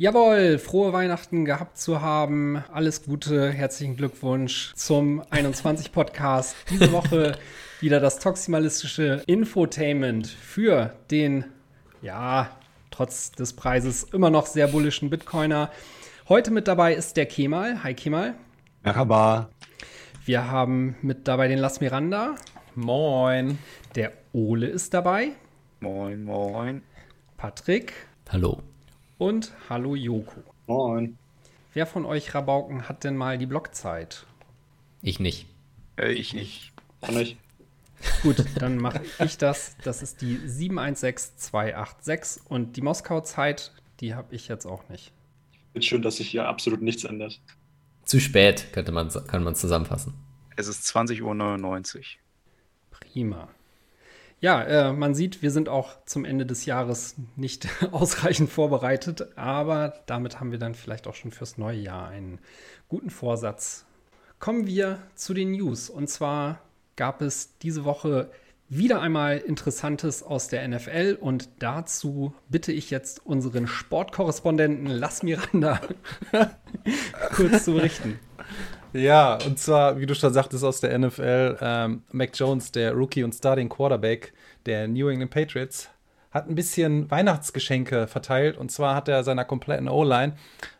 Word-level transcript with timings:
Jawohl, 0.00 0.58
frohe 0.58 0.94
Weihnachten 0.94 1.44
gehabt 1.44 1.76
zu 1.76 2.00
haben. 2.00 2.64
Alles 2.72 3.02
Gute, 3.02 3.50
herzlichen 3.50 3.98
Glückwunsch 3.98 4.72
zum 4.74 5.22
21 5.28 5.92
Podcast. 5.92 6.56
Diese 6.70 6.90
Woche 6.94 7.36
wieder 7.80 8.00
das 8.00 8.18
toximalistische 8.18 9.22
Infotainment 9.26 10.26
für 10.26 10.94
den, 11.10 11.44
ja, 12.00 12.50
trotz 12.90 13.32
des 13.32 13.52
Preises 13.52 14.04
immer 14.04 14.30
noch 14.30 14.46
sehr 14.46 14.68
bullischen 14.68 15.10
Bitcoiner. 15.10 15.70
Heute 16.30 16.50
mit 16.50 16.66
dabei 16.66 16.94
ist 16.94 17.18
der 17.18 17.26
Kemal. 17.26 17.84
Hi 17.84 17.92
Kemal. 17.92 18.36
Merhaba. 18.82 19.50
Wir 20.24 20.50
haben 20.50 20.96
mit 21.02 21.28
dabei 21.28 21.46
den 21.46 21.58
Las 21.58 21.82
Miranda. 21.82 22.36
Moin. 22.74 23.58
Der 23.96 24.12
Ole 24.32 24.66
ist 24.66 24.94
dabei. 24.94 25.32
Moin, 25.80 26.24
moin. 26.24 26.80
Patrick. 27.36 27.92
Hallo. 28.30 28.62
Und 29.20 29.52
hallo 29.68 29.94
Joko. 29.94 30.42
Moin. 30.66 31.16
Wer 31.74 31.84
von 31.84 32.06
euch 32.06 32.34
Rabauken 32.34 32.88
hat 32.88 33.04
denn 33.04 33.18
mal 33.18 33.36
die 33.36 33.44
Blockzeit? 33.44 34.24
Ich 35.02 35.20
nicht. 35.20 35.46
Äh, 35.98 36.12
ich 36.12 36.32
nicht. 36.32 36.72
Kann 37.02 37.18
ich. 37.18 37.36
Gut, 38.22 38.42
dann 38.58 38.78
mache 38.78 39.02
ich 39.22 39.36
das. 39.36 39.76
Das 39.84 40.00
ist 40.00 40.22
die 40.22 40.38
716286 40.48 42.44
und 42.48 42.78
die 42.78 42.80
Moskau-Zeit, 42.80 43.72
die 44.00 44.14
habe 44.14 44.34
ich 44.34 44.48
jetzt 44.48 44.64
auch 44.64 44.88
nicht. 44.88 45.12
Ist 45.74 45.84
schön, 45.84 46.00
dass 46.00 46.16
sich 46.16 46.30
hier 46.30 46.48
absolut 46.48 46.80
nichts 46.80 47.04
ändert. 47.04 47.42
Zu 48.06 48.20
spät, 48.20 48.72
könnte 48.72 48.90
man, 48.90 49.10
kann 49.26 49.44
man 49.44 49.54
zusammenfassen. 49.54 50.14
Es 50.56 50.66
ist 50.66 50.86
20.99 50.86 51.98
Uhr. 51.98 52.04
Prima. 52.90 53.50
Ja, 54.40 54.62
äh, 54.62 54.92
man 54.94 55.14
sieht, 55.14 55.42
wir 55.42 55.50
sind 55.50 55.68
auch 55.68 56.02
zum 56.06 56.24
Ende 56.24 56.46
des 56.46 56.64
Jahres 56.64 57.16
nicht 57.36 57.68
ausreichend 57.92 58.50
vorbereitet, 58.50 59.36
aber 59.36 59.94
damit 60.06 60.40
haben 60.40 60.50
wir 60.50 60.58
dann 60.58 60.74
vielleicht 60.74 61.06
auch 61.06 61.14
schon 61.14 61.30
fürs 61.30 61.58
neue 61.58 61.78
Jahr 61.78 62.08
einen 62.08 62.38
guten 62.88 63.10
Vorsatz. 63.10 63.84
Kommen 64.38 64.66
wir 64.66 64.98
zu 65.14 65.34
den 65.34 65.52
News. 65.52 65.90
Und 65.90 66.08
zwar 66.08 66.60
gab 66.96 67.20
es 67.20 67.58
diese 67.58 67.84
Woche 67.84 68.30
wieder 68.70 69.02
einmal 69.02 69.36
Interessantes 69.36 70.22
aus 70.22 70.48
der 70.48 70.66
NFL 70.66 71.18
und 71.20 71.48
dazu 71.58 72.34
bitte 72.48 72.72
ich 72.72 72.90
jetzt 72.90 73.26
unseren 73.26 73.66
Sportkorrespondenten 73.66 74.86
Lass 74.86 75.22
Miranda 75.22 75.80
kurz 77.34 77.64
zu 77.64 77.74
berichten. 77.74 78.18
Ja, 78.92 79.38
und 79.46 79.58
zwar, 79.58 80.00
wie 80.00 80.06
du 80.06 80.14
schon 80.14 80.32
sagtest, 80.32 80.64
aus 80.64 80.80
der 80.80 80.98
NFL, 80.98 81.58
ähm, 81.60 82.02
Mac 82.10 82.30
Jones, 82.34 82.72
der 82.72 82.92
Rookie 82.92 83.22
und 83.22 83.34
Starting 83.34 83.68
Quarterback 83.68 84.32
der 84.66 84.88
New 84.88 85.08
England 85.08 85.30
Patriots, 85.30 85.88
hat 86.32 86.48
ein 86.48 86.54
bisschen 86.54 87.10
Weihnachtsgeschenke 87.10 88.06
verteilt. 88.06 88.56
Und 88.56 88.70
zwar 88.70 88.94
hat 88.94 89.08
er 89.08 89.22
seiner 89.24 89.44
kompletten 89.44 89.88
O-Line, 89.88 90.34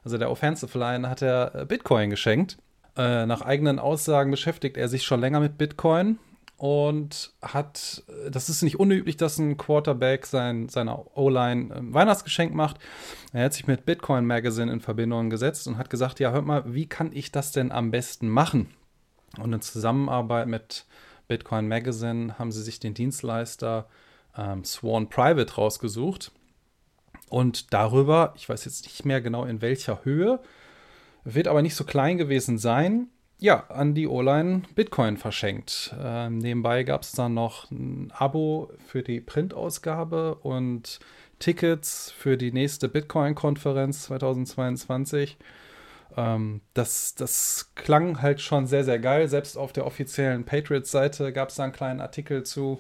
also 0.05 0.19
der 0.19 0.31
Offensive 0.31 0.77
Line, 0.79 1.09
hat 1.09 1.23
er 1.23 1.55
äh, 1.55 1.65
Bitcoin 1.67 2.11
geschenkt. 2.11 2.59
Äh, 2.97 3.27
nach 3.27 3.43
eigenen 3.43 3.79
Aussagen 3.79 4.31
beschäftigt 4.31 4.77
er 4.77 4.89
sich 4.89 5.05
schon 5.05 5.21
länger 5.21 5.41
mit 5.41 5.59
Bitcoin 5.59 6.19
und 6.61 7.33
hat, 7.41 8.03
das 8.31 8.51
ist 8.51 8.61
nicht 8.61 8.79
unüblich, 8.79 9.17
dass 9.17 9.39
ein 9.39 9.57
Quarterback 9.57 10.27
sein, 10.27 10.69
seiner 10.69 11.17
O-Line 11.17 11.75
ein 11.75 11.95
Weihnachtsgeschenk 11.95 12.53
macht. 12.53 12.79
Er 13.33 13.47
hat 13.47 13.55
sich 13.55 13.67
mit 13.67 13.87
Bitcoin 13.87 14.27
Magazine 14.27 14.71
in 14.71 14.83
Verbindung 14.83 15.31
gesetzt 15.31 15.67
und 15.67 15.79
hat 15.79 15.89
gesagt, 15.89 16.21
ja, 16.21 16.33
hört 16.33 16.45
mal, 16.45 16.75
wie 16.75 16.85
kann 16.85 17.13
ich 17.15 17.33
das 17.33 17.53
denn 17.53 17.73
am 17.73 17.91
besten 17.91 18.29
machen? 18.29 18.69
Und 19.39 19.55
in 19.55 19.63
Zusammenarbeit 19.63 20.49
mit 20.49 20.85
Bitcoin 21.29 21.67
Magazine 21.67 22.39
haben 22.39 22.53
sie 22.53 22.63
sich 22.63 22.79
den 22.79 22.93
Dienstleister 22.93 23.89
ähm, 24.37 24.63
Swan 24.63 25.09
Private 25.09 25.55
rausgesucht. 25.55 26.31
Und 27.31 27.73
darüber, 27.73 28.35
ich 28.37 28.51
weiß 28.51 28.67
jetzt 28.67 28.85
nicht 28.85 29.07
mehr 29.07 29.23
genau 29.23 29.47
in 29.47 29.63
welcher 29.63 30.05
Höhe, 30.05 30.41
wird 31.25 31.49
aber 31.49 31.63
nicht 31.63 31.75
so 31.75 31.85
klein 31.85 32.19
gewesen 32.19 32.59
sein, 32.59 33.09
ja, 33.41 33.65
an 33.69 33.95
die 33.95 34.07
O-Line 34.07 34.63
Bitcoin 34.75 35.17
verschenkt. 35.17 35.95
Ähm, 35.99 36.39
nebenbei 36.39 36.85
gab 36.85 37.03
es 37.03 37.13
dann 37.13 37.35
noch 37.35 37.71
ein 37.71 38.13
Abo 38.15 38.71
für 38.87 39.03
die 39.03 39.21
Printausgabe 39.21 40.35
und 40.37 41.01
Tickets 41.39 42.13
für 42.17 42.37
die 42.37 42.53
nächste 42.53 42.89
Bitcoin-Konferenz 42.89 44.03
2022. 44.05 45.39
Ähm, 46.17 46.61
das, 46.75 47.15
das 47.15 47.73
klang 47.75 48.21
halt 48.21 48.43
schon 48.43 48.67
sehr, 48.67 48.85
sehr 48.85 48.99
geil. 48.99 49.27
Selbst 49.27 49.57
auf 49.57 49.73
der 49.73 49.87
offiziellen 49.87 50.45
Patriots-Seite 50.45 51.33
gab 51.33 51.49
es 51.49 51.55
da 51.55 51.65
einen 51.65 51.73
kleinen 51.73 52.01
Artikel 52.01 52.43
zu. 52.45 52.79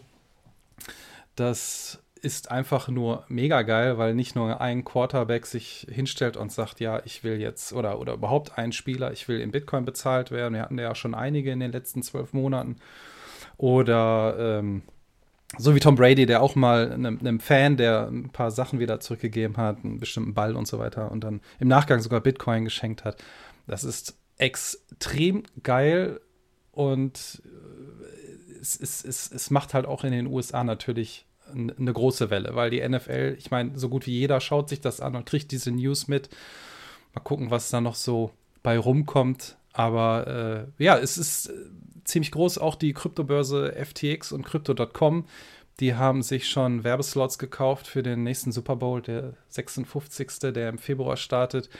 Das 1.37 2.03
ist 2.22 2.50
einfach 2.50 2.88
nur 2.88 3.25
mega 3.28 3.62
geil, 3.62 3.98
weil 3.98 4.14
nicht 4.14 4.36
nur 4.36 4.60
ein 4.60 4.84
Quarterback 4.84 5.47
sich 5.47 5.86
hinstellt 5.91 6.36
und 6.36 6.53
sagt, 6.53 6.81
ja, 6.81 7.00
ich 7.04 7.25
will 7.25 7.41
jetzt, 7.41 7.72
oder, 7.72 7.98
oder 7.98 8.14
überhaupt 8.14 8.58
ein 8.58 8.72
Spieler, 8.72 9.12
ich 9.12 9.28
will 9.28 9.41
in 9.41 9.50
Bitcoin 9.50 9.84
bezahlt 9.84 10.30
werden. 10.30 10.54
Wir 10.54 10.62
hatten 10.62 10.78
ja 10.78 10.94
schon 10.94 11.14
einige 11.14 11.50
in 11.50 11.60
den 11.60 11.72
letzten 11.72 12.03
zwölf 12.03 12.32
Monaten. 12.32 12.76
Oder 13.56 14.36
ähm, 14.38 14.82
so 15.59 15.75
wie 15.75 15.80
Tom 15.80 15.97
Brady, 15.97 16.26
der 16.26 16.42
auch 16.42 16.54
mal 16.54 16.92
einem, 16.92 17.19
einem, 17.19 17.41
Fan, 17.41 17.76
der 17.76 18.09
ein 18.09 18.30
paar 18.30 18.50
Sachen 18.50 18.78
wieder 18.78 19.00
zurückgegeben 19.00 19.56
hat, 19.56 19.84
einen 19.84 19.98
bestimmten 19.98 20.34
Ball 20.34 20.56
und 20.56 20.69
so 20.69 20.78
weiter 20.78 21.10
und 21.10 21.25
dann 21.25 21.41
im 21.59 21.69
Nachgang 21.69 22.00
sogar 22.00 22.20
Bitcoin 22.20 22.64
geschenkt 22.64 23.04
hat. 23.04 23.22
Das 23.66 23.84
ist 23.84 24.16
extrem 24.38 25.42
geil 25.62 26.20
und 26.72 27.42
äh, 27.44 28.60
es, 28.60 28.78
es, 28.78 29.04
es, 29.04 29.30
es 29.32 29.50
macht 29.50 29.75
halt 29.75 29.86
auch 29.86 30.04
in 30.04 30.12
den 30.12 30.26
USA 30.26 30.64
natürlich 30.64 31.26
eine 31.53 31.93
große 31.93 32.31
Welle, 32.31 32.55
weil 32.55 32.71
die 32.71 32.87
NFL, 32.87 33.37
ich 33.38 33.50
meine, 33.50 33.78
so 33.78 33.88
gut 33.88 34.06
wie 34.06 34.19
jeder 34.19 34.41
schaut 34.41 34.69
sich 34.69 34.81
das 34.81 35.00
an 35.00 35.16
und 35.16 35.27
kriegt 35.27 35.53
diese 35.53 35.71
News 35.71 36.09
mit. 36.09 36.31
Mal 37.15 37.22
gucken, 37.22 37.50
was 37.50 37.71
da 37.71 37.81
noch 37.81 37.94
so 37.94 38.31
bei 38.62 38.78
rumkommt. 38.78 39.56
Aber 39.72 40.66
äh, 40.78 40.83
ja, 40.83 40.99
es 40.99 41.19
ist 41.19 41.49
äh, 41.49 41.53
ziemlich 42.05 42.31
groß. 42.33 42.59
Auch 42.59 42.75
die 42.75 42.93
Kryptobörse 42.93 43.72
FTX 43.72 44.33
und 44.33 44.44
Crypto.com, 44.44 45.27
die 45.81 45.94
haben 45.94 46.22
sich 46.22 46.49
schon 46.49 46.84
Werbeslots 46.84 47.39
gekauft 47.39 47.87
für 47.87 48.03
den 48.03 48.22
nächsten 48.22 48.53
Super 48.53 48.77
Bowl, 48.77 49.00
der 49.00 49.34
56. 49.49 50.53
der 50.53 50.69
im 50.69 50.78
Februar 50.78 51.16
startet. 51.16 51.71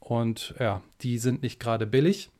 Und 0.00 0.54
ja, 0.58 0.82
die 1.00 1.18
sind 1.18 1.42
nicht 1.42 1.58
gerade 1.58 1.86
billig. 1.86 2.30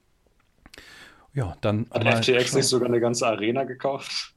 Ja, 1.32 1.56
dann. 1.60 1.86
Hat 1.90 2.24
FTX 2.24 2.54
nicht 2.54 2.66
sogar 2.66 2.88
eine 2.88 3.00
ganze 3.00 3.26
Arena 3.26 3.64
gekauft? 3.64 4.35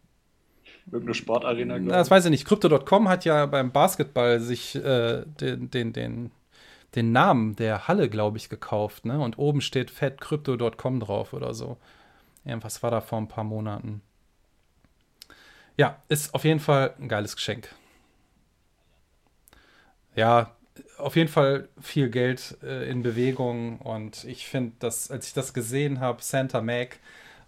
Irgendeine 0.85 1.13
Sportarena, 1.13 1.78
ich. 1.78 1.88
Das 1.88 2.12
weiß 2.12 2.25
ich 2.25 2.31
nicht. 2.31 2.45
Crypto.com 2.45 3.09
hat 3.09 3.25
ja 3.25 3.45
beim 3.45 3.72
Basketball 3.72 4.40
sich 4.40 4.75
äh, 4.75 5.23
den, 5.40 5.69
den, 5.69 5.94
den, 5.94 6.31
den 6.95 7.12
Namen 7.12 7.56
der 7.56 7.88
Halle, 7.88 8.09
glaube 8.09 8.38
ich, 8.38 8.50
gekauft. 8.50 9.06
Ne? 9.06 9.19
Und 9.19 9.38
oben 9.38 9.62
steht 9.62 9.91
fett 9.91 10.19
Crypto.com 10.19 11.00
drauf 11.00 11.34
oder 11.34 11.53
so. 11.53 11.78
Irgendwas 12.45 12.81
war 12.81 12.91
da 12.91 13.01
vor 13.01 13.19
ein 13.19 13.28
paar 13.28 13.44
Monaten. 13.44 14.01
Ja, 15.78 16.01
ist 16.09 16.34
auf 16.34 16.44
jeden 16.44 16.59
Fall 16.59 16.94
ein 17.00 17.07
geiles 17.07 17.35
Geschenk. 17.35 17.69
Ja, 20.16 20.56
auf 20.97 21.16
jeden 21.16 21.29
Fall 21.29 21.69
viel 21.79 22.09
Geld 22.09 22.57
äh, 22.63 22.90
in 22.90 23.03
Bewegung 23.03 23.79
und 23.79 24.23
ich 24.25 24.47
finde, 24.47 24.73
dass 24.79 25.09
als 25.09 25.28
ich 25.28 25.34
das 25.34 25.53
gesehen 25.53 26.00
habe, 26.00 26.22
Santa 26.22 26.61
Mac, 26.61 27.00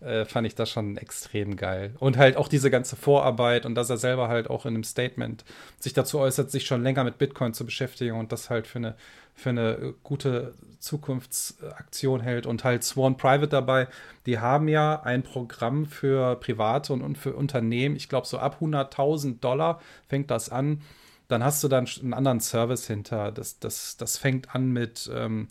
äh, 0.02 0.26
fand 0.26 0.48
ich 0.48 0.56
das 0.56 0.70
schon 0.70 0.98
extrem 0.98 1.56
geil. 1.56 1.94
Und 2.00 2.18
halt 2.18 2.36
auch 2.36 2.48
diese 2.48 2.70
ganze 2.72 2.96
Vorarbeit 2.96 3.66
und 3.66 3.76
dass 3.76 3.90
er 3.90 3.98
selber 3.98 4.28
halt 4.28 4.50
auch 4.50 4.66
in 4.66 4.74
einem 4.74 4.84
Statement 4.84 5.46
sich 5.80 5.94
dazu 5.94 6.20
äußert, 6.20 6.52
sich 6.52 6.66
schon 6.66 6.84
länger 6.84 7.04
mit 7.04 7.18
Bitcoin 7.18 7.54
zu 7.54 7.66
beschäftigen 7.66 8.18
und 8.18 8.32
das 8.32 8.50
halt 8.50 8.68
für 8.68 8.80
eine, 8.80 8.96
für 9.36 9.50
eine 9.50 9.94
gute 10.04 10.54
Zukunftsaktion 10.80 12.22
hält 12.22 12.46
und 12.46 12.64
halt 12.64 12.84
Swan 12.84 13.16
Private 13.18 13.48
dabei. 13.48 13.88
Die 14.26 14.40
haben 14.40 14.68
ja 14.68 15.02
ein 15.04 15.24
Programm 15.24 15.86
für 15.86 16.36
Private 16.36 16.94
und, 16.94 17.02
und 17.02 17.18
für 17.18 17.34
Unternehmen. 17.34 17.96
Ich 17.96 18.10
glaube, 18.10 18.28
so 18.28 18.40
ab 18.40 18.58
100.000 18.60 19.40
Dollar 19.40 19.82
fängt 20.08 20.32
das 20.32 20.50
an. 20.50 20.82
Dann 21.28 21.44
hast 21.44 21.64
du 21.64 21.68
dann 21.68 21.88
einen 22.02 22.14
anderen 22.14 22.42
Service 22.42 22.88
hinter. 22.88 23.32
Das, 23.32 23.60
das, 23.60 23.96
das 23.98 24.18
fängt 24.18 24.54
an 24.54 24.72
mit 24.72 25.10
ähm, 25.14 25.48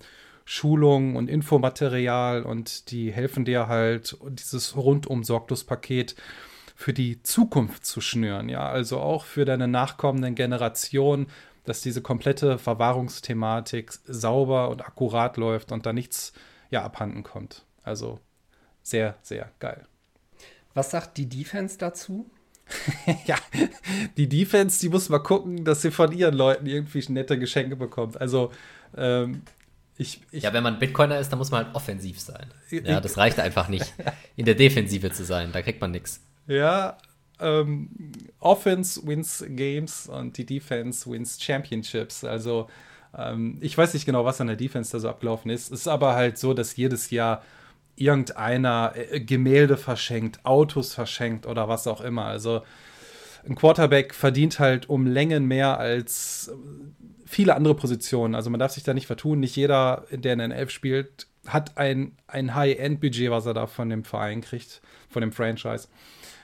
Schulung 0.53 1.15
und 1.15 1.31
Infomaterial 1.31 2.43
und 2.43 2.91
die 2.91 3.13
helfen 3.13 3.45
dir 3.45 3.69
halt, 3.69 4.17
dieses 4.31 4.77
rundum 4.77 5.23
sorglos 5.23 5.63
Paket 5.63 6.17
für 6.75 6.93
die 6.93 7.23
Zukunft 7.23 7.87
zu 7.87 8.01
schnüren. 8.01 8.49
Ja, 8.49 8.69
also 8.69 8.99
auch 8.99 9.27
für 9.27 9.45
deine 9.45 9.69
nachkommenden 9.69 10.35
Generationen, 10.35 11.29
dass 11.67 11.83
diese 11.83 12.03
komplette 12.03 12.59
Verwahrungsthematik 12.59 13.93
sauber 14.09 14.71
und 14.71 14.85
akkurat 14.85 15.37
läuft 15.37 15.71
und 15.71 15.87
da 15.87 15.93
nichts 15.93 16.33
ja 16.69 16.83
abhanden 16.83 17.23
kommt. 17.23 17.65
Also 17.85 18.19
sehr, 18.83 19.19
sehr 19.23 19.53
geil. 19.61 19.87
Was 20.75 20.91
sagt 20.91 21.17
die 21.19 21.29
Defense 21.29 21.79
dazu? 21.79 22.29
ja, 23.25 23.37
die 24.17 24.29
Defense, 24.29 24.81
die 24.81 24.89
muss 24.89 25.11
mal 25.11 25.21
gucken, 25.21 25.65
dass 25.65 25.83
sie 25.83 25.93
von 25.93 26.11
ihren 26.11 26.35
Leuten 26.35 26.67
irgendwie 26.67 27.05
nette 27.13 27.39
Geschenke 27.39 27.77
bekommt. 27.77 28.21
Also 28.21 28.51
ähm, 28.97 29.43
ich, 30.01 30.21
ich, 30.31 30.43
ja, 30.45 30.53
wenn 30.53 30.63
man 30.63 30.79
Bitcoiner 30.79 31.19
ist, 31.19 31.31
dann 31.31 31.39
muss 31.39 31.51
man 31.51 31.67
halt 31.67 31.75
offensiv 31.75 32.19
sein. 32.21 32.47
Ja, 32.71 33.01
das 33.01 33.17
reicht 33.17 33.39
einfach 33.39 33.69
nicht, 33.69 33.93
in 34.37 34.45
der 34.45 34.55
Defensive 34.55 35.11
zu 35.13 35.25
sein. 35.25 35.53
Da 35.53 35.63
kriegt 35.63 35.81
man 35.81 35.91
nichts. 35.91 36.21
Ja, 36.47 36.99
ähm, 37.39 37.91
Offense 38.39 39.07
wins 39.07 39.45
Games 39.49 40.09
und 40.09 40.37
die 40.39 40.47
Defense 40.47 41.11
wins 41.11 41.43
Championships. 41.43 42.25
Also 42.25 42.69
Ähm, 43.13 43.59
ich 43.61 43.77
weiß 43.77 43.95
nicht 43.95 44.07
genau, 44.07 44.25
was 44.25 44.41
an 44.41 44.47
der 44.47 44.57
Defense 44.57 44.93
da 44.93 45.01
so 45.01 45.09
abgelaufen 45.09 45.51
ist. 45.51 45.73
Es 45.73 45.81
ist 45.81 45.89
aber 45.89 46.15
halt 46.15 46.39
so, 46.39 46.55
dass 46.55 46.77
jedes 46.77 47.11
Jahr 47.11 47.43
irgendeiner 47.97 48.93
äh, 48.95 49.21
Gemälde 49.21 49.77
verschenkt, 49.77 50.45
Autos 50.45 50.95
verschenkt 50.95 51.45
oder 51.47 51.69
was 51.69 51.87
auch 51.89 52.01
immer. 52.03 52.27
Also 52.27 52.63
ein 53.49 53.55
Quarterback 53.55 54.15
verdient 54.15 54.59
halt 54.59 54.89
um 54.89 55.07
Längen 55.07 55.47
mehr 55.47 55.79
als 55.79 56.53
viele 57.27 57.55
andere 57.55 57.75
Positionen. 57.75 58.35
Also 58.35 58.51
man 58.51 58.61
darf 58.61 58.73
sich 58.73 58.83
da 58.83 58.95
nicht 58.95 59.07
vertun. 59.07 59.41
Nicht 59.41 59.57
jeder, 59.57 60.07
der 60.11 60.33
in 60.33 60.39
den 60.41 60.51
Elf 60.51 60.71
spielt, 60.71 61.27
hat 61.47 61.79
ein, 61.79 62.17
ein 62.27 62.55
High-End-Budget, 62.55 63.31
was 63.31 63.47
er 63.47 63.55
da 63.55 63.67
von 63.67 63.89
dem 63.89 64.05
Verein 64.05 64.41
kriegt, 64.41 64.83
von 65.09 65.23
dem 65.23 65.33
Franchise. 65.33 65.89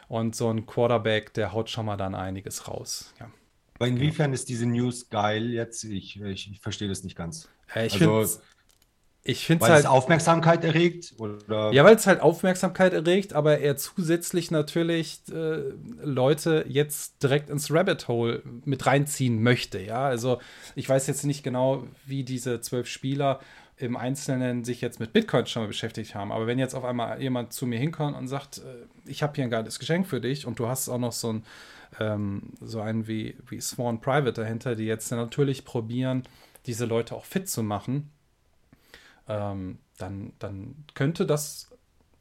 Und 0.08 0.36
so 0.36 0.48
ein 0.48 0.66
Quarterback, 0.66 1.34
der 1.34 1.52
haut 1.52 1.68
schon 1.68 1.86
mal 1.86 1.96
dann 1.96 2.14
einiges 2.14 2.68
raus. 2.68 3.12
Ja. 3.18 3.30
Aber 3.74 3.88
inwiefern 3.88 4.32
ist 4.32 4.48
diese 4.48 4.66
News 4.66 5.10
geil 5.10 5.50
jetzt? 5.50 5.84
Ich, 5.84 6.20
ich, 6.20 6.50
ich 6.50 6.60
verstehe 6.60 6.88
das 6.88 7.02
nicht 7.02 7.16
ganz. 7.16 7.48
Äh, 7.74 7.86
ich 7.86 7.94
also, 7.94 8.40
ich 9.26 9.44
finde 9.44 9.62
weil 9.62 9.72
halt, 9.72 9.80
es 9.84 9.86
Aufmerksamkeit 9.86 10.64
erregt? 10.64 11.14
Oder? 11.18 11.72
Ja, 11.72 11.84
weil 11.84 11.96
es 11.96 12.06
halt 12.06 12.20
Aufmerksamkeit 12.20 12.92
erregt, 12.92 13.32
aber 13.32 13.58
er 13.58 13.76
zusätzlich 13.76 14.50
natürlich 14.50 15.20
äh, 15.32 15.62
Leute 16.02 16.64
jetzt 16.68 17.22
direkt 17.22 17.50
ins 17.50 17.72
Rabbit 17.72 18.08
Hole 18.08 18.42
mit 18.64 18.86
reinziehen 18.86 19.42
möchte. 19.42 19.80
Ja, 19.80 20.06
also 20.06 20.40
ich 20.74 20.88
weiß 20.88 21.06
jetzt 21.08 21.24
nicht 21.24 21.42
genau, 21.42 21.84
wie 22.06 22.24
diese 22.24 22.60
zwölf 22.60 22.86
Spieler 22.86 23.40
im 23.78 23.96
Einzelnen 23.96 24.64
sich 24.64 24.80
jetzt 24.80 25.00
mit 25.00 25.12
Bitcoin 25.12 25.46
schon 25.46 25.62
mal 25.62 25.68
beschäftigt 25.68 26.14
haben. 26.14 26.32
Aber 26.32 26.46
wenn 26.46 26.58
jetzt 26.58 26.74
auf 26.74 26.84
einmal 26.84 27.20
jemand 27.20 27.52
zu 27.52 27.66
mir 27.66 27.78
hinkommt 27.78 28.16
und 28.16 28.28
sagt, 28.28 28.58
äh, 28.58 28.86
ich 29.10 29.22
habe 29.22 29.34
hier 29.34 29.44
ein 29.44 29.50
geiles 29.50 29.78
Geschenk 29.78 30.06
für 30.06 30.20
dich 30.20 30.46
und 30.46 30.58
du 30.58 30.68
hast 30.68 30.88
auch 30.88 30.98
noch 30.98 31.12
so 31.12 31.32
ein 31.32 31.44
ähm, 32.00 32.54
so 32.60 32.80
einen 32.80 33.06
wie, 33.06 33.36
wie 33.48 33.60
Sworn 33.60 34.00
Private 34.00 34.32
dahinter, 34.32 34.74
die 34.74 34.84
jetzt 34.84 35.10
natürlich 35.10 35.64
probieren, 35.64 36.24
diese 36.66 36.84
Leute 36.84 37.14
auch 37.14 37.24
fit 37.24 37.48
zu 37.48 37.62
machen 37.62 38.10
ähm, 39.28 39.78
dann, 39.98 40.32
dann 40.38 40.84
könnte 40.94 41.26
das 41.26 41.70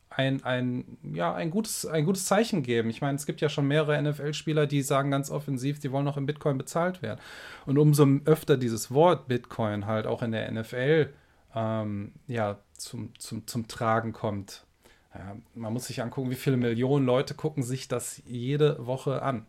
ein, 0.09 0.43
ein, 0.43 0.97
ja, 1.13 1.33
ein, 1.33 1.51
gutes, 1.51 1.85
ein 1.85 2.05
gutes 2.05 2.25
Zeichen 2.25 2.63
geben. 2.63 2.89
Ich 2.89 3.01
meine, 3.01 3.15
es 3.15 3.25
gibt 3.25 3.41
ja 3.41 3.49
schon 3.49 3.67
mehrere 3.67 4.01
NFL-Spieler, 4.01 4.65
die 4.65 4.81
sagen 4.81 5.11
ganz 5.11 5.29
offensiv, 5.29 5.79
die 5.79 5.91
wollen 5.91 6.05
noch 6.05 6.17
in 6.17 6.25
Bitcoin 6.25 6.57
bezahlt 6.57 7.01
werden. 7.01 7.19
Und 7.65 7.77
umso 7.77 8.07
öfter 8.23 8.55
dieses 8.57 8.91
Wort 8.91 9.27
Bitcoin 9.27 9.85
halt 9.85 10.07
auch 10.07 10.21
in 10.21 10.31
der 10.31 10.49
NFL 10.51 11.09
ähm, 11.55 12.11
ja, 12.27 12.59
zum, 12.73 13.17
zum, 13.17 13.47
zum 13.47 13.67
Tragen 13.67 14.13
kommt, 14.13 14.65
ja, 15.13 15.37
man 15.53 15.71
muss 15.71 15.87
sich 15.87 16.01
angucken, 16.01 16.29
wie 16.29 16.35
viele 16.35 16.57
Millionen 16.57 17.05
Leute 17.05 17.33
gucken 17.33 17.63
sich 17.63 17.87
das 17.87 18.21
jede 18.25 18.85
Woche 18.85 19.21
an. 19.21 19.45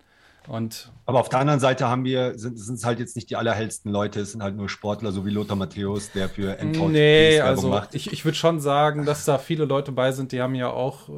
Und 0.49 0.93
Aber 1.07 1.21
auf 1.21 1.29
der 1.29 1.41
anderen 1.41 1.61
Seite 1.61 1.89
haben 1.89 2.05
wir, 2.05 2.39
sind 2.39 2.59
es 2.59 2.85
halt 2.85 2.99
jetzt 3.01 3.17
nicht 3.17 3.31
die 3.31 3.37
allerhellsten 3.37 3.91
Leute, 3.91 4.21
es 4.21 4.33
sind 4.33 4.43
halt 4.43 4.57
nur 4.57 4.69
Sportler, 4.69 5.11
so 5.13 5.27
wie 5.27 5.31
Lothar 5.31 5.57
Matthäus, 5.57 6.13
der 6.13 6.29
für 6.29 6.59
Endpoint 6.59 6.93
Nee, 6.93 7.41
also 7.41 7.69
macht. 7.69 7.95
ich, 7.95 8.13
ich 8.13 8.25
würde 8.25 8.37
schon 8.37 8.61
sagen, 8.61 9.05
dass 9.05 9.25
da 9.25 9.39
viele 9.39 9.65
Leute 9.65 9.93
bei 9.93 10.13
sind, 10.13 10.33
die 10.33 10.41
haben 10.41 10.55
ja 10.55 10.71
auch 10.71 11.09
äh, 11.09 11.13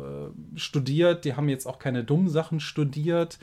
studiert, 0.56 1.24
die 1.24 1.34
haben 1.34 1.48
jetzt 1.48 1.66
auch 1.66 1.78
keine 1.78 2.04
dummen 2.04 2.30
Sachen 2.30 2.60
studiert. 2.60 3.38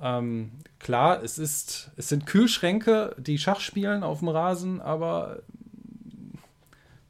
Ähm, 0.00 0.50
klar, 0.78 1.22
es 1.22 1.38
ist, 1.38 1.92
es 1.96 2.08
sind 2.08 2.26
Kühlschränke, 2.26 3.14
die 3.18 3.38
Schach 3.38 3.60
spielen 3.60 4.02
auf 4.02 4.18
dem 4.18 4.28
Rasen, 4.28 4.80
aber 4.80 5.42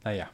naja. 0.05 0.29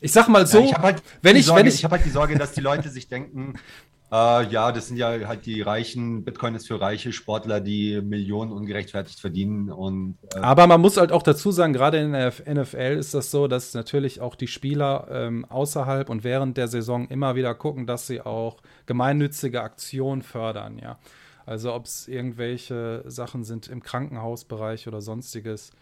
Ich 0.00 0.12
sag 0.12 0.28
mal 0.28 0.46
so, 0.46 0.58
ja, 0.58 0.64
ich 0.66 0.74
halt 0.74 1.02
wenn 1.22 1.34
ich, 1.34 1.46
Sorge, 1.46 1.60
wenn 1.60 1.66
ich, 1.66 1.76
ich 1.76 1.84
habe 1.84 1.96
halt 1.96 2.04
die 2.04 2.10
Sorge, 2.10 2.36
dass 2.36 2.52
die 2.52 2.60
Leute 2.60 2.90
sich 2.90 3.08
denken, 3.08 3.54
äh, 4.14 4.46
ja, 4.48 4.70
das 4.70 4.86
sind 4.86 4.96
ja 4.96 5.08
halt 5.26 5.44
die 5.44 5.60
reichen, 5.60 6.22
Bitcoin 6.22 6.54
ist 6.54 6.68
für 6.68 6.80
reiche 6.80 7.12
Sportler, 7.12 7.60
die 7.60 8.00
Millionen 8.00 8.52
ungerechtfertigt 8.52 9.18
verdienen. 9.18 9.72
Und, 9.72 10.18
äh 10.36 10.38
Aber 10.38 10.68
man 10.68 10.80
muss 10.80 10.96
halt 10.96 11.10
auch 11.10 11.22
dazu 11.24 11.50
sagen, 11.50 11.72
gerade 11.72 11.98
in 11.98 12.12
der 12.12 12.32
NFL 12.46 12.96
ist 12.96 13.12
das 13.14 13.32
so, 13.32 13.48
dass 13.48 13.74
natürlich 13.74 14.20
auch 14.20 14.36
die 14.36 14.46
Spieler 14.46 15.08
ähm, 15.10 15.44
außerhalb 15.46 16.08
und 16.10 16.22
während 16.22 16.56
der 16.56 16.68
Saison 16.68 17.08
immer 17.08 17.34
wieder 17.34 17.56
gucken, 17.56 17.88
dass 17.88 18.06
sie 18.06 18.20
auch 18.20 18.58
gemeinnützige 18.86 19.62
Aktionen 19.62 20.22
fördern, 20.22 20.78
ja. 20.78 20.96
Also 21.44 21.74
ob 21.74 21.86
es 21.86 22.06
irgendwelche 22.06 23.02
Sachen 23.06 23.42
sind 23.42 23.66
im 23.66 23.82
Krankenhausbereich 23.82 24.86
oder 24.86 25.02
sonstiges. 25.02 25.72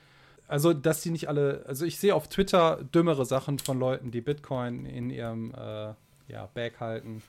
Also, 0.48 0.72
dass 0.72 1.02
die 1.02 1.10
nicht 1.10 1.28
alle, 1.28 1.64
also 1.68 1.84
ich 1.84 1.98
sehe 1.98 2.14
auf 2.14 2.28
Twitter 2.28 2.80
dümmere 2.94 3.26
Sachen 3.26 3.58
von 3.58 3.78
Leuten, 3.78 4.10
die 4.10 4.22
Bitcoin 4.22 4.86
in 4.86 5.10
ihrem 5.10 5.54
äh, 5.54 5.92
ja, 6.28 6.48
Bag 6.54 6.80
halten 6.80 7.22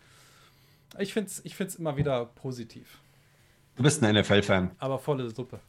ich 1.00 1.13
finde 1.13 1.30
es 1.30 1.42
ich 1.44 1.56
find's 1.56 1.75
immer 1.75 1.98
wieder 1.98 2.25
positiv. 2.25 3.00
Du 3.75 3.84
bist 3.84 4.04
ein 4.04 4.16
NFL-Fan. 4.16 4.72
Aber 4.78 5.00
volle 5.00 5.30
Suppe. 5.30 5.60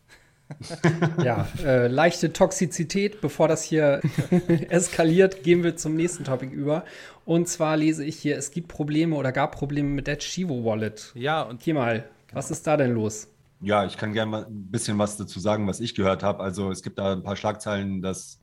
ja, 1.25 1.49
äh, 1.65 1.89
leichte 1.89 2.33
Toxizität. 2.33 3.21
Bevor 3.21 3.49
das 3.49 3.63
hier 3.63 4.01
eskaliert, 4.69 5.43
gehen 5.43 5.63
wir 5.63 5.77
zum 5.77 5.95
nächsten 5.95 6.25
Topic 6.25 6.53
über. 6.53 6.85
Und 7.25 7.49
zwar 7.49 7.77
lese 7.77 8.05
ich 8.05 8.17
hier, 8.17 8.37
es 8.37 8.51
gibt 8.51 8.69
Probleme 8.69 9.17
oder 9.17 9.33
gab 9.33 9.57
Probleme 9.57 9.89
mit 9.89 10.07
der 10.07 10.19
Chivo 10.19 10.65
Wallet. 10.65 11.13
Ja, 11.15 11.43
und 11.43 11.63
hier 11.63 11.75
mal, 11.75 12.01
genau. 12.27 12.39
was 12.39 12.51
ist 12.51 12.67
da 12.67 12.77
denn 12.77 12.93
los? 12.93 13.29
Ja, 13.61 13.87
ich 13.87 13.97
kann 13.97 14.13
gerne 14.13 14.31
mal 14.31 14.45
ein 14.45 14.71
bisschen 14.71 14.99
was 14.99 15.17
dazu 15.17 15.41
sagen, 15.41 15.67
was 15.67 15.81
ich 15.81 15.95
gehört 15.95 16.23
habe. 16.23 16.43
Also 16.43 16.71
es 16.71 16.83
gibt 16.83 16.99
da 16.99 17.13
ein 17.13 17.23
paar 17.23 17.37
Schlagzeilen, 17.37 18.03
dass 18.03 18.39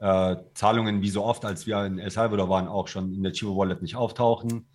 äh, 0.00 0.36
Zahlungen 0.52 1.00
wie 1.00 1.08
so 1.08 1.24
oft, 1.24 1.46
als 1.46 1.66
wir 1.66 1.82
in 1.86 1.98
El 1.98 2.10
Salvador 2.10 2.50
waren, 2.50 2.68
auch 2.68 2.88
schon 2.88 3.14
in 3.14 3.22
der 3.22 3.32
Chivo 3.32 3.56
Wallet 3.56 3.80
nicht 3.80 3.96
auftauchen. 3.96 4.66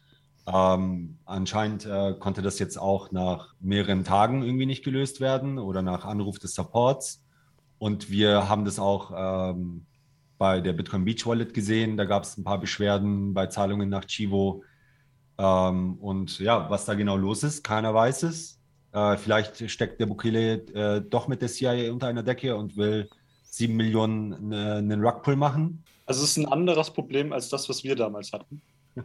Ähm, 0.46 1.18
anscheinend 1.26 1.86
äh, 1.86 2.14
konnte 2.20 2.42
das 2.42 2.60
jetzt 2.60 2.78
auch 2.78 3.12
nach 3.12 3.56
mehreren 3.60 4.04
Tagen 4.04 4.44
irgendwie 4.44 4.66
nicht 4.66 4.84
gelöst 4.84 5.22
werden 5.22 5.58
oder 5.58 5.82
nach 5.82 6.06
Anruf 6.06 6.40
des 6.40 6.54
Supports. 6.54 7.24
Und 7.78 8.10
wir 8.10 8.50
haben 8.50 8.66
das 8.66 8.80
auch 8.80 9.12
ähm, 9.16 9.86
bei 10.38 10.60
der 10.60 10.74
Bitcoin 10.74 11.06
Beach 11.06 11.26
Wallet 11.26 11.54
gesehen. 11.54 11.96
Da 11.96 12.06
gab 12.06 12.24
es 12.24 12.38
ein 12.38 12.44
paar 12.44 12.60
Beschwerden 12.60 13.34
bei 13.34 13.48
Zahlungen 13.48 13.90
nach 13.90 14.06
Chivo. 14.06 14.64
Ähm, 15.38 15.96
und 15.96 16.40
ja, 16.40 16.70
was 16.70 16.86
da 16.86 16.94
genau 16.94 17.16
los 17.16 17.44
ist, 17.44 17.64
keiner 17.64 17.94
weiß 17.94 18.24
es. 18.24 18.60
Äh, 18.92 19.18
vielleicht 19.18 19.70
steckt 19.72 20.00
der 20.00 20.06
Bukele 20.06 20.54
äh, 20.74 21.02
doch 21.02 21.28
mit 21.28 21.42
der 21.42 21.50
CIA 21.50 21.92
unter 21.92 22.08
einer 22.08 22.24
Decke 22.24 22.56
und 22.56 22.76
will 22.78 23.10
sieben 23.44 23.76
Millionen 23.76 24.52
äh, 24.52 24.56
einen 24.56 25.04
Rugpull 25.04 25.36
machen. 25.36 25.84
Also 26.06 26.24
es 26.24 26.32
ist 26.32 26.38
ein 26.38 26.52
anderes 26.52 26.92
Problem 26.92 27.32
als 27.32 27.50
das, 27.50 27.70
was 27.70 27.84
wir 27.84 27.96
damals 27.96 28.34
hatten. 28.34 28.62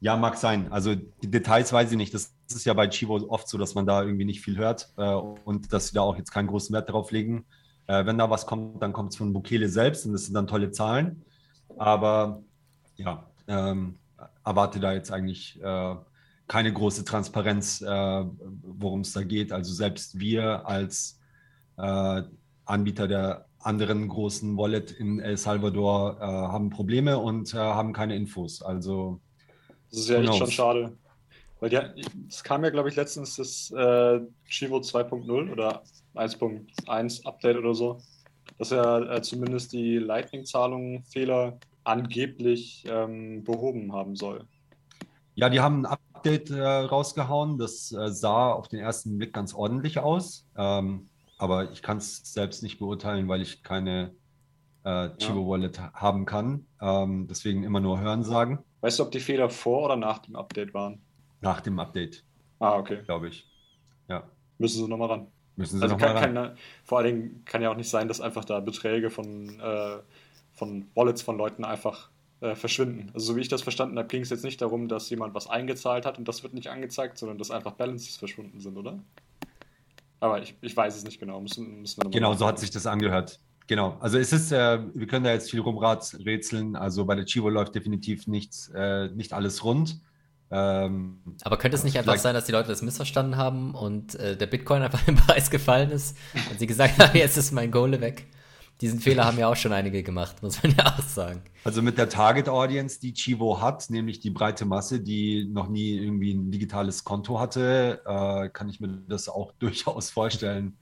Ja, 0.00 0.16
mag 0.16 0.36
sein. 0.36 0.70
Also 0.70 0.94
die 0.94 1.30
Details 1.30 1.72
weiß 1.72 1.90
ich 1.90 1.96
nicht. 1.96 2.14
Das 2.14 2.32
ist 2.48 2.64
ja 2.64 2.74
bei 2.74 2.88
Chivo 2.88 3.16
oft 3.28 3.48
so, 3.48 3.58
dass 3.58 3.74
man 3.74 3.84
da 3.84 4.02
irgendwie 4.02 4.24
nicht 4.24 4.40
viel 4.40 4.56
hört 4.56 4.92
äh, 4.96 5.12
und 5.12 5.72
dass 5.72 5.88
sie 5.88 5.94
da 5.94 6.02
auch 6.02 6.16
jetzt 6.16 6.30
keinen 6.30 6.46
großen 6.46 6.72
Wert 6.72 6.88
darauf 6.88 7.10
legen. 7.10 7.46
Äh, 7.88 8.06
wenn 8.06 8.16
da 8.16 8.30
was 8.30 8.46
kommt, 8.46 8.80
dann 8.80 8.92
kommt 8.92 9.10
es 9.10 9.16
von 9.16 9.32
Bukele 9.32 9.68
selbst 9.68 10.06
und 10.06 10.12
das 10.12 10.26
sind 10.26 10.34
dann 10.34 10.46
tolle 10.46 10.70
Zahlen. 10.70 11.24
Aber 11.78 12.42
ja, 12.96 13.26
ähm, 13.48 13.96
erwarte 14.44 14.78
da 14.78 14.92
jetzt 14.92 15.10
eigentlich 15.10 15.60
äh, 15.62 15.96
keine 16.46 16.72
große 16.72 17.04
Transparenz, 17.04 17.82
äh, 17.82 18.24
worum 18.62 19.00
es 19.00 19.12
da 19.12 19.22
geht. 19.22 19.52
Also 19.52 19.72
selbst 19.72 20.20
wir 20.20 20.66
als 20.66 21.18
äh, 21.76 22.22
Anbieter 22.64 23.08
der 23.08 23.46
anderen 23.58 24.06
großen 24.06 24.56
Wallet 24.56 24.92
in 24.92 25.18
El 25.18 25.36
Salvador 25.36 26.18
äh, 26.20 26.24
haben 26.24 26.70
Probleme 26.70 27.18
und 27.18 27.52
haben 27.52 27.92
keine 27.92 28.14
Infos. 28.14 28.62
Also 28.62 29.20
das 29.90 30.00
ist 30.00 30.08
ja 30.08 30.20
echt 30.20 30.34
schon 30.34 30.50
schade. 30.50 30.96
Weil 31.60 31.94
es 32.28 32.44
kam 32.44 32.62
ja, 32.62 32.70
glaube 32.70 32.88
ich, 32.88 32.96
letztens 32.96 33.36
das 33.36 33.70
äh, 33.72 34.20
Chivo 34.48 34.76
2.0 34.76 35.50
oder 35.50 35.82
1.1 36.14 37.24
Update 37.26 37.56
oder 37.56 37.74
so, 37.74 38.00
dass 38.58 38.70
er 38.70 39.10
äh, 39.10 39.22
zumindest 39.22 39.72
die 39.72 39.98
Lightning-Zahlungen 39.98 41.02
Fehler 41.04 41.58
angeblich 41.84 42.84
ähm, 42.88 43.42
behoben 43.42 43.92
haben 43.92 44.14
soll. 44.14 44.46
Ja, 45.34 45.48
die 45.48 45.60
haben 45.60 45.86
ein 45.86 45.98
Update 46.14 46.50
äh, 46.50 46.62
rausgehauen. 46.62 47.58
Das 47.58 47.92
äh, 47.92 48.10
sah 48.10 48.52
auf 48.52 48.68
den 48.68 48.80
ersten 48.80 49.18
Blick 49.18 49.32
ganz 49.32 49.54
ordentlich 49.54 49.98
aus. 49.98 50.46
Ähm, 50.56 51.08
aber 51.38 51.70
ich 51.70 51.82
kann 51.82 51.98
es 51.98 52.32
selbst 52.32 52.62
nicht 52.62 52.78
beurteilen, 52.78 53.28
weil 53.28 53.40
ich 53.40 53.62
keine 53.62 54.14
äh, 54.84 55.10
Chivo 55.18 55.42
ja. 55.42 55.48
Wallet 55.48 55.80
haben 55.94 56.24
kann. 56.24 56.66
Ähm, 56.80 57.26
deswegen 57.28 57.64
immer 57.64 57.80
nur 57.80 58.00
hören 58.00 58.22
sagen. 58.22 58.64
Weißt 58.80 58.98
du, 58.98 59.04
ob 59.04 59.10
die 59.10 59.20
Fehler 59.20 59.50
vor 59.50 59.84
oder 59.86 59.96
nach 59.96 60.18
dem 60.18 60.36
Update 60.36 60.74
waren? 60.74 61.00
Nach 61.40 61.60
dem 61.60 61.78
Update. 61.78 62.24
Ah, 62.58 62.76
okay. 62.76 63.02
Glaube 63.04 63.28
ich. 63.28 63.46
Ja. 64.08 64.24
Müssen 64.58 64.84
sie 64.84 64.88
nochmal 64.88 65.08
ran. 65.08 65.26
Müssen 65.56 65.78
sie 65.78 65.82
also 65.82 65.96
nochmal 65.96 66.16
ran. 66.16 66.34
Kann, 66.34 66.56
vor 66.84 66.98
allen 66.98 67.06
Dingen 67.06 67.42
kann 67.44 67.62
ja 67.62 67.70
auch 67.70 67.76
nicht 67.76 67.90
sein, 67.90 68.08
dass 68.08 68.20
einfach 68.20 68.44
da 68.44 68.60
Beträge 68.60 69.10
von, 69.10 69.60
äh, 69.60 69.98
von 70.52 70.86
Wallets 70.94 71.22
von 71.22 71.36
Leuten 71.36 71.64
einfach 71.64 72.10
äh, 72.40 72.54
verschwinden. 72.54 73.10
Also 73.14 73.26
so 73.26 73.36
wie 73.36 73.40
ich 73.40 73.48
das 73.48 73.62
verstanden 73.62 73.98
habe, 73.98 74.08
ging 74.08 74.22
es 74.22 74.30
jetzt 74.30 74.44
nicht 74.44 74.60
darum, 74.62 74.88
dass 74.88 75.10
jemand 75.10 75.34
was 75.34 75.48
eingezahlt 75.48 76.06
hat 76.06 76.18
und 76.18 76.28
das 76.28 76.42
wird 76.42 76.54
nicht 76.54 76.68
angezeigt, 76.68 77.18
sondern 77.18 77.38
dass 77.38 77.50
einfach 77.50 77.72
Balances 77.72 78.16
verschwunden 78.16 78.60
sind, 78.60 78.76
oder? 78.76 78.98
Aber 80.20 80.42
ich, 80.42 80.54
ich 80.60 80.76
weiß 80.76 80.96
es 80.96 81.04
nicht 81.04 81.20
genau. 81.20 81.40
Müssen, 81.40 81.80
müssen 81.80 82.10
genau, 82.10 82.34
so 82.34 82.46
hat 82.46 82.58
sich 82.58 82.70
das 82.70 82.86
angehört. 82.86 83.40
Genau, 83.68 83.98
also 84.00 84.18
es 84.18 84.32
ist, 84.32 84.50
äh, 84.50 84.80
wir 84.94 85.06
können 85.06 85.24
da 85.24 85.32
jetzt 85.32 85.50
viel 85.50 85.60
rumrätseln. 85.60 86.74
Also 86.74 87.04
bei 87.04 87.14
der 87.14 87.26
Chivo 87.26 87.50
läuft 87.50 87.74
definitiv 87.74 88.26
nichts, 88.26 88.70
äh, 88.74 89.08
nicht 89.08 89.34
alles 89.34 89.62
rund. 89.62 90.00
Ähm, 90.50 91.18
Aber 91.44 91.58
könnte 91.58 91.76
es 91.76 91.84
nicht 91.84 91.98
einfach 91.98 92.16
sein, 92.16 92.34
dass 92.34 92.46
die 92.46 92.52
Leute 92.52 92.68
das 92.68 92.80
missverstanden 92.80 93.36
haben 93.36 93.74
und 93.74 94.14
äh, 94.14 94.38
der 94.38 94.46
Bitcoin 94.46 94.80
einfach 94.84 95.06
im 95.06 95.16
Preis 95.16 95.50
gefallen 95.50 95.90
ist 95.90 96.16
und 96.50 96.58
sie 96.58 96.66
gesagt 96.66 96.98
haben, 96.98 97.14
jetzt 97.16 97.36
ist 97.36 97.52
mein 97.52 97.70
Goal 97.70 98.00
weg? 98.00 98.26
Diesen 98.80 99.00
Fehler 99.00 99.26
haben 99.26 99.38
ja 99.38 99.48
auch 99.48 99.56
schon 99.56 99.72
einige 99.72 100.02
gemacht, 100.02 100.40
muss 100.42 100.62
man 100.62 100.74
ja 100.74 100.86
auch 100.86 101.02
sagen. 101.02 101.42
Also 101.64 101.82
mit 101.82 101.98
der 101.98 102.08
Target 102.08 102.48
Audience, 102.48 103.00
die 103.00 103.12
Chivo 103.12 103.60
hat, 103.60 103.90
nämlich 103.90 104.20
die 104.20 104.30
breite 104.30 104.64
Masse, 104.64 105.00
die 105.00 105.44
noch 105.44 105.68
nie 105.68 105.98
irgendwie 105.98 106.32
ein 106.32 106.50
digitales 106.50 107.04
Konto 107.04 107.38
hatte, 107.38 108.00
äh, 108.06 108.48
kann 108.48 108.70
ich 108.70 108.80
mir 108.80 109.02
das 109.08 109.28
auch 109.28 109.52
durchaus 109.58 110.08
vorstellen, 110.08 110.78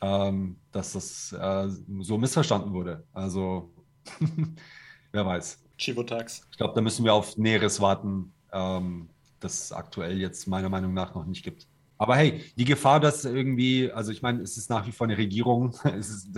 ähm, 0.00 0.56
dass 0.72 0.92
das 0.92 1.32
äh, 1.32 1.68
so 2.00 2.18
missverstanden 2.18 2.72
wurde. 2.72 3.04
Also 3.12 3.70
wer 5.12 5.26
weiß. 5.26 5.62
Chivo 5.78 6.02
Tax. 6.02 6.46
Ich 6.50 6.58
glaube, 6.58 6.74
da 6.74 6.80
müssen 6.80 7.04
wir 7.04 7.14
auf 7.14 7.36
Näheres 7.36 7.80
warten, 7.80 8.32
ähm, 8.52 9.08
das 9.40 9.64
es 9.64 9.72
aktuell 9.72 10.18
jetzt 10.18 10.46
meiner 10.46 10.68
Meinung 10.68 10.92
nach 10.92 11.14
noch 11.14 11.24
nicht 11.24 11.42
gibt. 11.42 11.66
Aber 12.00 12.16
hey, 12.16 12.42
die 12.56 12.64
Gefahr, 12.64 12.98
dass 12.98 13.26
irgendwie, 13.26 13.92
also 13.92 14.10
ich 14.10 14.22
meine, 14.22 14.40
es 14.40 14.56
ist 14.56 14.70
nach 14.70 14.86
wie 14.86 14.92
vor 14.92 15.06
eine 15.06 15.18
Regierung 15.18 15.74
ist, 15.98 16.30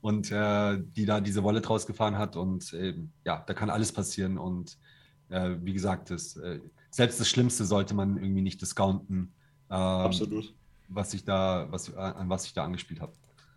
und 0.00 0.32
äh, 0.32 0.78
die 0.80 1.06
da 1.06 1.20
diese 1.20 1.44
Wolle 1.44 1.60
draus 1.60 1.86
gefahren 1.86 2.18
hat 2.18 2.34
und 2.34 2.72
äh, 2.72 2.94
ja, 3.24 3.44
da 3.46 3.54
kann 3.54 3.70
alles 3.70 3.92
passieren 3.92 4.38
und 4.38 4.76
äh, 5.28 5.54
wie 5.62 5.72
gesagt, 5.72 6.10
das, 6.10 6.36
äh, 6.36 6.58
selbst 6.90 7.20
das 7.20 7.28
Schlimmste 7.28 7.64
sollte 7.64 7.94
man 7.94 8.16
irgendwie 8.16 8.42
nicht 8.42 8.60
discounten. 8.60 9.32
Ähm, 9.70 9.76
Absolut. 9.78 10.52
Was 10.88 11.14
ich 11.14 11.24
da, 11.24 11.66
was, 11.70 11.94
an 11.94 12.28
was 12.28 12.46
ich 12.46 12.52
da 12.52 12.64
angespielt 12.64 13.00
habe. 13.00 13.12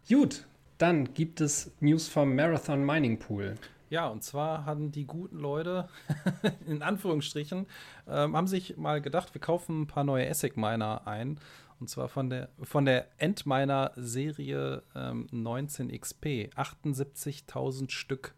Gut, 0.08 0.48
dann 0.78 1.14
gibt 1.14 1.42
es 1.42 1.72
News 1.80 2.08
vom 2.08 2.36
Marathon 2.36 2.86
Mining 2.86 3.20
Pool. 3.20 3.56
Ja, 3.90 4.08
und 4.08 4.24
zwar 4.24 4.66
haben 4.66 4.92
die 4.92 5.06
guten 5.06 5.38
Leute, 5.38 5.88
in 6.68 6.82
Anführungsstrichen, 6.82 7.68
ähm, 8.08 8.36
haben 8.36 8.48
sich 8.48 8.78
mal 8.78 9.02
gedacht, 9.02 9.34
wir 9.34 9.42
kaufen 9.42 9.82
ein 9.82 9.88
paar 9.88 10.04
neue 10.04 10.30
ASIC-Miner 10.30 11.08
ein. 11.08 11.40
Und 11.80 11.90
zwar 11.90 12.10
von 12.10 12.30
der, 12.30 12.50
von 12.62 12.86
der 12.86 13.08
Endminer-Serie 13.18 14.84
ähm, 14.96 15.28
19XP. 15.32 16.54
78.000 16.54 17.92
Stück. 17.92 18.34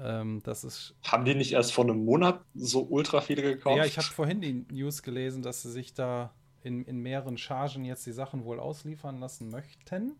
Ähm, 0.00 0.40
das 0.44 0.64
ist. 0.64 0.94
Haben 1.04 1.24
die 1.24 1.34
nicht 1.34 1.52
erst 1.52 1.72
vor 1.72 1.84
einem 1.84 2.04
Monat 2.04 2.40
so 2.54 2.82
ultra 2.82 3.20
viele 3.20 3.42
gekauft? 3.42 3.76
Ja, 3.76 3.84
ich 3.84 3.98
habe 3.98 4.08
vorhin 4.08 4.40
die 4.40 4.64
News 4.72 5.02
gelesen, 5.02 5.42
dass 5.42 5.62
sie 5.62 5.70
sich 5.70 5.92
da 5.92 6.32
in, 6.62 6.84
in 6.84 7.00
mehreren 7.00 7.38
Chargen 7.38 7.84
jetzt 7.84 8.06
die 8.06 8.12
Sachen 8.12 8.44
wohl 8.44 8.60
ausliefern 8.60 9.18
lassen 9.20 9.50
möchten. 9.50 10.16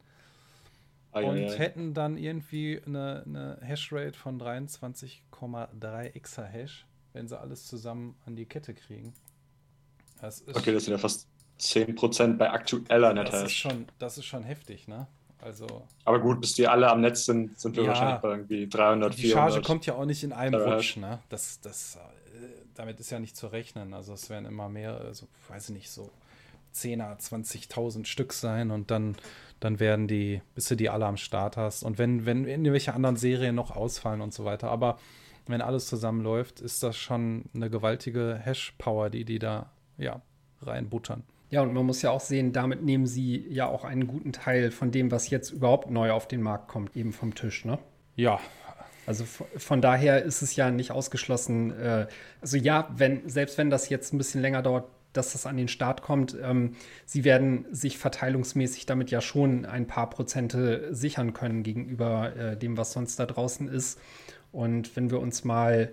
Ah, 1.12 1.20
und 1.20 1.38
ja, 1.38 1.48
ja. 1.48 1.52
hätten 1.54 1.94
dann 1.94 2.16
irgendwie 2.16 2.80
eine, 2.86 3.22
eine 3.26 3.58
Hashrate 3.62 4.18
von 4.18 4.40
23,3 4.40 6.14
Exahash, 6.14 6.86
wenn 7.12 7.28
sie 7.28 7.38
alles 7.38 7.66
zusammen 7.66 8.16
an 8.26 8.36
die 8.36 8.44
Kette 8.44 8.74
kriegen. 8.74 9.14
Das 10.20 10.46
okay, 10.48 10.72
das 10.72 10.84
sind 10.84 10.92
ja 10.92 10.98
fast 10.98 11.26
10% 11.60 12.36
bei 12.36 12.50
aktueller 12.50 13.14
NetHash. 13.14 13.32
Das 13.32 13.42
ist 13.44 13.54
schon, 13.54 13.86
das 13.98 14.18
ist 14.18 14.26
schon 14.26 14.42
heftig, 14.42 14.88
ne? 14.88 15.06
Also, 15.40 15.86
aber 16.04 16.18
gut, 16.18 16.40
bis 16.40 16.54
die 16.54 16.66
alle 16.66 16.90
am 16.90 17.00
Netz 17.00 17.24
sind, 17.24 17.58
sind 17.60 17.76
wir 17.76 17.84
ja, 17.84 17.90
wahrscheinlich 17.90 18.20
bei 18.20 18.30
irgendwie 18.30 18.68
300, 18.68 19.16
Die 19.16 19.30
Charge 19.30 19.62
kommt 19.62 19.86
ja 19.86 19.94
auch 19.94 20.04
nicht 20.04 20.24
in 20.24 20.32
einem 20.32 20.60
Rutsch, 20.60 20.96
ne? 20.96 21.20
Das, 21.28 21.60
das, 21.60 21.96
äh, 21.96 21.98
damit 22.74 22.98
ist 22.98 23.10
ja 23.10 23.20
nicht 23.20 23.36
zu 23.36 23.46
rechnen. 23.46 23.94
Also 23.94 24.14
es 24.14 24.28
werden 24.30 24.46
immer 24.46 24.68
mehr, 24.68 25.00
also 25.00 25.28
weiß 25.48 25.68
ich 25.68 25.76
nicht, 25.76 25.90
so 25.90 26.10
10er, 26.82 27.18
20.000 27.18 28.06
Stück 28.06 28.32
sein 28.32 28.70
und 28.70 28.90
dann 28.90 29.16
dann 29.60 29.80
werden 29.80 30.06
die, 30.06 30.40
bis 30.54 30.66
du 30.68 30.76
die 30.76 30.88
alle 30.88 31.06
am 31.06 31.16
Start 31.16 31.56
hast. 31.56 31.82
Und 31.82 31.98
wenn, 31.98 32.26
wenn 32.26 32.46
irgendwelche 32.46 32.94
anderen 32.94 33.16
Serien 33.16 33.54
noch 33.54 33.74
ausfallen 33.74 34.20
und 34.20 34.32
so 34.32 34.44
weiter. 34.44 34.70
Aber 34.70 34.98
wenn 35.46 35.60
alles 35.60 35.86
zusammenläuft, 35.86 36.60
ist 36.60 36.82
das 36.82 36.96
schon 36.96 37.46
eine 37.54 37.70
gewaltige 37.70 38.38
Hash-Power, 38.42 39.10
die 39.10 39.24
die 39.24 39.38
da 39.38 39.70
ja, 39.96 40.20
reinbuttern. 40.62 41.24
Ja, 41.50 41.62
und 41.62 41.72
man 41.72 41.86
muss 41.86 42.02
ja 42.02 42.10
auch 42.10 42.20
sehen, 42.20 42.52
damit 42.52 42.82
nehmen 42.82 43.06
sie 43.06 43.46
ja 43.48 43.66
auch 43.66 43.84
einen 43.84 44.06
guten 44.06 44.32
Teil 44.32 44.70
von 44.70 44.90
dem, 44.90 45.10
was 45.10 45.30
jetzt 45.30 45.50
überhaupt 45.50 45.90
neu 45.90 46.12
auf 46.12 46.28
den 46.28 46.42
Markt 46.42 46.68
kommt, 46.68 46.94
eben 46.94 47.12
vom 47.12 47.34
Tisch, 47.34 47.64
ne? 47.64 47.78
Ja. 48.16 48.38
Also 49.06 49.24
von 49.24 49.80
daher 49.80 50.22
ist 50.22 50.42
es 50.42 50.54
ja 50.54 50.70
nicht 50.70 50.90
ausgeschlossen. 50.90 51.70
Äh, 51.80 52.08
also 52.42 52.58
ja, 52.58 52.90
wenn, 52.94 53.26
selbst 53.26 53.56
wenn 53.56 53.70
das 53.70 53.88
jetzt 53.88 54.12
ein 54.12 54.18
bisschen 54.18 54.42
länger 54.42 54.60
dauert, 54.60 54.90
dass 55.12 55.32
das 55.32 55.46
an 55.46 55.56
den 55.56 55.68
Start 55.68 56.02
kommt. 56.02 56.36
Ähm, 56.40 56.72
sie 57.04 57.24
werden 57.24 57.66
sich 57.70 57.98
verteilungsmäßig 57.98 58.86
damit 58.86 59.10
ja 59.10 59.20
schon 59.20 59.64
ein 59.64 59.86
paar 59.86 60.10
Prozente 60.10 60.94
sichern 60.94 61.32
können 61.32 61.62
gegenüber 61.62 62.36
äh, 62.36 62.56
dem, 62.56 62.76
was 62.76 62.92
sonst 62.92 63.18
da 63.18 63.26
draußen 63.26 63.68
ist. 63.68 64.00
Und 64.52 64.96
wenn 64.96 65.10
wir 65.10 65.20
uns 65.20 65.44
mal, 65.44 65.92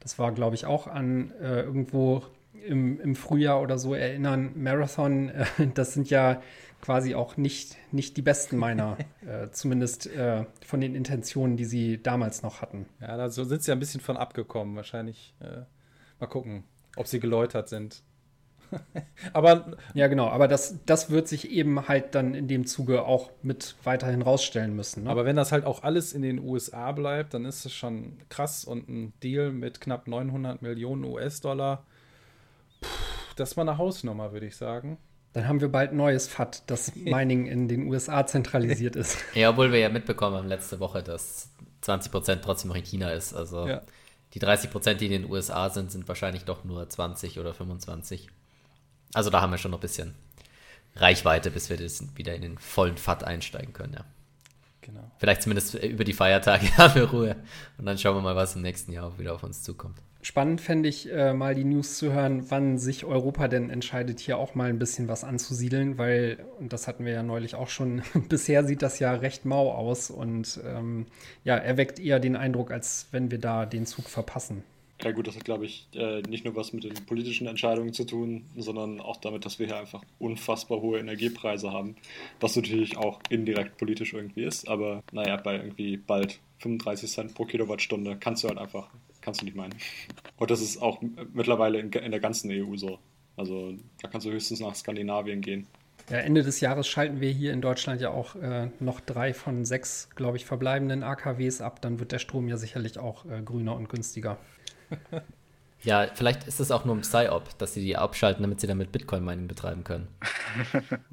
das 0.00 0.18
war 0.18 0.32
glaube 0.32 0.54
ich 0.56 0.66
auch 0.66 0.86
an 0.86 1.32
äh, 1.40 1.62
irgendwo 1.62 2.22
im, 2.66 3.00
im, 3.00 3.14
Frühjahr 3.14 3.60
oder 3.60 3.78
so 3.78 3.94
erinnern, 3.94 4.52
Marathon, 4.54 5.28
äh, 5.28 5.44
das 5.74 5.94
sind 5.94 6.10
ja 6.10 6.40
quasi 6.80 7.14
auch 7.14 7.36
nicht, 7.36 7.76
nicht 7.92 8.16
die 8.16 8.22
besten 8.22 8.56
meiner, 8.58 8.98
äh, 9.26 9.50
zumindest 9.50 10.06
äh, 10.06 10.44
von 10.64 10.80
den 10.80 10.94
Intentionen, 10.94 11.56
die 11.56 11.64
sie 11.64 12.02
damals 12.02 12.42
noch 12.42 12.62
hatten. 12.62 12.86
Ja, 13.00 13.16
da 13.16 13.30
sind 13.30 13.62
sie 13.62 13.70
ja 13.70 13.76
ein 13.76 13.80
bisschen 13.80 14.00
von 14.00 14.16
abgekommen. 14.16 14.76
Wahrscheinlich 14.76 15.34
äh, 15.40 15.62
mal 16.20 16.26
gucken, 16.26 16.64
ob 16.96 17.06
sie 17.06 17.20
geläutert 17.20 17.68
sind. 17.68 18.02
aber 19.32 19.76
ja, 19.94 20.06
genau. 20.08 20.28
Aber 20.28 20.48
das, 20.48 20.78
das 20.86 21.10
wird 21.10 21.28
sich 21.28 21.50
eben 21.50 21.88
halt 21.88 22.14
dann 22.14 22.34
in 22.34 22.48
dem 22.48 22.66
Zuge 22.66 23.04
auch 23.04 23.30
mit 23.42 23.76
weiterhin 23.84 24.22
rausstellen 24.22 24.74
müssen. 24.74 25.04
Ne? 25.04 25.10
Aber 25.10 25.24
wenn 25.24 25.36
das 25.36 25.52
halt 25.52 25.64
auch 25.64 25.82
alles 25.82 26.12
in 26.12 26.22
den 26.22 26.38
USA 26.38 26.92
bleibt, 26.92 27.34
dann 27.34 27.44
ist 27.44 27.64
es 27.64 27.72
schon 27.72 28.18
krass 28.28 28.64
und 28.64 28.88
ein 28.88 29.12
Deal 29.22 29.52
mit 29.52 29.80
knapp 29.80 30.08
900 30.08 30.62
Millionen 30.62 31.04
US-Dollar. 31.04 31.84
Das 33.36 33.50
ist 33.50 33.56
mal 33.56 33.68
eine 33.68 33.78
Hausnummer, 33.78 34.32
würde 34.32 34.46
ich 34.46 34.56
sagen. 34.56 34.98
Dann 35.34 35.48
haben 35.48 35.60
wir 35.60 35.68
bald 35.68 35.92
neues 35.92 36.28
FAT, 36.28 36.62
das 36.68 36.94
Mining 36.94 37.46
in 37.46 37.68
den 37.68 37.88
USA 37.88 38.24
zentralisiert 38.26 38.96
ist. 38.96 39.18
Ja, 39.34 39.50
obwohl 39.50 39.72
wir 39.72 39.80
ja 39.80 39.88
mitbekommen 39.88 40.36
haben 40.36 40.48
letzte 40.48 40.78
Woche, 40.80 41.02
dass 41.02 41.50
20% 41.82 42.40
trotzdem 42.40 42.68
noch 42.68 42.76
in 42.76 42.84
China 42.84 43.10
ist. 43.10 43.34
Also 43.34 43.66
ja. 43.66 43.82
die 44.32 44.40
30% 44.40 44.94
die 44.94 45.06
in 45.06 45.12
den 45.22 45.30
USA 45.30 45.70
sind, 45.70 45.90
sind 45.90 46.06
wahrscheinlich 46.06 46.44
doch 46.44 46.64
nur 46.64 46.88
20 46.88 47.40
oder 47.40 47.52
25. 47.52 48.28
Also 49.14 49.30
da 49.30 49.40
haben 49.40 49.50
wir 49.50 49.58
schon 49.58 49.70
noch 49.70 49.78
ein 49.78 49.82
bisschen 49.82 50.14
Reichweite, 50.96 51.50
bis 51.50 51.70
wir 51.70 51.76
das 51.76 52.04
wieder 52.16 52.34
in 52.34 52.42
den 52.42 52.58
vollen 52.58 52.96
FAT 52.96 53.24
einsteigen 53.24 53.72
können, 53.72 53.94
ja. 53.94 54.04
Genau. 54.82 55.10
Vielleicht 55.18 55.42
zumindest 55.42 55.74
über 55.76 56.04
die 56.04 56.12
Feiertage 56.12 56.66
haben 56.76 56.94
wir 56.94 57.04
Ruhe. 57.04 57.36
Und 57.78 57.86
dann 57.86 57.96
schauen 57.96 58.16
wir 58.16 58.20
mal, 58.20 58.36
was 58.36 58.54
im 58.54 58.60
nächsten 58.60 58.92
Jahr 58.92 59.06
auch 59.06 59.18
wieder 59.18 59.34
auf 59.34 59.42
uns 59.42 59.62
zukommt. 59.62 59.96
Spannend 60.20 60.60
fände 60.60 60.88
ich 60.88 61.10
äh, 61.10 61.34
mal 61.34 61.54
die 61.54 61.64
News 61.64 61.98
zu 61.98 62.12
hören, 62.12 62.50
wann 62.50 62.78
sich 62.78 63.04
Europa 63.04 63.46
denn 63.48 63.68
entscheidet, 63.68 64.20
hier 64.20 64.38
auch 64.38 64.54
mal 64.54 64.70
ein 64.70 64.78
bisschen 64.78 65.06
was 65.06 65.22
anzusiedeln, 65.22 65.98
weil, 65.98 66.38
und 66.58 66.72
das 66.72 66.88
hatten 66.88 67.04
wir 67.04 67.12
ja 67.12 67.22
neulich 67.22 67.54
auch 67.54 67.68
schon, 67.68 68.02
bisher 68.28 68.64
sieht 68.64 68.80
das 68.80 68.98
ja 68.98 69.12
recht 69.12 69.44
mau 69.44 69.70
aus 69.70 70.10
und 70.10 70.60
ähm, 70.64 71.06
ja, 71.44 71.56
erweckt 71.56 71.98
eher 71.98 72.20
den 72.20 72.36
Eindruck, 72.36 72.70
als 72.70 73.06
wenn 73.10 73.30
wir 73.30 73.38
da 73.38 73.66
den 73.66 73.84
Zug 73.84 74.08
verpassen. 74.08 74.64
Ja 75.04 75.12
gut, 75.12 75.26
das 75.26 75.36
hat, 75.36 75.44
glaube 75.44 75.66
ich, 75.66 75.86
äh, 75.94 76.22
nicht 76.22 76.46
nur 76.46 76.56
was 76.56 76.72
mit 76.72 76.84
den 76.84 76.94
politischen 77.04 77.46
Entscheidungen 77.46 77.92
zu 77.92 78.04
tun, 78.04 78.46
sondern 78.56 79.02
auch 79.02 79.18
damit, 79.18 79.44
dass 79.44 79.58
wir 79.58 79.66
hier 79.66 79.76
einfach 79.76 80.02
unfassbar 80.18 80.80
hohe 80.80 80.98
Energiepreise 80.98 81.70
haben, 81.70 81.96
was 82.40 82.56
natürlich 82.56 82.96
auch 82.96 83.20
indirekt 83.28 83.76
politisch 83.76 84.14
irgendwie 84.14 84.44
ist, 84.44 84.66
aber 84.66 85.02
naja, 85.12 85.36
bei 85.36 85.56
irgendwie 85.56 85.98
bald 85.98 86.40
35 86.60 87.10
Cent 87.10 87.34
pro 87.34 87.44
Kilowattstunde 87.44 88.16
kannst 88.18 88.44
du 88.44 88.48
halt 88.48 88.56
einfach, 88.56 88.88
kannst 89.20 89.42
du 89.42 89.44
nicht 89.44 89.56
meinen. 89.56 89.74
Und 90.38 90.50
das 90.50 90.62
ist 90.62 90.80
auch 90.80 91.02
mittlerweile 91.34 91.80
in, 91.80 91.90
der 91.90 92.20
ganzen 92.20 92.50
EU 92.50 92.74
so. 92.76 92.98
Also 93.36 93.74
da 94.00 94.08
kannst 94.08 94.26
du 94.26 94.30
höchstens 94.30 94.60
nach 94.60 94.74
Skandinavien 94.74 95.42
gehen. 95.42 95.66
Ja, 96.08 96.18
Ende 96.18 96.42
des 96.42 96.60
Jahres 96.60 96.88
schalten 96.88 97.20
wir 97.20 97.30
hier 97.30 97.52
in 97.52 97.60
Deutschland 97.60 98.00
ja 98.00 98.10
auch 98.10 98.36
äh, 98.36 98.68
noch 98.80 99.00
drei 99.00 99.34
von 99.34 99.66
sechs, 99.66 100.08
glaube 100.14 100.38
ich, 100.38 100.46
verbleibenden 100.46 101.02
AKWs 101.02 101.60
ab. 101.60 101.82
Dann 101.82 101.98
wird 101.98 102.12
der 102.12 102.18
Strom 102.18 102.48
ja 102.48 102.56
sicherlich 102.56 102.98
auch 102.98 103.26
äh, 103.26 103.42
grüner 103.42 103.74
und 103.74 103.88
günstiger. 103.90 104.38
Ja, 105.84 106.08
vielleicht 106.14 106.48
ist 106.48 106.60
es 106.60 106.70
auch 106.70 106.86
nur 106.86 106.96
ein 106.96 107.02
Psy-Op, 107.02 107.58
dass 107.58 107.74
sie 107.74 107.82
die 107.82 107.96
abschalten, 107.96 108.42
damit 108.42 108.60
sie 108.60 108.66
damit 108.66 108.90
Bitcoin-Mining 108.90 109.48
betreiben 109.48 109.84
können. 109.84 110.08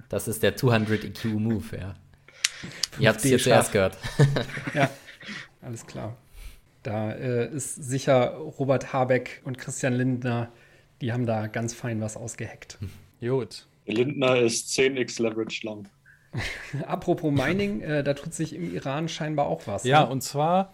Das 0.08 0.30
ist 0.30 0.44
der 0.44 0.56
200 0.56 1.04
EQ-Move, 1.04 1.78
ja. 1.78 1.96
Ihr 3.00 3.10
habt 3.10 3.20
es 3.20 3.26
hier 3.26 3.40
zuerst 3.40 3.74
gehört. 3.74 3.98
ja, 4.74 4.90
alles 5.62 5.86
klar. 5.86 6.16
Da 6.84 7.12
äh, 7.12 7.54
ist 7.54 7.76
sicher 7.76 8.32
Robert 8.36 8.94
Habeck 8.94 9.42
und 9.44 9.58
Christian 9.58 9.94
Lindner, 9.94 10.52
die 11.02 11.12
haben 11.12 11.26
da 11.26 11.48
ganz 11.48 11.74
fein 11.74 12.00
was 12.02 12.16
ausgeheckt. 12.16 12.78
Gut. 13.20 13.68
Lindner 13.86 14.38
ist 14.38 14.70
10x 14.70 15.22
Leverage 15.22 15.66
long. 15.66 15.88
Apropos 16.88 17.32
Mining, 17.32 17.82
äh, 17.82 18.04
da 18.04 18.14
tut 18.14 18.34
sich 18.34 18.56
im 18.56 18.74
Iran 18.74 19.10
scheinbar 19.10 19.48
auch 19.48 19.68
was. 19.68 19.84
Ja, 19.84 20.06
ne? 20.06 20.10
und 20.10 20.22
zwar 20.22 20.74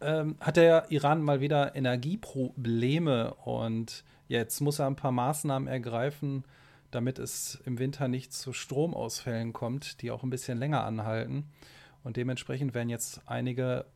ähm, 0.00 0.36
hat 0.40 0.56
der 0.56 0.90
Iran 0.90 1.22
mal 1.22 1.40
wieder 1.40 1.74
Energieprobleme 1.74 3.34
und 3.34 4.04
jetzt 4.28 4.60
muss 4.60 4.78
er 4.78 4.86
ein 4.86 4.96
paar 4.96 5.12
Maßnahmen 5.12 5.68
ergreifen, 5.68 6.44
damit 6.90 7.18
es 7.18 7.60
im 7.64 7.78
Winter 7.78 8.08
nicht 8.08 8.32
zu 8.32 8.52
Stromausfällen 8.52 9.52
kommt, 9.52 10.02
die 10.02 10.10
auch 10.10 10.22
ein 10.22 10.30
bisschen 10.30 10.58
länger 10.58 10.84
anhalten. 10.84 11.44
Und 12.04 12.16
dementsprechend 12.16 12.74
werden 12.74 12.88
jetzt 12.88 13.22
einige 13.26 13.86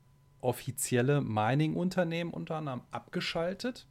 offizielle 0.40 1.20
Mining-Unternehmen 1.20 2.32
unter 2.32 2.56
anderem 2.56 2.82
abgeschaltet. 2.90 3.86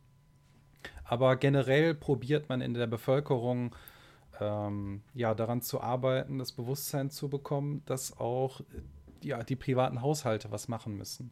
Aber 1.03 1.35
generell 1.35 1.95
probiert 1.95 2.49
man 2.49 2.61
in 2.61 2.73
der 2.73 2.87
Bevölkerung 2.87 3.75
ähm, 4.39 5.01
ja, 5.13 5.33
daran 5.33 5.61
zu 5.61 5.81
arbeiten, 5.81 6.39
das 6.39 6.51
Bewusstsein 6.51 7.09
zu 7.09 7.29
bekommen, 7.29 7.81
dass 7.85 8.17
auch 8.19 8.61
ja, 9.23 9.43
die 9.43 9.55
privaten 9.55 10.01
Haushalte 10.01 10.51
was 10.51 10.67
machen 10.67 10.97
müssen. 10.97 11.31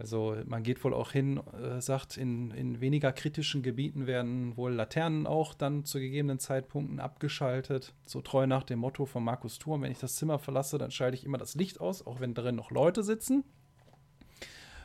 Also 0.00 0.34
man 0.46 0.62
geht 0.62 0.82
wohl 0.82 0.94
auch 0.94 1.12
hin, 1.12 1.40
äh, 1.62 1.80
sagt, 1.82 2.16
in, 2.16 2.50
in 2.52 2.80
weniger 2.80 3.12
kritischen 3.12 3.62
Gebieten 3.62 4.06
werden 4.06 4.56
wohl 4.56 4.72
Laternen 4.72 5.26
auch 5.26 5.52
dann 5.52 5.84
zu 5.84 6.00
gegebenen 6.00 6.38
Zeitpunkten 6.38 7.00
abgeschaltet. 7.00 7.92
So 8.06 8.22
treu 8.22 8.46
nach 8.46 8.62
dem 8.62 8.78
Motto 8.78 9.04
von 9.04 9.22
Markus 9.22 9.58
Thurm, 9.58 9.82
wenn 9.82 9.92
ich 9.92 9.98
das 9.98 10.16
Zimmer 10.16 10.38
verlasse, 10.38 10.78
dann 10.78 10.90
schalte 10.90 11.18
ich 11.18 11.24
immer 11.24 11.36
das 11.36 11.54
Licht 11.54 11.80
aus, 11.80 12.06
auch 12.06 12.18
wenn 12.18 12.32
drin 12.32 12.56
noch 12.56 12.70
Leute 12.70 13.02
sitzen. 13.02 13.44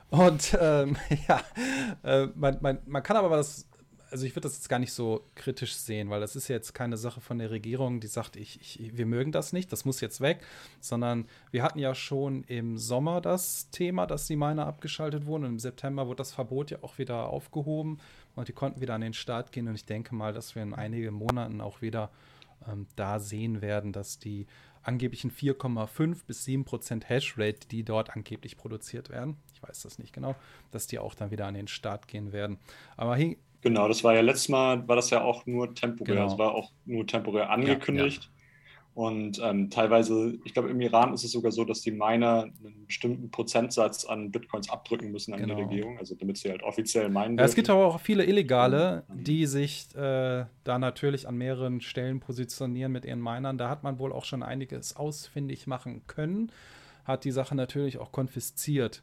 Und 0.10 0.58
ähm, 0.60 0.98
ja, 1.30 1.42
äh, 2.04 2.28
man, 2.36 2.58
man, 2.60 2.80
man 2.86 3.02
kann 3.02 3.16
aber 3.16 3.38
das 3.38 3.70
also 4.16 4.26
ich 4.26 4.34
würde 4.34 4.48
das 4.48 4.56
jetzt 4.56 4.70
gar 4.70 4.80
nicht 4.80 4.94
so 4.94 5.26
kritisch 5.36 5.76
sehen, 5.76 6.10
weil 6.10 6.22
das 6.22 6.38
ist 6.38 6.48
jetzt 6.48 6.74
keine 6.74 6.96
Sache 6.96 7.20
von 7.20 7.38
der 7.38 7.52
Regierung, 7.52 8.00
die 8.00 8.08
sagt, 8.08 8.38
ich, 8.38 8.62
ich, 8.62 8.96
wir 8.96 9.06
mögen 9.06 9.34
das 9.34 9.52
nicht, 9.52 9.74
das 9.74 9.84
muss 9.84 10.00
jetzt 10.00 10.22
weg, 10.22 10.40
sondern 10.80 11.28
wir 11.52 11.64
hatten 11.64 11.80
ja 11.80 11.94
schon 11.94 12.46
im 12.46 12.78
Sommer 12.78 13.20
das 13.20 13.70
Thema, 13.72 14.08
dass 14.08 14.26
die 14.26 14.38
Miner 14.38 14.68
abgeschaltet 14.68 15.26
wurden 15.26 15.44
und 15.44 15.50
im 15.50 15.60
September 15.60 16.08
wurde 16.08 16.20
das 16.20 16.32
Verbot 16.32 16.72
ja 16.72 16.78
auch 16.82 16.98
wieder 16.98 17.28
aufgehoben 17.28 18.00
und 18.36 18.48
die 18.48 18.54
konnten 18.54 18.80
wieder 18.80 18.94
an 18.94 19.02
den 19.02 19.14
Start 19.14 19.52
gehen 19.52 19.68
und 19.68 19.76
ich 19.76 19.86
denke 19.86 20.16
mal, 20.16 20.32
dass 20.32 20.56
wir 20.56 20.64
in 20.64 20.74
einigen 20.74 21.14
Monaten 21.14 21.60
auch 21.60 21.82
wieder 21.82 22.10
ähm, 22.70 22.88
da 22.96 23.20
sehen 23.20 23.62
werden, 23.62 23.92
dass 23.92 24.18
die 24.18 24.48
angeblichen 24.82 25.30
4,5 25.30 26.26
bis 26.26 26.46
7 26.46 26.64
Prozent 26.64 27.10
Hashrate, 27.10 27.68
die 27.70 27.84
dort 27.84 28.16
angeblich 28.16 28.56
produziert 28.56 29.10
werden, 29.10 29.36
ich 29.54 29.62
weiß 29.62 29.82
das 29.82 30.00
nicht 30.00 30.14
genau, 30.14 30.36
dass 30.72 30.88
die 30.88 31.00
auch 31.00 31.16
dann 31.16 31.32
wieder 31.32 31.48
an 31.48 31.56
den 31.56 31.68
Start 31.68 32.08
gehen 32.08 32.32
werden. 32.32 32.60
Aber 32.96 33.18
Genau, 33.66 33.88
das 33.88 34.04
war 34.04 34.14
ja 34.14 34.22
letztes 34.22 34.48
Mal, 34.50 34.88
war 34.88 34.96
das 34.96 35.10
ja 35.10 35.24
auch 35.24 35.48
nur 35.48 35.74
temporär, 35.74 36.14
genau. 36.14 36.32
es 36.32 36.38
war 36.38 36.54
auch 36.54 36.72
nur 36.86 37.08
temporär 37.08 37.50
angekündigt. 37.50 38.26
Ja, 38.26 38.30
ja. 38.30 38.94
Und 38.94 39.42
ähm, 39.44 39.72
teilweise, 39.72 40.38
ich 40.44 40.54
glaube, 40.54 40.70
im 40.70 40.80
Iran 40.82 41.16
ist 41.16 41.24
es 41.24 41.32
sogar 41.32 41.52
so, 41.52 41.66
dass 41.66 41.82
die 41.82 41.90
Miner 41.90 42.44
einen 42.44 42.86
bestimmten 42.86 43.32
Prozentsatz 43.32 44.06
an 44.06 44.30
Bitcoins 44.30 44.70
abdrücken 44.70 45.12
müssen 45.12 45.34
an 45.34 45.40
genau. 45.40 45.56
die 45.56 45.64
Regierung, 45.64 45.98
also 45.98 46.14
damit 46.14 46.38
sie 46.38 46.52
halt 46.52 46.62
offiziell 46.62 47.10
meinen. 47.10 47.40
Ja, 47.40 47.44
es 47.44 47.56
gibt 47.56 47.68
aber 47.72 47.88
auch 47.88 48.00
viele 48.00 48.24
Illegale, 48.26 49.04
mhm. 49.08 49.24
die 49.24 49.48
sich 49.48 49.88
äh, 49.96 50.46
da 50.64 50.78
natürlich 50.78 51.28
an 51.28 51.36
mehreren 51.36 51.82
Stellen 51.82 52.20
positionieren 52.20 52.92
mit 52.92 53.04
ihren 53.04 53.20
Minern. 53.20 53.58
Da 53.58 53.68
hat 53.68 53.82
man 53.82 53.98
wohl 53.98 54.14
auch 54.14 54.26
schon 54.26 54.44
einiges 54.44 54.96
ausfindig 54.96 55.66
machen 55.66 56.04
können, 56.06 56.52
hat 57.04 57.24
die 57.24 57.32
Sache 57.32 57.56
natürlich 57.56 57.98
auch 57.98 58.12
konfisziert. 58.12 59.02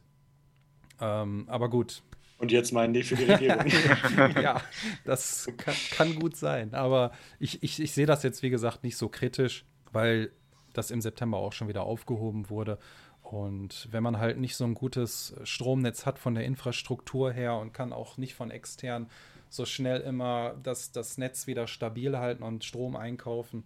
Ähm, 1.01 1.43
aber 1.47 1.69
gut, 1.69 2.01
und 2.37 2.51
jetzt 2.51 2.71
meinen 2.71 2.93
die 2.93 3.03
für 3.03 3.15
die 3.15 3.25
Regierung. 3.25 3.65
ja, 4.41 4.61
das 5.05 5.47
kann, 5.57 5.75
kann, 5.91 6.15
gut 6.15 6.35
sein. 6.35 6.73
Aber 6.73 7.11
ich, 7.39 7.63
ich, 7.63 7.81
ich 7.81 7.93
sehe 7.93 8.05
das 8.05 8.23
jetzt, 8.23 8.43
wie 8.43 8.49
gesagt, 8.49 8.83
nicht 8.83 8.97
so 8.97 9.07
kritisch, 9.07 9.65
weil 9.91 10.31
das 10.73 10.91
im 10.91 11.01
September 11.01 11.37
auch 11.37 11.53
schon 11.53 11.67
wieder 11.67 11.83
aufgehoben 11.83 12.49
wurde. 12.49 12.79
Und 13.21 13.87
wenn 13.91 14.03
man 14.03 14.19
halt 14.19 14.37
nicht 14.37 14.55
so 14.55 14.65
ein 14.65 14.73
gutes 14.73 15.35
Stromnetz 15.43 16.05
hat 16.05 16.19
von 16.19 16.35
der 16.35 16.45
Infrastruktur 16.45 17.31
her 17.31 17.55
und 17.55 17.73
kann 17.73 17.93
auch 17.93 18.17
nicht 18.17 18.35
von 18.35 18.51
extern 18.51 19.09
so 19.49 19.65
schnell 19.65 20.01
immer 20.01 20.55
das, 20.63 20.91
das 20.91 21.17
Netz 21.17 21.47
wieder 21.47 21.67
stabil 21.67 22.17
halten 22.17 22.43
und 22.43 22.63
Strom 22.63 22.95
einkaufen, 22.95 23.63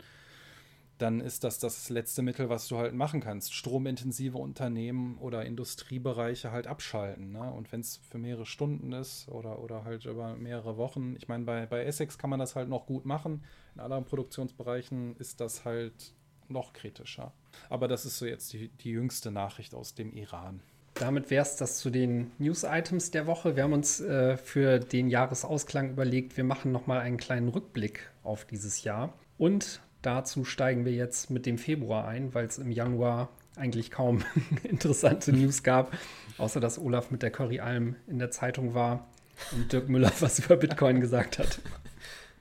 dann 0.98 1.22
ist 1.22 1.44
das 1.44 1.60
das 1.60 1.90
letzte 1.90 2.22
Mittel, 2.22 2.50
was 2.50 2.68
du 2.68 2.78
halt 2.78 2.94
machen 2.94 3.22
kannst. 3.22 3.54
Stromintensive 3.54 4.38
Unternehmen 4.38 5.18
oder 5.20 5.46
Industriebereiche 5.46 6.52
halt 6.52 6.68
abschalten. 6.68 7.32
Ne? 7.32 7.52
Und 7.52 7.72
wenn 7.72 7.82
es 7.82 7.98
für 7.98 8.18
mehrere 8.18 8.46
Stunden 8.46 8.94
ist 8.94 9.28
oder, 9.30 9.60
oder 9.60 9.84
halt 9.84 10.06
über 10.06 10.36
mehrere 10.36 10.78
Wochen, 10.78 11.16
ich 11.16 11.28
meine, 11.28 11.46
bei, 11.46 11.66
bei 11.66 11.84
Essex 11.84 12.18
kann 12.18 12.30
man 12.30 12.40
das 12.40 12.56
halt 12.56 12.70
noch 12.70 12.86
gut 12.86 13.06
machen. 13.06 13.44
In 13.76 13.82
anderen 13.82 14.06
Produktionsbereichen 14.06 15.16
ist 15.18 15.40
das 15.40 15.66
halt 15.66 16.14
noch 16.50 16.74
kritischer. 16.74 17.34
Aber 17.70 17.88
das 17.88 18.06
ist 18.06 18.18
so 18.18 18.26
jetzt 18.26 18.52
die, 18.54 18.70
die 18.70 18.90
jüngste 18.90 19.32
Nachricht 19.32 19.76
aus 19.76 19.94
dem 19.94 20.14
Iran. 20.14 20.62
Damit 20.96 21.30
wäre 21.30 21.44
es 21.44 21.58
das 21.58 21.78
zu 21.78 21.92
den 21.92 22.32
News-Items 22.40 23.12
der 23.12 23.28
Woche. 23.28 23.56
Wir 23.56 23.64
haben 23.64 23.74
uns 23.74 24.00
äh, 24.00 24.36
für 24.36 24.80
den 24.80 25.10
Jahresausklang 25.10 25.92
überlegt, 25.92 26.38
wir 26.38 26.44
machen 26.44 26.72
nochmal 26.72 27.00
einen 27.00 27.18
kleinen 27.18 27.50
Rückblick 27.50 28.10
auf 28.24 28.46
dieses 28.46 28.84
Jahr. 28.84 29.14
Und 29.38 29.80
dazu 30.02 30.46
steigen 30.46 30.86
wir 30.86 30.94
jetzt 30.94 31.30
mit 31.30 31.46
dem 31.46 31.58
Februar 31.58 32.08
ein, 32.08 32.34
weil 32.34 32.46
es 32.46 32.58
im 32.58 32.72
Januar 32.72 33.30
eigentlich 33.56 33.92
kaum 33.92 34.24
interessante 34.64 35.34
News 35.34 35.64
gab, 35.64 35.92
außer 36.38 36.60
dass 36.60 36.80
Olaf 36.80 37.12
mit 37.12 37.24
der 37.24 37.32
Curry-Alm 37.32 37.96
in 38.08 38.20
der 38.20 38.32
Zeitung 38.32 38.74
war 38.74 39.08
und 39.52 39.72
Dirk 39.72 39.90
Müller 39.90 40.12
was 40.20 40.40
über 40.40 40.56
Bitcoin 40.56 41.02
gesagt 41.02 41.40
hat. 41.40 41.60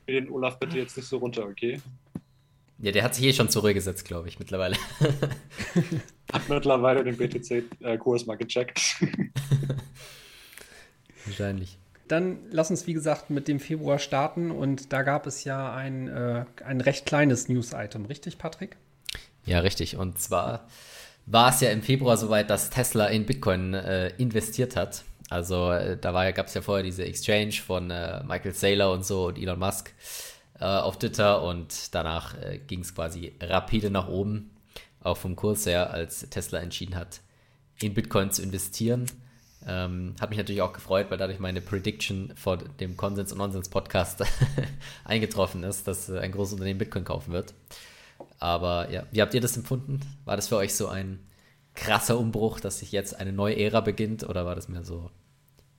Den 0.08 0.30
Olaf 0.30 0.58
bitte 0.58 0.78
jetzt 0.78 0.96
nicht 0.96 1.06
so 1.06 1.18
runter, 1.18 1.46
okay? 1.46 1.80
Ja, 2.78 2.92
der 2.92 3.02
hat 3.04 3.14
sich 3.14 3.24
eh 3.24 3.32
schon 3.32 3.48
zur 3.48 3.62
Ruhe 3.62 3.74
gesetzt, 3.74 4.04
glaube 4.04 4.28
ich, 4.28 4.38
mittlerweile. 4.38 4.76
hat 6.32 6.48
mittlerweile 6.48 7.02
den 7.02 7.16
BTC-Kurs 7.16 8.26
mal 8.26 8.36
gecheckt. 8.36 8.96
Wahrscheinlich. 11.24 11.78
Dann 12.08 12.38
lass 12.50 12.70
uns, 12.70 12.86
wie 12.86 12.92
gesagt, 12.92 13.30
mit 13.30 13.48
dem 13.48 13.60
Februar 13.60 13.98
starten. 13.98 14.50
Und 14.50 14.92
da 14.92 15.02
gab 15.02 15.26
es 15.26 15.44
ja 15.44 15.74
ein, 15.74 16.08
äh, 16.08 16.44
ein 16.64 16.80
recht 16.80 17.06
kleines 17.06 17.48
News-Item, 17.48 18.06
richtig, 18.06 18.38
Patrick? 18.38 18.76
Ja, 19.44 19.60
richtig. 19.60 19.96
Und 19.96 20.20
zwar 20.20 20.66
war 21.26 21.50
es 21.50 21.60
ja 21.60 21.70
im 21.70 21.82
Februar 21.82 22.16
soweit, 22.16 22.50
dass 22.50 22.70
Tesla 22.70 23.06
in 23.06 23.26
Bitcoin 23.26 23.74
äh, 23.74 24.08
investiert 24.18 24.76
hat. 24.76 25.04
Also 25.28 25.72
äh, 25.72 25.96
da 25.96 26.30
gab 26.30 26.46
es 26.46 26.54
ja 26.54 26.62
vorher 26.62 26.84
diese 26.84 27.04
Exchange 27.04 27.52
von 27.52 27.90
äh, 27.90 28.22
Michael 28.24 28.54
Saylor 28.54 28.92
und 28.92 29.04
so 29.04 29.26
und 29.26 29.38
Elon 29.38 29.58
Musk 29.58 29.92
äh, 30.60 30.64
auf 30.64 30.98
Twitter 30.98 31.42
und 31.42 31.94
danach 31.94 32.34
ging 32.66 32.80
es 32.80 32.94
quasi 32.94 33.32
rapide 33.40 33.90
nach 33.90 34.08
oben, 34.08 34.50
auch 35.02 35.16
vom 35.16 35.36
Kurs 35.36 35.66
her, 35.66 35.90
als 35.90 36.28
Tesla 36.30 36.60
entschieden 36.60 36.94
hat, 36.94 37.20
in 37.80 37.92
Bitcoin 37.92 38.30
zu 38.30 38.42
investieren. 38.42 39.06
Ähm, 39.68 40.14
hat 40.20 40.31
mich 40.31 40.38
natürlich 40.38 40.62
auch 40.62 40.72
gefreut, 40.72 41.07
weil 41.11 41.18
dadurch 41.18 41.40
meine 41.40 41.61
Prediction 41.61 42.33
vor 42.37 42.57
dem 42.57 42.96
Konsens- 42.96 43.33
und 43.33 43.38
Nonsens-Podcast 43.38 44.24
eingetroffen 45.05 45.64
ist, 45.64 45.88
dass 45.88 46.09
äh, 46.09 46.20
ein 46.20 46.31
großes 46.31 46.55
Unternehmen 46.55 46.79
Bitcoin 46.79 47.05
kaufen 47.05 47.33
wird. 47.33 47.52
Aber 48.38 48.90
ja, 48.90 49.05
wie 49.11 49.22
habt 49.22 49.35
ihr 49.35 49.40
das 49.40 49.57
empfunden? 49.57 50.00
War 50.24 50.37
das 50.37 50.48
für 50.48 50.57
euch 50.57 50.74
so 50.74 50.87
ein 50.87 51.18
krasser 51.74 52.18
Umbruch, 52.18 52.61
dass 52.61 52.79
sich 52.79 52.92
jetzt 52.92 53.18
eine 53.18 53.33
neue 53.33 53.59
Ära 53.59 53.81
beginnt 53.81 54.22
oder 54.29 54.46
war 54.46 54.55
das 54.55 54.68
mehr 54.68 54.85
so 54.85 55.11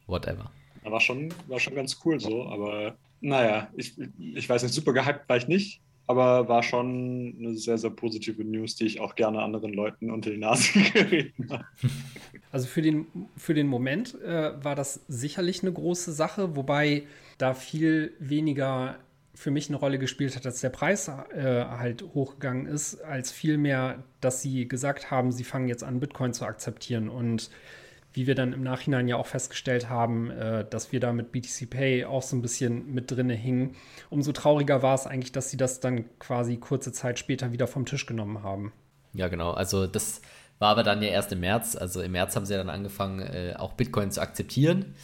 whatever? 0.06 0.52
War 0.84 1.02
schon, 1.02 1.34
war 1.48 1.60
schon 1.60 1.76
ganz 1.76 2.00
cool 2.06 2.20
so, 2.20 2.46
aber 2.48 2.96
naja, 3.20 3.70
ich, 3.76 3.96
ich 4.18 4.48
weiß 4.48 4.64
nicht, 4.64 4.74
super 4.74 4.94
gehypt 4.94 5.28
war 5.28 5.38
ich 5.38 5.48
nicht, 5.48 5.82
aber 6.08 6.48
war 6.48 6.64
schon 6.64 7.36
eine 7.38 7.58
sehr, 7.58 7.78
sehr 7.78 7.90
positive 7.90 8.44
News, 8.44 8.76
die 8.76 8.86
ich 8.86 9.02
auch 9.02 9.16
gerne 9.16 9.42
anderen 9.42 9.74
Leuten 9.74 10.10
unter 10.10 10.30
die 10.30 10.38
Nase 10.38 10.80
gereden 10.94 11.50
habe. 11.50 11.66
Also 12.50 12.68
für 12.68 12.82
den, 12.82 13.08
für 13.36 13.54
den 13.54 13.68
Moment 13.68 14.20
äh, 14.22 14.64
war 14.64 14.74
das 14.74 15.02
sicherlich 15.10 15.62
eine 15.64 15.74
große 15.74 16.14
Sache, 16.14 16.56
wobei 16.56 17.04
da 17.38 17.54
viel 17.54 18.14
weniger 18.20 18.98
für 19.36 19.52
mich 19.52 19.68
eine 19.68 19.78
Rolle 19.78 20.00
gespielt 20.00 20.36
hat, 20.36 20.46
dass 20.46 20.62
der 20.62 20.70
Preis 20.70 21.10
äh, 21.10 21.66
halt 21.66 22.04
hochgegangen 22.16 22.66
ist, 22.66 23.02
als 23.02 23.32
vielmehr, 23.32 24.04
dass 24.22 24.42
sie 24.42 24.68
gesagt 24.68 25.12
haben, 25.12 25.32
sie 25.32 25.44
fangen 25.44 25.68
jetzt 25.68 25.84
an, 25.84 26.00
Bitcoin 26.00 26.34
zu 26.34 26.46
akzeptieren. 26.46 27.10
Und 27.10 27.52
wie 28.18 28.26
wir 28.26 28.36
dann 28.36 28.52
im 28.52 28.64
Nachhinein 28.64 29.08
ja 29.08 29.16
auch 29.16 29.28
festgestellt 29.28 29.90
haben, 29.90 30.32
äh, 30.32 30.66
dass 30.68 30.92
wir 30.92 31.00
da 31.00 31.14
mit 31.14 31.32
BTC 31.32 31.70
Pay 31.70 32.06
auch 32.06 32.24
so 32.24 32.36
ein 32.36 32.42
bisschen 32.42 32.92
mit 32.92 33.12
drinne 33.12 33.36
hingen. 33.36 33.76
Umso 34.10 34.32
trauriger 34.32 34.82
war 34.82 34.96
es 34.96 35.06
eigentlich, 35.06 35.32
dass 35.32 35.52
sie 35.52 35.58
das 35.58 35.80
dann 35.80 36.06
quasi 36.18 36.58
kurze 36.58 36.92
Zeit 36.92 37.20
später 37.20 37.52
wieder 37.54 37.68
vom 37.68 37.86
Tisch 37.86 38.08
genommen 38.08 38.42
haben. 38.42 38.74
Ja, 39.14 39.28
genau. 39.28 39.52
Also 39.52 39.86
das 39.86 40.22
war 40.58 40.70
aber 40.70 40.82
dann 40.82 41.02
ja 41.04 41.10
erst 41.10 41.32
im 41.32 41.42
März. 41.42 41.76
Also 41.76 42.02
im 42.02 42.12
März 42.12 42.36
haben 42.36 42.48
sie 42.48 42.54
ja 42.54 42.58
dann 42.58 42.72
angefangen, 42.72 43.20
äh, 43.20 43.54
auch 43.56 43.74
Bitcoin 43.74 44.10
zu 44.10 44.20
akzeptieren, 44.20 44.96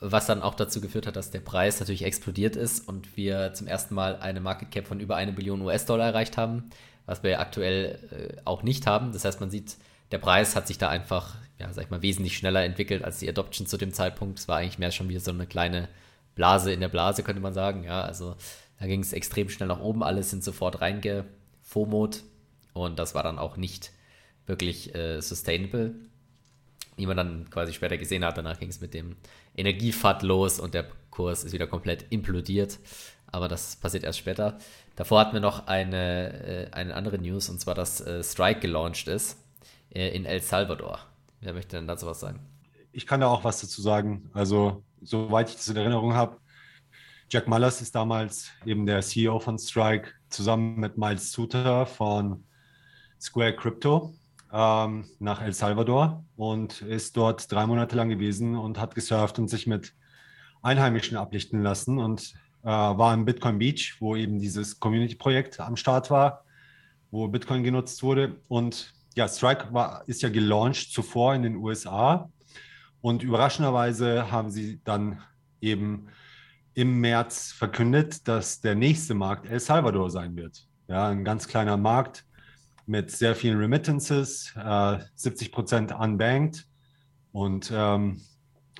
was 0.00 0.26
dann 0.26 0.42
auch 0.42 0.54
dazu 0.54 0.82
geführt 0.82 1.06
hat, 1.06 1.16
dass 1.16 1.30
der 1.30 1.40
Preis 1.40 1.80
natürlich 1.80 2.04
explodiert 2.04 2.54
ist 2.54 2.86
und 2.86 3.16
wir 3.16 3.54
zum 3.54 3.66
ersten 3.66 3.94
Mal 3.94 4.16
eine 4.16 4.40
Market 4.40 4.70
Cap 4.70 4.86
von 4.86 5.00
über 5.00 5.16
eine 5.16 5.32
Billion 5.32 5.62
US-Dollar 5.62 6.08
erreicht 6.08 6.36
haben, 6.36 6.68
was 7.06 7.22
wir 7.22 7.40
aktuell 7.40 7.98
äh, 8.10 8.40
auch 8.44 8.62
nicht 8.62 8.86
haben. 8.86 9.12
Das 9.12 9.24
heißt, 9.24 9.40
man 9.40 9.50
sieht, 9.50 9.78
der 10.12 10.18
Preis 10.18 10.54
hat 10.54 10.66
sich 10.66 10.76
da 10.76 10.88
einfach, 10.88 11.36
ja, 11.58 11.72
sag 11.72 11.84
ich 11.84 11.90
mal, 11.90 12.02
wesentlich 12.02 12.36
schneller 12.36 12.64
entwickelt 12.64 13.04
als 13.04 13.18
die 13.18 13.28
Adoption 13.28 13.66
zu 13.66 13.76
dem 13.76 13.92
Zeitpunkt. 13.92 14.38
Es 14.38 14.48
war 14.48 14.58
eigentlich 14.58 14.78
mehr 14.78 14.92
schon 14.92 15.08
wie 15.08 15.18
so 15.18 15.30
eine 15.30 15.46
kleine 15.46 15.88
Blase 16.34 16.72
in 16.72 16.80
der 16.80 16.88
Blase, 16.88 17.22
könnte 17.22 17.42
man 17.42 17.54
sagen. 17.54 17.84
Ja, 17.84 18.02
also 18.02 18.36
da 18.78 18.86
ging 18.86 19.00
es 19.00 19.12
extrem 19.12 19.48
schnell 19.48 19.68
nach 19.68 19.80
oben, 19.80 20.02
alle 20.02 20.22
sind 20.22 20.44
sofort 20.44 20.80
reingefomot 20.80 22.22
und 22.74 22.98
das 22.98 23.14
war 23.14 23.24
dann 23.24 23.38
auch 23.38 23.56
nicht 23.56 23.90
wirklich 24.46 24.94
äh, 24.94 25.20
sustainable. 25.20 25.94
Wie 26.96 27.06
man 27.06 27.16
dann 27.16 27.50
quasi 27.50 27.72
später 27.72 27.96
gesehen 27.96 28.24
hat, 28.24 28.38
danach 28.38 28.58
ging 28.58 28.70
es 28.70 28.80
mit 28.80 28.94
dem 28.94 29.16
Energiefat 29.56 30.22
los 30.22 30.58
und 30.58 30.74
der 30.74 30.86
Kurs 31.10 31.44
ist 31.44 31.52
wieder 31.52 31.66
komplett 31.66 32.06
implodiert. 32.10 32.78
Aber 33.30 33.48
das 33.48 33.76
passiert 33.76 34.04
erst 34.04 34.18
später. 34.18 34.58
Davor 34.96 35.20
hatten 35.20 35.34
wir 35.34 35.40
noch 35.40 35.66
eine, 35.66 36.68
äh, 36.68 36.70
eine 36.72 36.94
andere 36.94 37.18
News 37.18 37.48
und 37.48 37.60
zwar, 37.60 37.74
dass 37.74 38.00
äh, 38.00 38.22
Strike 38.22 38.60
gelauncht 38.60 39.06
ist 39.06 39.36
äh, 39.94 40.08
in 40.08 40.24
El 40.24 40.40
Salvador. 40.40 41.00
Wer 41.40 41.52
möchte 41.52 41.76
denn 41.76 41.86
dazu 41.86 42.06
was 42.06 42.20
sagen? 42.20 42.40
Ich 42.92 43.06
kann 43.06 43.20
da 43.20 43.28
auch 43.28 43.44
was 43.44 43.60
dazu 43.60 43.80
sagen. 43.80 44.30
Also, 44.34 44.82
soweit 45.02 45.50
ich 45.50 45.56
das 45.56 45.68
in 45.68 45.76
Erinnerung 45.76 46.14
habe, 46.14 46.38
Jack 47.30 47.46
Mullers 47.46 47.80
ist 47.82 47.94
damals 47.94 48.50
eben 48.64 48.86
der 48.86 49.02
CEO 49.02 49.38
von 49.38 49.58
Strike 49.58 50.12
zusammen 50.30 50.80
mit 50.80 50.96
Miles 50.96 51.30
Suter 51.30 51.84
von 51.86 52.44
Square 53.20 53.54
Crypto 53.54 54.14
ähm, 54.52 55.04
nach 55.18 55.42
El 55.42 55.52
Salvador 55.52 56.24
und 56.36 56.80
ist 56.82 57.16
dort 57.16 57.50
drei 57.52 57.66
Monate 57.66 57.96
lang 57.96 58.08
gewesen 58.08 58.56
und 58.56 58.78
hat 58.78 58.94
gesurft 58.94 59.38
und 59.38 59.48
sich 59.48 59.66
mit 59.66 59.94
Einheimischen 60.62 61.16
ablichten 61.16 61.62
lassen 61.62 61.98
und 61.98 62.32
äh, 62.62 62.68
war 62.68 63.14
im 63.14 63.24
Bitcoin 63.24 63.58
Beach, 63.58 63.96
wo 64.00 64.16
eben 64.16 64.38
dieses 64.40 64.80
Community-Projekt 64.80 65.60
am 65.60 65.76
Start 65.76 66.10
war, 66.10 66.44
wo 67.10 67.28
Bitcoin 67.28 67.62
genutzt 67.62 68.02
wurde. 68.02 68.40
Und 68.48 68.94
ja, 69.18 69.26
Strike 69.26 69.72
war, 69.72 70.04
ist 70.06 70.22
ja 70.22 70.28
gelauncht 70.28 70.92
zuvor 70.92 71.34
in 71.34 71.42
den 71.42 71.56
USA. 71.56 72.30
Und 73.00 73.24
überraschenderweise 73.24 74.30
haben 74.30 74.48
sie 74.48 74.80
dann 74.84 75.20
eben 75.60 76.06
im 76.74 77.00
März 77.00 77.50
verkündet, 77.50 78.28
dass 78.28 78.60
der 78.60 78.76
nächste 78.76 79.14
Markt 79.14 79.46
El 79.46 79.58
Salvador 79.58 80.08
sein 80.10 80.36
wird. 80.36 80.68
Ja, 80.86 81.08
ein 81.08 81.24
ganz 81.24 81.48
kleiner 81.48 81.76
Markt 81.76 82.24
mit 82.86 83.10
sehr 83.10 83.34
vielen 83.34 83.58
Remittances, 83.58 84.54
äh, 84.56 84.98
70 85.16 85.50
Prozent 85.50 85.92
unbanked 85.92 86.68
und 87.32 87.72
ähm, 87.74 88.22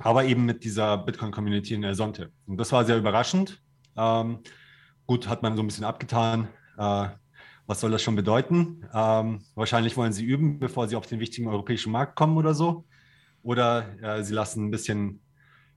aber 0.01 0.25
eben 0.25 0.45
mit 0.45 0.63
dieser 0.63 0.99
Bitcoin-Community 0.99 1.75
in 1.75 1.83
El 1.83 1.97
Sonte. 1.97 2.31
Und 2.47 2.59
das 2.59 2.71
war 2.71 2.85
sehr 2.85 2.97
überraschend. 2.97 3.61
Ähm, 3.97 4.39
gut, 5.05 5.27
hat 5.27 5.43
man 5.43 5.57
so 5.57 5.65
ein 5.65 5.67
bisschen 5.67 5.85
abgetan. 5.85 6.47
Äh, 6.79 7.09
was 7.69 7.81
soll 7.81 7.91
das 7.91 8.03
schon 8.03 8.17
bedeuten? 8.17 8.89
Ähm, 8.95 9.45
wahrscheinlich 9.55 9.97
wollen 9.99 10.15
sie 10.15 10.25
üben, 10.25 10.59
bevor 10.59 10.89
sie 10.89 10.97
auf 10.97 11.07
den 11.07 11.21
wichtigen 11.21 11.49
europäischen 11.49 11.93
Markt 11.93 12.17
kommen 12.17 12.39
oder 12.39 12.55
so. 12.55 12.87
Oder 13.43 14.03
äh, 14.03 14.25
sie 14.25 14.33
lassen 14.33 14.65
ein 14.65 14.71
bisschen 14.71 15.21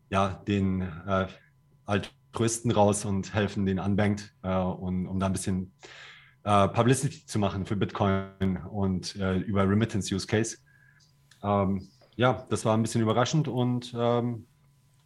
ja, 0.09 0.41
den 0.47 0.81
äh, 0.81 1.27
Altruisten 1.85 2.71
raus 2.71 3.03
und 3.03 3.33
helfen 3.33 3.65
den 3.65 3.77
Unbanked, 3.77 4.33
äh, 4.41 4.55
und, 4.55 5.05
um 5.05 5.19
da 5.19 5.25
ein 5.25 5.33
bisschen 5.33 5.73
äh, 6.43 6.69
Publicity 6.69 7.25
zu 7.25 7.39
machen 7.39 7.65
für 7.65 7.75
Bitcoin 7.75 8.57
und 8.71 9.17
äh, 9.17 9.37
über 9.39 9.67
Remittance 9.67 10.15
Use 10.15 10.27
Case. 10.27 10.59
Ähm, 11.43 11.89
ja, 12.15 12.45
das 12.49 12.63
war 12.63 12.77
ein 12.77 12.83
bisschen 12.83 13.01
überraschend 13.01 13.49
und 13.49 13.93
ähm, 13.97 14.47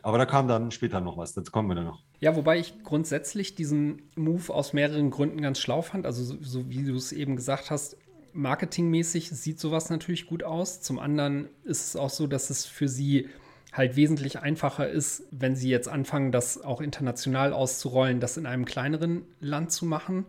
aber 0.06 0.20
da 0.20 0.28
kam 0.28 0.48
dann 0.48 0.70
später 0.70 1.02
noch 1.02 1.18
was, 1.18 1.34
dazu 1.34 1.52
kommen 1.52 1.68
wir 1.68 1.74
dann 1.74 1.86
noch. 1.86 2.04
Ja, 2.20 2.36
wobei 2.36 2.60
ich 2.60 2.84
grundsätzlich 2.84 3.56
diesen 3.56 4.04
Move 4.16 4.54
aus 4.54 4.72
mehreren 4.72 5.10
Gründen 5.10 5.42
ganz 5.42 5.58
schlau 5.58 5.82
fand. 5.82 6.06
Also, 6.06 6.24
so, 6.24 6.38
so 6.42 6.70
wie 6.70 6.84
du 6.84 6.96
es 6.96 7.12
eben 7.12 7.36
gesagt 7.36 7.72
hast, 7.72 7.98
marketingmäßig 8.32 9.32
sieht 9.32 9.60
sowas 9.60 9.90
natürlich 9.90 10.28
gut 10.28 10.44
aus. 10.44 10.80
Zum 10.82 11.00
anderen 11.00 11.50
ist 11.64 11.88
es 11.88 11.96
auch 11.96 12.12
so, 12.12 12.28
dass 12.28 12.52
es 12.52 12.68
für 12.68 12.88
sie 12.88 13.30
halt 13.74 13.96
wesentlich 13.96 14.38
einfacher 14.38 14.88
ist, 14.88 15.24
wenn 15.32 15.56
sie 15.56 15.70
jetzt 15.70 15.88
anfangen, 15.88 16.32
das 16.32 16.62
auch 16.62 16.82
international 16.82 17.52
auszurollen, 17.52 18.20
das 18.20 18.38
in 18.38 18.46
einem 18.46 18.66
kleineren 18.66 19.24
Land 19.40 19.72
zu 19.72 19.88
machen. 19.88 20.28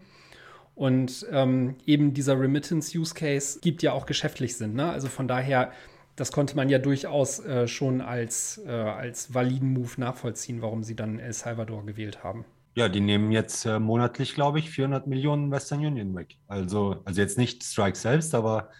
Und 0.74 1.26
ähm, 1.30 1.74
eben 1.84 2.14
dieser 2.14 2.40
Remittance-Use-Case 2.40 3.60
gibt 3.60 3.82
ja 3.82 3.92
auch 3.92 4.06
geschäftlich 4.06 4.56
Sinn. 4.56 4.72
Ne? 4.72 4.90
Also 4.90 5.08
von 5.08 5.28
daher, 5.28 5.70
das 6.16 6.32
konnte 6.32 6.56
man 6.56 6.68
ja 6.68 6.78
durchaus 6.78 7.38
äh, 7.40 7.68
schon 7.68 8.00
als, 8.00 8.60
äh, 8.66 8.70
als 8.70 9.34
validen 9.34 9.72
Move 9.72 9.92
nachvollziehen, 9.98 10.62
warum 10.62 10.82
sie 10.82 10.96
dann 10.96 11.18
El 11.18 11.34
Salvador 11.34 11.84
gewählt 11.84 12.24
haben. 12.24 12.44
Ja, 12.74 12.88
die 12.88 13.00
nehmen 13.00 13.30
jetzt 13.32 13.64
äh, 13.66 13.78
monatlich, 13.78 14.34
glaube 14.34 14.58
ich, 14.58 14.70
400 14.70 15.06
Millionen 15.06 15.50
Western 15.50 15.84
Union 15.84 16.14
weg. 16.14 16.36
Also, 16.48 17.00
also 17.04 17.20
jetzt 17.20 17.38
nicht 17.38 17.62
Strike 17.62 17.96
selbst, 17.96 18.34
aber 18.34 18.70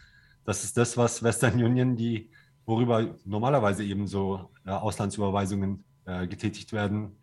das 0.44 0.64
ist 0.64 0.76
das, 0.76 0.96
was 0.96 1.22
Western 1.22 1.62
Union, 1.62 1.96
die, 1.96 2.30
worüber 2.64 3.14
normalerweise 3.24 3.84
eben 3.84 4.06
so 4.06 4.50
äh, 4.66 4.70
Auslandsüberweisungen 4.70 5.84
äh, 6.06 6.26
getätigt 6.26 6.72
werden, 6.72 7.16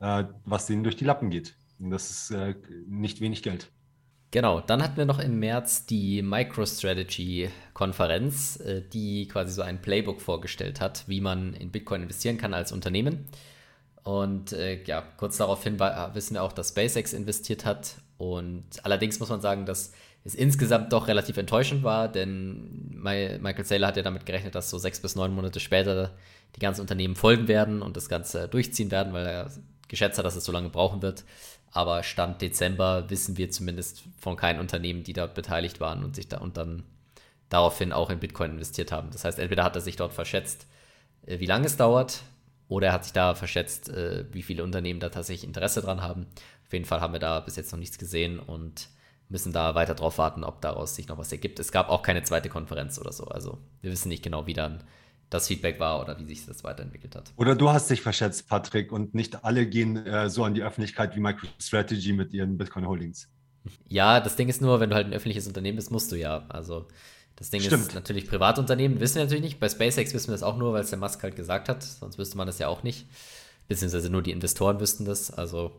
äh, 0.00 0.24
was 0.44 0.66
denen 0.66 0.84
durch 0.84 0.96
die 0.96 1.04
Lappen 1.04 1.30
geht. 1.30 1.56
Und 1.80 1.90
das 1.90 2.10
ist 2.10 2.56
nicht 2.88 3.20
wenig 3.20 3.44
Geld. 3.44 3.70
Genau, 4.30 4.60
dann 4.60 4.82
hatten 4.82 4.98
wir 4.98 5.06
noch 5.06 5.20
im 5.20 5.38
März 5.38 5.86
die 5.86 6.20
MicroStrategy-Konferenz, 6.20 8.60
äh, 8.60 8.82
die 8.82 9.26
quasi 9.26 9.52
so 9.52 9.62
ein 9.62 9.80
Playbook 9.80 10.20
vorgestellt 10.20 10.82
hat, 10.82 11.08
wie 11.08 11.22
man 11.22 11.54
in 11.54 11.70
Bitcoin 11.70 12.02
investieren 12.02 12.36
kann 12.36 12.52
als 12.52 12.70
Unternehmen. 12.70 13.24
Und 14.02 14.52
äh, 14.52 14.84
ja, 14.84 15.02
kurz 15.16 15.38
daraufhin 15.38 15.80
war, 15.80 16.14
wissen 16.14 16.34
wir 16.34 16.42
auch, 16.42 16.52
dass 16.52 16.68
SpaceX 16.70 17.14
investiert 17.14 17.64
hat. 17.64 17.94
Und 18.18 18.64
allerdings 18.82 19.18
muss 19.18 19.30
man 19.30 19.40
sagen, 19.40 19.64
dass 19.64 19.92
es 20.24 20.34
insgesamt 20.34 20.92
doch 20.92 21.08
relativ 21.08 21.38
enttäuschend 21.38 21.82
war, 21.82 22.08
denn 22.08 23.00
Michael 23.00 23.64
Saylor 23.64 23.88
hat 23.88 23.96
ja 23.96 24.02
damit 24.02 24.26
gerechnet, 24.26 24.54
dass 24.54 24.68
so 24.68 24.76
sechs 24.76 25.00
bis 25.00 25.16
neun 25.16 25.34
Monate 25.34 25.60
später 25.60 26.10
die 26.56 26.60
ganzen 26.60 26.82
Unternehmen 26.82 27.16
folgen 27.16 27.48
werden 27.48 27.80
und 27.80 27.96
das 27.96 28.10
Ganze 28.10 28.46
durchziehen 28.48 28.90
werden, 28.90 29.14
weil 29.14 29.26
er 29.26 29.50
geschätzt 29.88 30.18
hat, 30.18 30.26
dass 30.26 30.36
es 30.36 30.44
so 30.44 30.52
lange 30.52 30.68
brauchen 30.68 31.00
wird. 31.00 31.24
Aber 31.70 32.02
Stand 32.02 32.40
Dezember 32.40 33.10
wissen 33.10 33.36
wir 33.36 33.50
zumindest 33.50 34.04
von 34.18 34.36
keinen 34.36 34.60
Unternehmen, 34.60 35.04
die 35.04 35.12
dort 35.12 35.34
beteiligt 35.34 35.80
waren 35.80 36.04
und 36.04 36.16
sich 36.16 36.28
da 36.28 36.38
und 36.38 36.56
dann 36.56 36.84
daraufhin 37.48 37.92
auch 37.92 38.10
in 38.10 38.18
Bitcoin 38.18 38.52
investiert 38.52 38.92
haben. 38.92 39.10
Das 39.10 39.24
heißt, 39.24 39.38
entweder 39.38 39.64
hat 39.64 39.76
er 39.76 39.82
sich 39.82 39.96
dort 39.96 40.12
verschätzt, 40.12 40.66
äh, 41.26 41.40
wie 41.40 41.46
lange 41.46 41.66
es 41.66 41.76
dauert, 41.76 42.22
oder 42.68 42.88
er 42.88 42.92
hat 42.92 43.04
sich 43.04 43.12
da 43.12 43.34
verschätzt, 43.34 43.88
äh, 43.88 44.26
wie 44.32 44.42
viele 44.42 44.62
Unternehmen 44.62 45.00
da 45.00 45.08
tatsächlich 45.08 45.46
Interesse 45.46 45.80
dran 45.80 46.02
haben. 46.02 46.26
Auf 46.66 46.72
jeden 46.72 46.84
Fall 46.84 47.00
haben 47.00 47.14
wir 47.14 47.20
da 47.20 47.40
bis 47.40 47.56
jetzt 47.56 47.72
noch 47.72 47.78
nichts 47.78 47.98
gesehen 47.98 48.38
und 48.38 48.88
müssen 49.30 49.52
da 49.52 49.74
weiter 49.74 49.94
drauf 49.94 50.18
warten, 50.18 50.44
ob 50.44 50.60
daraus 50.60 50.94
sich 50.94 51.08
noch 51.08 51.18
was 51.18 51.32
ergibt. 51.32 51.58
Es 51.58 51.72
gab 51.72 51.88
auch 51.88 52.02
keine 52.02 52.22
zweite 52.22 52.48
Konferenz 52.48 52.98
oder 52.98 53.12
so. 53.12 53.24
Also 53.24 53.58
wir 53.80 53.90
wissen 53.90 54.08
nicht 54.08 54.22
genau, 54.22 54.46
wie 54.46 54.54
dann 54.54 54.84
das 55.30 55.48
Feedback 55.48 55.78
war 55.78 56.00
oder 56.00 56.18
wie 56.18 56.24
sich 56.24 56.46
das 56.46 56.64
weiterentwickelt 56.64 57.14
hat. 57.14 57.32
Oder 57.36 57.54
du 57.54 57.70
hast 57.70 57.90
dich 57.90 58.00
verschätzt, 58.00 58.48
Patrick, 58.48 58.92
und 58.92 59.14
nicht 59.14 59.44
alle 59.44 59.66
gehen 59.66 59.96
äh, 60.06 60.30
so 60.30 60.44
an 60.44 60.54
die 60.54 60.62
Öffentlichkeit 60.62 61.14
wie 61.16 61.20
MicroStrategy 61.20 62.12
mit 62.12 62.32
ihren 62.32 62.56
Bitcoin 62.56 62.86
Holdings. 62.86 63.28
Ja, 63.88 64.20
das 64.20 64.36
Ding 64.36 64.48
ist 64.48 64.62
nur, 64.62 64.80
wenn 64.80 64.90
du 64.90 64.96
halt 64.96 65.06
ein 65.06 65.12
öffentliches 65.12 65.46
Unternehmen 65.46 65.76
bist, 65.76 65.90
musst 65.90 66.10
du 66.12 66.16
ja. 66.16 66.46
Also 66.48 66.88
das 67.36 67.50
Ding 67.50 67.60
Stimmt. 67.60 67.82
ist 67.82 67.94
natürlich 67.94 68.26
Privatunternehmen, 68.26 69.00
wissen 69.00 69.16
wir 69.16 69.24
natürlich 69.24 69.44
nicht. 69.44 69.60
Bei 69.60 69.68
SpaceX 69.68 70.14
wissen 70.14 70.28
wir 70.28 70.32
das 70.32 70.42
auch 70.42 70.56
nur, 70.56 70.72
weil 70.72 70.82
es 70.82 70.90
der 70.90 70.98
Musk 70.98 71.22
halt 71.22 71.36
gesagt 71.36 71.68
hat, 71.68 71.82
sonst 71.82 72.18
wüsste 72.18 72.36
man 72.36 72.46
das 72.46 72.58
ja 72.58 72.68
auch 72.68 72.82
nicht. 72.82 73.06
Beziehungsweise 73.68 74.08
nur 74.10 74.22
die 74.22 74.32
Investoren 74.32 74.80
wüssten 74.80 75.04
das. 75.04 75.30
Also 75.30 75.72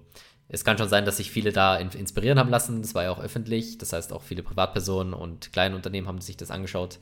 es 0.48 0.64
kann 0.64 0.78
schon 0.78 0.90
sein, 0.90 1.06
dass 1.06 1.18
sich 1.18 1.32
viele 1.32 1.52
da 1.52 1.78
inspirieren 1.78 2.40
haben 2.40 2.50
lassen. 2.50 2.82
Das 2.82 2.96
war 2.96 3.04
ja 3.04 3.12
auch 3.12 3.20
öffentlich. 3.20 3.78
Das 3.78 3.94
heißt, 3.94 4.14
auch 4.14 4.22
viele 4.22 4.44
Privatpersonen 4.44 5.14
und 5.14 5.52
kleine 5.52 5.76
Unternehmen 5.76 6.08
haben 6.08 6.22
sich 6.22 6.38
das 6.38 6.52
angeschaut. 6.52 7.00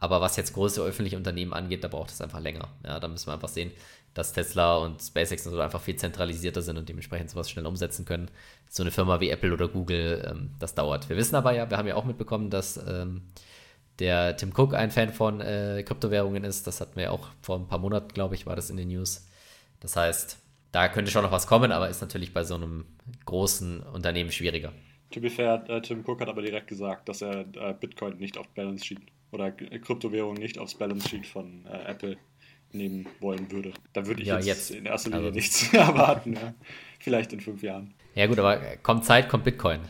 Aber 0.00 0.20
was 0.20 0.36
jetzt 0.36 0.52
große 0.52 0.82
öffentliche 0.82 1.16
Unternehmen 1.16 1.52
angeht, 1.52 1.82
da 1.82 1.88
braucht 1.88 2.10
es 2.10 2.20
einfach 2.20 2.40
länger. 2.40 2.68
Ja, 2.84 3.00
da 3.00 3.08
müssen 3.08 3.26
wir 3.26 3.34
einfach 3.34 3.48
sehen, 3.48 3.72
dass 4.14 4.32
Tesla 4.32 4.76
und 4.76 5.00
SpaceX 5.02 5.46
und 5.46 5.52
so 5.52 5.60
einfach 5.60 5.80
viel 5.80 5.96
zentralisierter 5.96 6.62
sind 6.62 6.76
und 6.76 6.88
dementsprechend 6.88 7.30
sowas 7.30 7.50
schnell 7.50 7.66
umsetzen 7.66 8.04
können. 8.04 8.30
So 8.68 8.82
eine 8.82 8.90
Firma 8.90 9.20
wie 9.20 9.30
Apple 9.30 9.52
oder 9.52 9.68
Google, 9.68 10.26
ähm, 10.30 10.50
das 10.58 10.74
dauert. 10.74 11.08
Wir 11.08 11.16
wissen 11.16 11.34
aber 11.34 11.52
ja, 11.52 11.68
wir 11.70 11.76
haben 11.76 11.88
ja 11.88 11.96
auch 11.96 12.04
mitbekommen, 12.04 12.50
dass 12.50 12.76
ähm, 12.76 13.22
der 13.98 14.36
Tim 14.36 14.52
Cook 14.56 14.74
ein 14.74 14.90
Fan 14.90 15.12
von 15.12 15.40
äh, 15.40 15.82
Kryptowährungen 15.84 16.44
ist. 16.44 16.66
Das 16.66 16.80
hatten 16.80 16.96
wir 16.96 17.12
auch 17.12 17.28
vor 17.42 17.58
ein 17.58 17.66
paar 17.66 17.78
Monaten, 17.78 18.08
glaube 18.08 18.34
ich, 18.34 18.46
war 18.46 18.56
das 18.56 18.70
in 18.70 18.76
den 18.76 18.88
News. 18.88 19.26
Das 19.80 19.96
heißt, 19.96 20.38
da 20.72 20.88
könnte 20.88 21.10
schon 21.10 21.22
noch 21.22 21.32
was 21.32 21.46
kommen, 21.46 21.72
aber 21.72 21.88
ist 21.88 22.00
natürlich 22.00 22.32
bei 22.32 22.44
so 22.44 22.54
einem 22.54 22.84
großen 23.24 23.82
Unternehmen 23.82 24.30
schwieriger. 24.30 24.72
To 25.10 25.20
be 25.20 25.30
fair, 25.30 25.64
äh, 25.68 25.80
Tim 25.80 26.04
Cook 26.06 26.20
hat 26.20 26.28
aber 26.28 26.42
direkt 26.42 26.68
gesagt, 26.68 27.08
dass 27.08 27.22
er 27.22 27.40
äh, 27.40 27.74
Bitcoin 27.78 28.18
nicht 28.18 28.36
auf 28.36 28.46
Balance 28.48 28.84
Sheet 28.84 29.00
oder 29.30 29.50
Kryptowährung 29.50 30.34
nicht 30.34 30.58
aufs 30.58 30.74
Balance 30.74 31.08
Sheet 31.08 31.26
von 31.26 31.66
äh, 31.66 31.90
Apple 31.90 32.16
nehmen 32.72 33.06
wollen 33.20 33.50
würde. 33.50 33.72
Da 33.92 34.06
würde 34.06 34.22
ich 34.22 34.28
ja, 34.28 34.36
jetzt, 34.36 34.46
jetzt, 34.46 34.70
in 34.70 34.86
erster 34.86 35.10
Linie 35.10 35.26
also. 35.26 35.36
nichts 35.36 35.72
erwarten. 35.72 36.34
Ja. 36.34 36.54
Vielleicht 36.98 37.32
in 37.32 37.40
fünf 37.40 37.62
Jahren. 37.62 37.94
Ja 38.14 38.26
gut, 38.26 38.38
aber 38.38 38.58
kommt 38.82 39.04
Zeit, 39.04 39.28
kommt 39.28 39.44
Bitcoin, 39.44 39.80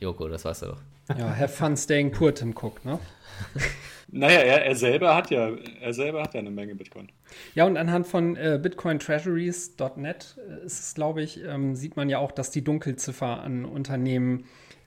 Joko, 0.00 0.28
das 0.28 0.44
weißt 0.44 0.62
du 0.62 0.66
doch. 0.66 0.80
Ja, 1.18 1.36
have 1.36 1.48
fun 1.48 1.76
staying 1.76 2.10
poor, 2.12 2.34
Tim 2.34 2.54
Cook, 2.54 2.84
ne? 2.84 2.98
Naja, 4.08 4.40
er, 4.40 4.64
er, 4.64 4.76
selber 4.76 5.16
hat 5.16 5.30
ja, 5.30 5.50
er 5.80 5.92
selber 5.92 6.22
hat 6.22 6.34
ja 6.34 6.40
eine 6.40 6.50
Menge 6.52 6.76
Bitcoin. 6.76 7.08
Ja, 7.56 7.64
und 7.64 7.76
anhand 7.76 8.06
von 8.06 8.36
äh, 8.36 8.60
bitcointreasuries.net 8.62 10.36
äh, 10.38 10.64
ist 10.64 10.78
es, 10.78 10.94
glaube 10.94 11.22
ich, 11.22 11.42
ähm, 11.42 11.74
sieht 11.74 11.96
man 11.96 12.08
ja 12.08 12.18
auch, 12.18 12.30
dass 12.30 12.52
die 12.52 12.62
Dunkelziffer 12.62 13.42
an 13.42 13.64
Unternehmen 13.64 14.44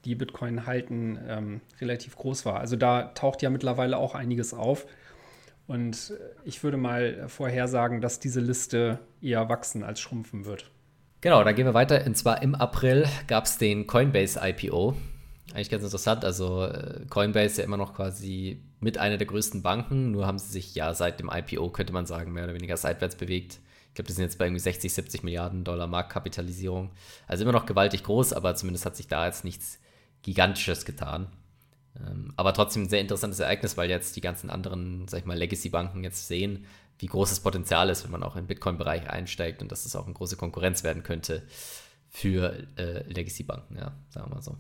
die 0.08 0.16
Bitcoin 0.16 0.66
halten, 0.66 1.20
ähm, 1.28 1.62
relativ 1.82 2.16
groß 2.16 2.46
war. 2.46 2.60
Also 2.60 2.76
da 2.76 3.04
taucht 3.14 3.42
ja 3.42 3.50
mittlerweile 3.50 3.98
auch 3.98 4.16
einiges 4.16 4.54
auf. 4.54 4.88
Und 5.68 6.14
ich 6.46 6.64
würde 6.64 6.78
mal 6.78 7.28
vorhersagen, 7.28 8.00
dass 8.00 8.20
diese 8.20 8.40
Liste 8.40 9.00
eher 9.22 9.50
wachsen 9.50 9.84
als 9.84 10.00
schrumpfen 10.00 10.46
wird. 10.46 10.72
Genau, 11.20 11.44
dann 11.44 11.56
gehen 11.56 11.66
wir 11.66 11.74
weiter. 11.74 12.06
Und 12.06 12.16
zwar 12.16 12.42
im 12.42 12.56
April 12.56 13.06
gab 13.28 13.46
es 13.46 13.58
den 13.58 13.86
Coinbase 13.86 14.40
IPO. 14.42 14.96
Eigentlich 15.54 15.70
ganz 15.70 15.84
interessant. 15.84 16.24
Also 16.24 16.64
äh, 16.64 17.06
Coinbase 17.10 17.46
ist 17.46 17.58
ja 17.58 17.64
immer 17.66 17.78
noch 17.78 17.94
quasi 17.94 18.62
mit 18.80 18.98
einer 18.98 19.18
der 19.18 19.28
größten 19.28 19.62
Banken. 19.62 20.12
Nur 20.12 20.26
haben 20.26 20.40
sie 20.40 20.52
sich 20.52 20.74
ja 20.74 20.94
seit 20.94 21.20
dem 21.20 21.30
IPO, 21.34 21.70
könnte 21.72 21.92
man 21.92 22.06
sagen, 22.06 22.32
mehr 22.32 22.46
oder 22.46 22.54
weniger 22.54 22.78
seitwärts 22.78 23.16
bewegt. 23.18 23.60
Ich 23.90 23.96
glaube, 23.96 24.08
die 24.08 24.14
sind 24.14 24.24
jetzt 24.24 24.38
bei 24.38 24.46
irgendwie 24.46 24.62
60, 24.62 24.94
70 24.94 25.24
Milliarden 25.24 25.64
Dollar 25.64 25.88
Marktkapitalisierung. 25.88 26.92
Also 27.28 27.44
immer 27.44 27.52
noch 27.52 27.66
gewaltig 27.66 28.04
groß, 28.04 28.32
aber 28.34 28.56
zumindest 28.56 28.86
hat 28.86 28.96
sich 28.96 29.08
da 29.08 29.26
jetzt 29.26 29.44
nichts 29.44 29.80
Gigantisches 30.22 30.86
getan. 30.86 31.28
Ähm, 32.00 32.34
aber 32.36 32.54
trotzdem 32.54 32.84
ein 32.84 32.90
sehr 32.90 33.02
interessantes 33.02 33.40
Ereignis, 33.40 33.78
weil 33.78 33.90
jetzt 33.90 34.16
die 34.16 34.22
ganzen 34.22 34.50
anderen, 34.50 35.08
sag 35.08 35.20
ich 35.20 35.26
mal, 35.26 35.38
Legacy-Banken 35.38 36.04
jetzt 36.04 36.28
sehen, 36.28 36.66
wie 37.00 37.08
groß 37.08 37.30
das 37.30 37.40
Potenzial 37.40 37.90
ist, 37.90 38.04
wenn 38.04 38.12
man 38.12 38.24
auch 38.24 38.36
im 38.36 38.48
Bitcoin-Bereich 38.48 39.10
einsteigt 39.10 39.62
und 39.62 39.72
dass 39.72 39.84
das 39.84 39.96
auch 39.96 40.06
eine 40.06 40.14
große 40.14 40.38
Konkurrenz 40.38 40.84
werden 40.84 41.04
könnte 41.04 41.44
für 42.10 42.68
äh, 42.78 43.04
Legacy-Banken, 43.12 43.76
ja, 43.76 43.96
sagen 44.10 44.30
wir 44.30 44.36
mal 44.36 44.42
so. 44.42 44.58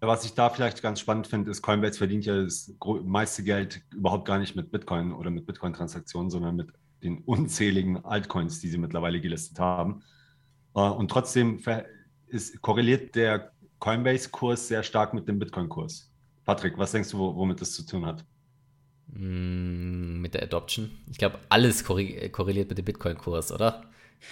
Was 0.00 0.24
ich 0.24 0.34
da 0.34 0.50
vielleicht 0.50 0.82
ganz 0.82 1.00
spannend 1.00 1.26
finde, 1.26 1.50
ist, 1.50 1.62
Coinbase 1.62 1.96
verdient 1.96 2.26
ja 2.26 2.42
das 2.42 2.74
meiste 3.04 3.42
Geld 3.42 3.80
überhaupt 3.92 4.26
gar 4.26 4.38
nicht 4.38 4.54
mit 4.54 4.70
Bitcoin 4.70 5.12
oder 5.12 5.30
mit 5.30 5.46
Bitcoin-Transaktionen, 5.46 6.30
sondern 6.30 6.56
mit 6.56 6.68
den 7.02 7.18
unzähligen 7.18 8.04
Altcoins, 8.04 8.60
die 8.60 8.68
sie 8.68 8.78
mittlerweile 8.78 9.20
gelistet 9.20 9.58
haben. 9.58 10.02
Äh, 10.74 10.80
und 10.80 11.10
trotzdem 11.10 11.60
ist, 12.26 12.60
korreliert 12.60 13.14
der 13.14 13.52
Coinbase-Kurs 13.84 14.68
sehr 14.68 14.82
stark 14.82 15.12
mit 15.12 15.28
dem 15.28 15.38
Bitcoin-Kurs. 15.38 16.10
Patrick, 16.46 16.78
was 16.78 16.92
denkst 16.92 17.10
du, 17.10 17.18
womit 17.18 17.60
das 17.60 17.72
zu 17.72 17.84
tun 17.84 18.06
hat? 18.06 18.24
Mm, 19.08 20.22
mit 20.22 20.32
der 20.32 20.44
Adoption. 20.44 20.90
Ich 21.10 21.18
glaube, 21.18 21.38
alles 21.50 21.84
korreliert 21.84 22.70
mit 22.70 22.78
dem 22.78 22.84
Bitcoin-Kurs, 22.86 23.52
oder? 23.52 23.84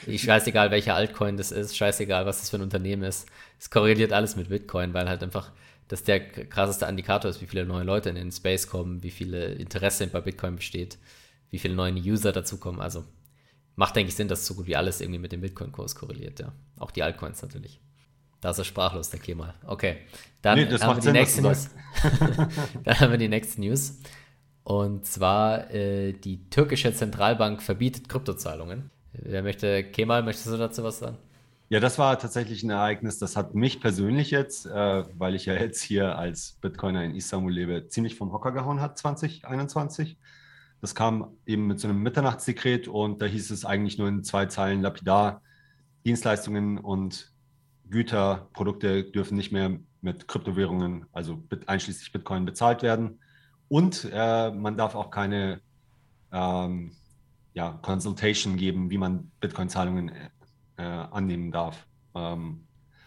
Ich 0.07 0.23
scheißegal, 0.23 0.71
welcher 0.71 0.95
Altcoin 0.95 1.37
das 1.37 1.53
ist, 1.53 1.77
scheißegal, 1.77 2.25
was 2.25 2.41
das 2.41 2.49
für 2.49 2.57
ein 2.57 2.62
Unternehmen 2.62 3.03
ist. 3.03 3.29
Es 3.59 3.69
korreliert 3.69 4.15
alles 4.15 4.37
mit 4.37 4.49
Bitcoin, 4.49 4.95
weil 4.95 5.07
halt 5.07 5.23
einfach 5.23 5.53
das 5.87 6.03
der 6.03 6.21
krasseste 6.31 6.87
Indikator 6.87 7.31
ist, 7.31 7.43
wie 7.43 7.47
viele 7.47 7.67
neue 7.67 7.85
Leute 7.85 8.09
in 8.09 8.15
den 8.15 8.33
Space 8.33 8.67
kommen, 8.67 9.03
wie 9.03 9.11
viele 9.11 9.53
Interesse 9.57 10.07
bei 10.07 10.23
Bitcoin 10.23 10.57
besteht, 10.57 10.97
wie 11.51 11.59
viele 11.59 11.75
neue 11.75 11.93
User 11.93 12.33
dazukommen. 12.33 12.81
Also 12.81 13.05
macht, 13.77 13.97
denke 13.97 14.09
ich, 14.09 14.17
Sinn, 14.17 14.29
dass 14.29 14.47
so 14.47 14.55
gut 14.55 14.67
wie 14.67 14.77
alles 14.77 15.03
irgendwie 15.03 15.21
mit 15.21 15.33
dem 15.33 15.43
Bitcoin-Kurs 15.43 15.95
korreliert, 15.95 16.41
ja. 16.41 16.55
Auch 16.79 16.91
die 16.91 17.03
Altcoins 17.03 17.43
natürlich. 17.43 17.82
Da 18.43 18.51
ist 18.51 18.59
er 18.59 18.65
sprachlos, 18.65 19.09
der 19.09 19.21
Kemal. 19.21 19.55
Okay. 19.65 19.99
Dann 20.43 20.59
nee, 20.59 20.67
haben 20.67 20.97
wir 20.97 21.13
die 21.13 21.19
nächste 21.19 21.43
News. 21.43 21.71
Dann 22.85 23.01
haben 23.01 23.11
wir 23.13 23.19
die 23.19 23.29
nächste 23.29 23.61
News. 23.61 24.01
Und 24.65 25.07
zwar 25.07 25.71
äh, 25.71 26.13
die 26.13 26.51
türkische 26.51 26.93
Zentralbank 26.93 27.63
verbietet 27.63 28.09
Kryptozahlungen. 28.09 28.91
Wer 29.13 29.45
möchte, 29.45 29.85
Kemal, 29.85 30.25
möchtest 30.25 30.49
du 30.49 30.57
dazu 30.57 30.83
was 30.83 30.99
sagen? 30.99 31.19
Ja, 31.69 31.79
das 31.79 31.99
war 31.99 32.19
tatsächlich 32.19 32.65
ein 32.65 32.71
Ereignis, 32.71 33.19
das 33.19 33.37
hat 33.37 33.55
mich 33.55 33.81
persönlich 33.81 34.31
jetzt, 34.31 34.67
äh, 34.67 35.05
weil 35.17 35.35
ich 35.35 35.47
ja 35.47 35.55
jetzt 35.55 35.81
hier 35.81 36.19
als 36.19 36.59
Bitcoiner 36.61 37.05
in 37.05 37.15
Istanbul 37.15 37.53
lebe, 37.53 37.89
ziemlich 37.89 38.17
vom 38.17 38.33
Hocker 38.33 38.53
gehauen 38.53 38.81
hat 38.81 38.99
2021. 38.99 40.19
Das 40.81 40.95
kam 40.95 41.37
eben 41.47 41.69
mit 41.69 41.79
so 41.79 41.89
einem 41.89 42.03
Mitternachtsdekret 42.03 42.89
und 42.89 43.23
da 43.23 43.27
hieß 43.27 43.51
es 43.53 43.65
eigentlich 43.65 43.99
nur 43.99 44.09
in 44.09 44.25
zwei 44.25 44.47
Zeilen 44.47 44.83
lapidar, 44.83 45.43
Dienstleistungen 46.05 46.79
und 46.79 47.32
Güter, 47.93 48.49
Produkte 48.53 49.05
dürfen 49.05 49.37
nicht 49.37 49.53
mehr 49.53 49.79
mit 50.01 50.27
Kryptowährungen, 50.27 51.07
also 51.13 51.43
einschließlich 51.67 52.11
Bitcoin, 52.11 52.45
bezahlt 52.45 52.83
werden. 52.83 53.21
Und 53.69 54.09
äh, 54.13 54.51
man 54.51 54.77
darf 54.77 54.95
auch 54.95 55.11
keine 55.11 55.61
ähm, 56.33 56.93
ja, 57.55 57.79
Consultation 57.83 58.57
geben, 58.57 58.91
wie 58.91 58.99
man 58.99 59.31
Bitcoin-Zahlungen 59.41 60.11
äh, 60.77 60.83
annehmen 60.83 61.53
darf. 61.53 61.87
Ähm, 62.15 62.67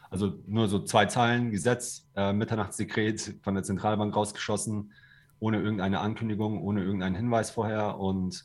also 0.10 0.40
nur 0.48 0.68
so 0.68 0.80
zwei 0.80 1.08
Zeilen, 1.08 1.52
Gesetz, 1.52 2.08
äh, 2.16 2.32
Mitternachtsdekret 2.32 3.36
von 3.42 3.56
der 3.56 3.64
Zentralbank 3.64 4.16
rausgeschossen, 4.16 4.94
ohne 5.40 5.62
irgendeine 5.62 6.00
Ankündigung, 6.00 6.62
ohne 6.62 6.84
irgendeinen 6.84 7.16
Hinweis 7.16 7.50
vorher. 7.50 7.98
Und 8.00 8.44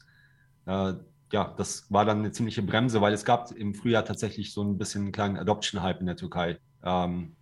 äh, 0.67 0.95
ja, 1.33 1.55
das 1.57 1.91
war 1.91 2.05
dann 2.05 2.19
eine 2.19 2.33
ziemliche 2.33 2.63
Bremse, 2.63 3.01
weil 3.01 3.13
es 3.13 3.25
gab 3.25 3.53
im 3.53 3.75
Frühjahr 3.75 4.05
tatsächlich 4.05 4.53
so 4.53 4.63
ein 4.63 4.79
bisschen 4.79 5.03
einen 5.03 5.13
kleinen 5.13 5.37
Adoption-Hype 5.37 6.01
in 6.01 6.07
der 6.07 6.17
Türkei, 6.17 6.59
ähm, 6.83 7.37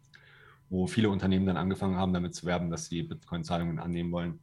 wo 0.68 0.86
viele 0.86 1.10
Unternehmen 1.10 1.46
dann 1.46 1.56
angefangen 1.56 1.96
haben, 1.96 2.12
damit 2.12 2.34
zu 2.34 2.46
werben, 2.46 2.70
dass 2.70 2.86
sie 2.86 3.02
Bitcoin-Zahlungen 3.02 3.78
annehmen 3.78 4.12
wollen. 4.12 4.40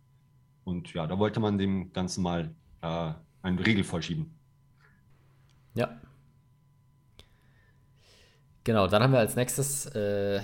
Und 0.64 0.94
ja, 0.94 1.06
da 1.06 1.20
wollte 1.20 1.40
man 1.40 1.58
dem 1.58 1.94
Ganzen 1.94 2.24
mal 2.24 2.56
äh, 2.82 3.12
einen 3.44 3.60
Riegel 3.60 3.84
vorschieben. 3.84 4.34
Ja. 5.76 6.02
Genau, 8.64 8.88
dann 8.88 9.04
haben 9.04 9.14
wir 9.14 9.20
als 9.20 9.36
nächstes 9.36 9.86
äh, 9.88 10.42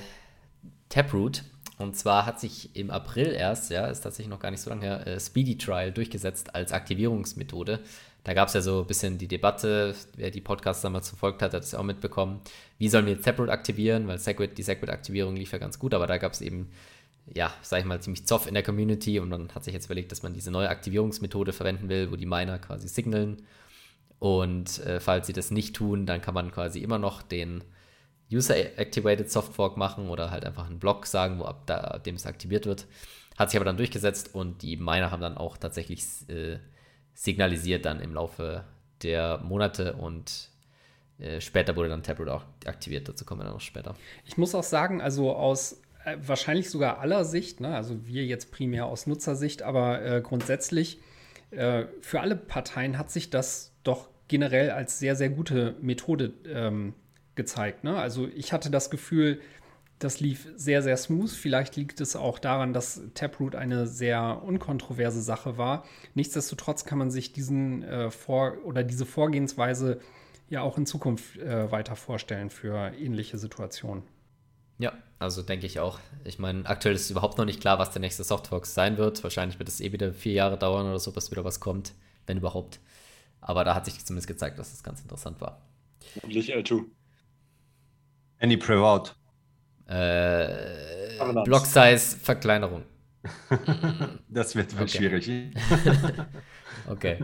Taproot. 0.89 1.43
Und 1.79 1.95
zwar 1.95 2.27
hat 2.27 2.39
sich 2.39 2.75
im 2.75 2.91
April 2.91 3.31
erst, 3.31 3.71
ja, 3.71 3.87
ist 3.87 4.01
tatsächlich 4.01 4.29
noch 4.29 4.39
gar 4.39 4.51
nicht 4.51 4.61
so 4.61 4.69
lange 4.69 4.83
her, 4.83 5.07
äh, 5.07 5.19
Speedy 5.19 5.57
Trial 5.57 5.91
durchgesetzt 5.91 6.53
als 6.53 6.71
Aktivierungsmethode. 6.71 7.79
Da 8.23 8.33
gab 8.33 8.49
es 8.49 8.53
ja 8.53 8.61
so 8.61 8.81
ein 8.81 8.87
bisschen 8.87 9.17
die 9.17 9.27
Debatte, 9.27 9.95
wer 10.15 10.29
die 10.29 10.41
Podcasts 10.41 10.83
damals 10.83 11.09
verfolgt 11.09 11.41
hat, 11.41 11.53
hat 11.53 11.63
es 11.63 11.73
auch 11.73 11.83
mitbekommen. 11.83 12.41
Wie 12.77 12.87
sollen 12.87 13.05
wir 13.05 13.13
jetzt 13.13 13.25
Taproot 13.25 13.49
aktivieren? 13.49 14.07
Weil 14.07 14.19
Segwit, 14.19 14.57
die 14.57 14.63
Segwit-Aktivierung 14.63 15.35
lief 15.35 15.51
ja 15.53 15.57
ganz 15.57 15.79
gut, 15.79 15.93
aber 15.93 16.05
da 16.05 16.17
gab 16.17 16.33
es 16.33 16.41
eben 16.41 16.69
ja, 17.33 17.53
sag 17.61 17.79
ich 17.79 17.85
mal, 17.85 18.01
ziemlich 18.01 18.25
zoff 18.25 18.47
in 18.47 18.53
der 18.53 18.63
Community 18.63 19.19
und 19.19 19.29
man 19.29 19.49
hat 19.53 19.63
sich 19.63 19.73
jetzt 19.73 19.85
überlegt, 19.85 20.11
dass 20.11 20.23
man 20.23 20.33
diese 20.33 20.51
neue 20.51 20.69
Aktivierungsmethode 20.69 21.53
verwenden 21.53 21.89
will, 21.89 22.11
wo 22.11 22.15
die 22.15 22.25
Miner 22.25 22.59
quasi 22.59 22.87
signalen. 22.87 23.43
Und 24.19 24.79
äh, 24.85 24.99
falls 24.99 25.27
sie 25.27 25.33
das 25.33 25.51
nicht 25.51 25.75
tun, 25.75 26.05
dann 26.05 26.21
kann 26.21 26.33
man 26.33 26.51
quasi 26.51 26.79
immer 26.79 26.99
noch 26.99 27.21
den 27.21 27.63
User-Activated 28.31 29.31
Softfork 29.31 29.77
machen 29.77 30.09
oder 30.09 30.31
halt 30.31 30.45
einfach 30.45 30.67
einen 30.67 30.79
Block 30.79 31.05
sagen, 31.05 31.39
wo 31.39 31.43
ab, 31.43 31.63
da, 31.65 31.77
ab 31.77 32.03
dem 32.03 32.15
es 32.15 32.25
aktiviert 32.25 32.65
wird. 32.65 32.87
Hat 33.37 33.49
sich 33.49 33.57
aber 33.57 33.65
dann 33.65 33.77
durchgesetzt 33.77 34.35
und 34.35 34.61
die 34.61 34.77
Miner 34.77 35.11
haben 35.11 35.21
dann 35.21 35.37
auch 35.37 35.57
tatsächlich 35.57 36.03
äh, 36.29 36.59
signalisiert 37.13 37.85
dann 37.85 37.99
im 37.99 38.13
Laufe 38.13 38.63
der 39.03 39.39
Monate 39.39 39.93
und 39.93 40.49
äh, 41.19 41.39
später 41.41 41.75
wurde 41.75 41.89
dann 41.89 42.03
Taproot 42.03 42.29
auch 42.29 42.43
aktiviert. 42.65 43.07
Dazu 43.07 43.25
kommen 43.25 43.41
wir 43.41 43.45
dann 43.45 43.53
noch 43.53 43.61
später. 43.61 43.95
Ich 44.25 44.37
muss 44.37 44.55
auch 44.55 44.63
sagen, 44.63 45.01
also 45.01 45.35
aus 45.35 45.81
äh, 46.05 46.17
wahrscheinlich 46.25 46.69
sogar 46.69 46.99
aller 46.99 47.25
Sicht, 47.25 47.59
ne? 47.59 47.75
also 47.75 48.05
wir 48.05 48.25
jetzt 48.25 48.51
primär 48.51 48.85
aus 48.85 49.07
Nutzersicht, 49.07 49.61
aber 49.61 50.03
äh, 50.03 50.21
grundsätzlich 50.21 50.99
äh, 51.51 51.85
für 52.01 52.21
alle 52.21 52.35
Parteien 52.35 52.97
hat 52.97 53.11
sich 53.11 53.29
das 53.29 53.73
doch 53.83 54.09
generell 54.27 54.71
als 54.71 54.99
sehr, 54.99 55.15
sehr 55.15 55.29
gute 55.29 55.75
Methode 55.81 56.33
ähm, 56.47 56.93
gezeigt. 57.35 57.83
Ne? 57.83 57.97
Also 57.97 58.27
ich 58.33 58.53
hatte 58.53 58.71
das 58.71 58.89
Gefühl, 58.89 59.41
das 60.03 60.19
lief 60.19 60.47
sehr, 60.55 60.81
sehr 60.81 60.97
smooth. 60.97 61.29
Vielleicht 61.29 61.75
liegt 61.75 62.01
es 62.01 62.15
auch 62.15 62.39
daran, 62.39 62.73
dass 62.73 63.01
Taproot 63.13 63.55
eine 63.55 63.87
sehr 63.87 64.41
unkontroverse 64.43 65.21
Sache 65.21 65.57
war. 65.57 65.85
Nichtsdestotrotz 66.15 66.85
kann 66.85 66.97
man 66.97 67.11
sich 67.11 67.33
diesen 67.33 67.83
äh, 67.83 68.09
Vor- 68.11 68.57
oder 68.65 68.83
diese 68.83 69.05
Vorgehensweise 69.05 69.99
ja 70.49 70.61
auch 70.61 70.77
in 70.77 70.85
Zukunft 70.85 71.37
äh, 71.37 71.71
weiter 71.71 71.95
vorstellen 71.95 72.49
für 72.49 72.93
ähnliche 72.93 73.37
Situationen. 73.37 74.03
Ja, 74.79 74.93
also 75.19 75.43
denke 75.43 75.67
ich 75.67 75.79
auch. 75.79 75.99
Ich 76.23 76.39
meine, 76.39 76.65
aktuell 76.65 76.95
ist 76.95 77.11
überhaupt 77.11 77.37
noch 77.37 77.45
nicht 77.45 77.61
klar, 77.61 77.77
was 77.77 77.91
der 77.91 77.99
nächste 77.99 78.23
Softbox 78.23 78.73
sein 78.73 78.97
wird. 78.97 79.23
Wahrscheinlich 79.23 79.59
wird 79.59 79.69
es 79.69 79.79
eh 79.79 79.91
wieder 79.91 80.11
vier 80.13 80.33
Jahre 80.33 80.57
dauern 80.57 80.87
oder 80.87 80.99
so, 80.99 81.11
bis 81.11 81.29
wieder 81.29 81.45
was 81.45 81.59
kommt, 81.59 81.93
wenn 82.25 82.37
überhaupt. 82.37 82.79
Aber 83.39 83.63
da 83.63 83.75
hat 83.75 83.85
sich 83.85 84.03
zumindest 84.03 84.27
gezeigt, 84.27 84.57
dass 84.57 84.71
das 84.71 84.83
ganz 84.83 85.01
interessant 85.01 85.39
war. 85.39 85.61
Nicht 86.25 86.49
L2. 86.49 86.85
Any 88.39 88.57
Prevout. 88.57 89.13
Äh, 89.91 91.43
Block 91.43 91.65
Size 91.65 92.17
Verkleinerung. 92.17 92.83
das 94.29 94.55
wird, 94.55 94.77
wird 94.77 94.89
okay. 94.89 94.97
schwierig. 94.97 95.29
okay. 96.87 97.17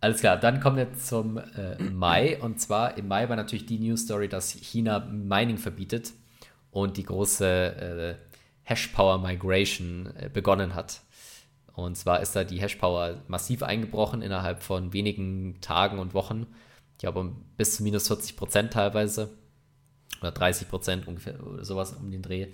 Alles 0.00 0.20
klar, 0.20 0.36
dann 0.36 0.60
kommen 0.60 0.76
wir 0.76 0.92
zum 0.94 1.38
äh, 1.38 1.82
Mai. 1.82 2.40
Und 2.40 2.60
zwar 2.60 2.96
im 2.96 3.08
Mai 3.08 3.28
war 3.28 3.36
natürlich 3.36 3.66
die 3.66 3.80
News 3.80 4.02
Story, 4.02 4.28
dass 4.28 4.52
China 4.52 5.00
Mining 5.00 5.58
verbietet 5.58 6.12
und 6.70 6.96
die 6.96 7.02
große 7.02 7.46
äh, 7.46 8.14
Hashpower 8.62 9.18
Migration 9.18 10.12
äh, 10.16 10.30
begonnen 10.32 10.74
hat. 10.74 11.00
Und 11.74 11.96
zwar 11.96 12.20
ist 12.20 12.36
da 12.36 12.44
die 12.44 12.60
Hashpower 12.60 13.22
massiv 13.26 13.62
eingebrochen 13.62 14.22
innerhalb 14.22 14.62
von 14.62 14.92
wenigen 14.92 15.60
Tagen 15.60 15.98
und 15.98 16.14
Wochen. 16.14 16.46
Ich 16.92 16.98
glaube, 16.98 17.32
bis 17.56 17.76
zu 17.76 17.82
minus 17.82 18.06
40 18.08 18.36
Prozent 18.36 18.72
teilweise. 18.72 19.30
Oder 20.20 20.32
30 20.32 20.68
Prozent 20.68 21.06
ungefähr, 21.06 21.44
oder 21.46 21.64
sowas 21.64 21.92
um 21.92 22.10
den 22.10 22.22
Dreh. 22.22 22.48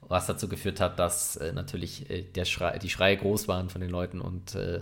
Was 0.00 0.26
dazu 0.26 0.48
geführt 0.48 0.80
hat, 0.80 0.98
dass 0.98 1.36
äh, 1.36 1.52
natürlich 1.52 2.10
äh, 2.10 2.22
der 2.22 2.44
Schrei, 2.44 2.78
die 2.78 2.90
Schreie 2.90 3.16
groß 3.16 3.48
waren 3.48 3.70
von 3.70 3.80
den 3.80 3.90
Leuten 3.90 4.20
und 4.20 4.54
äh, 4.54 4.80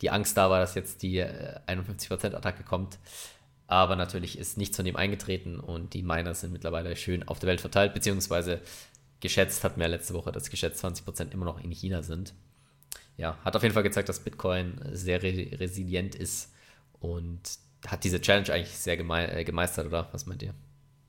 die 0.00 0.10
Angst 0.10 0.36
da 0.36 0.50
war, 0.50 0.60
dass 0.60 0.74
jetzt 0.74 1.02
die 1.02 1.22
51 1.22 2.10
äh, 2.10 2.14
Prozent 2.14 2.34
Attacke 2.34 2.62
kommt. 2.62 2.98
Aber 3.66 3.96
natürlich 3.96 4.38
ist 4.38 4.56
nichts 4.56 4.76
von 4.76 4.84
dem 4.84 4.96
eingetreten 4.96 5.60
und 5.60 5.92
die 5.94 6.02
Miner 6.02 6.34
sind 6.34 6.52
mittlerweile 6.52 6.96
schön 6.96 7.26
auf 7.28 7.38
der 7.38 7.48
Welt 7.48 7.60
verteilt, 7.60 7.92
beziehungsweise 7.94 8.60
geschätzt, 9.20 9.64
hat 9.64 9.76
mir 9.76 9.88
letzte 9.88 10.14
Woche 10.14 10.32
das 10.32 10.50
geschätzt 10.50 10.84
20% 10.84 11.32
immer 11.32 11.44
noch 11.44 11.62
in 11.62 11.70
China 11.70 12.02
sind. 12.02 12.34
Ja, 13.16 13.36
hat 13.44 13.56
auf 13.56 13.62
jeden 13.62 13.74
Fall 13.74 13.82
gezeigt, 13.82 14.08
dass 14.08 14.20
Bitcoin 14.20 14.80
sehr 14.92 15.22
re 15.22 15.48
resilient 15.58 16.14
ist 16.14 16.52
und 17.00 17.40
hat 17.86 18.04
diese 18.04 18.20
Challenge 18.20 18.52
eigentlich 18.52 18.76
sehr 18.76 18.96
geme 18.96 19.30
äh, 19.32 19.44
gemeistert, 19.44 19.86
oder? 19.86 20.08
Was 20.12 20.26
meint 20.26 20.42
ihr? 20.42 20.54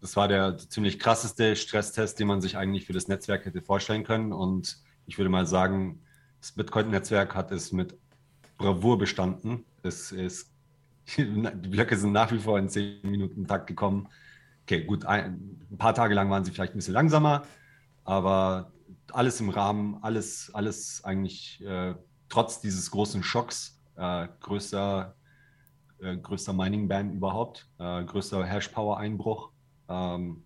Das 0.01 0.15
war 0.15 0.27
der 0.27 0.57
ziemlich 0.57 0.99
krasseste 0.99 1.55
Stresstest, 1.55 2.19
den 2.19 2.27
man 2.27 2.41
sich 2.41 2.57
eigentlich 2.57 2.85
für 2.85 2.93
das 2.93 3.07
Netzwerk 3.07 3.45
hätte 3.45 3.61
vorstellen 3.61 4.03
können. 4.03 4.31
Und 4.31 4.77
ich 5.05 5.17
würde 5.17 5.29
mal 5.29 5.45
sagen, 5.45 6.01
das 6.39 6.53
Bitcoin-Netzwerk 6.53 7.35
hat 7.35 7.51
es 7.51 7.71
mit 7.71 7.97
Bravour 8.57 8.97
bestanden. 8.97 9.65
Es 9.83 10.11
ist 10.11 10.51
die 11.17 11.69
Blöcke 11.69 11.97
sind 11.97 12.11
nach 12.11 12.31
wie 12.31 12.39
vor 12.39 12.59
in 12.59 12.69
10 12.69 13.01
Minuten 13.03 13.47
Takt 13.47 13.67
gekommen. 13.67 14.07
Okay, 14.63 14.83
gut, 14.83 15.05
ein, 15.05 15.65
ein, 15.71 15.77
paar 15.77 15.93
Tage 15.93 16.13
lang 16.13 16.29
waren 16.29 16.45
sie 16.45 16.51
vielleicht 16.51 16.73
ein 16.73 16.77
bisschen 16.77 16.93
langsamer, 16.93 17.43
aber 18.03 18.71
alles 19.11 19.39
im 19.39 19.49
Rahmen, 19.49 19.97
alles, 20.03 20.51
alles 20.53 21.03
eigentlich 21.03 21.63
äh, 21.65 21.95
trotz 22.27 22.61
dieses 22.61 22.91
großen 22.91 23.23
Schocks, 23.23 23.81
äh, 23.95 24.27
größter, 24.41 25.15
äh, 25.99 26.17
größter 26.17 26.53
Mining-Ban 26.53 27.13
überhaupt, 27.13 27.67
äh, 27.79 28.03
größter 28.03 28.45
Hash-Power-Einbruch. 28.45 29.51
Ähm, 29.89 30.43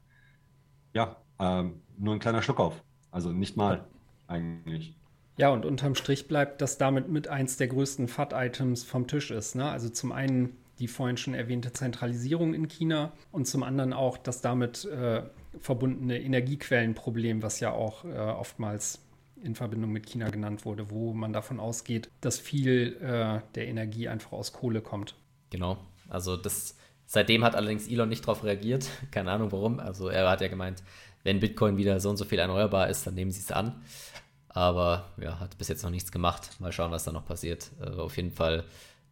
ja, 0.93 1.17
ähm, 1.39 1.81
nur 1.97 2.13
ein 2.15 2.19
kleiner 2.19 2.41
Schluck 2.41 2.59
auf. 2.59 2.83
Also 3.11 3.31
nicht 3.31 3.57
mal. 3.57 3.85
eigentlich. 4.27 4.95
Ja, 5.37 5.49
und 5.49 5.65
unterm 5.65 5.95
Strich 5.95 6.27
bleibt, 6.27 6.61
dass 6.61 6.77
damit 6.77 7.09
mit 7.09 7.27
eins 7.27 7.57
der 7.57 7.67
größten 7.67 8.07
FAT-Items 8.07 8.83
vom 8.83 9.07
Tisch 9.07 9.31
ist. 9.31 9.55
Ne? 9.55 9.69
Also 9.69 9.89
zum 9.89 10.11
einen 10.11 10.57
die 10.79 10.87
vorhin 10.87 11.17
schon 11.17 11.33
erwähnte 11.33 11.71
Zentralisierung 11.71 12.53
in 12.53 12.67
China 12.67 13.11
und 13.31 13.47
zum 13.47 13.63
anderen 13.63 13.93
auch 13.93 14.17
das 14.17 14.41
damit 14.41 14.85
äh, 14.85 15.23
verbundene 15.59 16.19
Energiequellenproblem, 16.19 17.43
was 17.43 17.59
ja 17.59 17.71
auch 17.71 18.03
äh, 18.05 18.17
oftmals 18.17 18.99
in 19.43 19.55
Verbindung 19.55 19.91
mit 19.91 20.05
China 20.07 20.29
genannt 20.29 20.65
wurde, 20.65 20.89
wo 20.89 21.13
man 21.13 21.33
davon 21.33 21.59
ausgeht, 21.59 22.09
dass 22.21 22.39
viel 22.39 22.97
äh, 23.01 23.41
der 23.55 23.67
Energie 23.67 24.07
einfach 24.07 24.31
aus 24.31 24.53
Kohle 24.53 24.81
kommt. 24.81 25.15
Genau. 25.51 25.77
Also 26.09 26.37
das 26.37 26.75
seitdem 27.05 27.43
hat 27.43 27.55
allerdings 27.55 27.87
Elon 27.87 28.09
nicht 28.09 28.23
darauf 28.23 28.43
reagiert. 28.43 28.87
Keine 29.11 29.31
Ahnung 29.31 29.51
warum. 29.51 29.79
Also 29.79 30.09
er 30.09 30.29
hat 30.29 30.41
ja 30.41 30.47
gemeint, 30.47 30.83
wenn 31.23 31.39
Bitcoin 31.39 31.77
wieder 31.77 31.99
so 31.99 32.09
und 32.09 32.17
so 32.17 32.25
viel 32.25 32.39
erneuerbar 32.39 32.89
ist, 32.89 33.07
dann 33.07 33.13
nehmen 33.13 33.31
sie 33.31 33.41
es 33.41 33.51
an. 33.51 33.81
Aber 34.49 35.11
ja, 35.19 35.39
hat 35.39 35.57
bis 35.57 35.67
jetzt 35.67 35.83
noch 35.83 35.89
nichts 35.89 36.11
gemacht. 36.11 36.59
Mal 36.59 36.71
schauen, 36.71 36.91
was 36.91 37.03
da 37.03 37.11
noch 37.11 37.25
passiert. 37.25 37.71
Also 37.79 38.03
auf 38.03 38.17
jeden 38.17 38.31
Fall 38.31 38.65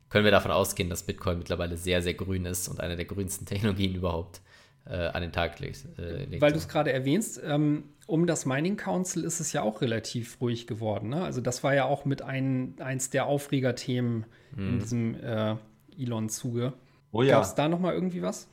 können 0.09 0.25
wir 0.25 0.31
davon 0.31 0.51
ausgehen, 0.51 0.89
dass 0.89 1.03
Bitcoin 1.03 1.39
mittlerweile 1.39 1.77
sehr, 1.77 2.01
sehr 2.01 2.13
grün 2.13 2.45
ist 2.45 2.67
und 2.67 2.79
eine 2.79 2.95
der 2.95 3.05
grünsten 3.05 3.45
Technologien 3.47 3.95
überhaupt 3.95 4.41
äh, 4.85 5.07
an 5.07 5.21
den 5.21 5.31
Tag 5.31 5.59
legt. 5.59 5.85
Äh, 5.97 6.39
Weil 6.39 6.51
du 6.51 6.57
es 6.57 6.67
gerade 6.67 6.91
erwähnst, 6.91 7.41
ähm, 7.43 7.85
um 8.07 8.27
das 8.27 8.45
Mining 8.45 8.77
Council 8.77 9.23
ist 9.23 9.39
es 9.39 9.53
ja 9.53 9.61
auch 9.61 9.81
relativ 9.81 10.39
ruhig 10.41 10.67
geworden. 10.67 11.09
Ne? 11.09 11.23
Also 11.23 11.39
das 11.39 11.63
war 11.63 11.73
ja 11.73 11.85
auch 11.85 12.05
mit 12.05 12.21
ein, 12.21 12.75
eins 12.79 13.09
der 13.09 13.25
Aufregerthemen 13.25 14.25
hm. 14.55 14.69
in 14.69 14.79
diesem 14.79 15.15
äh, 15.15 15.55
Elon-Zuge. 15.97 16.73
Oh 17.11 17.23
ja. 17.23 17.35
Gab 17.35 17.43
es 17.43 17.55
da 17.55 17.67
noch 17.67 17.79
mal 17.79 17.93
irgendwie 17.93 18.21
was? 18.21 18.47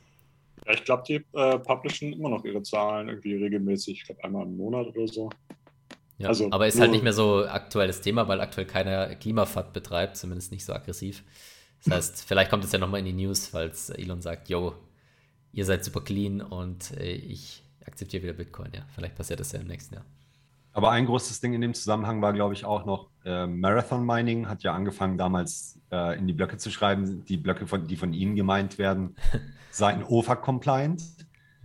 Ja, 0.65 0.73
ich 0.73 0.83
glaube, 0.83 1.03
die 1.07 1.25
äh, 1.33 1.59
publishen 1.59 2.13
immer 2.13 2.29
noch 2.29 2.43
ihre 2.43 2.61
Zahlen 2.63 3.07
irgendwie 3.07 3.35
regelmäßig. 3.35 4.01
Ich 4.01 4.03
glaube, 4.05 4.23
einmal 4.23 4.45
im 4.45 4.57
Monat 4.57 4.87
oder 4.87 5.07
so. 5.07 5.29
Ja, 6.17 6.27
also, 6.27 6.49
aber 6.51 6.67
ist 6.67 6.79
halt 6.79 6.91
nicht 6.91 7.03
mehr 7.03 7.13
so 7.13 7.45
aktuelles 7.45 8.01
Thema, 8.01 8.27
weil 8.27 8.41
aktuell 8.41 8.67
keiner 8.67 9.15
Klimafahrt 9.15 9.71
betreibt, 9.71 10.17
zumindest 10.17 10.51
nicht 10.51 10.65
so 10.65 10.73
aggressiv. 10.73 11.23
Das 11.85 11.93
heißt, 11.93 12.23
vielleicht 12.27 12.49
kommt 12.49 12.65
es 12.65 12.73
ja 12.73 12.79
nochmal 12.79 12.99
in 12.99 13.05
die 13.05 13.13
News, 13.25 13.53
weil 13.53 13.71
Elon 13.95 14.21
sagt, 14.21 14.49
yo, 14.49 14.75
ihr 15.53 15.65
seid 15.65 15.85
super 15.85 16.01
clean 16.01 16.41
und 16.41 16.91
äh, 16.97 17.13
ich 17.13 17.63
akzeptiere 17.85 18.23
wieder 18.23 18.33
Bitcoin. 18.33 18.71
Ja, 18.75 18.85
vielleicht 18.93 19.15
passiert 19.15 19.39
das 19.39 19.53
ja 19.53 19.61
im 19.61 19.67
nächsten 19.67 19.95
Jahr. 19.95 20.05
Aber 20.73 20.91
ein 20.91 21.05
großes 21.05 21.41
Ding 21.41 21.53
in 21.53 21.61
dem 21.61 21.73
Zusammenhang 21.73 22.21
war, 22.21 22.33
glaube 22.33 22.53
ich, 22.53 22.63
auch 22.63 22.85
noch 22.85 23.09
äh, 23.25 23.47
Marathon 23.47 24.05
Mining 24.05 24.47
hat 24.47 24.63
ja 24.63 24.73
angefangen, 24.73 25.17
damals 25.17 25.79
äh, 25.91 26.17
in 26.17 26.27
die 26.27 26.33
Blöcke 26.33 26.57
zu 26.57 26.69
schreiben, 26.69 27.25
die 27.25 27.37
Blöcke, 27.37 27.67
von, 27.67 27.87
die 27.87 27.95
von 27.95 28.13
Ihnen 28.13 28.35
gemeint 28.35 28.77
werden, 28.77 29.15
seien 29.71 30.03
OFAC-compliant. 30.03 31.01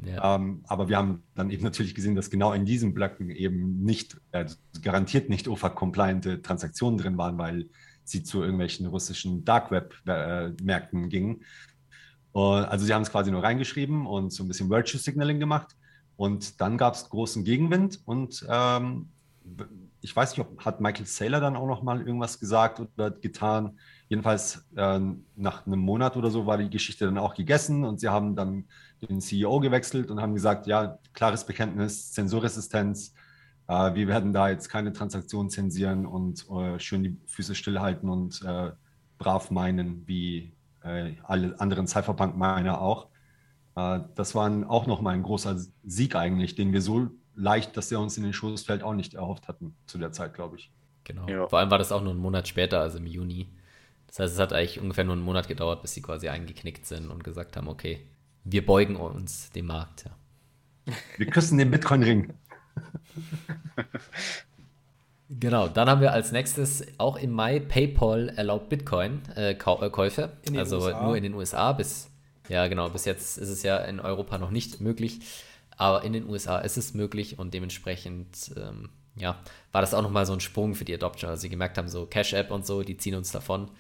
Ja. 0.05 0.35
Ähm, 0.35 0.65
aber 0.67 0.89
wir 0.89 0.97
haben 0.97 1.23
dann 1.35 1.51
eben 1.51 1.63
natürlich 1.63 1.95
gesehen, 1.95 2.15
dass 2.15 2.31
genau 2.31 2.53
in 2.53 2.65
diesen 2.65 2.95
Blöcken 2.95 3.31
eben 3.31 3.83
nicht, 3.85 4.17
äh, 4.33 4.47
garantiert 4.83 5.29
nicht 5.29 5.49
OFAC-compliante 5.49 6.43
Transaktionen 6.43 6.99
drin 6.99 7.17
waren, 7.17 7.39
weil 7.39 7.69
sie 8.05 8.23
zu 8.23 8.43
irgendwelchen 8.43 8.87
russischen 8.87 9.45
Dark 9.45 9.71
Web-Märkten 9.71 11.05
äh, 11.05 11.09
gingen. 11.09 11.45
Und, 12.33 12.65
also 12.65 12.85
sie 12.85 12.93
haben 12.93 13.03
es 13.03 13.11
quasi 13.11 13.31
nur 13.31 13.43
reingeschrieben 13.43 14.07
und 14.07 14.33
so 14.33 14.43
ein 14.45 14.49
bisschen 14.49 14.69
Virtue 14.69 14.99
Signaling 14.99 15.41
gemacht. 15.41 15.77
Und 16.17 16.61
dann 16.61 16.79
gab 16.79 16.95
es 16.95 17.09
großen 17.09 17.45
Gegenwind 17.45 18.01
und 18.05 18.47
ähm, 18.49 19.09
ich 20.01 20.15
weiß 20.15 20.37
nicht, 20.37 20.47
ob 20.47 20.65
hat 20.65 20.81
Michael 20.81 21.07
Saylor 21.07 21.41
dann 21.41 21.57
auch 21.57 21.67
noch 21.67 21.83
mal 21.83 22.01
irgendwas 22.01 22.39
gesagt 22.39 22.81
oder 22.81 23.11
getan. 23.11 23.79
Jedenfalls 24.09 24.67
äh, 24.77 25.01
nach 25.35 25.67
einem 25.67 25.81
Monat 25.81 26.17
oder 26.17 26.31
so 26.31 26.47
war 26.47 26.59
die 26.59 26.71
Geschichte 26.71 27.07
dann 27.07 27.19
auch 27.19 27.35
gegessen 27.35 27.85
und 27.85 28.01
sie 28.01 28.09
haben 28.09 28.37
dann 28.37 28.65
den 29.09 29.21
CEO 29.21 29.61
gewechselt 29.61 30.11
und 30.11 30.21
haben 30.21 30.35
gesagt, 30.35 30.67
ja, 30.67 30.99
klares 31.15 31.45
Bekenntnis, 31.45 32.13
Zensurresistenz. 32.13 33.15
Äh, 33.67 33.95
wir 33.95 34.09
werden 34.09 34.33
da 34.33 34.49
jetzt 34.49 34.69
keine 34.69 34.93
Transaktionen 34.93 35.51
zensieren 35.51 36.07
und 36.07 36.47
äh, 36.51 36.79
schön 36.79 37.03
die 37.03 37.17
Füße 37.27 37.55
stillhalten 37.55 38.09
und 38.09 38.43
äh, 38.43 38.73
brav 39.19 39.51
meinen, 39.51 40.07
wie 40.07 40.53
äh, 40.83 41.15
alle 41.23 41.59
anderen 41.61 41.87
Cypherpunk-Miner 41.87 42.81
auch. 42.81 43.09
Äh, 43.77 44.01
das 44.15 44.35
war 44.35 44.51
auch 44.71 44.87
nochmal 44.87 45.15
ein 45.15 45.23
großer 45.23 45.59
Sieg 45.85 46.17
eigentlich, 46.17 46.55
den 46.55 46.73
wir 46.73 46.83
so 46.83 47.11
leicht, 47.35 47.77
dass 47.77 47.91
er 47.91 48.01
uns 48.01 48.17
in 48.17 48.23
den 48.23 48.33
Schoß 48.33 48.63
fällt, 48.63 48.83
auch 48.83 48.95
nicht 48.95 49.15
erhofft 49.15 49.49
hatten 49.49 49.75
zu 49.87 49.99
der 49.99 50.13
Zeit, 50.13 50.35
glaube 50.35 50.57
ich. 50.57 50.71
Genau. 51.05 51.29
Ja. 51.29 51.49
Vor 51.49 51.59
allem 51.59 51.71
war 51.71 51.79
das 51.79 51.93
auch 51.93 52.03
nur 52.03 52.13
einen 52.13 52.21
Monat 52.21 52.49
später, 52.49 52.81
also 52.81 52.99
im 52.99 53.07
Juni. 53.07 53.49
Das 54.07 54.21
heißt, 54.21 54.35
es 54.35 54.39
hat 54.39 54.53
eigentlich 54.53 54.81
ungefähr 54.81 55.05
nur 55.05 55.15
einen 55.15 55.25
Monat 55.25 55.49
gedauert, 55.49 55.83
bis 55.83 55.95
sie 55.95 56.03
quasi 56.03 56.29
eingeknickt 56.29 56.87
sind 56.87 57.11
und 57.11 57.25
gesagt 57.25 57.57
haben, 57.57 57.69
okay, 57.69 58.07
wir 58.45 58.65
beugen 58.65 58.97
uns 58.97 59.51
dem 59.51 59.67
Markt. 59.67 60.05
Ja. 60.05 60.95
Wir 61.17 61.27
küssen 61.27 61.59
den 61.59 61.71
Bitcoin-Ring. 61.71 62.33
Genau, 65.41 65.69
dann 65.69 65.89
haben 65.89 66.01
wir 66.01 66.13
als 66.13 66.33
nächstes 66.33 66.87
auch 66.99 67.17
im 67.17 67.33
Mai 67.33 67.59
PayPal 67.59 68.29
erlaubt 68.37 68.69
Bitcoin-Käufe. 68.69 70.33
Äh, 70.53 70.59
also 70.59 70.77
USA. 70.77 71.03
nur 71.03 71.17
in 71.17 71.23
den 71.23 71.35
USA 71.35 71.73
bis 71.73 72.11
ja, 72.49 72.67
genau. 72.69 72.89
Bis 72.91 73.05
jetzt 73.05 73.39
ist 73.39 73.49
es 73.49 73.63
ja 73.63 73.79
in 73.79 74.01
Europa 74.01 74.39
noch 74.39 74.51
nicht 74.51 74.81
möglich, 74.81 75.21
aber 75.77 76.05
in 76.05 76.13
den 76.13 76.29
USA 76.29 76.59
ist 76.59 76.77
es 76.77 76.95
möglich 76.95 77.39
und 77.39 77.55
dementsprechend, 77.55 78.53
ähm, 78.57 78.91
ja, 79.17 79.41
war 79.73 79.81
das 79.81 79.95
auch 79.95 80.03
nochmal 80.03 80.27
so 80.27 80.33
ein 80.33 80.41
Sprung 80.41 80.75
für 80.75 80.85
die 80.85 80.95
Adoption. 80.95 81.31
Also 81.31 81.43
sie 81.43 81.49
gemerkt 81.49 81.79
haben, 81.79 81.89
so 81.89 82.07
Cash-App 82.07 82.51
und 82.51 82.67
so, 82.67 82.83
die 82.83 82.97
ziehen 82.97 83.15
uns 83.15 83.31
davon. 83.31 83.71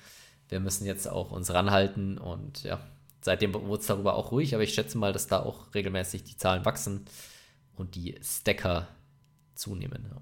Wir 0.48 0.60
müssen 0.60 0.86
jetzt 0.86 1.06
auch 1.06 1.30
uns 1.30 1.52
ranhalten 1.52 2.18
und 2.18 2.62
ja, 2.64 2.80
seitdem 3.20 3.54
wurde 3.54 3.80
es 3.80 3.86
darüber 3.86 4.14
auch 4.14 4.30
ruhig, 4.30 4.54
aber 4.54 4.62
ich 4.62 4.74
schätze 4.74 4.98
mal, 4.98 5.12
dass 5.12 5.26
da 5.26 5.42
auch 5.42 5.74
regelmäßig 5.74 6.24
die 6.24 6.36
Zahlen 6.36 6.64
wachsen 6.64 7.06
und 7.76 7.94
die 7.94 8.18
Stacker 8.22 8.88
zunehmen. 9.54 10.06
Ja. 10.10 10.20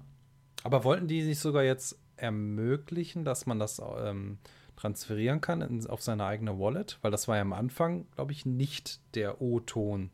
Aber 0.63 0.83
wollten 0.83 1.07
die 1.07 1.23
sich 1.23 1.39
sogar 1.39 1.63
jetzt 1.63 1.97
ermöglichen, 2.15 3.25
dass 3.25 3.45
man 3.45 3.59
das 3.59 3.81
ähm, 3.99 4.37
transferieren 4.75 5.41
kann 5.41 5.61
in, 5.61 5.87
auf 5.87 6.01
seine 6.01 6.25
eigene 6.25 6.59
Wallet, 6.59 6.97
weil 7.01 7.11
das 7.11 7.27
war 7.27 7.35
ja 7.35 7.41
am 7.41 7.53
Anfang, 7.53 8.05
glaube 8.15 8.31
ich, 8.31 8.45
nicht 8.45 8.99
der 9.15 9.41
O-Ton. 9.41 10.09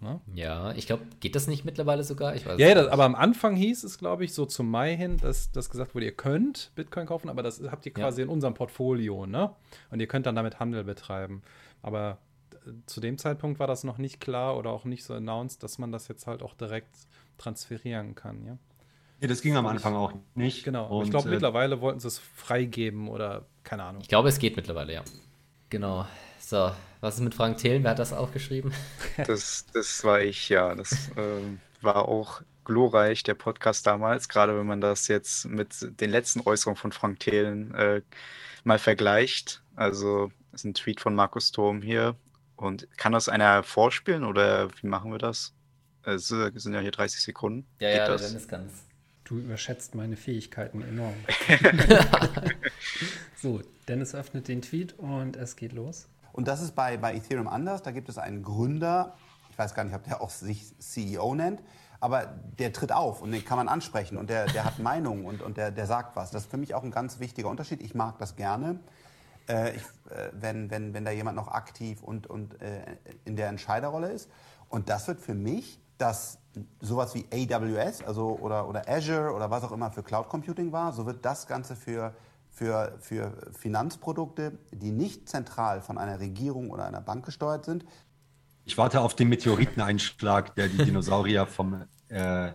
Ne? 0.00 0.20
Ja, 0.32 0.72
ich 0.72 0.86
glaube, 0.86 1.04
geht 1.18 1.34
das 1.34 1.48
nicht 1.48 1.64
mittlerweile 1.64 2.04
sogar? 2.04 2.36
Ich 2.36 2.46
weiß 2.46 2.58
ja, 2.60 2.72
das, 2.74 2.86
aber 2.86 3.04
am 3.04 3.16
Anfang 3.16 3.56
hieß 3.56 3.82
es, 3.82 3.98
glaube 3.98 4.24
ich, 4.24 4.32
so 4.32 4.46
zum 4.46 4.70
Mai 4.70 4.96
hin, 4.96 5.16
dass, 5.16 5.50
dass 5.50 5.70
gesagt 5.70 5.94
wurde, 5.94 6.06
ihr 6.06 6.14
könnt 6.14 6.70
Bitcoin 6.76 7.06
kaufen, 7.06 7.28
aber 7.28 7.42
das 7.42 7.60
habt 7.68 7.84
ihr 7.84 7.92
quasi 7.92 8.20
ja. 8.20 8.26
in 8.26 8.30
unserem 8.30 8.54
Portfolio, 8.54 9.26
ne? 9.26 9.50
Und 9.90 9.98
ihr 9.98 10.06
könnt 10.06 10.26
dann 10.26 10.36
damit 10.36 10.60
Handel 10.60 10.84
betreiben. 10.84 11.42
Aber 11.82 12.18
äh, 12.64 12.70
zu 12.86 13.00
dem 13.00 13.18
Zeitpunkt 13.18 13.58
war 13.58 13.66
das 13.66 13.82
noch 13.82 13.98
nicht 13.98 14.20
klar 14.20 14.56
oder 14.56 14.70
auch 14.70 14.84
nicht 14.84 15.02
so 15.02 15.14
announced, 15.14 15.64
dass 15.64 15.78
man 15.78 15.90
das 15.90 16.06
jetzt 16.06 16.28
halt 16.28 16.44
auch 16.44 16.54
direkt 16.54 16.94
transferieren 17.36 18.14
kann, 18.14 18.46
ja? 18.46 18.58
Ja, 19.20 19.26
das 19.28 19.42
ging 19.42 19.56
am 19.56 19.66
Anfang 19.66 19.94
auch 19.94 20.12
nicht. 20.34 20.64
Genau. 20.64 20.86
Und, 20.86 21.04
ich 21.04 21.10
glaube, 21.10 21.28
äh, 21.28 21.32
mittlerweile 21.32 21.80
wollten 21.80 22.00
sie 22.00 22.08
es 22.08 22.18
freigeben 22.18 23.08
oder 23.08 23.46
keine 23.64 23.84
Ahnung. 23.84 24.02
Ich 24.02 24.08
glaube, 24.08 24.28
es 24.28 24.38
geht 24.38 24.56
mittlerweile, 24.56 24.94
ja. 24.94 25.02
Genau. 25.70 26.06
So, 26.38 26.70
was 27.00 27.16
ist 27.16 27.20
mit 27.20 27.34
Frank 27.34 27.58
Thelen? 27.58 27.82
Wer 27.82 27.90
hat 27.92 27.98
das 27.98 28.12
aufgeschrieben? 28.12 28.72
Das, 29.26 29.66
das 29.74 30.04
war 30.04 30.20
ich, 30.20 30.48
ja. 30.48 30.74
Das 30.74 31.10
äh, 31.16 31.82
war 31.82 32.08
auch 32.08 32.42
glorreich, 32.64 33.22
der 33.24 33.34
Podcast 33.34 33.86
damals, 33.86 34.28
gerade 34.28 34.56
wenn 34.56 34.66
man 34.66 34.80
das 34.80 35.08
jetzt 35.08 35.46
mit 35.46 36.00
den 36.00 36.10
letzten 36.10 36.40
Äußerungen 36.40 36.76
von 36.76 36.92
Frank 36.92 37.18
Thelen 37.20 37.74
äh, 37.74 38.02
mal 38.62 38.78
vergleicht. 38.78 39.62
Also, 39.74 40.30
das 40.52 40.60
ist 40.60 40.64
ein 40.64 40.74
Tweet 40.74 41.00
von 41.00 41.14
Markus 41.14 41.50
Thom 41.50 41.82
hier. 41.82 42.14
Und 42.56 42.88
kann 42.96 43.12
das 43.12 43.28
einer 43.28 43.62
vorspielen 43.62 44.24
oder 44.24 44.68
wie 44.80 44.86
machen 44.86 45.10
wir 45.12 45.18
das? 45.18 45.54
Es 46.02 46.28
sind 46.28 46.74
ja 46.74 46.80
hier 46.80 46.90
30 46.90 47.20
Sekunden. 47.20 47.66
Ja, 47.80 47.90
Geht 47.90 47.98
ja, 47.98 48.08
das? 48.08 48.28
Dennis 48.28 48.48
kann 48.48 48.66
es. 48.66 48.87
Du 49.28 49.36
überschätzt 49.36 49.94
meine 49.94 50.16
Fähigkeiten 50.16 50.80
enorm. 50.80 51.12
so, 53.36 53.60
Dennis 53.86 54.14
öffnet 54.14 54.48
den 54.48 54.62
Tweet 54.62 54.98
und 54.98 55.36
es 55.36 55.54
geht 55.56 55.74
los. 55.74 56.08
Und 56.32 56.48
das 56.48 56.62
ist 56.62 56.74
bei, 56.74 56.96
bei 56.96 57.14
Ethereum 57.14 57.46
anders. 57.46 57.82
Da 57.82 57.90
gibt 57.90 58.08
es 58.08 58.16
einen 58.16 58.42
Gründer, 58.42 59.16
ich 59.50 59.58
weiß 59.58 59.74
gar 59.74 59.84
nicht, 59.84 59.94
ob 59.94 60.02
der 60.04 60.22
auch 60.22 60.30
sich 60.30 60.72
CEO 60.78 61.34
nennt, 61.34 61.60
aber 62.00 62.24
der 62.58 62.72
tritt 62.72 62.90
auf 62.90 63.20
und 63.20 63.32
den 63.32 63.44
kann 63.44 63.58
man 63.58 63.68
ansprechen 63.68 64.16
und 64.16 64.30
der, 64.30 64.46
der 64.46 64.64
hat 64.64 64.78
Meinung 64.78 65.26
und, 65.26 65.42
und 65.42 65.58
der, 65.58 65.72
der 65.72 65.84
sagt 65.84 66.16
was. 66.16 66.30
Das 66.30 66.44
ist 66.44 66.50
für 66.50 66.56
mich 66.56 66.74
auch 66.74 66.82
ein 66.82 66.90
ganz 66.90 67.20
wichtiger 67.20 67.50
Unterschied. 67.50 67.82
Ich 67.82 67.94
mag 67.94 68.18
das 68.18 68.34
gerne. 68.34 68.80
Äh, 69.46 69.76
ich, 69.76 69.82
äh, 70.10 70.30
wenn, 70.32 70.70
wenn, 70.70 70.94
wenn 70.94 71.04
da 71.04 71.10
jemand 71.10 71.36
noch 71.36 71.48
aktiv 71.48 72.02
und, 72.02 72.28
und 72.28 72.62
äh, 72.62 72.80
in 73.26 73.36
der 73.36 73.48
Entscheiderrolle 73.48 74.10
ist. 74.10 74.30
Und 74.70 74.88
das 74.88 75.06
wird 75.06 75.20
für 75.20 75.34
mich 75.34 75.80
das 75.98 76.38
sowas 76.80 77.14
wie 77.14 77.26
AWS 77.32 78.02
also 78.02 78.38
oder, 78.40 78.68
oder 78.68 78.88
Azure 78.88 79.32
oder 79.32 79.50
was 79.50 79.62
auch 79.64 79.72
immer 79.72 79.90
für 79.90 80.02
Cloud 80.02 80.28
Computing 80.28 80.72
war, 80.72 80.92
so 80.92 81.06
wird 81.06 81.24
das 81.24 81.46
Ganze 81.46 81.76
für, 81.76 82.14
für, 82.50 82.96
für 83.00 83.32
Finanzprodukte, 83.56 84.58
die 84.72 84.90
nicht 84.90 85.28
zentral 85.28 85.80
von 85.80 85.98
einer 85.98 86.18
Regierung 86.20 86.70
oder 86.70 86.86
einer 86.86 87.00
Bank 87.00 87.24
gesteuert 87.24 87.64
sind. 87.64 87.84
Ich 88.64 88.76
warte 88.76 89.00
auf 89.00 89.14
den 89.14 89.28
Meteoriteneinschlag, 89.28 90.54
der 90.56 90.68
die 90.68 90.78
Dinosaurier 90.78 91.46
vom, 91.46 91.84
äh, 92.08 92.52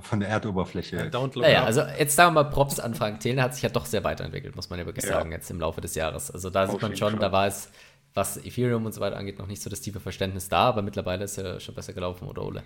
von 0.00 0.20
der 0.20 0.28
Erdoberfläche. 0.28 1.10
Naja, 1.36 1.64
also 1.64 1.82
jetzt 1.82 2.16
sagen 2.16 2.34
wir 2.34 2.42
mal 2.42 2.50
Props 2.50 2.80
an 2.80 2.94
Frank 2.94 3.20
Thelen, 3.20 3.40
hat 3.40 3.54
sich 3.54 3.62
ja 3.62 3.68
doch 3.68 3.86
sehr 3.86 4.02
weiterentwickelt, 4.02 4.56
muss 4.56 4.70
man 4.70 4.78
ja 4.78 4.86
wirklich 4.86 5.04
ja. 5.04 5.12
sagen, 5.12 5.30
jetzt 5.30 5.50
im 5.50 5.60
Laufe 5.60 5.80
des 5.80 5.94
Jahres. 5.94 6.30
Also 6.30 6.50
da 6.50 6.64
auf 6.64 6.72
sieht 6.72 6.82
man 6.82 6.96
schon, 6.96 7.10
Fall. 7.12 7.20
da 7.20 7.30
war 7.30 7.46
es, 7.46 7.70
was 8.14 8.36
Ethereum 8.36 8.86
und 8.86 8.92
so 8.92 9.00
weiter 9.00 9.16
angeht, 9.16 9.38
noch 9.38 9.46
nicht 9.46 9.62
so 9.62 9.70
das 9.70 9.80
tiefe 9.80 10.00
Verständnis 10.00 10.48
da, 10.48 10.66
aber 10.68 10.82
mittlerweile 10.82 11.24
ist 11.24 11.38
er 11.38 11.60
schon 11.60 11.74
besser 11.74 11.92
gelaufen, 11.92 12.28
oder 12.28 12.42
Ole? 12.42 12.62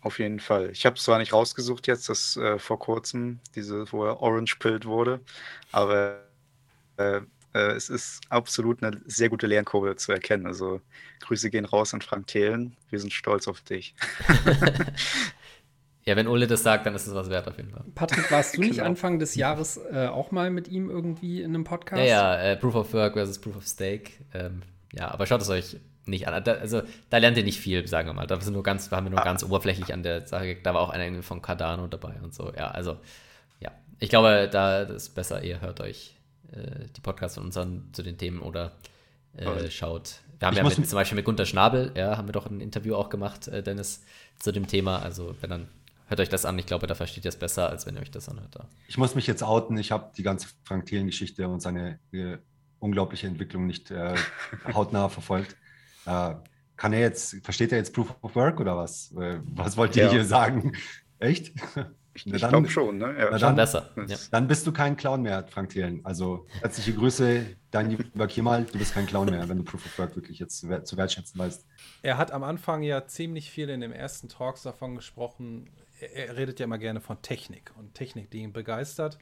Auf 0.00 0.18
jeden 0.20 0.38
Fall. 0.40 0.70
Ich 0.70 0.86
habe 0.86 0.96
es 0.96 1.02
zwar 1.02 1.18
nicht 1.18 1.32
rausgesucht 1.32 1.86
jetzt, 1.88 2.08
dass 2.08 2.36
äh, 2.36 2.58
vor 2.58 2.78
kurzem 2.78 3.40
diese, 3.56 3.90
wo 3.92 4.04
er 4.04 4.20
orange 4.20 4.56
pilled 4.58 4.84
wurde, 4.86 5.20
aber 5.72 6.22
äh, 6.96 7.20
äh, 7.54 7.72
es 7.72 7.88
ist 7.88 8.20
absolut 8.28 8.82
eine 8.82 9.00
sehr 9.06 9.28
gute 9.28 9.46
Lernkurve 9.46 9.96
zu 9.96 10.12
erkennen. 10.12 10.46
Also 10.46 10.80
Grüße 11.20 11.50
gehen 11.50 11.64
raus 11.64 11.94
an 11.94 12.02
Frank 12.02 12.28
Thelen. 12.28 12.76
Wir 12.90 13.00
sind 13.00 13.12
stolz 13.12 13.48
auf 13.48 13.60
dich. 13.62 13.94
ja, 16.08 16.16
wenn 16.16 16.26
Ole 16.26 16.46
das 16.46 16.62
sagt, 16.62 16.86
dann 16.86 16.94
ist 16.94 17.06
es 17.06 17.14
was 17.14 17.28
wert 17.28 17.46
auf 17.48 17.58
jeden 17.58 17.68
Fall. 17.68 17.84
Patrick, 17.94 18.30
warst 18.30 18.54
du 18.54 18.56
genau. 18.62 18.70
nicht 18.70 18.80
Anfang 18.80 19.18
des 19.18 19.34
Jahres 19.34 19.78
äh, 19.92 20.06
auch 20.06 20.30
mal 20.30 20.48
mit 20.48 20.66
ihm 20.66 20.88
irgendwie 20.88 21.42
in 21.42 21.54
einem 21.54 21.64
Podcast? 21.64 22.00
Ja, 22.00 22.34
ja, 22.34 22.40
äh, 22.40 22.56
Proof 22.56 22.76
of 22.76 22.94
Work 22.94 23.12
versus 23.12 23.38
Proof 23.38 23.56
of 23.56 23.66
Stake. 23.66 24.12
Ähm, 24.32 24.62
ja, 24.94 25.10
aber 25.10 25.26
schaut 25.26 25.42
es 25.42 25.50
euch 25.50 25.76
nicht 26.06 26.26
an. 26.26 26.42
Da, 26.42 26.52
also 26.54 26.80
da 27.10 27.18
lernt 27.18 27.36
ihr 27.36 27.44
nicht 27.44 27.60
viel, 27.60 27.86
sagen 27.86 28.08
wir 28.08 28.14
mal. 28.14 28.26
Da 28.26 28.40
sind 28.40 28.54
nur 28.54 28.62
ganz, 28.62 28.90
haben 28.90 29.04
wir 29.04 29.10
nur 29.10 29.20
ah. 29.20 29.24
ganz 29.24 29.44
oberflächlich 29.44 29.92
an 29.92 30.02
der 30.02 30.26
Sache. 30.26 30.56
Da 30.62 30.72
war 30.72 30.80
auch 30.80 30.88
einer 30.88 31.22
von 31.22 31.42
Cardano 31.42 31.88
dabei 31.88 32.14
und 32.22 32.34
so. 32.34 32.54
Ja, 32.56 32.70
also 32.70 32.96
ja, 33.60 33.70
ich 33.98 34.08
glaube, 34.08 34.48
da 34.50 34.84
ist 34.84 35.10
besser, 35.10 35.44
ihr 35.44 35.60
hört 35.60 35.82
euch 35.82 36.16
äh, 36.52 36.86
die 36.96 37.02
Podcasts 37.02 37.36
von 37.36 37.44
unseren 37.44 37.90
zu 37.92 38.02
den 38.02 38.16
Themen 38.16 38.40
oder 38.40 38.72
äh, 39.36 39.70
schaut. 39.70 40.20
Wir 40.38 40.46
haben 40.46 40.54
ich 40.54 40.58
ja 40.58 40.64
mit, 40.64 40.88
zum 40.88 40.96
Beispiel 40.96 41.16
mit 41.16 41.26
Gunter 41.26 41.44
Schnabel, 41.44 41.92
ja, 41.94 42.16
haben 42.16 42.28
wir 42.28 42.32
doch 42.32 42.46
ein 42.46 42.62
Interview 42.62 42.94
auch 42.94 43.10
gemacht, 43.10 43.46
äh, 43.48 43.62
Dennis, 43.62 44.04
zu 44.38 44.52
dem 44.52 44.68
Thema. 44.68 45.00
Also 45.00 45.34
wenn 45.42 45.50
dann 45.50 45.68
hört 46.08 46.20
euch 46.20 46.28
das 46.28 46.44
an. 46.44 46.58
Ich 46.58 46.66
glaube, 46.66 46.86
da 46.86 46.94
versteht 46.94 47.24
ihr 47.24 47.28
es 47.28 47.38
besser, 47.38 47.68
als 47.70 47.86
wenn 47.86 47.94
ihr 47.94 48.02
euch 48.02 48.10
das 48.10 48.28
anhört. 48.28 48.56
Da. 48.56 48.68
Ich 48.88 48.98
muss 48.98 49.14
mich 49.14 49.26
jetzt 49.26 49.42
outen. 49.42 49.78
Ich 49.78 49.92
habe 49.92 50.10
die 50.16 50.22
ganze 50.22 50.48
Frank 50.64 50.86
Thelen-Geschichte 50.86 51.48
und 51.48 51.60
seine 51.60 51.98
äh, 52.12 52.38
unglaubliche 52.80 53.26
Entwicklung 53.26 53.66
nicht 53.66 53.90
äh, 53.90 54.14
hautnah 54.74 55.08
verfolgt. 55.08 55.56
Äh, 56.06 56.34
kann 56.76 56.92
er 56.92 57.00
jetzt, 57.00 57.36
versteht 57.42 57.72
er 57.72 57.78
jetzt 57.78 57.92
Proof 57.92 58.14
of 58.22 58.34
Work 58.36 58.60
oder 58.60 58.76
was? 58.76 59.12
Äh, 59.12 59.40
was 59.54 59.76
wollt 59.76 59.96
ihr 59.96 60.04
ja. 60.04 60.10
hier 60.10 60.24
sagen? 60.24 60.72
Echt? 61.18 61.52
Ich, 62.14 62.26
ich 62.26 62.48
glaube 62.48 62.68
schon, 62.68 62.98
ne? 62.98 63.14
Ja. 63.18 63.38
Dann, 63.38 63.54
besser. 63.54 63.90
Ja. 64.08 64.16
Dann 64.30 64.48
bist 64.48 64.66
du 64.66 64.72
kein 64.72 64.96
Clown 64.96 65.22
mehr, 65.22 65.46
Frank 65.46 65.70
Thielen. 65.70 66.04
Also 66.04 66.46
herzliche 66.60 66.94
Grüße, 66.94 67.46
dein 67.70 67.90
lieber 67.90 68.26
Kemal, 68.26 68.64
du 68.64 68.78
bist 68.78 68.94
kein 68.94 69.06
Clown 69.06 69.30
mehr, 69.30 69.48
wenn 69.48 69.58
du 69.58 69.64
Proof 69.64 69.86
of 69.86 69.98
Work 69.98 70.16
wirklich 70.16 70.38
jetzt 70.38 70.58
zu, 70.58 70.82
zu 70.82 70.96
wertschätzen 70.96 71.38
weißt. 71.38 71.64
Er 72.02 72.18
hat 72.18 72.32
am 72.32 72.42
Anfang 72.42 72.82
ja 72.82 73.06
ziemlich 73.06 73.50
viel 73.50 73.68
in 73.68 73.80
den 73.80 73.92
ersten 73.92 74.28
Talks 74.28 74.62
davon 74.62 74.96
gesprochen. 74.96 75.70
Er, 76.00 76.36
redet 76.36 76.60
ja 76.60 76.64
immer 76.64 76.78
gerne 76.78 77.00
von 77.00 77.20
Technik 77.22 77.72
und 77.76 77.94
Technik, 77.94 78.30
die 78.30 78.38
ihn 78.38 78.52
begeistert. 78.52 79.18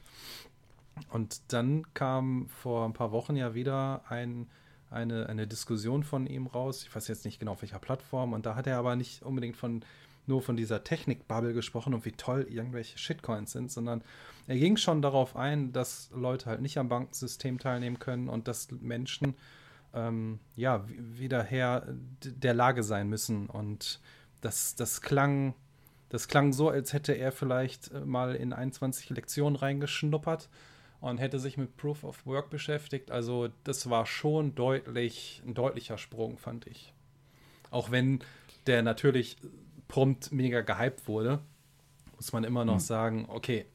Und 1.09 1.53
dann 1.53 1.93
kam 1.93 2.49
vor 2.49 2.85
ein 2.85 2.93
paar 2.93 3.11
Wochen 3.11 3.35
ja 3.35 3.53
wieder 3.53 4.03
ein 4.09 4.47
eine, 4.89 5.27
eine 5.27 5.47
Diskussion 5.47 6.03
von 6.03 6.27
ihm 6.27 6.47
raus. 6.47 6.83
Ich 6.83 6.95
weiß 6.95 7.07
jetzt 7.07 7.25
nicht 7.25 7.39
genau 7.39 7.53
auf 7.53 7.61
welcher 7.61 7.79
Plattform. 7.79 8.33
Und 8.33 8.45
da 8.45 8.55
hat 8.55 8.67
er 8.67 8.77
aber 8.77 8.95
nicht 8.95 9.23
unbedingt 9.23 9.57
von 9.57 9.83
nur 10.27 10.41
von 10.41 10.57
dieser 10.57 10.83
Technik-Bubble 10.83 11.53
gesprochen 11.53 11.93
und 11.93 12.03
wie 12.03 12.11
toll 12.11 12.45
irgendwelche 12.49 12.97
Shitcoins 12.97 13.53
sind, 13.53 13.71
sondern 13.71 14.03
er 14.45 14.57
ging 14.57 14.75
schon 14.75 15.01
darauf 15.01 15.37
ein, 15.37 15.71
dass 15.71 16.09
Leute 16.13 16.47
halt 16.47 16.61
nicht 16.61 16.77
am 16.77 16.89
Bankensystem 16.89 17.59
teilnehmen 17.59 17.97
können 17.97 18.27
und 18.27 18.49
dass 18.49 18.69
Menschen 18.71 19.35
ähm, 19.93 20.39
ja 20.57 20.83
wieder 20.87 21.43
Herr 21.43 21.87
der 22.21 22.53
Lage 22.53 22.83
sein 22.83 23.07
müssen. 23.07 23.47
Und 23.47 24.01
das, 24.41 24.75
das 24.75 25.01
klang, 25.01 25.53
das 26.09 26.27
klang 26.27 26.53
so, 26.53 26.69
als 26.69 26.93
hätte 26.93 27.13
er 27.13 27.31
vielleicht 27.31 27.91
äh, 27.91 28.01
mal 28.01 28.35
in 28.35 28.53
21 28.53 29.09
Lektionen 29.09 29.55
reingeschnuppert 29.55 30.49
und 30.99 31.17
hätte 31.17 31.39
sich 31.39 31.57
mit 31.57 31.77
Proof 31.77 32.03
of 32.03 32.25
Work 32.25 32.49
beschäftigt. 32.49 33.11
Also 33.11 33.49
das 33.63 33.89
war 33.89 34.05
schon 34.05 34.55
deutlich, 34.55 35.41
ein 35.45 35.53
deutlicher 35.53 35.97
Sprung, 35.97 36.37
fand 36.37 36.65
ich. 36.67 36.93
Auch 37.69 37.91
wenn 37.91 38.19
der 38.65 38.81
natürlich 38.81 39.37
prompt 39.87 40.31
mega 40.31 40.61
gehypt 40.61 41.07
wurde, 41.07 41.39
muss 42.15 42.33
man 42.33 42.43
immer 42.43 42.65
noch 42.65 42.75
mhm. 42.75 42.79
sagen, 42.79 43.25
okay, 43.29 43.65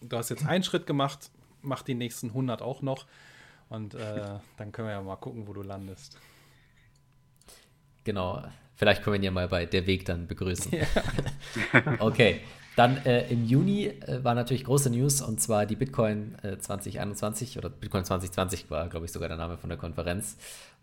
du 0.00 0.16
hast 0.16 0.28
jetzt 0.28 0.46
einen 0.46 0.64
Schritt 0.64 0.86
gemacht, 0.86 1.30
mach 1.62 1.82
die 1.82 1.94
nächsten 1.94 2.28
100 2.28 2.60
auch 2.62 2.82
noch 2.82 3.06
und 3.68 3.94
äh, 3.94 4.38
dann 4.56 4.72
können 4.72 4.88
wir 4.88 4.92
ja 4.92 5.02
mal 5.02 5.16
gucken, 5.16 5.46
wo 5.46 5.52
du 5.52 5.62
landest. 5.62 6.18
Genau, 8.04 8.42
vielleicht 8.78 9.02
können 9.02 9.14
wir 9.14 9.20
ihn 9.20 9.24
ja 9.24 9.30
mal 9.30 9.48
bei 9.48 9.66
Der 9.66 9.86
Weg 9.86 10.06
dann 10.06 10.26
begrüßen. 10.26 10.72
Ja. 10.72 10.86
okay, 11.98 12.40
dann 12.76 13.04
äh, 13.04 13.28
im 13.28 13.44
Juni 13.44 13.86
äh, 13.86 14.22
war 14.22 14.34
natürlich 14.36 14.64
große 14.64 14.88
News 14.88 15.20
und 15.20 15.40
zwar 15.40 15.66
die 15.66 15.74
Bitcoin 15.74 16.36
äh, 16.42 16.58
2021 16.58 17.58
oder 17.58 17.68
Bitcoin 17.68 18.04
2020 18.04 18.70
war, 18.70 18.88
glaube 18.88 19.04
ich, 19.04 19.12
sogar 19.12 19.28
der 19.28 19.36
Name 19.36 19.58
von 19.58 19.68
der 19.68 19.78
Konferenz. 19.78 20.36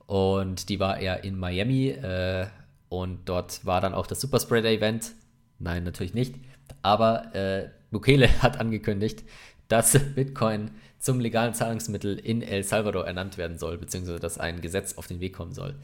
Und 0.05 0.67
die 0.69 0.79
war 0.79 0.99
eher 0.99 1.23
in 1.23 1.39
Miami 1.39 1.89
äh, 1.89 2.47
und 2.89 3.29
dort 3.29 3.65
war 3.65 3.79
dann 3.79 3.93
auch 3.93 4.07
das 4.07 4.19
Superspreader-Event. 4.21 5.13
Nein, 5.59 5.83
natürlich 5.85 6.13
nicht. 6.13 6.35
Aber 6.81 7.33
äh, 7.33 7.69
Bukele 7.91 8.29
hat 8.41 8.59
angekündigt, 8.59 9.23
dass 9.69 9.97
Bitcoin 10.15 10.71
zum 10.99 11.19
legalen 11.21 11.53
Zahlungsmittel 11.53 12.17
in 12.19 12.41
El 12.41 12.63
Salvador 12.63 13.07
ernannt 13.07 13.37
werden 13.37 13.57
soll, 13.57 13.77
beziehungsweise 13.77 14.19
dass 14.19 14.37
ein 14.37 14.59
Gesetz 14.59 14.97
auf 14.97 15.07
den 15.07 15.21
Weg 15.21 15.33
kommen 15.33 15.53
soll. 15.53 15.75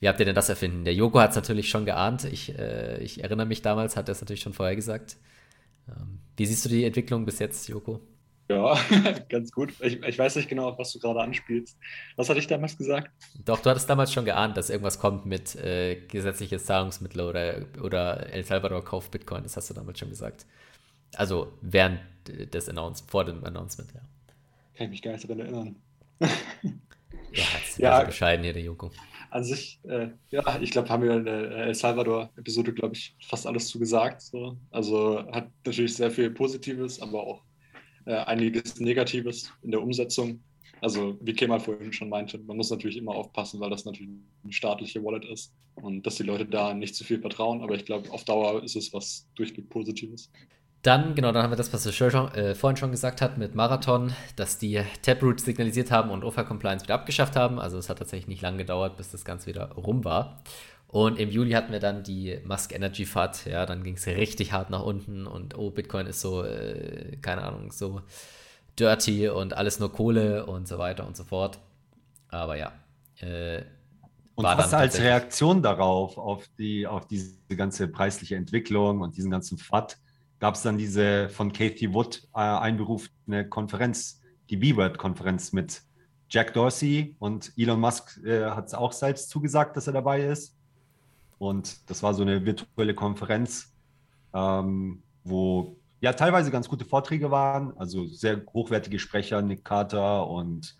Wie 0.00 0.08
habt 0.08 0.18
ihr 0.18 0.26
denn 0.26 0.34
das 0.34 0.48
erfinden? 0.48 0.84
Der 0.84 0.94
Joko 0.94 1.20
hat 1.20 1.30
es 1.30 1.36
natürlich 1.36 1.68
schon 1.68 1.84
geahnt. 1.84 2.24
Ich, 2.24 2.58
äh, 2.58 2.98
ich 3.02 3.22
erinnere 3.22 3.46
mich 3.46 3.60
damals, 3.60 3.96
hat 3.96 4.08
er 4.08 4.12
es 4.12 4.20
natürlich 4.20 4.40
schon 4.40 4.54
vorher 4.54 4.74
gesagt. 4.74 5.18
Ähm, 5.88 6.20
wie 6.36 6.46
siehst 6.46 6.64
du 6.64 6.70
die 6.70 6.84
Entwicklung 6.84 7.26
bis 7.26 7.38
jetzt, 7.38 7.68
Joko? 7.68 8.00
Ja, 8.48 8.76
ganz 9.28 9.52
gut. 9.52 9.74
Ich, 9.80 10.02
ich, 10.02 10.18
weiß 10.18 10.36
nicht 10.36 10.48
genau, 10.48 10.70
auf 10.70 10.78
was 10.78 10.92
du 10.92 10.98
gerade 10.98 11.20
anspielst. 11.20 11.78
Was 12.16 12.30
hatte 12.30 12.38
ich 12.38 12.46
damals 12.46 12.78
gesagt? 12.78 13.10
Doch, 13.44 13.60
du 13.60 13.68
hattest 13.68 13.88
damals 13.90 14.12
schon 14.12 14.24
geahnt, 14.24 14.56
dass 14.56 14.70
irgendwas 14.70 14.98
kommt 14.98 15.26
mit 15.26 15.54
äh, 15.56 16.00
gesetzliches 16.08 16.64
Zahlungsmittel 16.64 17.20
oder, 17.20 17.66
oder 17.82 18.32
El 18.32 18.44
Salvador 18.44 18.82
kauft 18.82 19.10
Bitcoin. 19.10 19.42
Das 19.42 19.56
hast 19.56 19.68
du 19.68 19.74
damals 19.74 19.98
schon 19.98 20.08
gesagt. 20.08 20.46
Also 21.14 21.52
während 21.60 22.00
des 22.26 22.68
Announcements, 22.68 23.10
vor 23.10 23.24
dem 23.24 23.44
Announcement, 23.44 23.92
ja. 23.92 24.00
Kann 24.74 24.86
ich 24.86 24.90
mich 24.90 25.02
gar 25.02 25.12
nicht 25.12 25.24
daran 25.24 25.40
erinnern. 25.40 25.76
ja, 26.20 26.28
jetzt 27.32 27.78
ja, 27.78 28.02
bescheiden 28.02 28.44
hier, 28.44 28.54
der 28.54 28.62
Joko 28.62 28.90
an 29.30 29.44
sich, 29.44 29.80
äh, 29.84 30.08
ja, 30.30 30.60
ich 30.60 30.70
glaube, 30.70 30.88
haben 30.88 31.02
wir 31.02 31.16
in 31.16 31.24
der 31.24 31.50
El 31.50 31.74
Salvador-Episode, 31.74 32.72
glaube 32.72 32.94
ich, 32.94 33.16
fast 33.22 33.46
alles 33.46 33.68
zu 33.68 33.78
gesagt. 33.78 34.22
So. 34.22 34.56
Also 34.70 35.24
hat 35.32 35.48
natürlich 35.64 35.94
sehr 35.94 36.10
viel 36.10 36.30
Positives, 36.30 37.00
aber 37.00 37.22
auch 37.22 37.42
äh, 38.06 38.14
einiges 38.14 38.80
Negatives 38.80 39.52
in 39.62 39.70
der 39.70 39.82
Umsetzung. 39.82 40.40
Also, 40.82 41.18
wie 41.20 41.34
Kemal 41.34 41.60
vorhin 41.60 41.92
schon 41.92 42.08
meinte, 42.08 42.38
man 42.38 42.56
muss 42.56 42.70
natürlich 42.70 42.96
immer 42.96 43.14
aufpassen, 43.14 43.60
weil 43.60 43.68
das 43.68 43.84
natürlich 43.84 44.10
eine 44.42 44.52
staatliche 44.52 45.04
Wallet 45.04 45.26
ist 45.26 45.52
und 45.74 46.06
dass 46.06 46.16
die 46.16 46.22
Leute 46.22 46.46
da 46.46 46.72
nicht 46.72 46.94
zu 46.94 47.04
viel 47.04 47.20
vertrauen. 47.20 47.60
Aber 47.60 47.74
ich 47.74 47.84
glaube, 47.84 48.10
auf 48.10 48.24
Dauer 48.24 48.62
ist 48.62 48.76
es 48.76 48.92
was 48.92 49.28
durchweg 49.34 49.68
Positives. 49.68 50.30
Dann, 50.82 51.14
genau, 51.14 51.30
dann 51.30 51.42
haben 51.42 51.52
wir 51.52 51.56
das, 51.56 51.72
was 51.74 51.84
wir 51.84 51.92
schon, 51.92 52.32
äh, 52.34 52.54
vorhin 52.54 52.78
schon 52.78 52.90
gesagt 52.90 53.20
hat 53.20 53.36
mit 53.36 53.54
Marathon, 53.54 54.14
dass 54.36 54.56
die 54.56 54.80
Taproot 55.02 55.40
signalisiert 55.40 55.90
haben 55.90 56.10
und 56.10 56.24
OFA 56.24 56.42
Compliance 56.42 56.84
wieder 56.84 56.94
abgeschafft 56.94 57.36
haben. 57.36 57.58
Also 57.58 57.76
es 57.76 57.90
hat 57.90 57.98
tatsächlich 57.98 58.28
nicht 58.28 58.40
lange 58.42 58.58
gedauert, 58.58 58.96
bis 58.96 59.10
das 59.10 59.24
Ganze 59.24 59.48
wieder 59.48 59.72
rum 59.72 60.04
war. 60.04 60.42
Und 60.88 61.20
im 61.20 61.30
Juli 61.30 61.52
hatten 61.52 61.70
wir 61.70 61.80
dann 61.80 62.02
die 62.02 62.40
Musk 62.44 62.74
Energy 62.74 63.04
FAT. 63.04 63.44
Ja, 63.44 63.66
dann 63.66 63.84
ging 63.84 63.94
es 63.94 64.06
richtig 64.06 64.52
hart 64.52 64.70
nach 64.70 64.82
unten 64.82 65.26
und 65.26 65.56
oh, 65.56 65.70
Bitcoin 65.70 66.06
ist 66.06 66.20
so, 66.20 66.44
äh, 66.44 67.16
keine 67.20 67.42
Ahnung, 67.42 67.70
so 67.70 68.00
dirty 68.78 69.28
und 69.28 69.56
alles 69.56 69.78
nur 69.78 69.92
Kohle 69.92 70.46
und 70.46 70.66
so 70.66 70.78
weiter 70.78 71.06
und 71.06 71.16
so 71.16 71.24
fort. 71.24 71.58
Aber 72.28 72.56
ja. 72.56 72.72
Äh, 73.20 73.62
und 74.34 74.44
was 74.44 74.72
als 74.72 74.98
Reaktion 74.98 75.62
darauf, 75.62 76.16
auf, 76.16 76.48
die, 76.58 76.86
auf 76.86 77.06
diese 77.06 77.36
ganze 77.54 77.86
preisliche 77.88 78.36
Entwicklung 78.36 79.02
und 79.02 79.16
diesen 79.16 79.30
ganzen 79.30 79.58
FAT, 79.58 79.98
gab 80.40 80.54
es 80.54 80.62
dann 80.62 80.78
diese 80.78 81.28
von 81.28 81.52
Kathy 81.52 81.94
Wood 81.94 82.28
äh, 82.34 82.40
einberufene 82.40 83.48
Konferenz, 83.48 84.22
die 84.48 84.56
B-Word-Konferenz 84.56 85.52
mit 85.52 85.82
Jack 86.28 86.54
Dorsey 86.54 87.14
und 87.18 87.52
Elon 87.56 87.78
Musk 87.78 88.18
äh, 88.24 88.46
hat 88.46 88.66
es 88.66 88.74
auch 88.74 88.92
selbst 88.92 89.30
zugesagt, 89.30 89.76
dass 89.76 89.86
er 89.86 89.92
dabei 89.92 90.24
ist. 90.24 90.56
Und 91.38 91.88
das 91.88 92.02
war 92.02 92.14
so 92.14 92.22
eine 92.22 92.44
virtuelle 92.44 92.94
Konferenz, 92.94 93.74
ähm, 94.34 95.02
wo 95.24 95.76
ja 96.00 96.12
teilweise 96.12 96.50
ganz 96.50 96.68
gute 96.68 96.84
Vorträge 96.84 97.30
waren, 97.30 97.76
also 97.76 98.06
sehr 98.06 98.42
hochwertige 98.52 98.98
Sprecher, 98.98 99.42
Nick 99.42 99.64
Carter 99.64 100.26
und 100.28 100.76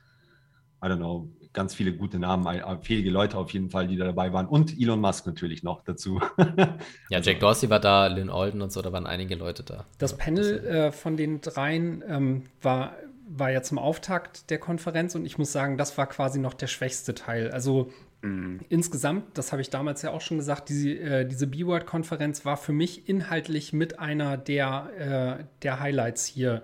I 0.83 0.87
don't 0.87 0.97
know, 0.97 1.29
ganz 1.53 1.75
viele 1.75 1.93
gute 1.93 2.19
Namen, 2.19 2.47
fähige 2.83 3.11
Leute 3.11 3.37
auf 3.37 3.51
jeden 3.53 3.71
Fall, 3.71 3.89
die 3.89 3.97
da 3.97 4.05
dabei 4.05 4.33
waren. 4.33 4.47
Und 4.47 4.79
Elon 4.79 5.01
Musk 5.01 5.27
natürlich 5.27 5.63
noch 5.63 5.83
dazu. 5.83 6.21
ja, 6.39 7.21
Jack 7.21 7.37
also 7.37 7.41
Dorsey 7.41 7.71
war 7.71 7.81
da, 7.81 8.07
Lynn 8.07 8.31
Alden 8.31 8.63
und 8.63 8.73
so, 8.73 8.83
da 8.83 8.93
waren 8.93 9.07
einige 9.07 9.35
Leute 9.35 9.65
da. 9.65 9.85
Das 9.99 10.17
Panel 10.17 10.65
äh, 10.65 10.93
von 10.93 11.17
den 11.17 11.41
dreien 11.41 12.05
ähm, 12.07 12.43
war, 12.63 12.95
war 13.29 13.51
ja 13.51 13.63
zum 13.63 13.79
Auftakt 13.79 14.51
der 14.51 14.59
Konferenz 14.59 15.15
und 15.15 15.25
ich 15.25 15.39
muss 15.39 15.51
sagen, 15.51 15.77
das 15.77 15.99
war 15.99 16.07
quasi 16.07 16.39
noch 16.39 16.55
der 16.55 16.69
schwächste 16.69 17.15
Teil. 17.15 17.51
Also 17.51 17.91
mhm. 18.23 18.61
insgesamt, 18.69 19.37
das 19.37 19.51
habe 19.51 19.61
ich 19.61 19.71
damals 19.71 20.03
ja 20.03 20.13
auch 20.13 20.21
schon 20.21 20.39
gesagt, 20.39 20.69
diese, 20.69 20.91
äh, 20.91 21.27
diese 21.27 21.49
B-Word-Konferenz 21.49 22.45
war 22.45 22.57
für 22.57 22.73
mich 22.73 23.09
inhaltlich 23.09 23.73
mit 23.73 23.99
einer 23.99 24.37
der, 24.37 25.39
äh, 25.41 25.45
der 25.63 25.81
Highlights 25.81 26.27
hier 26.27 26.63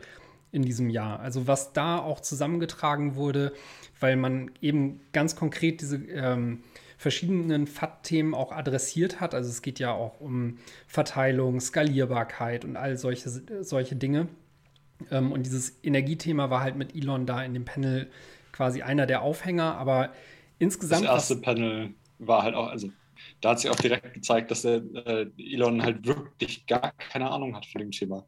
in 0.53 0.63
diesem 0.63 0.91
Jahr. 0.91 1.21
Also 1.21 1.47
was 1.47 1.73
da 1.73 1.99
auch 1.99 2.21
zusammengetragen 2.21 3.17
wurde, 3.17 3.53
weil 4.01 4.17
man 4.17 4.51
eben 4.61 5.01
ganz 5.13 5.37
konkret 5.37 5.81
diese 5.81 5.97
ähm, 5.97 6.63
verschiedenen 6.99 7.67
FAT-Themen 7.67 8.35
auch 8.35 8.53
adressiert 8.53 9.21
hat. 9.21 9.35
Also 9.35 9.51
es 9.51 9.63
geht 9.63 9.79
ja 9.79 9.93
auch 9.93 10.21
um 10.21 10.59
Verteilung, 10.87 11.61
Skalierbarkeit 11.61 12.65
und 12.65 12.77
all 12.77 12.97
solche, 12.97 13.29
solche 13.63 13.97
Dinge. 13.97 14.29
Ähm, 15.11 15.33
und 15.33 15.45
dieses 15.45 15.79
Energiethema 15.83 16.51
war 16.51 16.63
halt 16.63 16.77
mit 16.77 16.95
Elon 16.95 17.27
da 17.27 17.43
in 17.43 17.55
dem 17.55 17.65
Panel 17.65 18.11
quasi 18.53 18.83
einer 18.83 19.07
der 19.07 19.23
Aufhänger, 19.23 19.77
aber 19.77 20.13
insgesamt. 20.59 21.05
Das 21.05 21.11
erste 21.11 21.37
Panel 21.37 21.95
war 22.19 22.43
halt 22.43 22.55
auch, 22.55 22.69
also 22.69 22.91
da 23.41 23.51
hat 23.51 23.61
sich 23.61 23.71
auch 23.71 23.77
direkt 23.77 24.15
gezeigt, 24.15 24.51
dass 24.51 24.63
der 24.63 24.83
äh, 24.95 25.27
Elon 25.39 25.83
halt 25.83 26.07
wirklich 26.07 26.67
gar 26.67 26.93
keine 26.93 27.31
Ahnung 27.31 27.55
hat 27.55 27.67
von 27.67 27.81
dem 27.81 27.91
Thema. 27.91 28.25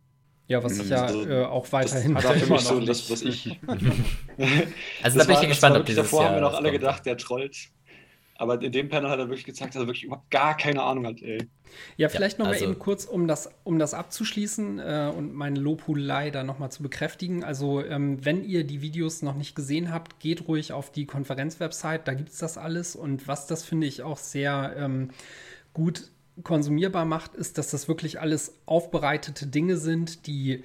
Ja, 0.49 0.65
was 0.65 0.79
ich 0.79 0.89
ja 0.89 1.05
also, 1.05 1.29
äh, 1.29 1.45
auch 1.45 1.71
weiterhin 1.73 2.15
das 2.15 2.25
war 2.25 2.35
für 2.35 2.53
mich 2.53 2.61
so 2.63 2.81
das, 2.81 3.11
was 3.11 3.21
ich. 3.21 3.61
also 5.03 5.19
da 5.19 5.25
bin 5.25 5.37
ich 5.43 5.49
gespannt, 5.49 5.77
ob 5.77 5.85
dieses 5.85 6.05
Davor 6.05 6.23
Jahr 6.23 6.31
haben 6.31 6.37
wir 6.37 6.41
noch 6.41 6.55
alle 6.55 6.73
gedacht, 6.73 7.05
der 7.05 7.19
trollt. 7.19 7.69
Aber 8.41 8.63
in 8.63 8.73
dem 8.73 8.89
Panel 8.89 9.11
hat 9.11 9.19
er 9.19 9.29
wirklich 9.29 9.45
gezeigt, 9.45 9.75
dass 9.75 9.83
er 9.83 9.89
wirklich 9.89 10.05
überhaupt 10.05 10.31
gar 10.31 10.57
keine 10.57 10.83
Ahnung 10.83 11.07
hat, 11.07 11.21
ey. 11.21 11.49
Ja, 11.97 12.09
vielleicht 12.09 12.39
ja, 12.39 12.45
noch 12.45 12.53
also, 12.53 12.65
mal 12.65 12.71
eben 12.71 12.79
kurz, 12.79 13.05
um 13.05 13.27
das, 13.27 13.51
um 13.65 13.81
das 13.81 13.95
abzuschließen 13.95 14.79
äh, 14.79 15.13
und 15.15 15.35
meine 15.35 15.59
Lobhudelei 15.59 16.31
da 16.31 16.45
noch 16.45 16.61
mal 16.61 16.71
zu 16.71 16.83
bekräftigen. 16.83 17.43
Also, 17.43 17.85
ähm, 17.85 18.25
wenn 18.25 18.45
ihr 18.45 18.65
die 18.65 18.81
Videos 18.81 19.23
noch 19.23 19.35
nicht 19.35 19.55
gesehen 19.55 19.93
habt, 19.93 20.21
geht 20.21 20.47
ruhig 20.49 20.73
auf 20.73 20.91
die 20.93 21.05
Konferenzwebsite, 21.05 22.03
da 22.05 22.15
gibt 22.15 22.31
es 22.31 22.39
das 22.39 22.57
alles. 22.57 22.97
Und 22.97 23.27
was 23.29 23.49
das, 23.49 23.65
finde 23.65 23.89
ich, 23.89 24.03
auch 24.03 24.19
sehr 24.19 24.75
ähm, 24.79 25.11
gut 25.75 26.05
konsumierbar 26.43 27.05
macht, 27.05 27.35
ist, 27.35 27.59
dass 27.59 27.71
das 27.71 27.89
wirklich 27.89 28.21
alles 28.21 28.55
aufbereitete 28.67 29.47
Dinge 29.47 29.77
sind, 29.77 30.27
die 30.27 30.65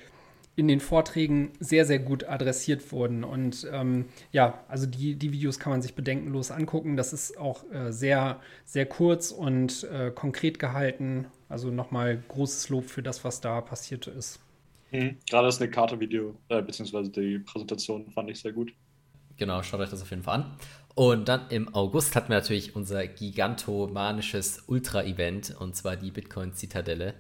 in 0.56 0.68
den 0.68 0.80
Vorträgen 0.80 1.52
sehr, 1.60 1.86
sehr 1.86 2.00
gut 2.00 2.26
adressiert 2.26 2.92
wurden. 2.92 3.24
Und 3.24 3.68
ähm, 3.72 4.06
ja, 4.32 4.64
also 4.68 4.86
die, 4.86 5.16
die 5.16 5.32
Videos 5.32 5.60
kann 5.60 5.72
man 5.72 5.82
sich 5.82 5.96
bedenkenlos 5.96 6.52
angucken. 6.52 6.96
Das 6.96 7.12
ist 7.12 7.38
auch 7.38 7.64
äh, 7.72 7.92
sehr, 7.92 8.40
sehr 8.66 8.86
kurz 8.86 9.32
und 9.32 9.84
äh, 9.86 10.12
konkret 10.12 10.60
gehalten. 10.60 11.26
Also 11.50 11.70
nochmal 11.70 12.22
großes 12.28 12.70
Lob 12.70 12.86
für 12.86 13.02
das, 13.02 13.24
was 13.24 13.42
da 13.42 13.62
passiert 13.62 14.06
ist. 14.08 14.40
Mhm. 14.92 15.18
Gerade 15.28 15.48
das 15.48 15.60
Nekate-Video, 15.60 16.36
äh, 16.50 16.62
beziehungsweise 16.62 17.10
die 17.10 17.40
Präsentation 17.40 18.12
fand 18.12 18.30
ich 18.30 18.40
sehr 18.40 18.54
gut. 18.54 18.74
Genau, 19.38 19.64
schaut 19.64 19.80
euch 19.80 19.90
das 19.90 20.04
auf 20.04 20.10
jeden 20.12 20.22
Fall 20.22 20.42
an. 20.42 20.58
Und 20.96 21.28
dann 21.28 21.50
im 21.50 21.74
August 21.74 22.16
hatten 22.16 22.30
wir 22.30 22.36
natürlich 22.36 22.76
unser 22.76 23.08
gigantomanisches 23.08 24.64
Ultra-Event, 24.68 25.56
und 25.60 25.76
zwar 25.76 25.96
die 25.96 26.12
Bitcoin-Zitadelle. 26.12 27.16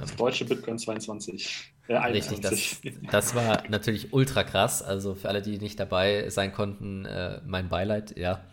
Das 0.00 0.14
deutsche 0.14 0.44
Bitcoin 0.44 0.78
22. 0.78 1.72
Ja, 1.88 2.04
Richtig, 2.04 2.40
das, 2.40 2.80
das 3.10 3.34
war 3.34 3.62
natürlich 3.68 4.12
ultra 4.12 4.44
krass. 4.44 4.82
Also 4.82 5.14
für 5.14 5.28
alle, 5.28 5.42
die 5.42 5.58
nicht 5.58 5.78
dabei 5.78 6.28
sein 6.30 6.52
konnten, 6.52 7.04
äh, 7.04 7.40
mein 7.44 7.68
Beileid, 7.68 8.16
ja. 8.16 8.44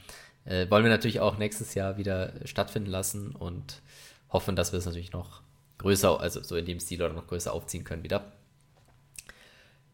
Äh, 0.45 0.69
wollen 0.69 0.84
wir 0.84 0.91
natürlich 0.91 1.19
auch 1.19 1.38
nächstes 1.38 1.73
Jahr 1.73 1.97
wieder 1.97 2.34
stattfinden 2.45 2.89
lassen 2.89 3.36
und 3.36 3.81
hoffen, 4.29 4.55
dass 4.55 4.71
wir 4.71 4.79
es 4.79 4.86
natürlich 4.86 5.13
noch 5.13 5.41
größer, 5.77 6.19
also 6.19 6.43
so 6.43 6.55
in 6.55 6.65
dem 6.65 6.79
Stil 6.79 7.01
oder 7.01 7.13
noch 7.13 7.27
größer 7.27 7.53
aufziehen 7.53 7.84
können 7.84 8.03
wieder. 8.03 8.34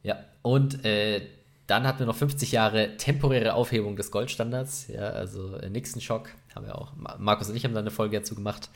Ja, 0.02 0.24
und 0.42 0.86
äh, 0.86 1.28
dann 1.70 1.86
hatten 1.86 2.00
wir 2.00 2.08
noch 2.08 2.16
50 2.16 2.52
Jahre 2.52 2.98
temporäre 2.98 3.54
Aufhebung 3.54 3.96
des 3.96 4.10
Goldstandards. 4.10 4.88
Ja, 4.88 5.10
also 5.10 5.56
äh, 5.58 5.70
Nixon 5.70 6.02
Schock 6.02 6.30
haben 6.56 6.66
wir 6.66 6.76
auch. 6.76 6.94
Markus 7.20 7.50
und 7.50 7.56
ich 7.56 7.64
haben 7.64 7.74
da 7.74 7.80
eine 7.80 7.92
Folge 7.92 8.18
dazu 8.18 8.34
gemacht. 8.34 8.70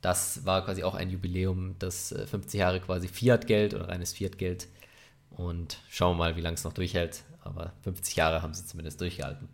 Das 0.00 0.46
war 0.46 0.64
quasi 0.64 0.84
auch 0.84 0.94
ein 0.94 1.10
Jubiläum, 1.10 1.74
das 1.80 2.14
50 2.26 2.54
äh, 2.54 2.58
Jahre 2.58 2.80
quasi 2.80 3.08
Fiat-Geld 3.08 3.74
oder 3.74 3.88
reines 3.88 4.12
Fiat-Geld. 4.12 4.68
Und 5.30 5.78
schauen 5.90 6.16
wir 6.16 6.18
mal, 6.18 6.36
wie 6.36 6.40
lange 6.40 6.54
es 6.54 6.64
noch 6.64 6.72
durchhält. 6.72 7.24
Aber 7.42 7.72
50 7.82 8.14
Jahre 8.14 8.42
haben 8.42 8.54
sie 8.54 8.64
zumindest 8.64 9.00
durchgehalten. 9.00 9.48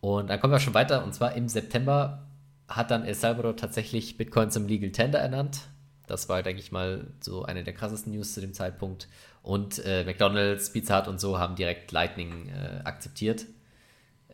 Und 0.00 0.30
dann 0.30 0.40
kommen 0.40 0.52
wir 0.52 0.60
schon 0.60 0.74
weiter. 0.74 1.04
Und 1.04 1.14
zwar 1.14 1.34
im 1.34 1.48
September 1.48 2.26
hat 2.66 2.90
dann 2.90 3.04
El 3.04 3.14
Salvador 3.14 3.56
tatsächlich 3.56 4.16
Bitcoin 4.16 4.50
zum 4.50 4.66
Legal 4.66 4.90
Tender 4.90 5.20
ernannt. 5.20 5.60
Das 6.08 6.28
war, 6.28 6.42
denke 6.42 6.60
ich 6.60 6.72
mal, 6.72 7.06
so 7.20 7.44
eine 7.44 7.62
der 7.62 7.74
krassesten 7.74 8.12
News 8.12 8.34
zu 8.34 8.40
dem 8.40 8.54
Zeitpunkt. 8.54 9.08
Und 9.48 9.84
äh, 9.86 10.04
McDonald's, 10.04 10.70
Pizza 10.72 11.00
Hut 11.00 11.08
und 11.08 11.20
so 11.20 11.38
haben 11.38 11.56
direkt 11.56 11.90
Lightning 11.90 12.50
äh, 12.50 12.80
akzeptiert. 12.84 13.46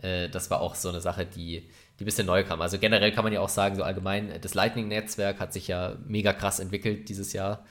Äh, 0.02 0.28
das 0.28 0.50
war 0.50 0.60
auch 0.60 0.74
so 0.74 0.88
eine 0.88 1.00
Sache, 1.00 1.24
die 1.24 1.68
die 1.98 2.04
ein 2.04 2.06
bisschen 2.06 2.26
neu 2.26 2.42
kamen. 2.42 2.60
Also 2.60 2.78
generell 2.78 3.12
kann 3.12 3.22
man 3.22 3.32
ja 3.32 3.40
auch 3.40 3.48
sagen, 3.48 3.76
so 3.76 3.84
allgemein, 3.84 4.32
das 4.40 4.54
Lightning-Netzwerk 4.54 5.38
hat 5.38 5.52
sich 5.52 5.68
ja 5.68 5.96
mega 6.06 6.32
krass 6.32 6.58
entwickelt 6.58 7.08
dieses 7.08 7.32
Jahr. 7.32 7.64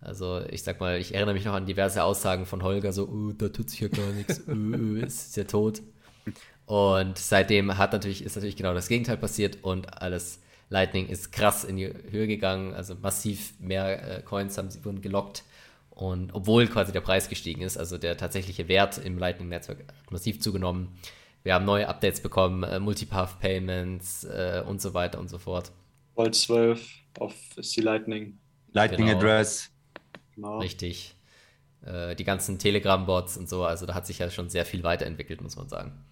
Also 0.00 0.42
ich 0.50 0.64
sag 0.64 0.80
mal, 0.80 0.98
ich 0.98 1.14
erinnere 1.14 1.34
mich 1.34 1.44
noch 1.44 1.54
an 1.54 1.66
diverse 1.66 2.02
Aussagen 2.02 2.46
von 2.46 2.62
Holger, 2.64 2.92
so, 2.92 3.08
oh, 3.08 3.32
da 3.32 3.48
tut 3.48 3.70
sich 3.70 3.80
ja 3.80 3.88
gar 3.88 4.10
nichts, 4.12 4.42
uh, 4.48 4.52
uh, 4.52 4.96
ist 4.96 5.36
ja 5.36 5.44
tot. 5.44 5.82
Und 6.66 7.18
seitdem 7.18 7.78
hat 7.78 7.92
natürlich, 7.92 8.24
ist 8.24 8.34
natürlich 8.34 8.56
genau 8.56 8.74
das 8.74 8.88
Gegenteil 8.88 9.16
passiert 9.16 9.58
und 9.62 10.02
alles 10.02 10.40
Lightning 10.70 11.08
ist 11.08 11.32
krass 11.32 11.64
in 11.64 11.76
die 11.76 11.92
Höhe 12.10 12.26
gegangen, 12.26 12.74
also 12.74 12.94
massiv 12.96 13.54
mehr 13.60 14.18
äh, 14.18 14.22
Coins 14.22 14.58
haben 14.58 14.70
sie 14.70 14.84
wurden 14.84 15.00
gelockt. 15.00 15.44
Und 15.98 16.32
obwohl 16.32 16.68
quasi 16.68 16.92
der 16.92 17.00
Preis 17.00 17.28
gestiegen 17.28 17.60
ist, 17.60 17.76
also 17.76 17.98
der 17.98 18.16
tatsächliche 18.16 18.68
Wert 18.68 18.98
im 18.98 19.18
Lightning-Netzwerk 19.18 19.80
hat 19.80 20.12
massiv 20.12 20.40
zugenommen. 20.40 20.96
Wir 21.42 21.54
haben 21.54 21.64
neue 21.64 21.88
Updates 21.88 22.20
bekommen, 22.20 22.62
äh, 22.62 22.78
Multipath 22.78 23.40
Payments 23.40 24.22
äh, 24.22 24.62
und 24.64 24.80
so 24.80 24.94
weiter 24.94 25.18
und 25.18 25.28
so 25.28 25.38
fort. 25.38 25.72
Volt 26.14 26.36
12 26.36 26.88
auf 27.18 27.34
C 27.60 27.80
Lightning. 27.80 28.38
Lightning 28.72 29.08
genau. 29.08 29.18
Address. 29.18 29.72
Genau. 30.36 30.58
Richtig. 30.58 31.16
Äh, 31.84 32.14
die 32.14 32.24
ganzen 32.24 32.60
Telegram-Bots 32.60 33.36
und 33.36 33.48
so, 33.48 33.64
also 33.64 33.84
da 33.84 33.94
hat 33.94 34.06
sich 34.06 34.20
ja 34.20 34.30
schon 34.30 34.48
sehr 34.50 34.64
viel 34.64 34.84
weiterentwickelt, 34.84 35.40
muss 35.40 35.56
man 35.56 35.68
sagen. 35.68 36.04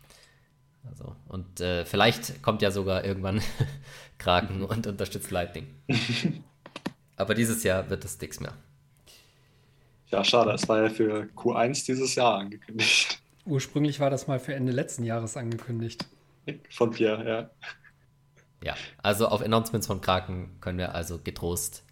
Also, 0.83 1.15
und 1.29 1.61
äh, 1.61 1.85
vielleicht 1.85 2.43
kommt 2.43 2.61
ja 2.61 2.73
sogar 2.73 3.05
irgendwann 3.05 3.41
Kraken 4.19 4.63
und 4.65 4.89
unterstützt 4.89 5.31
Lightning. 5.31 5.69
Aber 7.15 7.35
dieses 7.35 7.63
Jahr 7.63 7.89
wird 7.89 8.05
es 8.05 8.21
nichts 8.21 8.41
mehr. 8.41 8.55
Ja, 10.17 10.25
schade, 10.25 10.53
es 10.53 10.67
war 10.67 10.83
ja 10.83 10.89
für 10.89 11.29
Q1 11.37 11.85
dieses 11.85 12.15
Jahr 12.15 12.39
angekündigt. 12.39 13.21
Ursprünglich 13.45 14.01
war 14.01 14.09
das 14.09 14.27
mal 14.27 14.41
für 14.41 14.55
Ende 14.55 14.73
letzten 14.73 15.05
Jahres 15.05 15.37
angekündigt. 15.37 16.07
Von 16.71 16.91
Pierre, 16.91 17.29
ja. 17.29 17.51
Ja, 18.65 18.75
also 19.03 19.29
auf 19.29 19.43
Announcements 19.43 19.87
von 19.87 20.01
Kraken 20.01 20.57
können 20.63 20.79
wir 20.79 20.95
also 20.95 21.19
getrost 21.23 21.85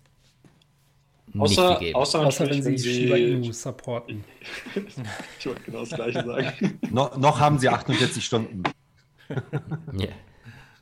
nicht 1.35 1.43
außer, 1.43 1.69
viel 1.77 1.87
geben. 1.89 1.97
Außer, 1.97 2.21
außer 2.21 2.49
wenn, 2.49 2.65
wenn 2.65 2.79
sie 2.79 2.95
Shiba 2.95 3.17
Inu 3.17 3.53
supporten. 3.53 4.25
ich 5.39 5.47
wollte 5.47 5.61
genau 5.61 5.81
das 5.81 5.91
gleiche 5.91 6.25
sagen. 6.25 6.79
no, 6.91 7.11
noch 7.19 7.39
haben 7.39 7.59
sie 7.59 7.69
48 7.69 8.25
Stunden. 8.25 8.63
yeah. 9.93 10.09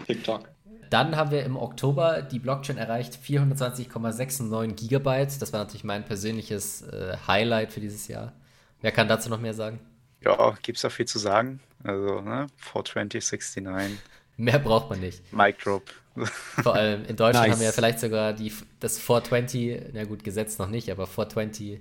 TikTok. 0.06 0.48
Dann 0.92 1.16
haben 1.16 1.30
wir 1.30 1.42
im 1.42 1.56
Oktober 1.56 2.20
die 2.20 2.38
Blockchain 2.38 2.76
erreicht, 2.76 3.18
420,69 3.24 4.74
Gigabyte. 4.74 5.40
Das 5.40 5.50
war 5.50 5.60
natürlich 5.60 5.84
mein 5.84 6.04
persönliches 6.04 6.82
äh, 6.82 7.16
Highlight 7.26 7.72
für 7.72 7.80
dieses 7.80 8.08
Jahr. 8.08 8.34
Wer 8.82 8.92
kann 8.92 9.08
dazu 9.08 9.30
noch 9.30 9.40
mehr 9.40 9.54
sagen? 9.54 9.80
Ja, 10.20 10.54
gibt 10.62 10.76
es 10.76 10.82
da 10.82 10.90
viel 10.90 11.06
zu 11.06 11.18
sagen. 11.18 11.60
Also, 11.82 12.20
ne, 12.20 12.46
420, 12.56 13.24
69. 13.62 13.98
Mehr 14.36 14.58
braucht 14.58 14.90
man 14.90 15.00
nicht. 15.00 15.32
Mic 15.32 15.56
Drop. 15.62 15.82
Vor 16.62 16.74
allem 16.74 17.06
in 17.06 17.16
Deutschland 17.16 17.46
nice. 17.46 17.52
haben 17.52 17.60
wir 17.60 17.66
ja 17.66 17.72
vielleicht 17.72 18.00
sogar 18.00 18.34
die, 18.34 18.52
das 18.78 18.98
420, 18.98 19.94
na 19.94 20.04
gut, 20.04 20.22
Gesetz 20.22 20.58
noch 20.58 20.68
nicht, 20.68 20.90
aber 20.90 21.06
420 21.06 21.80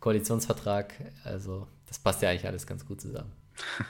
Koalitionsvertrag. 0.00 0.94
Also, 1.22 1.68
das 1.86 2.00
passt 2.00 2.22
ja 2.22 2.30
eigentlich 2.30 2.46
alles 2.46 2.66
ganz 2.66 2.84
gut 2.84 3.00
zusammen. 3.00 3.30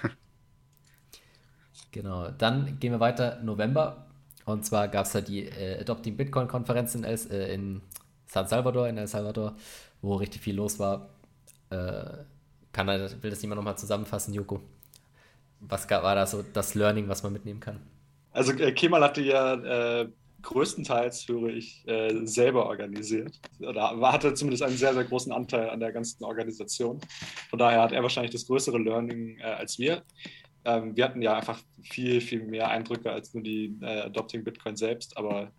genau, 1.91 2.31
dann 2.33 2.79
gehen 2.79 2.93
wir 2.93 3.01
weiter. 3.01 3.41
November. 3.43 4.12
Und 4.45 4.65
zwar 4.65 4.89
gab 4.89 5.07
es 5.07 5.13
da 5.13 5.21
die 5.21 5.47
äh, 5.47 5.81
Adopting 5.81 6.17
Bitcoin-Konferenz 6.17 6.95
in, 6.95 7.05
äh, 7.05 7.55
in 7.55 7.81
San 8.27 8.49
Salvador, 8.49 8.89
in 8.89 8.99
El 8.99 9.07
Salvador, 9.07 9.55
wo 10.01 10.17
richtig 10.17 10.43
viel 10.43 10.57
los 10.57 10.79
war. 10.79 11.11
Äh, 11.71 12.25
kann 12.73 12.87
will 12.87 13.31
das 13.31 13.43
jemand 13.43 13.59
nochmal 13.59 13.77
zusammenfassen, 13.77 14.35
Joko? 14.35 14.61
Was 15.61 15.89
war 15.89 16.15
da 16.15 16.27
so 16.27 16.43
das 16.43 16.75
Learning, 16.75 17.09
was 17.09 17.23
man 17.23 17.33
mitnehmen 17.33 17.61
kann? 17.61 17.81
Also 18.33 18.53
äh, 18.53 18.73
Kemal 18.73 19.03
hatte 19.05 19.21
ja 19.21 20.01
äh, 20.01 20.09
größtenteils, 20.41 21.29
höre 21.29 21.51
ich, 21.51 21.87
äh, 21.87 22.27
selber 22.27 22.67
organisiert. 22.67 23.39
Oder 23.61 24.01
hatte 24.13 24.35
zumindest 24.35 24.65
einen 24.65 24.77
sehr, 24.77 24.95
sehr 24.95 25.05
großen 25.05 25.31
Anteil 25.31 25.71
an 25.71 25.79
der 25.79 25.93
ganzen 25.93 26.25
Organisation. 26.25 27.01
Von 27.51 27.59
daher 27.59 27.83
hat 27.83 27.93
er 27.93 28.03
wahrscheinlich 28.03 28.33
das 28.33 28.47
größere 28.47 28.79
Learning 28.79 29.41
als 29.41 29.79
wir. 29.79 30.03
Ähm, 30.65 30.97
wir 30.97 31.05
hatten 31.05 31.23
ja 31.23 31.37
einfach 31.37 31.61
viel, 31.83 32.21
viel 32.21 32.45
mehr 32.45 32.69
Eindrücke 32.69 33.11
als 33.11 33.35
nur 33.35 33.43
die 33.43 33.77
äh, 33.81 34.03
Adopting 34.03 34.45
Bitcoin 34.45 34.77
selbst, 34.77 35.17
aber 35.17 35.51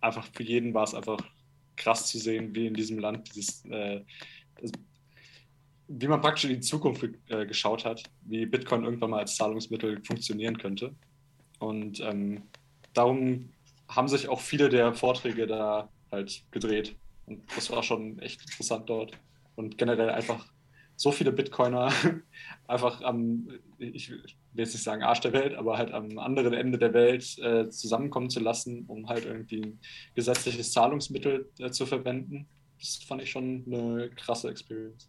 einfach 0.00 0.26
für 0.32 0.42
jeden 0.42 0.72
war 0.74 0.84
es 0.84 0.94
einfach 0.94 1.18
krass 1.76 2.08
zu 2.08 2.18
sehen, 2.18 2.54
wie 2.54 2.66
in 2.66 2.74
diesem 2.74 2.98
Land 2.98 3.34
dieses 3.34 3.64
äh, 3.66 4.02
wie 5.92 6.06
man 6.06 6.20
praktisch 6.20 6.44
in 6.44 6.50
die 6.50 6.60
Zukunft 6.60 7.04
äh, 7.28 7.46
geschaut 7.46 7.84
hat, 7.84 8.04
wie 8.22 8.46
Bitcoin 8.46 8.84
irgendwann 8.84 9.10
mal 9.10 9.18
als 9.18 9.34
Zahlungsmittel 9.34 10.00
funktionieren 10.04 10.56
könnte. 10.56 10.94
Und 11.58 12.00
ähm, 12.00 12.42
darum 12.94 13.50
haben 13.88 14.06
sich 14.06 14.28
auch 14.28 14.40
viele 14.40 14.68
der 14.68 14.94
Vorträge 14.94 15.48
da 15.48 15.88
halt 16.12 16.44
gedreht. 16.52 16.94
Und 17.26 17.42
das 17.56 17.70
war 17.70 17.82
schon 17.82 18.20
echt 18.20 18.40
interessant 18.42 18.88
dort. 18.88 19.18
Und 19.56 19.78
generell 19.78 20.10
einfach 20.10 20.46
so 21.00 21.12
viele 21.12 21.32
Bitcoiner 21.32 21.90
einfach 22.68 23.00
am, 23.00 23.48
ich 23.78 24.10
will 24.10 24.22
jetzt 24.52 24.74
nicht 24.74 24.82
sagen 24.82 25.02
Arsch 25.02 25.20
der 25.20 25.32
Welt, 25.32 25.54
aber 25.54 25.78
halt 25.78 25.92
am 25.92 26.18
anderen 26.18 26.52
Ende 26.52 26.76
der 26.76 26.92
Welt 26.92 27.38
äh, 27.38 27.70
zusammenkommen 27.70 28.28
zu 28.28 28.38
lassen, 28.38 28.84
um 28.86 29.08
halt 29.08 29.24
irgendwie 29.24 29.62
ein 29.62 29.78
gesetzliches 30.14 30.72
Zahlungsmittel 30.72 31.48
äh, 31.58 31.70
zu 31.70 31.86
verwenden. 31.86 32.46
Das 32.78 32.96
fand 32.96 33.22
ich 33.22 33.30
schon 33.30 33.64
eine 33.66 34.10
krasse 34.10 34.50
Experience. 34.50 35.08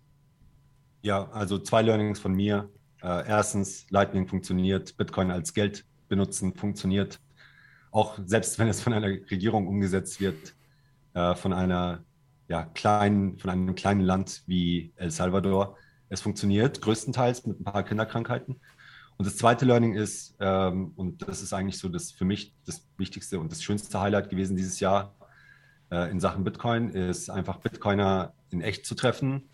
Ja, 1.01 1.29
also 1.31 1.59
zwei 1.59 1.81
Learnings 1.81 2.21
von 2.21 2.31
mir. 2.31 2.69
Äh, 3.03 3.27
erstens, 3.27 3.85
Lightning 3.89 4.29
funktioniert, 4.29 4.95
Bitcoin 4.95 5.29
als 5.29 5.53
Geld 5.53 5.83
benutzen 6.07 6.55
funktioniert. 6.55 7.19
Auch 7.91 8.17
selbst 8.25 8.57
wenn 8.59 8.69
es 8.69 8.79
von 8.79 8.93
einer 8.93 9.07
Regierung 9.07 9.67
umgesetzt 9.67 10.21
wird, 10.21 10.55
äh, 11.15 11.35
von 11.35 11.51
einer 11.51 12.01
ja, 12.51 12.63
kleinen, 12.63 13.39
von 13.39 13.49
einem 13.49 13.75
kleinen 13.75 14.01
Land 14.01 14.43
wie 14.45 14.91
El 14.97 15.09
Salvador. 15.09 15.77
Es 16.09 16.19
funktioniert 16.19 16.81
größtenteils 16.81 17.45
mit 17.45 17.61
ein 17.61 17.63
paar 17.63 17.83
Kinderkrankheiten. 17.83 18.59
Und 19.15 19.25
das 19.25 19.37
zweite 19.37 19.63
Learning 19.63 19.93
ist, 19.93 20.35
ähm, 20.41 20.91
und 20.97 21.25
das 21.25 21.41
ist 21.41 21.53
eigentlich 21.53 21.77
so 21.77 21.87
das 21.87 22.11
für 22.11 22.25
mich 22.25 22.53
das 22.65 22.85
wichtigste 22.97 23.39
und 23.39 23.53
das 23.53 23.63
schönste 23.63 24.01
Highlight 24.01 24.29
gewesen 24.29 24.57
dieses 24.57 24.81
Jahr 24.81 25.15
äh, 25.91 26.11
in 26.11 26.19
Sachen 26.19 26.43
Bitcoin, 26.43 26.89
ist 26.89 27.29
einfach 27.29 27.59
Bitcoiner 27.59 28.33
in 28.49 28.59
echt 28.59 28.85
zu 28.85 28.95
treffen, 28.95 29.47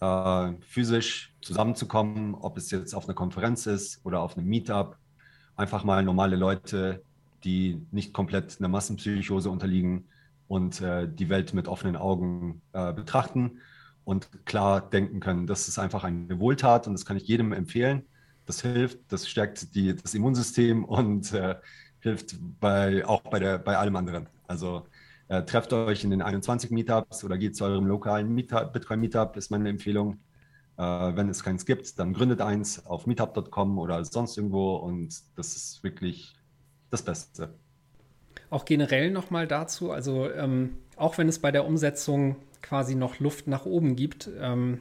äh, 0.00 0.52
physisch 0.60 1.34
zusammenzukommen, 1.42 2.36
ob 2.36 2.58
es 2.58 2.70
jetzt 2.70 2.94
auf 2.94 3.06
einer 3.06 3.14
Konferenz 3.14 3.66
ist 3.66 4.00
oder 4.04 4.20
auf 4.20 4.36
einem 4.36 4.46
Meetup. 4.46 4.98
Einfach 5.56 5.82
mal 5.82 6.04
normale 6.04 6.36
Leute, 6.36 7.02
die 7.42 7.84
nicht 7.90 8.12
komplett 8.12 8.60
einer 8.60 8.68
Massenpsychose 8.68 9.50
unterliegen 9.50 10.04
und 10.48 10.80
äh, 10.80 11.08
die 11.08 11.28
Welt 11.28 11.54
mit 11.54 11.68
offenen 11.68 11.96
Augen 11.96 12.62
äh, 12.72 12.92
betrachten 12.92 13.60
und 14.04 14.46
klar 14.46 14.80
denken 14.80 15.20
können. 15.20 15.46
Das 15.46 15.68
ist 15.68 15.78
einfach 15.78 16.04
eine 16.04 16.38
Wohltat 16.38 16.86
und 16.86 16.92
das 16.92 17.04
kann 17.04 17.16
ich 17.16 17.26
jedem 17.26 17.52
empfehlen. 17.52 18.06
Das 18.44 18.62
hilft, 18.62 19.00
das 19.12 19.28
stärkt 19.28 19.74
die, 19.74 19.94
das 19.94 20.14
Immunsystem 20.14 20.84
und 20.84 21.32
äh, 21.32 21.56
hilft 22.00 22.36
bei, 22.60 23.04
auch 23.04 23.22
bei, 23.22 23.40
der, 23.40 23.58
bei 23.58 23.76
allem 23.76 23.96
anderen. 23.96 24.28
Also 24.46 24.86
äh, 25.28 25.42
trefft 25.42 25.72
euch 25.72 26.04
in 26.04 26.10
den 26.10 26.22
21 26.22 26.70
Meetups 26.70 27.24
oder 27.24 27.36
geht 27.36 27.56
zu 27.56 27.64
eurem 27.64 27.86
lokalen 27.86 28.32
Meetup, 28.32 28.72
Bitcoin 28.72 29.00
Meetup, 29.00 29.36
ist 29.36 29.50
meine 29.50 29.68
Empfehlung. 29.68 30.20
Äh, 30.76 30.82
wenn 30.82 31.28
es 31.28 31.42
keins 31.42 31.66
gibt, 31.66 31.98
dann 31.98 32.12
gründet 32.12 32.40
eins 32.40 32.86
auf 32.86 33.06
meetup.com 33.06 33.78
oder 33.78 34.04
sonst 34.04 34.36
irgendwo 34.36 34.76
und 34.76 35.20
das 35.36 35.56
ist 35.56 35.82
wirklich 35.82 36.36
das 36.90 37.02
Beste. 37.02 37.58
Auch 38.50 38.64
generell 38.64 39.10
nochmal 39.10 39.46
dazu, 39.46 39.90
also 39.90 40.30
ähm, 40.30 40.76
auch 40.96 41.18
wenn 41.18 41.28
es 41.28 41.38
bei 41.38 41.50
der 41.50 41.66
Umsetzung 41.66 42.36
quasi 42.62 42.94
noch 42.94 43.20
Luft 43.20 43.46
nach 43.46 43.66
oben 43.66 43.96
gibt, 43.96 44.28
ähm, 44.40 44.80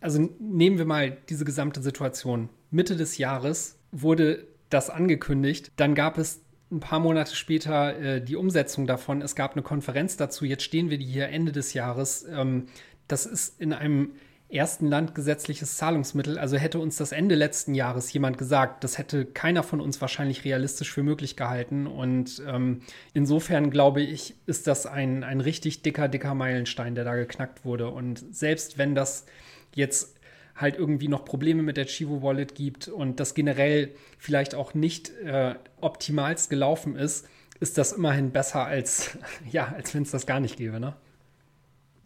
also 0.00 0.30
nehmen 0.38 0.78
wir 0.78 0.84
mal 0.84 1.16
diese 1.28 1.44
gesamte 1.44 1.82
Situation. 1.82 2.48
Mitte 2.70 2.96
des 2.96 3.18
Jahres 3.18 3.78
wurde 3.92 4.46
das 4.70 4.90
angekündigt, 4.90 5.72
dann 5.76 5.94
gab 5.94 6.18
es 6.18 6.40
ein 6.70 6.80
paar 6.80 7.00
Monate 7.00 7.36
später 7.36 7.96
äh, 7.96 8.20
die 8.20 8.36
Umsetzung 8.36 8.86
davon. 8.86 9.22
Es 9.22 9.34
gab 9.34 9.52
eine 9.52 9.62
Konferenz 9.62 10.16
dazu. 10.16 10.44
Jetzt 10.44 10.64
stehen 10.64 10.90
wir 10.90 10.98
hier 10.98 11.28
Ende 11.28 11.52
des 11.52 11.74
Jahres. 11.74 12.26
Ähm, 12.28 12.66
das 13.06 13.26
ist 13.26 13.60
in 13.60 13.72
einem 13.72 14.12
ersten 14.54 14.86
Land 14.86 15.14
gesetzliches 15.14 15.76
Zahlungsmittel. 15.76 16.38
Also 16.38 16.56
hätte 16.56 16.78
uns 16.78 16.96
das 16.96 17.12
Ende 17.12 17.34
letzten 17.34 17.74
Jahres 17.74 18.12
jemand 18.12 18.38
gesagt, 18.38 18.84
das 18.84 18.98
hätte 18.98 19.24
keiner 19.24 19.62
von 19.62 19.80
uns 19.80 20.00
wahrscheinlich 20.00 20.44
realistisch 20.44 20.92
für 20.92 21.02
möglich 21.02 21.36
gehalten. 21.36 21.86
Und 21.86 22.42
ähm, 22.46 22.82
insofern 23.12 23.70
glaube 23.70 24.00
ich, 24.00 24.34
ist 24.46 24.66
das 24.66 24.86
ein, 24.86 25.24
ein 25.24 25.40
richtig 25.40 25.82
dicker, 25.82 26.08
dicker 26.08 26.34
Meilenstein, 26.34 26.94
der 26.94 27.04
da 27.04 27.14
geknackt 27.14 27.64
wurde. 27.64 27.88
Und 27.88 28.24
selbst 28.34 28.78
wenn 28.78 28.94
das 28.94 29.26
jetzt 29.74 30.16
halt 30.54 30.76
irgendwie 30.76 31.08
noch 31.08 31.24
Probleme 31.24 31.62
mit 31.62 31.76
der 31.76 31.86
Chivo 31.86 32.22
Wallet 32.22 32.54
gibt 32.54 32.88
und 32.88 33.18
das 33.18 33.34
generell 33.34 33.90
vielleicht 34.18 34.54
auch 34.54 34.72
nicht 34.74 35.10
äh, 35.24 35.56
optimalst 35.80 36.48
gelaufen 36.48 36.96
ist, 36.96 37.26
ist 37.60 37.78
das 37.78 37.92
immerhin 37.92 38.30
besser 38.30 38.64
als, 38.64 39.18
ja, 39.50 39.72
als 39.76 39.94
wenn 39.94 40.02
es 40.02 40.10
das 40.10 40.26
gar 40.26 40.40
nicht 40.40 40.56
gäbe, 40.56 40.78
ne? 40.78 40.94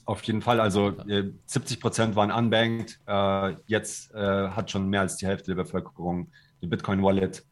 Auf 0.09 0.22
jeden 0.22 0.40
Fall. 0.40 0.59
Also 0.59 0.96
äh, 1.06 1.24
70 1.44 1.80
Prozent 1.80 2.16
waren 2.16 2.32
unbanked. 2.32 2.98
Äh, 3.06 3.56
jetzt 3.66 4.14
äh, 4.14 4.48
hat 4.48 4.70
schon 4.70 4.88
mehr 4.88 5.02
als 5.02 5.18
die 5.18 5.26
Hälfte 5.26 5.54
der 5.54 5.62
Bevölkerung 5.62 6.30
die 6.62 6.66
Bitcoin-Wallet. 6.66 7.44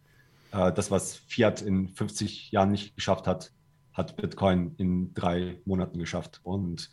Äh, 0.53 0.73
das, 0.73 0.91
was 0.91 1.17
Fiat 1.17 1.61
in 1.61 1.91
50 1.91 2.53
Jahren 2.53 2.71
nicht 2.71 2.97
geschafft 2.97 3.27
hat, 3.27 3.53
hat 3.93 4.17
Bitcoin 4.17 4.75
in 4.79 5.13
drei 5.13 5.61
Monaten 5.67 5.99
geschafft. 5.99 6.41
Und, 6.45 6.89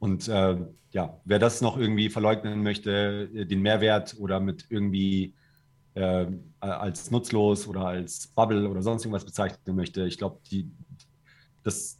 und 0.00 0.26
äh, 0.26 0.56
ja, 0.90 1.20
wer 1.24 1.38
das 1.38 1.60
noch 1.60 1.76
irgendwie 1.76 2.10
verleugnen 2.10 2.64
möchte, 2.64 3.28
den 3.28 3.62
Mehrwert 3.62 4.16
oder 4.18 4.40
mit 4.40 4.66
irgendwie 4.68 5.32
als 6.58 7.12
nutzlos 7.12 7.68
oder 7.68 7.86
als 7.86 8.26
Bubble 8.26 8.68
oder 8.68 8.82
sonst 8.82 9.04
irgendwas 9.04 9.24
bezeichnen 9.24 9.76
möchte, 9.76 10.04
ich 10.08 10.18
glaube, 10.18 10.40
die, 10.50 10.68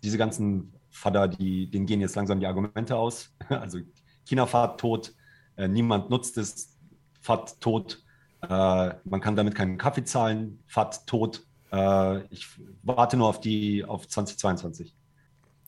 diese 0.02 0.18
ganzen 0.18 0.72
Vater, 0.94 1.28
die, 1.28 1.70
denen 1.70 1.86
gehen 1.86 2.00
jetzt 2.00 2.14
langsam 2.14 2.40
die 2.40 2.46
Argumente 2.46 2.96
aus. 2.96 3.34
Also 3.48 3.80
China-Fahrt 4.24 4.80
tot, 4.80 5.12
äh, 5.56 5.68
niemand 5.68 6.08
nutzt 6.08 6.38
es, 6.38 6.78
Fahrt 7.20 7.60
tot, 7.60 8.02
äh, 8.42 8.94
man 9.04 9.20
kann 9.20 9.36
damit 9.36 9.54
keinen 9.54 9.76
Kaffee 9.76 10.04
zahlen, 10.04 10.62
Fahrt 10.66 11.06
tot. 11.06 11.42
Äh, 11.72 12.24
ich 12.26 12.48
warte 12.82 13.16
nur 13.16 13.28
auf 13.28 13.40
die 13.40 13.84
auf 13.84 14.06
2022. 14.06 14.94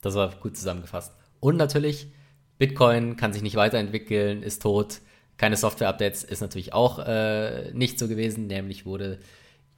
Das 0.01 0.15
war 0.15 0.31
gut 0.37 0.57
zusammengefasst. 0.57 1.13
Und 1.41 1.57
natürlich, 1.57 2.13
Bitcoin 2.59 3.17
kann 3.17 3.33
sich 3.33 3.43
nicht 3.43 3.57
weiterentwickeln, 3.57 4.43
ist 4.43 4.63
tot. 4.63 5.01
Keine 5.37 5.57
Software-Updates 5.57 6.25
ist 6.25 6.41
natürlich 6.41 6.73
auch 6.73 6.99
äh, 7.01 7.73
nicht 7.73 7.99
so 7.99 8.09
gewesen, 8.09 8.47
nämlich 8.47 8.87
wurde 8.87 9.19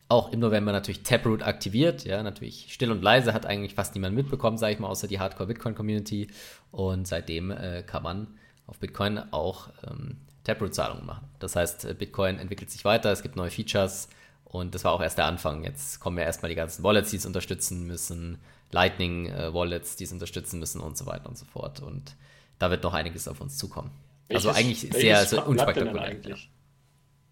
auch 0.08 0.32
im 0.32 0.40
November 0.40 0.72
natürlich 0.72 1.02
Taproot 1.02 1.42
aktiviert. 1.42 2.04
Ja, 2.04 2.22
natürlich 2.22 2.72
still 2.72 2.90
und 2.90 3.02
leise 3.02 3.34
hat 3.34 3.46
eigentlich 3.46 3.74
fast 3.74 3.94
niemand 3.94 4.16
mitbekommen, 4.16 4.56
sage 4.56 4.74
ich 4.74 4.78
mal, 4.78 4.88
außer 4.88 5.06
die 5.06 5.20
Hardcore-Bitcoin-Community. 5.20 6.28
Und 6.70 7.06
seitdem 7.06 7.50
äh, 7.50 7.82
kann 7.82 8.02
man 8.02 8.26
auf 8.66 8.78
Bitcoin 8.78 9.18
auch 9.32 9.68
ähm, 9.86 10.16
Taproot-Zahlungen 10.44 11.04
machen. 11.04 11.28
Das 11.38 11.56
heißt, 11.56 11.84
äh, 11.84 11.94
Bitcoin 11.94 12.38
entwickelt 12.38 12.70
sich 12.70 12.84
weiter, 12.84 13.12
es 13.12 13.22
gibt 13.22 13.36
neue 13.36 13.50
Features 13.50 14.08
und 14.44 14.74
das 14.74 14.84
war 14.84 14.92
auch 14.92 15.02
erst 15.02 15.18
der 15.18 15.26
Anfang. 15.26 15.62
Jetzt 15.62 16.00
kommen 16.00 16.16
ja 16.16 16.24
erstmal 16.24 16.48
die 16.48 16.56
ganzen 16.56 16.82
Wallets, 16.82 17.10
die 17.10 17.16
es 17.16 17.26
unterstützen 17.26 17.86
müssen, 17.86 18.38
Lightning-Wallets, 18.70 19.96
die 19.96 20.04
es 20.04 20.12
unterstützen 20.12 20.58
müssen 20.58 20.80
und 20.80 20.96
so 20.96 21.04
weiter 21.04 21.28
und 21.28 21.36
so 21.36 21.44
fort. 21.44 21.80
Und 21.80 22.16
da 22.58 22.70
wird 22.70 22.82
noch 22.82 22.94
einiges 22.94 23.28
auf 23.28 23.40
uns 23.42 23.58
zukommen. 23.58 23.90
Also 24.30 24.48
welches, 24.48 24.56
also 24.56 24.58
eigentlich 24.58 25.02
sehr, 25.02 25.24
sehr 25.26 25.46
unspektakulär. 25.46 26.02
Eigentlich? 26.02 26.50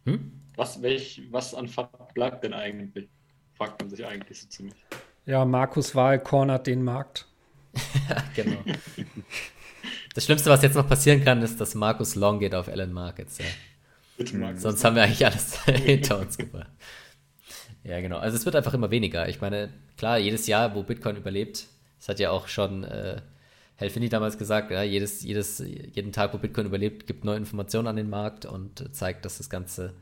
Hm? 0.07 0.33
Was, 0.57 0.81
welch, 0.81 1.23
was 1.31 1.55
an 1.55 1.69
Fakt 1.69 2.15
bleibt 2.15 2.43
denn 2.45 2.55
eigentlich? 2.55 3.09
Fragt 3.55 3.81
man 3.81 3.91
sich 3.91 4.05
eigentlich 4.05 4.41
so 4.41 4.49
ziemlich. 4.49 4.75
Ja, 5.27 5.45
Markus 5.45 5.95
Wahl 5.95 6.19
cornert 6.19 6.67
den 6.67 6.83
Markt. 6.83 7.27
ja, 8.09 8.25
genau. 8.35 8.59
Das 10.15 10.25
Schlimmste, 10.25 10.49
was 10.49 10.63
jetzt 10.63 10.75
noch 10.75 10.89
passieren 10.89 11.23
kann, 11.23 11.43
ist, 11.43 11.61
dass 11.61 11.75
Markus 11.75 12.15
Long 12.15 12.39
geht 12.39 12.55
auf 12.55 12.69
Ellen 12.69 12.93
Markets. 12.93 13.39
Ja. 13.39 13.45
Sonst 14.57 14.83
haben 14.83 14.97
wir 14.97 15.03
eigentlich 15.03 15.27
alles 15.27 15.63
hinter 15.65 16.19
uns 16.19 16.39
gebracht. 16.39 16.71
Ja, 17.85 18.01
genau. 18.01 18.19
Also 18.19 18.37
es 18.37 18.45
wird 18.47 18.57
einfach 18.57 18.75
immer 18.75 18.91
weniger. 18.91 19.29
Ich 19.29 19.41
meine, 19.41 19.69
klar, 19.97 20.19
jedes 20.19 20.47
Jahr, 20.47 20.75
wo 20.75 20.83
Bitcoin 20.83 21.17
überlebt, 21.17 21.67
das 21.99 22.09
hat 22.09 22.19
ja 22.19 22.31
auch 22.31 22.49
schon 22.49 22.85
äh, 22.85 23.21
Helfini 23.77 24.09
damals 24.09 24.39
gesagt, 24.39 24.71
ja, 24.71 24.83
jedes, 24.83 25.23
jedes, 25.23 25.59
jeden 25.59 26.13
Tag, 26.13 26.33
wo 26.33 26.39
Bitcoin 26.39 26.67
überlebt, 26.67 27.07
gibt 27.07 27.25
neue 27.25 27.37
Informationen 27.37 27.89
an 27.89 27.97
den 27.97 28.09
Markt 28.09 28.47
und 28.47 28.95
zeigt, 28.95 29.25
dass 29.25 29.39
das 29.39 29.51
Ganze 29.51 29.93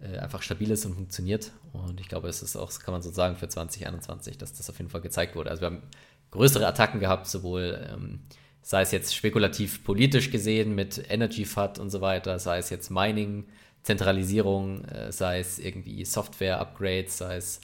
äh, 0.00 0.18
einfach 0.18 0.42
stabil 0.42 0.70
ist 0.70 0.86
und 0.86 0.94
funktioniert. 0.94 1.50
Und 1.72 2.00
ich 2.00 2.08
glaube, 2.08 2.28
es 2.28 2.42
ist 2.42 2.56
auch, 2.56 2.70
kann 2.78 2.92
man 2.92 3.02
so 3.02 3.10
sagen, 3.10 3.36
für 3.36 3.48
2021, 3.48 4.38
dass 4.38 4.52
das 4.52 4.70
auf 4.70 4.78
jeden 4.78 4.90
Fall 4.90 5.00
gezeigt 5.00 5.34
wurde. 5.34 5.50
Also 5.50 5.62
wir 5.62 5.66
haben 5.66 5.82
größere 6.30 6.66
Attacken 6.66 7.00
gehabt, 7.00 7.26
sowohl 7.26 7.84
ähm, 7.92 8.20
sei 8.62 8.82
es 8.82 8.92
jetzt 8.92 9.14
spekulativ 9.14 9.84
politisch 9.84 10.30
gesehen 10.30 10.74
mit 10.74 11.10
Energy 11.10 11.44
FAT 11.44 11.78
und 11.78 11.90
so 11.90 12.00
weiter, 12.00 12.38
sei 12.38 12.58
es 12.58 12.70
jetzt 12.70 12.90
Mining, 12.90 13.46
Zentralisierung, 13.82 14.84
äh, 14.84 15.10
sei 15.10 15.40
es 15.40 15.58
irgendwie 15.58 16.04
Software-Upgrades, 16.04 17.18
sei 17.18 17.36
es 17.36 17.60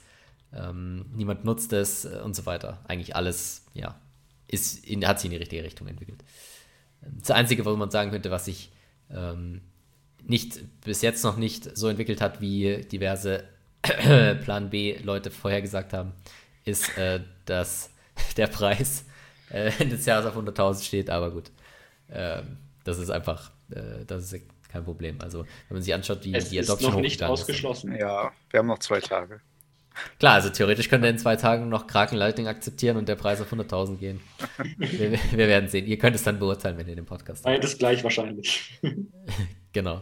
ähm, 0.53 1.05
niemand 1.13 1.45
nutzt 1.45 1.73
es 1.73 2.05
äh, 2.05 2.19
und 2.23 2.35
so 2.35 2.45
weiter. 2.45 2.79
Eigentlich 2.87 3.15
alles, 3.15 3.65
ja, 3.73 3.95
ist 4.47 4.85
in, 4.85 5.05
hat 5.07 5.19
sich 5.19 5.25
in 5.25 5.31
die 5.31 5.37
richtige 5.37 5.63
Richtung 5.63 5.87
entwickelt. 5.87 6.23
Das 7.01 7.31
Einzige, 7.31 7.65
wo 7.65 7.75
man 7.75 7.91
sagen 7.91 8.11
könnte, 8.11 8.31
was 8.31 8.45
sich 8.45 8.71
ähm, 9.11 9.61
nicht 10.23 10.59
bis 10.81 11.01
jetzt 11.01 11.23
noch 11.23 11.37
nicht 11.37 11.77
so 11.77 11.87
entwickelt 11.87 12.21
hat, 12.21 12.41
wie 12.41 12.81
diverse 12.83 13.43
Plan 13.81 14.69
B 14.69 14.97
Leute 15.03 15.31
vorher 15.31 15.61
gesagt 15.61 15.93
haben, 15.93 16.13
ist, 16.65 16.97
äh, 16.97 17.21
dass 17.45 17.91
der 18.37 18.47
Preis 18.47 19.05
äh, 19.49 19.71
Ende 19.79 19.95
des 19.95 20.05
Jahres 20.05 20.25
auf 20.25 20.37
100.000 20.37 20.83
steht, 20.83 21.09
aber 21.09 21.31
gut. 21.31 21.51
Äh, 22.09 22.41
das 22.83 22.99
ist 22.99 23.09
einfach, 23.09 23.51
äh, 23.71 24.05
das 24.05 24.31
ist 24.31 24.43
kein 24.69 24.83
Problem. 24.83 25.19
Also, 25.21 25.43
wenn 25.43 25.75
man 25.75 25.81
sich 25.81 25.93
anschaut, 25.93 26.23
wie 26.23 26.33
es 26.33 26.49
die 26.49 26.59
Adoption 26.59 26.89
ist 26.89 26.95
noch 26.95 27.01
nicht 27.01 27.23
ausgeschlossen. 27.23 27.91
Ist. 27.93 27.99
Ja, 27.99 28.31
wir 28.49 28.59
haben 28.59 28.67
noch 28.67 28.79
zwei 28.79 28.99
Tage. 28.99 29.41
Klar, 30.19 30.35
also 30.35 30.49
theoretisch 30.49 30.89
könnte 30.89 31.07
er 31.07 31.11
in 31.11 31.19
zwei 31.19 31.35
Tagen 31.35 31.69
noch 31.69 31.87
Kraken 31.87 32.17
Lightning 32.17 32.47
akzeptieren 32.47 32.97
und 32.97 33.07
der 33.07 33.15
Preis 33.15 33.41
auf 33.41 33.51
100.000 33.51 33.97
gehen. 33.97 34.19
wir, 34.77 35.11
wir, 35.11 35.47
werden 35.47 35.69
sehen. 35.69 35.85
Ihr 35.85 35.97
könnt 35.97 36.15
es 36.15 36.23
dann 36.23 36.39
beurteilen, 36.39 36.77
wenn 36.77 36.87
ihr 36.87 36.95
den 36.95 37.05
Podcast 37.05 37.45
habt. 37.45 37.55
Beides 37.55 37.77
gleich 37.77 38.03
wahrscheinlich. 38.03 38.79
Genau. 39.73 40.01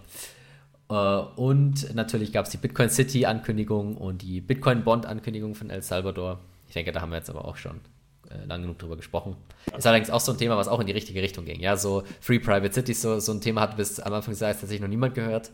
Äh, 0.90 0.94
und 0.94 1.94
natürlich 1.96 2.32
gab 2.32 2.46
es 2.46 2.52
die 2.52 2.58
Bitcoin 2.58 2.90
City-Ankündigung 2.90 3.98
und 3.98 4.22
die 4.22 4.40
Bitcoin 4.40 4.84
Bond-Ankündigung 4.86 5.54
von 5.54 5.70
El 5.70 5.82
Salvador. 5.82 6.40
Ich 6.68 6.74
denke, 6.74 6.94
da 6.94 7.02
haben 7.02 7.10
wir 7.10 7.18
jetzt 7.18 7.30
aber 7.30 7.44
auch 7.44 7.58
schon 7.58 7.82
äh, 8.30 8.46
lang 8.46 8.62
genug 8.62 8.80
drüber 8.80 8.96
gesprochen. 8.96 9.36
Ist 9.76 9.86
allerdings 9.86 10.10
auch 10.10 10.20
so 10.20 10.32
ein 10.32 10.38
Thema, 10.38 10.58
was 10.58 10.68
auch 10.68 10.80
in 10.80 10.88
die 10.88 10.94
richtige 10.94 11.22
Richtung 11.22 11.46
ging. 11.46 11.60
Ja, 11.60 11.76
so 11.78 12.04
Free 12.22 12.40
Private 12.40 12.74
Cities, 12.74 13.02
so, 13.02 13.20
so 13.20 13.32
ein 13.32 13.42
Thema 13.42 13.62
hat 13.62 13.78
bis 13.78 14.00
am 14.00 14.14
Anfang 14.14 14.32
des 14.32 14.40
Jahres 14.40 14.60
tatsächlich 14.60 14.82
noch 14.82 14.88
niemand 14.88 15.16
gehört. 15.16 15.52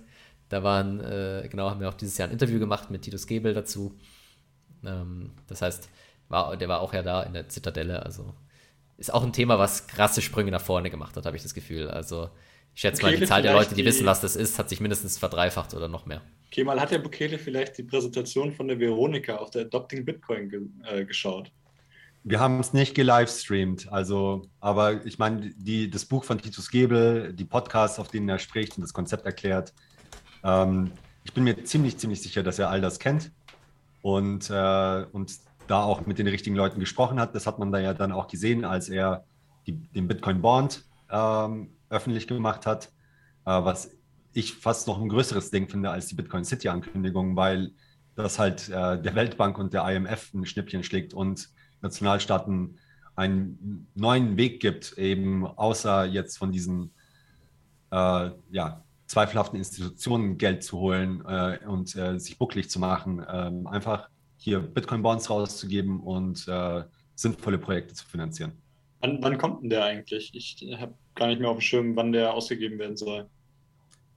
Da 0.49 0.63
waren, 0.63 0.99
äh, 0.99 1.47
genau, 1.49 1.69
haben 1.69 1.79
wir 1.79 1.89
auch 1.89 1.93
dieses 1.93 2.17
Jahr 2.17 2.27
ein 2.27 2.33
Interview 2.33 2.59
gemacht 2.59 2.91
mit 2.91 3.03
Titus 3.03 3.25
Gebel 3.25 3.53
dazu. 3.53 3.97
Ähm, 4.85 5.31
das 5.47 5.61
heißt, 5.61 5.89
war, 6.29 6.55
der 6.57 6.69
war 6.69 6.81
auch 6.81 6.93
ja 6.93 7.03
da 7.03 7.23
in 7.23 7.33
der 7.33 7.49
Zitadelle. 7.49 8.03
Also 8.03 8.33
ist 8.97 9.13
auch 9.13 9.23
ein 9.23 9.33
Thema, 9.33 9.59
was 9.59 9.87
krasse 9.87 10.21
Sprünge 10.21 10.51
nach 10.51 10.61
vorne 10.61 10.89
gemacht 10.89 11.15
hat, 11.17 11.25
habe 11.25 11.35
ich 11.35 11.43
das 11.43 11.53
Gefühl. 11.53 11.89
Also 11.89 12.29
ich 12.73 12.81
schätze 12.81 13.01
Bukele 13.01 13.17
mal, 13.17 13.19
die 13.19 13.27
Zahl 13.27 13.41
der 13.41 13.53
Leute, 13.53 13.69
die, 13.69 13.75
die, 13.81 13.85
wissen, 13.85 14.05
was 14.05 14.21
das 14.21 14.35
ist, 14.35 14.57
hat 14.59 14.69
sich 14.69 14.79
mindestens 14.79 15.17
verdreifacht 15.17 15.73
oder 15.73 15.87
noch 15.87 16.05
mehr. 16.05 16.21
Okay, 16.47 16.63
mal 16.63 16.79
hat 16.79 16.91
der 16.91 16.99
Bukele 16.99 17.37
vielleicht 17.37 17.77
die 17.77 17.83
Präsentation 17.83 18.51
von 18.51 18.67
der 18.67 18.79
Veronika 18.79 19.37
auf 19.37 19.49
der 19.51 19.63
Adopting 19.63 20.05
Bitcoin 20.05 20.49
ge 20.49 20.61
äh, 20.85 21.05
geschaut. 21.05 21.51
Wir 22.23 22.39
haben 22.39 22.59
es 22.59 22.71
nicht 22.71 22.93
gelivestreamt, 22.93 23.91
also, 23.91 24.43
aber 24.59 25.03
ich 25.07 25.17
meine, 25.17 25.51
das 25.89 26.05
Buch 26.05 26.23
von 26.23 26.39
Titus 26.39 26.69
Gebel, 26.69 27.33
die 27.33 27.45
Podcasts, 27.45 27.97
auf 27.97 28.09
denen 28.09 28.29
er 28.29 28.37
spricht 28.37 28.77
und 28.77 28.83
das 28.83 28.93
Konzept 28.93 29.25
erklärt, 29.25 29.73
ähm, 30.43 30.91
ich 31.23 31.33
bin 31.33 31.43
mir 31.43 31.63
ziemlich, 31.63 31.97
ziemlich 31.97 32.21
sicher, 32.21 32.43
dass 32.43 32.59
er 32.59 32.69
all 32.69 32.79
das 32.79 32.99
kennt 32.99 33.31
und, 34.01 34.49
äh, 34.49 35.05
und 35.11 35.39
da 35.67 35.83
auch 35.83 36.05
mit 36.05 36.19
den 36.19 36.27
richtigen 36.27 36.55
Leuten 36.55 36.79
gesprochen 36.79 37.19
hat. 37.19 37.35
Das 37.35 37.47
hat 37.47 37.59
man 37.59 37.71
da 37.71 37.79
ja 37.79 37.93
dann 37.93 38.11
auch 38.11 38.27
gesehen, 38.27 38.65
als 38.65 38.89
er 38.89 39.25
die, 39.67 39.73
den 39.73 40.07
Bitcoin 40.07 40.41
Bond 40.41 40.83
ähm, 41.09 41.69
öffentlich 41.89 42.27
gemacht 42.27 42.65
hat, 42.65 42.87
äh, 43.45 43.63
was 43.63 43.91
ich 44.33 44.53
fast 44.53 44.87
noch 44.87 44.99
ein 44.99 45.09
größeres 45.09 45.51
Ding 45.51 45.67
finde 45.67 45.89
als 45.89 46.07
die 46.07 46.15
Bitcoin 46.15 46.45
City 46.45 46.69
Ankündigung, 46.69 47.35
weil 47.35 47.71
das 48.15 48.39
halt 48.39 48.69
äh, 48.69 49.01
der 49.01 49.15
Weltbank 49.15 49.57
und 49.57 49.73
der 49.73 49.87
IMF 49.89 50.33
ein 50.33 50.45
Schnippchen 50.45 50.83
schlägt 50.83 51.13
und 51.13 51.49
Nationalstaaten 51.81 52.77
einen 53.15 53.87
neuen 53.95 54.37
Weg 54.37 54.61
gibt, 54.61 54.97
eben 54.97 55.45
außer 55.45 56.05
jetzt 56.05 56.37
von 56.37 56.51
diesen 56.51 56.91
äh, 57.91 58.31
ja, 58.51 58.83
zweifelhaften 59.11 59.57
Institutionen 59.57 60.37
Geld 60.37 60.63
zu 60.63 60.79
holen 60.79 61.21
äh, 61.27 61.59
und 61.67 61.93
äh, 61.97 62.17
sich 62.17 62.37
bucklig 62.37 62.69
zu 62.69 62.79
machen, 62.79 63.21
ähm, 63.29 63.67
einfach 63.67 64.07
hier 64.37 64.61
Bitcoin-Bonds 64.61 65.29
rauszugeben 65.29 65.99
und 65.99 66.47
äh, 66.47 66.83
sinnvolle 67.13 67.57
Projekte 67.57 67.93
zu 67.93 68.05
finanzieren. 68.05 68.53
Wann, 69.01 69.21
wann 69.21 69.37
kommt 69.37 69.63
denn 69.63 69.69
der 69.69 69.83
eigentlich? 69.83 70.33
Ich 70.33 70.65
habe 70.79 70.93
gar 71.15 71.27
nicht 71.27 71.41
mehr 71.41 71.49
auf 71.49 71.57
dem 71.57 71.61
Schirm, 71.61 71.95
wann 71.97 72.13
der 72.13 72.33
ausgegeben 72.33 72.79
werden 72.79 72.95
soll. 72.95 73.29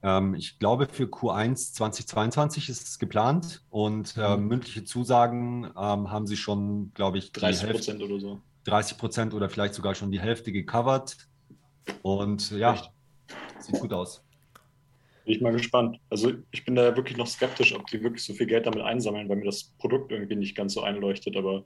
Ähm, 0.01 0.33
ich 0.33 0.59
glaube, 0.59 0.87
für 0.89 1.03
Q1 1.03 1.73
2022 1.73 2.69
ist 2.69 2.87
es 2.87 2.97
geplant 2.97 3.63
und 3.69 4.15
äh, 4.15 4.37
mhm. 4.37 4.47
mündliche 4.47 4.85
Zusagen 4.85 5.65
ähm, 5.65 6.09
haben 6.09 6.25
sie 6.25 6.37
schon, 6.37 6.93
glaube 6.93 7.17
ich, 7.17 7.33
30 7.33 7.69
Prozent 7.69 8.01
oder 8.01 8.17
so. 8.21 8.39
30 8.63 8.97
Prozent 8.97 9.33
oder 9.33 9.49
vielleicht 9.49 9.73
sogar 9.73 9.93
schon 9.93 10.09
die 10.09 10.21
Hälfte 10.21 10.53
gecovert. 10.53 11.17
Und 12.01 12.51
ja, 12.51 12.75
Echt? 12.75 12.91
sieht 13.59 13.79
gut 13.81 13.91
aus. 13.91 14.24
Bin 15.25 15.33
ich 15.33 15.41
mal 15.41 15.53
gespannt. 15.53 15.99
Also 16.09 16.33
ich 16.51 16.65
bin 16.65 16.75
da 16.75 16.95
wirklich 16.95 17.17
noch 17.17 17.27
skeptisch, 17.27 17.73
ob 17.75 17.87
die 17.87 18.01
wirklich 18.03 18.23
so 18.23 18.33
viel 18.33 18.45
Geld 18.45 18.67
damit 18.67 18.81
einsammeln, 18.81 19.27
weil 19.27 19.37
mir 19.37 19.45
das 19.45 19.63
Produkt 19.79 20.11
irgendwie 20.11 20.35
nicht 20.35 20.55
ganz 20.55 20.73
so 20.73 20.81
einleuchtet, 20.81 21.35
aber. 21.35 21.65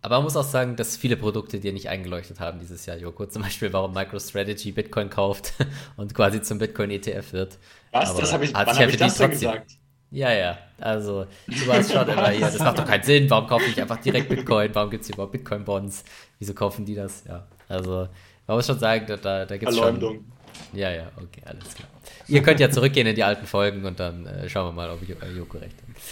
Aber 0.00 0.16
man 0.16 0.24
muss 0.24 0.36
auch 0.36 0.44
sagen, 0.44 0.76
dass 0.76 0.96
viele 0.96 1.16
Produkte 1.16 1.60
dir 1.60 1.72
nicht 1.72 1.88
eingeleuchtet 1.88 2.40
haben 2.40 2.60
dieses 2.60 2.86
Jahr, 2.86 2.96
Joko. 2.96 3.26
Zum 3.26 3.42
Beispiel, 3.42 3.72
warum 3.72 3.92
MicroStrategy 3.92 4.72
Bitcoin 4.72 5.10
kauft 5.10 5.52
und 5.96 6.14
quasi 6.14 6.40
zum 6.40 6.58
Bitcoin-ETF 6.58 7.32
wird. 7.32 7.58
Was? 7.92 8.10
Aber 8.10 8.20
das 8.20 8.32
habe 8.32 8.44
ich, 8.44 8.54
wann 8.54 8.66
hab 8.66 8.88
ich 8.88 8.96
das 8.96 9.18
denn 9.18 9.30
gesagt? 9.30 9.72
Ja, 10.10 10.32
ja. 10.32 10.58
Also, 10.80 11.26
du 11.46 11.66
warst 11.66 11.92
schon 11.92 12.08
immer 12.08 12.30
hier. 12.30 12.46
Das 12.46 12.58
macht 12.58 12.78
doch 12.78 12.86
keinen 12.86 13.02
Sinn. 13.02 13.28
Warum 13.28 13.46
kaufe 13.46 13.66
ich 13.66 13.78
einfach 13.78 13.98
direkt 13.98 14.30
Bitcoin? 14.30 14.74
Warum 14.74 14.88
gibt 14.88 15.04
es 15.04 15.10
überhaupt 15.10 15.32
Bitcoin-Bonds? 15.32 16.04
Wieso 16.38 16.54
kaufen 16.54 16.86
die 16.86 16.94
das? 16.94 17.24
Ja. 17.28 17.46
Also, 17.68 18.08
man 18.46 18.56
muss 18.56 18.66
schon 18.66 18.78
sagen, 18.78 19.04
da, 19.06 19.44
da 19.44 19.56
gibt 19.58 19.70
es 19.70 19.76
schon. 19.76 20.24
Ja, 20.72 20.90
ja, 20.90 21.12
okay, 21.16 21.42
alles 21.44 21.74
klar. 21.74 21.88
Ihr 22.28 22.42
könnt 22.42 22.60
ja 22.60 22.70
zurückgehen 22.70 23.06
in 23.06 23.14
die 23.14 23.24
alten 23.24 23.46
Folgen 23.46 23.84
und 23.84 23.98
dann 23.98 24.26
äh, 24.26 24.48
schauen 24.48 24.68
wir 24.68 24.72
mal, 24.72 24.90
ob 24.90 25.02
äh, 25.02 25.30
Joko 25.36 25.58
recht 25.58 25.76
hat. 25.76 26.02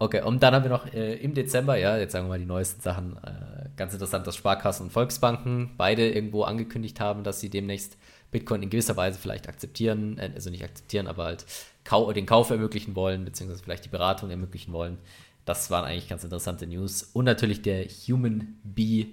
Okay, 0.00 0.22
und 0.22 0.42
dann 0.42 0.54
haben 0.54 0.62
wir 0.62 0.70
noch 0.70 0.92
äh, 0.94 1.14
im 1.16 1.34
Dezember, 1.34 1.76
ja, 1.76 1.98
jetzt 1.98 2.12
sagen 2.12 2.26
wir 2.26 2.30
mal 2.30 2.38
die 2.38 2.46
neuesten 2.46 2.80
Sachen. 2.80 3.16
Äh, 3.16 3.68
ganz 3.76 3.92
interessant, 3.92 4.26
dass 4.26 4.36
Sparkassen 4.36 4.86
und 4.86 4.92
Volksbanken 4.92 5.70
beide 5.76 6.08
irgendwo 6.08 6.44
angekündigt 6.44 7.00
haben, 7.00 7.24
dass 7.24 7.40
sie 7.40 7.50
demnächst 7.50 7.96
Bitcoin 8.30 8.62
in 8.62 8.70
gewisser 8.70 8.96
Weise 8.96 9.18
vielleicht 9.18 9.48
akzeptieren, 9.48 10.18
äh, 10.18 10.30
also 10.34 10.50
nicht 10.50 10.64
akzeptieren, 10.64 11.06
aber 11.08 11.24
halt 11.24 11.46
kau 11.84 12.12
den 12.12 12.26
Kauf 12.26 12.50
ermöglichen 12.50 12.94
wollen, 12.94 13.24
beziehungsweise 13.24 13.62
vielleicht 13.62 13.84
die 13.84 13.90
Beratung 13.90 14.30
ermöglichen 14.30 14.72
wollen. 14.72 14.98
Das 15.44 15.70
waren 15.70 15.84
eigentlich 15.84 16.08
ganz 16.08 16.22
interessante 16.22 16.66
News. 16.66 17.02
Und 17.12 17.24
natürlich 17.24 17.62
der 17.62 17.84
Human 17.84 18.58
Bee 18.62 19.06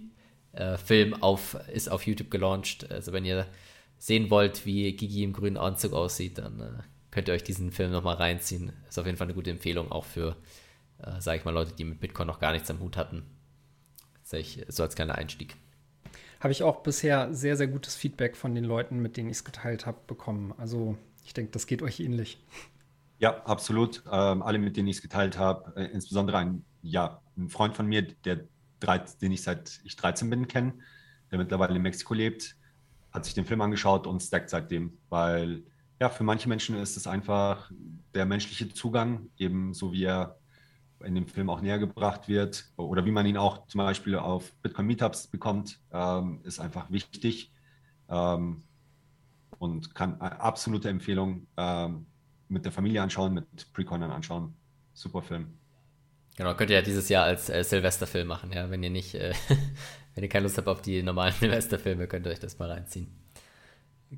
äh, 0.51 0.77
Film 0.77 1.21
auf, 1.21 1.57
ist 1.73 1.89
auf 1.89 2.05
YouTube 2.05 2.29
gelauncht. 2.29 2.91
Also 2.91 3.11
wenn 3.11 3.25
ihr 3.25 3.47
sehen 3.97 4.29
wollt, 4.29 4.65
wie 4.65 4.91
Gigi 4.95 5.23
im 5.23 5.33
grünen 5.33 5.57
Anzug 5.57 5.93
aussieht, 5.93 6.37
dann 6.37 6.59
äh, 6.59 6.83
könnt 7.11 7.27
ihr 7.27 7.33
euch 7.33 7.43
diesen 7.43 7.71
Film 7.71 7.91
nochmal 7.91 8.15
reinziehen. 8.15 8.73
Ist 8.87 8.99
auf 8.99 9.05
jeden 9.05 9.17
Fall 9.17 9.27
eine 9.27 9.33
gute 9.33 9.49
Empfehlung, 9.49 9.91
auch 9.91 10.05
für, 10.05 10.35
äh, 10.99 11.19
sage 11.21 11.39
ich 11.39 11.45
mal, 11.45 11.51
Leute, 11.51 11.73
die 11.73 11.83
mit 11.83 11.99
Bitcoin 11.99 12.27
noch 12.27 12.39
gar 12.39 12.51
nichts 12.51 12.69
am 12.69 12.79
Hut 12.79 12.97
hatten. 12.97 13.23
Ich, 14.31 14.65
so 14.67 14.83
als 14.83 14.95
kleiner 14.95 15.15
Einstieg. 15.15 15.55
Habe 16.39 16.51
ich 16.51 16.63
auch 16.63 16.83
bisher 16.83 17.33
sehr, 17.33 17.55
sehr 17.55 17.67
gutes 17.67 17.95
Feedback 17.95 18.35
von 18.35 18.53
den 18.53 18.65
Leuten, 18.65 18.99
mit 18.99 19.17
denen 19.17 19.29
ich 19.29 19.37
es 19.37 19.43
geteilt 19.43 19.85
habe, 19.85 19.99
bekommen. 20.07 20.53
Also 20.57 20.97
ich 21.23 21.33
denke, 21.33 21.51
das 21.51 21.67
geht 21.67 21.81
euch 21.81 21.99
ähnlich. 21.99 22.37
Ja, 23.17 23.43
absolut. 23.45 24.03
Ähm, 24.11 24.41
alle, 24.41 24.59
mit 24.59 24.75
denen 24.75 24.87
ich 24.89 24.97
es 24.97 25.01
geteilt 25.01 25.37
habe, 25.37 25.73
äh, 25.75 25.85
insbesondere 25.85 26.37
ein, 26.37 26.65
ja, 26.81 27.21
ein 27.37 27.49
Freund 27.49 27.75
von 27.75 27.87
mir, 27.87 28.01
der, 28.25 28.41
den 29.21 29.31
ich 29.31 29.41
seit 29.41 29.79
ich 29.83 29.95
13 29.95 30.29
bin, 30.29 30.47
kenne, 30.47 30.73
der 31.31 31.39
mittlerweile 31.39 31.75
in 31.75 31.81
Mexiko 31.81 32.13
lebt, 32.13 32.57
hat 33.15 33.25
sich 33.25 33.33
den 33.33 33.45
Film 33.45 33.61
angeschaut 33.61 34.05
und 34.05 34.21
stackt 34.21 34.49
seitdem, 34.49 34.97
weil 35.09 35.63
ja, 35.99 36.09
für 36.09 36.23
manche 36.23 36.49
Menschen 36.49 36.75
ist 36.77 36.97
es 36.97 37.07
einfach 37.07 37.71
der 38.13 38.25
menschliche 38.25 38.69
Zugang, 38.69 39.29
eben 39.37 39.73
so 39.73 39.93
wie 39.93 40.03
er 40.03 40.37
in 41.03 41.15
dem 41.15 41.27
Film 41.27 41.49
auch 41.49 41.61
näher 41.61 41.79
gebracht 41.79 42.27
wird 42.27 42.65
oder 42.77 43.05
wie 43.05 43.11
man 43.11 43.25
ihn 43.25 43.37
auch 43.37 43.67
zum 43.67 43.79
Beispiel 43.79 44.15
auf 44.15 44.51
Bitcoin 44.61 44.87
Meetups 44.87 45.27
bekommt, 45.27 45.79
ähm, 45.91 46.41
ist 46.43 46.59
einfach 46.59 46.89
wichtig 46.91 47.51
ähm, 48.09 48.63
und 49.59 49.93
kann 49.95 50.19
eine 50.21 50.39
absolute 50.39 50.89
Empfehlung 50.89 51.47
ähm, 51.57 52.05
mit 52.47 52.65
der 52.65 52.71
Familie 52.71 53.01
anschauen, 53.01 53.33
mit 53.33 53.73
Preconern 53.73 54.11
anschauen. 54.11 54.53
Super 54.93 55.21
Film. 55.21 55.53
Genau, 56.37 56.53
könnt 56.55 56.69
ihr 56.69 56.77
ja 56.77 56.81
dieses 56.81 57.07
Jahr 57.09 57.25
als 57.25 57.49
äh, 57.49 57.63
Silvesterfilm 57.63 58.27
machen, 58.27 58.51
ja, 58.51 58.69
wenn 58.69 58.83
ihr 58.83 58.89
nicht, 58.89 59.15
äh, 59.15 59.33
wenn 60.15 60.23
ihr 60.23 60.29
keine 60.29 60.43
Lust 60.43 60.57
habt 60.57 60.67
auf 60.67 60.81
die 60.81 61.03
normalen 61.03 61.33
Silvesterfilme, 61.39 62.07
könnt 62.07 62.25
ihr 62.25 62.31
euch 62.31 62.39
das 62.39 62.57
mal 62.57 62.71
reinziehen. 62.71 63.07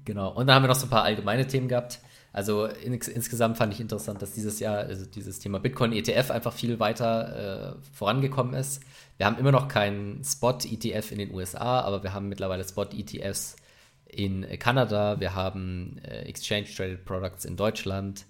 Genau. 0.05 0.31
Und 0.33 0.47
dann 0.47 0.55
haben 0.55 0.63
wir 0.63 0.67
noch 0.67 0.75
so 0.75 0.85
ein 0.85 0.91
paar 0.91 1.03
allgemeine 1.03 1.47
Themen 1.47 1.67
gehabt. 1.67 1.99
Also 2.33 2.65
in, 2.65 2.93
insgesamt 2.93 3.57
fand 3.57 3.73
ich 3.73 3.79
interessant, 3.79 4.21
dass 4.21 4.33
dieses 4.33 4.59
Jahr 4.59 4.77
also 4.77 5.05
dieses 5.05 5.39
Thema 5.39 5.59
Bitcoin 5.59 5.91
ETF 5.91 6.29
einfach 6.31 6.53
viel 6.53 6.79
weiter 6.79 7.75
äh, 7.77 7.95
vorangekommen 7.95 8.53
ist. 8.53 8.83
Wir 9.17 9.25
haben 9.25 9.39
immer 9.39 9.51
noch 9.51 9.67
keinen 9.67 10.23
Spot 10.23 10.57
ETF 10.63 11.11
in 11.11 11.17
den 11.17 11.33
USA, 11.33 11.81
aber 11.81 12.03
wir 12.03 12.13
haben 12.13 12.29
mittlerweile 12.29 12.63
Spot 12.63 12.83
ETFs 12.83 13.55
in 14.05 14.45
Kanada, 14.59 15.19
wir 15.19 15.33
haben 15.33 15.99
äh, 16.03 16.23
Exchange 16.23 16.65
Traded 16.65 17.05
Products 17.05 17.43
in 17.45 17.57
Deutschland, 17.57 18.25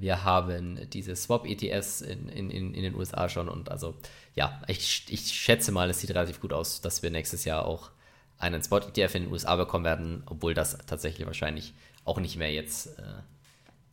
wir 0.00 0.24
haben 0.24 0.88
diese 0.90 1.16
Swap-ETS 1.16 2.02
in, 2.02 2.28
in, 2.28 2.50
in, 2.50 2.82
den 2.82 2.94
USA 2.94 3.28
schon 3.28 3.48
und 3.48 3.70
also 3.70 3.94
ja, 4.34 4.60
ich, 4.68 5.04
ich 5.08 5.32
schätze 5.32 5.72
mal, 5.72 5.90
es 5.90 6.00
sieht 6.00 6.10
relativ 6.10 6.40
gut 6.40 6.52
aus, 6.52 6.80
dass 6.80 7.02
wir 7.02 7.10
nächstes 7.10 7.44
Jahr 7.44 7.64
auch 7.64 7.90
einen 8.38 8.62
Spot-ETF 8.62 9.14
in 9.16 9.22
den 9.24 9.32
USA 9.32 9.56
bekommen 9.56 9.84
werden, 9.84 10.22
obwohl 10.26 10.54
das 10.54 10.78
tatsächlich 10.86 11.26
wahrscheinlich 11.26 11.74
auch 12.04 12.20
nicht 12.20 12.36
mehr 12.36 12.52
jetzt 12.52 12.98
äh, 12.98 13.02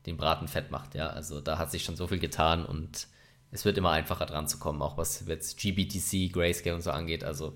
den 0.06 0.18
Braten 0.18 0.48
fett 0.48 0.72
macht. 0.72 0.96
Ja, 0.96 1.10
also 1.10 1.42
da 1.42 1.58
hat 1.58 1.72
sich 1.72 1.84
schon 1.84 1.96
so 1.96 2.08
viel 2.08 2.20
getan 2.20 2.66
und 2.66 3.08
es 3.52 3.66
wird 3.66 3.78
immer 3.78 3.92
einfacher 3.92 4.26
dran 4.26 4.48
zu 4.48 4.60
kommen, 4.60 4.82
auch 4.82 4.98
was 4.98 5.26
jetzt 5.28 5.60
GBTC, 5.60 6.32
Grayscale 6.32 6.76
und 6.76 6.82
so 6.82 6.92
angeht. 6.92 7.24
Also 7.24 7.54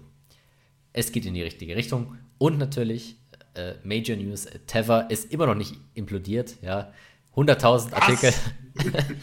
es 0.93 1.11
geht 1.11 1.25
in 1.25 1.33
die 1.33 1.43
richtige 1.43 1.75
Richtung 1.75 2.17
und 2.37 2.57
natürlich 2.57 3.17
äh, 3.53 3.75
Major 3.83 4.17
News, 4.17 4.47
Tether 4.67 5.09
ist 5.09 5.31
immer 5.31 5.45
noch 5.45 5.55
nicht 5.55 5.75
implodiert. 5.93 6.57
Ja, 6.61 6.91
100.000 7.39 7.93
Artikel. 7.93 8.33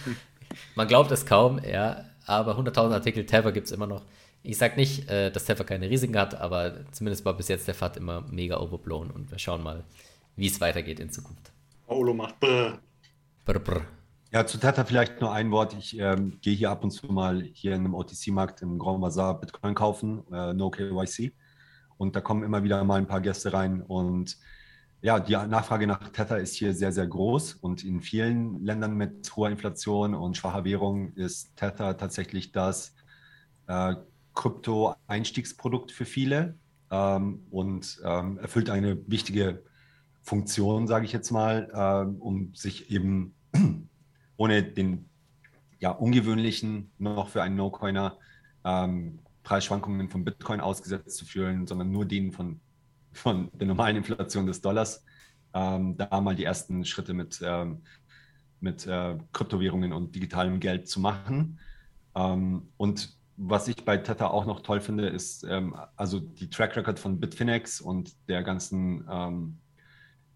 Man 0.74 0.88
glaubt 0.88 1.10
es 1.10 1.26
kaum, 1.26 1.60
ja, 1.62 2.04
aber 2.26 2.58
100.000 2.58 2.92
Artikel 2.92 3.26
Tether 3.26 3.52
gibt 3.52 3.66
es 3.66 3.72
immer 3.72 3.86
noch. 3.86 4.02
Ich 4.42 4.58
sage 4.58 4.76
nicht, 4.76 5.08
äh, 5.10 5.30
dass 5.30 5.44
Tether 5.44 5.64
keine 5.64 5.90
Risiken 5.90 6.16
hat, 6.16 6.34
aber 6.34 6.90
zumindest 6.92 7.24
war 7.24 7.34
bis 7.34 7.48
jetzt 7.48 7.66
der 7.66 7.74
FAT 7.74 7.96
immer 7.96 8.22
mega 8.30 8.58
overblown 8.58 9.10
und 9.10 9.30
wir 9.30 9.38
schauen 9.38 9.62
mal, 9.62 9.84
wie 10.36 10.46
es 10.46 10.60
weitergeht 10.60 11.00
in 11.00 11.10
Zukunft. 11.10 11.52
Paolo 11.86 12.14
macht 12.14 12.38
brr. 12.40 12.78
Brr, 13.44 13.58
brr. 13.58 13.82
Ja, 14.32 14.46
zu 14.46 14.58
Tether 14.58 14.84
vielleicht 14.84 15.20
nur 15.20 15.32
ein 15.32 15.50
Wort. 15.50 15.74
Ich 15.78 15.98
ähm, 15.98 16.38
gehe 16.42 16.54
hier 16.54 16.70
ab 16.70 16.84
und 16.84 16.90
zu 16.90 17.06
mal 17.06 17.42
hier 17.42 17.74
in 17.74 17.80
einem 17.80 17.94
OTC-Markt 17.94 18.62
im 18.62 18.78
Grand 18.78 19.00
Bazaar 19.00 19.40
Bitcoin 19.40 19.74
kaufen, 19.74 20.22
äh, 20.32 20.52
no 20.52 20.70
KYC. 20.70 21.32
Und 21.96 22.16
da 22.16 22.20
kommen 22.20 22.42
immer 22.42 22.62
wieder 22.62 22.82
mal 22.84 22.96
ein 22.96 23.06
paar 23.06 23.20
Gäste 23.20 23.52
rein 23.52 23.82
und 23.82 24.36
ja, 25.02 25.20
die 25.20 25.32
Nachfrage 25.32 25.86
nach 25.86 26.08
Tether 26.08 26.38
ist 26.38 26.54
hier 26.54 26.74
sehr, 26.74 26.92
sehr 26.92 27.06
groß 27.06 27.54
und 27.54 27.84
in 27.84 28.00
vielen 28.00 28.64
Ländern 28.64 28.96
mit 28.96 29.34
hoher 29.36 29.50
Inflation 29.50 30.14
und 30.14 30.36
schwacher 30.36 30.64
Währung 30.64 31.12
ist 31.14 31.56
Tether 31.56 31.96
tatsächlich 31.96 32.52
das 32.52 32.94
äh, 33.66 33.94
Krypto-Einstiegsprodukt 34.34 35.92
für 35.92 36.04
viele 36.04 36.54
ähm, 36.90 37.46
und 37.50 38.00
ähm, 38.04 38.38
erfüllt 38.38 38.70
eine 38.70 38.98
wichtige 39.06 39.62
Funktion, 40.22 40.86
sage 40.86 41.04
ich 41.04 41.12
jetzt 41.12 41.30
mal, 41.30 41.70
äh, 41.72 42.20
um 42.20 42.54
sich 42.54 42.90
eben 42.90 43.34
ohne 44.36 44.62
den 44.62 45.08
ja, 45.78 45.90
ungewöhnlichen 45.90 46.90
noch 46.98 47.28
für 47.28 47.42
einen 47.42 47.56
No-Coiner 47.56 48.18
ähm, 48.64 49.20
Preisschwankungen 49.42 50.08
von 50.10 50.24
Bitcoin 50.24 50.60
ausgesetzt 50.60 51.16
zu 51.16 51.24
fühlen, 51.24 51.66
sondern 51.66 51.92
nur 51.92 52.04
denen 52.04 52.32
von, 52.32 52.60
von 53.16 53.50
der 53.54 53.66
normalen 53.66 53.96
Inflation 53.96 54.46
des 54.46 54.60
Dollars. 54.60 55.04
Ähm, 55.54 55.96
da 55.96 56.20
mal 56.20 56.36
die 56.36 56.44
ersten 56.44 56.84
Schritte 56.84 57.14
mit, 57.14 57.40
ähm, 57.42 57.82
mit 58.60 58.86
äh, 58.86 59.16
Kryptowährungen 59.32 59.92
und 59.92 60.14
digitalem 60.14 60.60
Geld 60.60 60.88
zu 60.88 61.00
machen. 61.00 61.58
Ähm, 62.14 62.68
und 62.76 63.16
was 63.36 63.68
ich 63.68 63.84
bei 63.84 63.98
Tether 63.98 64.30
auch 64.30 64.46
noch 64.46 64.60
toll 64.60 64.80
finde, 64.80 65.08
ist 65.08 65.44
ähm, 65.44 65.76
also 65.96 66.20
die 66.20 66.48
Track 66.48 66.76
Record 66.76 66.98
von 66.98 67.20
Bitfinex 67.20 67.80
und 67.80 68.12
der 68.28 68.42
ganzen, 68.42 69.06
ähm, 69.10 69.58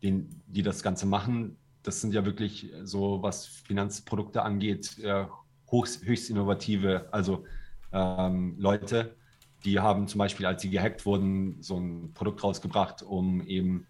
den, 0.03 0.43
die 0.47 0.63
das 0.63 0.83
Ganze 0.83 1.07
machen. 1.07 1.57
Das 1.83 2.01
sind 2.01 2.13
ja 2.13 2.25
wirklich 2.27 2.71
so, 2.85 3.23
was 3.23 3.47
Finanzprodukte 3.47 4.43
angeht, 4.43 4.99
äh, 4.99 5.27
höchst, 5.71 6.05
höchst 6.05 6.31
innovative, 6.31 7.09
also 7.11 7.45
ähm, 7.93 8.55
Leute. 8.59 9.17
Die 9.65 9.81
haben 9.81 10.09
zum 10.09 10.19
Beispiel, 10.19 10.47
als 10.47 10.63
sie 10.63 10.71
gehackt 10.71 11.05
wurden, 11.07 11.63
so 11.63 11.77
ein 11.79 12.13
Produkt 12.15 12.43
rausgebracht, 12.43 13.03
um 13.03 13.43
eben 13.43 13.87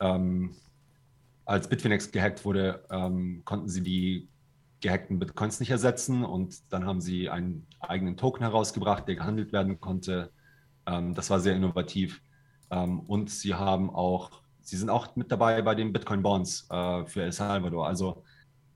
ähm, 0.00 0.54
als 1.44 1.68
Bitfinex 1.68 2.10
gehackt 2.10 2.44
wurde, 2.44 2.84
ähm, 2.90 3.42
konnten 3.44 3.68
sie 3.68 3.82
die 3.82 4.28
gehackten 4.80 5.18
Bitcoins 5.18 5.60
nicht 5.60 5.70
ersetzen 5.70 6.24
und 6.24 6.72
dann 6.72 6.86
haben 6.86 7.00
sie 7.00 7.30
einen 7.30 7.66
eigenen 7.80 8.16
Token 8.16 8.42
herausgebracht, 8.42 9.08
der 9.08 9.16
gehandelt 9.16 9.52
werden 9.52 9.80
konnte. 9.80 10.30
Ähm, 10.86 11.14
das 11.14 11.30
war 11.30 11.40
sehr 11.40 11.56
innovativ. 11.56 12.22
Ähm, 12.70 13.00
und 13.00 13.30
sie 13.30 13.54
haben 13.54 13.90
auch, 13.90 14.42
sie 14.60 14.76
sind 14.76 14.90
auch 14.90 15.16
mit 15.16 15.30
dabei 15.32 15.60
bei 15.62 15.74
den 15.74 15.92
Bitcoin 15.92 16.22
Bonds 16.22 16.66
äh, 16.70 17.04
für 17.06 17.22
El 17.22 17.32
Salvador. 17.32 17.86
Also 17.86 18.22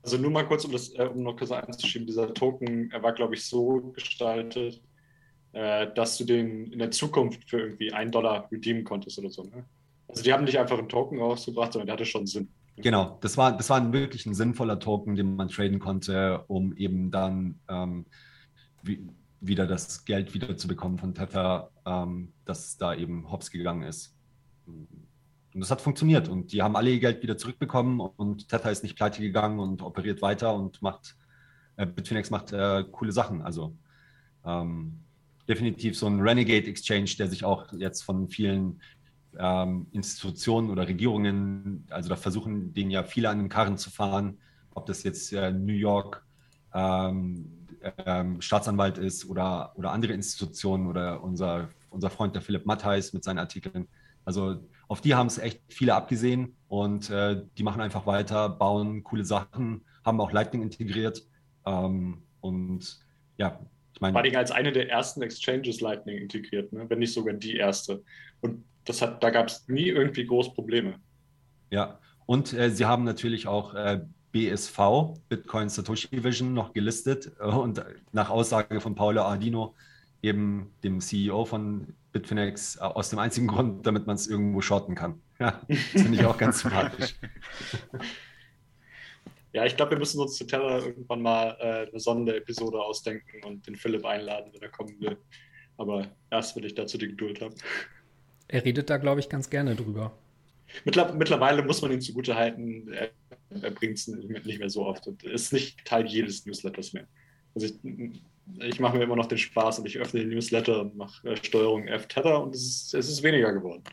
also 0.01 0.17
nur 0.17 0.31
mal 0.31 0.47
kurz, 0.47 0.63
um 0.65 0.71
das 0.71 0.93
äh, 0.95 1.03
um 1.03 1.23
noch 1.23 1.35
kurz 1.35 1.51
einzuschieben, 1.51 2.07
dieser 2.07 2.33
Token 2.33 2.89
er 2.91 3.03
war, 3.03 3.13
glaube 3.13 3.35
ich, 3.35 3.45
so 3.45 3.91
gestaltet, 3.93 4.81
äh, 5.53 5.87
dass 5.93 6.17
du 6.17 6.25
den 6.25 6.71
in 6.71 6.79
der 6.79 6.91
Zukunft 6.91 7.49
für 7.49 7.59
irgendwie 7.59 7.91
einen 7.93 8.11
Dollar 8.11 8.47
redeemen 8.51 8.83
konntest 8.83 9.17
oder 9.19 9.29
so. 9.29 9.43
Ne? 9.43 9.65
Also 10.07 10.23
die 10.23 10.33
haben 10.33 10.43
nicht 10.43 10.57
einfach 10.57 10.77
einen 10.77 10.89
Token 10.89 11.19
rausgebracht, 11.19 11.73
sondern 11.73 11.87
der 11.87 11.93
hatte 11.93 12.05
schon 12.05 12.27
Sinn. 12.27 12.49
Genau, 12.77 13.17
das 13.21 13.37
war, 13.37 13.55
das 13.55 13.69
war 13.69 13.91
wirklich 13.91 14.25
ein 14.25 14.33
sinnvoller 14.33 14.79
Token, 14.79 15.15
den 15.15 15.35
man 15.35 15.49
traden 15.49 15.79
konnte, 15.79 16.45
um 16.47 16.75
eben 16.77 17.11
dann 17.11 17.59
ähm, 17.67 18.05
wie, 18.83 19.07
wieder 19.41 19.67
das 19.67 20.05
Geld 20.05 20.33
wieder 20.33 20.55
zu 20.55 20.67
bekommen 20.67 20.97
von 20.97 21.13
Tether, 21.13 21.71
ähm, 21.85 22.31
das 22.45 22.77
da 22.77 22.95
eben 22.95 23.29
hops 23.31 23.51
gegangen 23.51 23.83
ist. 23.83 24.15
Und 24.65 24.87
das 25.61 25.71
hat 25.71 25.81
funktioniert 25.81 26.29
und 26.29 26.53
die 26.53 26.61
haben 26.61 26.75
alle 26.75 26.91
ihr 26.91 26.99
Geld 26.99 27.21
wieder 27.21 27.37
zurückbekommen 27.37 27.99
und 27.99 28.49
Tether 28.49 28.71
ist 28.71 28.83
nicht 28.83 28.95
pleite 28.95 29.21
gegangen 29.21 29.59
und 29.59 29.81
operiert 29.81 30.21
weiter 30.21 30.53
und 30.53 30.81
macht, 30.81 31.17
äh, 31.75 31.85
Bitfinex 31.85 32.29
macht 32.29 32.53
äh, 32.53 32.85
coole 32.89 33.11
Sachen. 33.11 33.41
Also 33.41 33.75
ähm, 34.45 35.03
definitiv 35.49 35.97
so 35.97 36.05
ein 36.05 36.21
Renegade 36.21 36.67
Exchange, 36.67 37.09
der 37.17 37.27
sich 37.27 37.43
auch 37.43 37.73
jetzt 37.73 38.03
von 38.03 38.29
vielen 38.29 38.79
ähm, 39.37 39.87
Institutionen 39.91 40.69
oder 40.69 40.87
Regierungen, 40.87 41.85
also 41.89 42.09
da 42.09 42.15
versuchen 42.15 42.73
denen 42.73 42.91
ja 42.91 43.03
viele 43.03 43.29
an 43.29 43.39
den 43.39 43.49
Karren 43.49 43.77
zu 43.77 43.89
fahren, 43.89 44.37
ob 44.73 44.85
das 44.85 45.03
jetzt 45.03 45.33
äh, 45.33 45.51
New 45.51 45.73
York 45.73 46.23
ähm, 46.73 47.67
ähm, 48.05 48.41
Staatsanwalt 48.41 48.97
ist 48.97 49.27
oder, 49.27 49.73
oder 49.75 49.91
andere 49.91 50.13
Institutionen 50.13 50.87
oder 50.87 51.23
unser, 51.23 51.69
unser 51.89 52.09
Freund 52.09 52.35
der 52.35 52.41
Philipp 52.41 52.65
Mattheis 52.65 53.13
mit 53.13 53.23
seinen 53.23 53.39
Artikeln. 53.39 53.87
Also 54.25 54.57
auf 54.87 55.01
die 55.01 55.15
haben 55.15 55.27
es 55.27 55.37
echt 55.37 55.61
viele 55.69 55.95
abgesehen 55.95 56.55
und 56.67 57.09
äh, 57.09 57.43
die 57.57 57.63
machen 57.63 57.81
einfach 57.81 58.05
weiter, 58.05 58.49
bauen 58.49 59.03
coole 59.03 59.25
Sachen, 59.25 59.81
haben 60.05 60.21
auch 60.21 60.31
Lightning 60.31 60.61
integriert 60.61 61.23
ähm, 61.65 62.21
und 62.41 62.99
ja, 63.37 63.59
meine. 63.99 64.13
Lightning 64.13 64.35
als 64.35 64.51
eine 64.51 64.71
der 64.71 64.89
ersten 64.89 65.21
Exchanges 65.21 65.81
Lightning 65.81 66.17
integriert, 66.17 66.71
ne? 66.73 66.85
wenn 66.89 66.99
nicht 66.99 67.13
sogar 67.13 67.33
die 67.33 67.55
erste. 67.55 68.03
Und 68.41 68.63
das 68.85 69.01
hat, 69.01 69.23
da 69.23 69.29
gab 69.29 69.47
es 69.47 69.67
nie 69.67 69.87
irgendwie 69.87 70.25
groß 70.25 70.53
Probleme. 70.53 70.95
Ja, 71.69 71.99
und 72.25 72.53
äh, 72.53 72.69
sie 72.69 72.85
haben 72.85 73.03
natürlich 73.03 73.47
auch 73.47 73.73
äh, 73.73 74.01
BSV, 74.31 74.79
Bitcoin 75.29 75.69
Satoshi 75.69 76.23
Vision, 76.23 76.53
noch 76.53 76.73
gelistet 76.73 77.31
äh, 77.39 77.43
und 77.45 77.83
nach 78.11 78.29
Aussage 78.29 78.81
von 78.81 78.95
Paolo 78.95 79.21
Ardino, 79.21 79.75
eben 80.21 80.71
dem 80.83 80.99
CEO 80.99 81.45
von 81.45 81.93
Bitfinex, 82.11 82.77
äh, 82.77 82.81
aus 82.81 83.09
dem 83.09 83.19
einzigen 83.19 83.47
Grund, 83.47 83.85
damit 83.85 84.07
man 84.07 84.15
es 84.15 84.27
irgendwo 84.27 84.61
shorten 84.61 84.95
kann. 84.95 85.21
Ja, 85.39 85.61
das 85.69 86.03
finde 86.03 86.15
ich 86.15 86.25
auch 86.25 86.37
ganz 86.37 86.59
sympathisch. 86.59 87.15
Ja, 89.53 89.65
ich 89.65 89.75
glaube, 89.75 89.91
wir 89.91 89.99
müssen 89.99 90.19
uns 90.21 90.35
zu 90.35 90.45
Terra 90.45 90.77
irgendwann 90.79 91.21
mal 91.21 91.57
äh, 91.59 91.89
eine 91.89 91.99
Sonderepisode 91.99 92.79
ausdenken 92.79 93.43
und 93.45 93.65
den 93.65 93.75
Philipp 93.75 94.05
einladen, 94.05 94.51
wenn 94.53 94.61
er 94.61 94.69
kommen 94.69 94.99
will. 94.99 95.17
Aber 95.77 96.07
erst, 96.29 96.55
wenn 96.55 96.63
ich 96.63 96.75
dazu 96.75 96.97
die 96.97 97.07
Geduld 97.07 97.41
habe. 97.41 97.55
Er 98.47 98.63
redet 98.63 98.89
da, 98.89 98.97
glaube 98.97 99.19
ich, 99.19 99.29
ganz 99.29 99.49
gerne 99.49 99.75
drüber. 99.75 100.11
Mittler 100.85 101.13
mittlerweile 101.13 101.63
muss 101.63 101.81
man 101.81 101.91
ihm 101.91 102.01
zugute 102.01 102.35
halten, 102.35 102.91
er, 102.93 103.09
er 103.49 103.71
bringt 103.71 103.97
es 103.97 104.07
nicht 104.07 104.59
mehr 104.59 104.69
so 104.69 104.85
oft 104.85 105.07
und 105.07 105.23
ist 105.23 105.51
nicht 105.51 105.83
Teil 105.83 106.05
jedes 106.05 106.45
Newsletters 106.45 106.93
mehr. 106.93 107.07
Also 107.55 107.67
ich, 107.67 108.21
ich 108.59 108.79
mache 108.79 108.97
mir 108.97 109.03
immer 109.03 109.15
noch 109.15 109.25
den 109.25 109.39
Spaß 109.39 109.79
und 109.79 109.87
ich 109.87 109.97
öffne 109.97 110.19
den 110.19 110.29
Newsletter 110.29 110.81
und 110.81 110.95
mache 110.95 111.27
äh, 111.27 111.35
Steuerung 111.37 111.87
F-Tether 111.87 112.43
und 112.43 112.53
es 112.53 112.63
ist, 112.63 112.93
es 112.93 113.09
ist 113.09 113.23
weniger 113.23 113.51
geworden. 113.51 113.83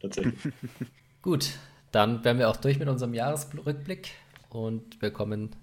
Tatsächlich. 0.00 0.34
Gut, 1.22 1.50
dann 1.90 2.24
wären 2.24 2.38
wir 2.38 2.48
auch 2.48 2.56
durch 2.56 2.78
mit 2.78 2.88
unserem 2.88 3.12
Jahresrückblick 3.14 4.10
und 4.54 5.00
wir 5.00 5.10
kommen 5.10 5.56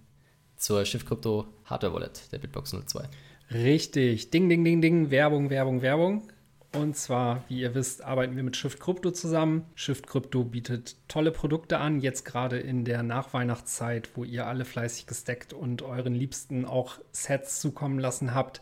zur 0.56 0.86
Shift 0.86 1.08
Crypto 1.08 1.48
Hardware 1.66 1.94
Wallet 1.94 2.32
der 2.32 2.40
Bitbox 2.40 2.76
02. 2.86 3.08
Richtig. 3.52 4.30
Ding, 4.30 4.50
ding, 4.50 4.64
ding, 4.64 4.82
ding. 4.82 5.12
Werbung, 5.12 5.50
Werbung, 5.50 5.82
Werbung. 5.82 6.28
Und 6.76 6.96
zwar, 6.96 7.44
wie 7.48 7.62
ihr 7.62 7.74
wisst, 7.74 8.04
arbeiten 8.04 8.36
wir 8.36 8.44
mit 8.44 8.56
Shift 8.56 8.80
Crypto 8.80 9.10
zusammen. 9.10 9.66
Shift 9.74 10.06
Crypto 10.06 10.44
bietet 10.44 10.98
tolle 11.08 11.32
Produkte 11.32 11.80
an, 11.80 12.00
jetzt 12.00 12.26
gerade 12.26 12.60
in 12.60 12.86
der 12.86 13.02
Nachweihnachtszeit, 13.02 14.10
wo 14.16 14.24
ihr 14.24 14.46
alle 14.46 14.66
fleißig 14.66 15.08
gesteckt 15.08 15.52
und 15.52 15.82
euren 15.82 16.14
Liebsten 16.14 16.66
auch 16.66 17.00
Sets 17.12 17.60
zukommen 17.60 17.98
lassen 17.98 18.36
habt. 18.36 18.62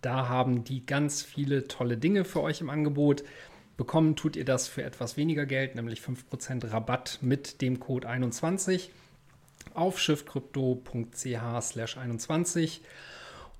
Da 0.00 0.28
haben 0.28 0.64
die 0.64 0.86
ganz 0.86 1.22
viele 1.22 1.68
tolle 1.68 1.98
Dinge 1.98 2.24
für 2.24 2.40
euch 2.40 2.62
im 2.62 2.70
Angebot. 2.70 3.24
Bekommen 3.76 4.16
tut 4.16 4.36
ihr 4.36 4.44
das 4.46 4.68
für 4.68 4.82
etwas 4.82 5.18
weniger 5.18 5.44
Geld, 5.44 5.74
nämlich 5.74 6.00
5% 6.00 6.70
Rabatt 6.70 7.18
mit 7.20 7.60
dem 7.60 7.78
Code 7.78 8.08
21 8.08 8.90
auf 9.72 9.98
shiftcrypto.ch/slash 9.98 11.96
21. 11.96 12.82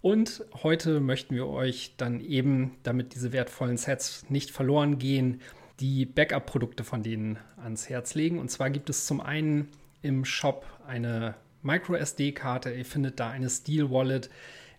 Und 0.03 0.45
heute 0.63 1.01
möchten 1.01 1.35
wir 1.35 1.47
euch 1.47 1.95
dann 1.97 2.21
eben, 2.21 2.77
damit 2.83 3.15
diese 3.15 3.33
wertvollen 3.33 3.79
Sets 3.79 4.27
nicht 4.29 4.51
verloren 4.51 4.99
gehen, 4.99 5.41
die 5.81 6.05
Backup-Produkte 6.05 6.85
von 6.85 7.03
denen 7.03 7.39
ans 7.57 7.89
Herz 7.89 8.15
legen. 8.15 8.39
Und 8.39 8.51
zwar 8.51 8.69
gibt 8.71 8.91
es 8.91 9.07
zum 9.07 9.21
einen 9.21 9.69
im 10.03 10.25
Shop 10.25 10.67
eine 10.87 11.35
MicroSD-Karte. 11.63 12.71
Ihr 12.73 12.85
findet 12.85 13.19
da 13.19 13.31
eine 13.31 13.49
Steel 13.49 13.91
Wallet. 13.91 14.29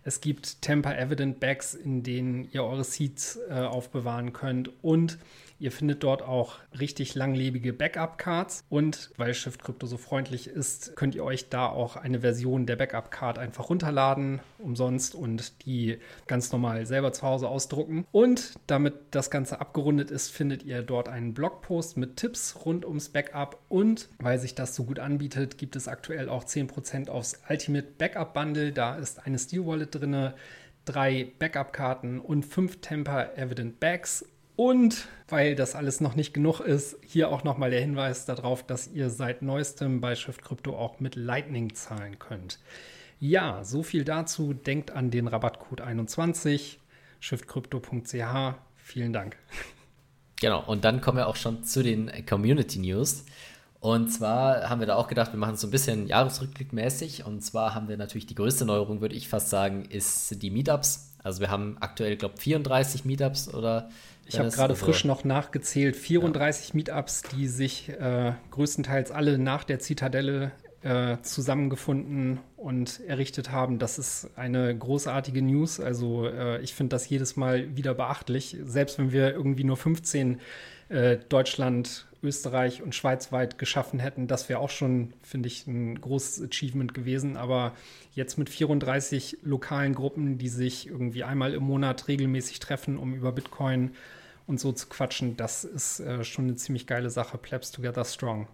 Es 0.04 0.20
gibt 0.20 0.62
Temper 0.62 0.96
Evident 0.96 1.40
Bags, 1.40 1.74
in 1.74 2.04
denen 2.04 2.48
ihr 2.52 2.62
eure 2.62 2.84
Seeds 2.84 3.40
äh, 3.50 3.54
aufbewahren 3.54 4.32
könnt. 4.32 4.70
Und 4.82 5.18
Ihr 5.58 5.72
findet 5.72 6.02
dort 6.02 6.22
auch 6.22 6.56
richtig 6.78 7.14
langlebige 7.14 7.72
Backup-Cards 7.72 8.64
und 8.68 9.10
weil 9.16 9.32
Shift 9.32 9.62
Crypto 9.62 9.86
so 9.86 9.96
freundlich 9.96 10.48
ist, 10.48 10.94
könnt 10.96 11.14
ihr 11.14 11.24
euch 11.24 11.48
da 11.48 11.66
auch 11.68 11.96
eine 11.96 12.20
Version 12.20 12.66
der 12.66 12.76
Backup-Card 12.76 13.38
einfach 13.38 13.70
runterladen, 13.70 14.40
umsonst 14.58 15.14
und 15.14 15.64
die 15.64 15.98
ganz 16.26 16.52
normal 16.52 16.84
selber 16.84 17.12
zu 17.12 17.22
Hause 17.22 17.48
ausdrucken. 17.48 18.06
Und 18.12 18.54
damit 18.66 18.94
das 19.12 19.30
Ganze 19.30 19.60
abgerundet 19.60 20.10
ist, 20.10 20.30
findet 20.30 20.62
ihr 20.62 20.82
dort 20.82 21.08
einen 21.08 21.32
Blogpost 21.32 21.96
mit 21.96 22.16
Tipps 22.16 22.64
rund 22.66 22.84
ums 22.84 23.08
Backup 23.08 23.58
und 23.68 24.08
weil 24.18 24.38
sich 24.38 24.54
das 24.54 24.74
so 24.74 24.84
gut 24.84 24.98
anbietet, 24.98 25.56
gibt 25.56 25.76
es 25.76 25.88
aktuell 25.88 26.28
auch 26.28 26.44
10% 26.44 27.08
aufs 27.08 27.40
Ultimate 27.48 27.88
Backup 27.96 28.34
Bundle. 28.34 28.72
Da 28.72 28.96
ist 28.96 29.24
eine 29.24 29.38
Steel 29.38 29.64
Wallet 29.64 29.94
drin 29.94 30.32
drei 30.86 31.32
Backup-Karten 31.38 32.20
und 32.20 32.44
fünf 32.44 32.80
Temper 32.80 33.36
Evident 33.36 33.80
Bags 33.80 34.24
und 34.56 35.06
weil 35.28 35.54
das 35.54 35.74
alles 35.74 36.00
noch 36.00 36.14
nicht 36.14 36.32
genug 36.32 36.60
ist, 36.60 36.96
hier 37.06 37.30
auch 37.30 37.44
nochmal 37.44 37.70
der 37.70 37.80
Hinweis 37.80 38.24
darauf, 38.24 38.62
dass 38.62 38.88
ihr 38.88 39.10
seit 39.10 39.42
neuestem 39.42 40.00
bei 40.00 40.14
Shift 40.14 40.42
Crypto 40.42 40.76
auch 40.76 40.98
mit 41.00 41.14
Lightning 41.14 41.74
zahlen 41.74 42.18
könnt. 42.18 42.58
Ja, 43.20 43.64
so 43.64 43.82
viel 43.82 44.04
dazu. 44.04 44.52
Denkt 44.52 44.90
an 44.90 45.10
den 45.10 45.26
Rabattcode 45.26 45.80
21 45.80 46.78
shiftcrypto.ch. 47.20 48.54
Vielen 48.76 49.12
Dank. 49.12 49.36
Genau, 50.38 50.62
und 50.66 50.84
dann 50.84 51.00
kommen 51.00 51.16
wir 51.16 51.28
auch 51.28 51.36
schon 51.36 51.64
zu 51.64 51.82
den 51.82 52.10
Community 52.26 52.78
News. 52.78 53.24
Und 53.80 54.10
zwar 54.10 54.68
haben 54.68 54.80
wir 54.80 54.86
da 54.86 54.96
auch 54.96 55.08
gedacht, 55.08 55.32
wir 55.32 55.38
machen 55.38 55.54
es 55.54 55.60
so 55.60 55.66
ein 55.66 55.70
bisschen 55.70 56.06
Jahresrückblickmäßig. 56.06 57.24
Und 57.24 57.40
zwar 57.40 57.74
haben 57.74 57.88
wir 57.88 57.96
natürlich 57.96 58.26
die 58.26 58.34
größte 58.34 58.64
Neuerung, 58.64 59.00
würde 59.00 59.14
ich 59.14 59.28
fast 59.28 59.48
sagen, 59.48 59.86
ist 59.86 60.42
die 60.42 60.50
Meetups. 60.50 61.14
Also 61.22 61.40
wir 61.40 61.50
haben 61.50 61.78
aktuell, 61.80 62.16
glaube 62.16 62.34
ich, 62.36 62.42
34 62.42 63.04
Meetups 63.04 63.52
oder. 63.52 63.90
Ich 64.28 64.38
habe 64.38 64.50
gerade 64.50 64.74
frisch 64.74 65.04
noch 65.04 65.24
nachgezählt, 65.24 65.96
34 65.96 66.68
ja. 66.68 66.74
Meetups, 66.74 67.22
die 67.22 67.46
sich 67.46 67.88
äh, 67.88 68.32
größtenteils 68.50 69.10
alle 69.10 69.38
nach 69.38 69.64
der 69.64 69.78
Zitadelle 69.78 70.52
äh, 70.82 71.18
zusammengefunden 71.22 72.40
und 72.56 73.00
errichtet 73.06 73.50
haben. 73.50 73.78
Das 73.78 73.98
ist 73.98 74.30
eine 74.36 74.76
großartige 74.76 75.42
News. 75.42 75.80
Also 75.80 76.26
äh, 76.26 76.60
ich 76.60 76.74
finde 76.74 76.94
das 76.94 77.08
jedes 77.08 77.36
Mal 77.36 77.76
wieder 77.76 77.94
beachtlich. 77.94 78.56
Selbst 78.64 78.98
wenn 78.98 79.12
wir 79.12 79.32
irgendwie 79.32 79.64
nur 79.64 79.76
15 79.76 80.40
äh, 80.88 81.18
Deutschland, 81.28 82.06
Österreich 82.26 82.82
und 82.82 82.94
Schweiz 82.94 83.32
weit 83.32 83.58
geschaffen 83.58 83.98
hätten, 83.98 84.26
das 84.26 84.48
wäre 84.48 84.60
auch 84.60 84.70
schon, 84.70 85.12
finde 85.22 85.48
ich, 85.48 85.66
ein 85.66 86.00
großes 86.00 86.42
Achievement 86.42 86.94
gewesen. 86.94 87.36
Aber 87.36 87.72
jetzt 88.12 88.38
mit 88.38 88.50
34 88.50 89.38
lokalen 89.42 89.94
Gruppen, 89.94 90.38
die 90.38 90.48
sich 90.48 90.86
irgendwie 90.88 91.24
einmal 91.24 91.54
im 91.54 91.62
Monat 91.62 92.08
regelmäßig 92.08 92.60
treffen, 92.60 92.98
um 92.98 93.14
über 93.14 93.32
Bitcoin 93.32 93.92
und 94.46 94.60
so 94.60 94.72
zu 94.72 94.88
quatschen, 94.88 95.36
das 95.36 95.64
ist 95.64 96.00
äh, 96.00 96.24
schon 96.24 96.46
eine 96.46 96.56
ziemlich 96.56 96.86
geile 96.86 97.10
Sache. 97.10 97.38
Plebs 97.38 97.70
Together 97.72 98.04
Strong. 98.04 98.48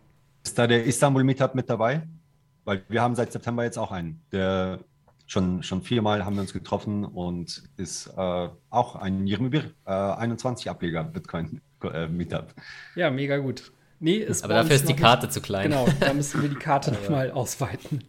Ist 0.44 0.58
da 0.58 0.66
der 0.66 0.84
Istanbul 0.84 1.24
Meetup 1.24 1.54
mit 1.54 1.68
dabei? 1.68 2.06
Weil 2.64 2.84
wir 2.88 3.02
haben 3.02 3.14
seit 3.14 3.32
September 3.32 3.64
jetzt 3.64 3.78
auch 3.78 3.92
einen. 3.92 4.22
Der 4.32 4.80
schon, 5.26 5.62
schon 5.62 5.82
viermal 5.82 6.24
haben 6.24 6.34
wir 6.34 6.42
uns 6.42 6.52
getroffen 6.52 7.04
und 7.04 7.62
ist 7.76 8.06
äh, 8.16 8.48
auch 8.70 8.96
ein 8.96 9.26
Jirmibir 9.26 9.72
äh, 9.86 9.90
21 9.90 10.68
Ableger 10.68 11.04
Bitcoin 11.04 11.60
äh, 11.84 12.08
Meetup. 12.08 12.54
Ja, 12.94 13.10
mega 13.10 13.38
gut. 13.38 13.72
Nee, 14.00 14.16
ist 14.16 14.44
Aber 14.44 14.54
dafür 14.54 14.76
ist 14.76 14.88
die 14.88 14.96
Karte 14.96 15.26
nicht, 15.26 15.34
zu 15.34 15.40
klein. 15.40 15.70
Genau, 15.70 15.86
da 16.00 16.12
müssen 16.12 16.42
wir 16.42 16.48
die 16.48 16.56
Karte 16.56 16.92
nochmal 17.02 17.30
ausweiten. 17.30 18.02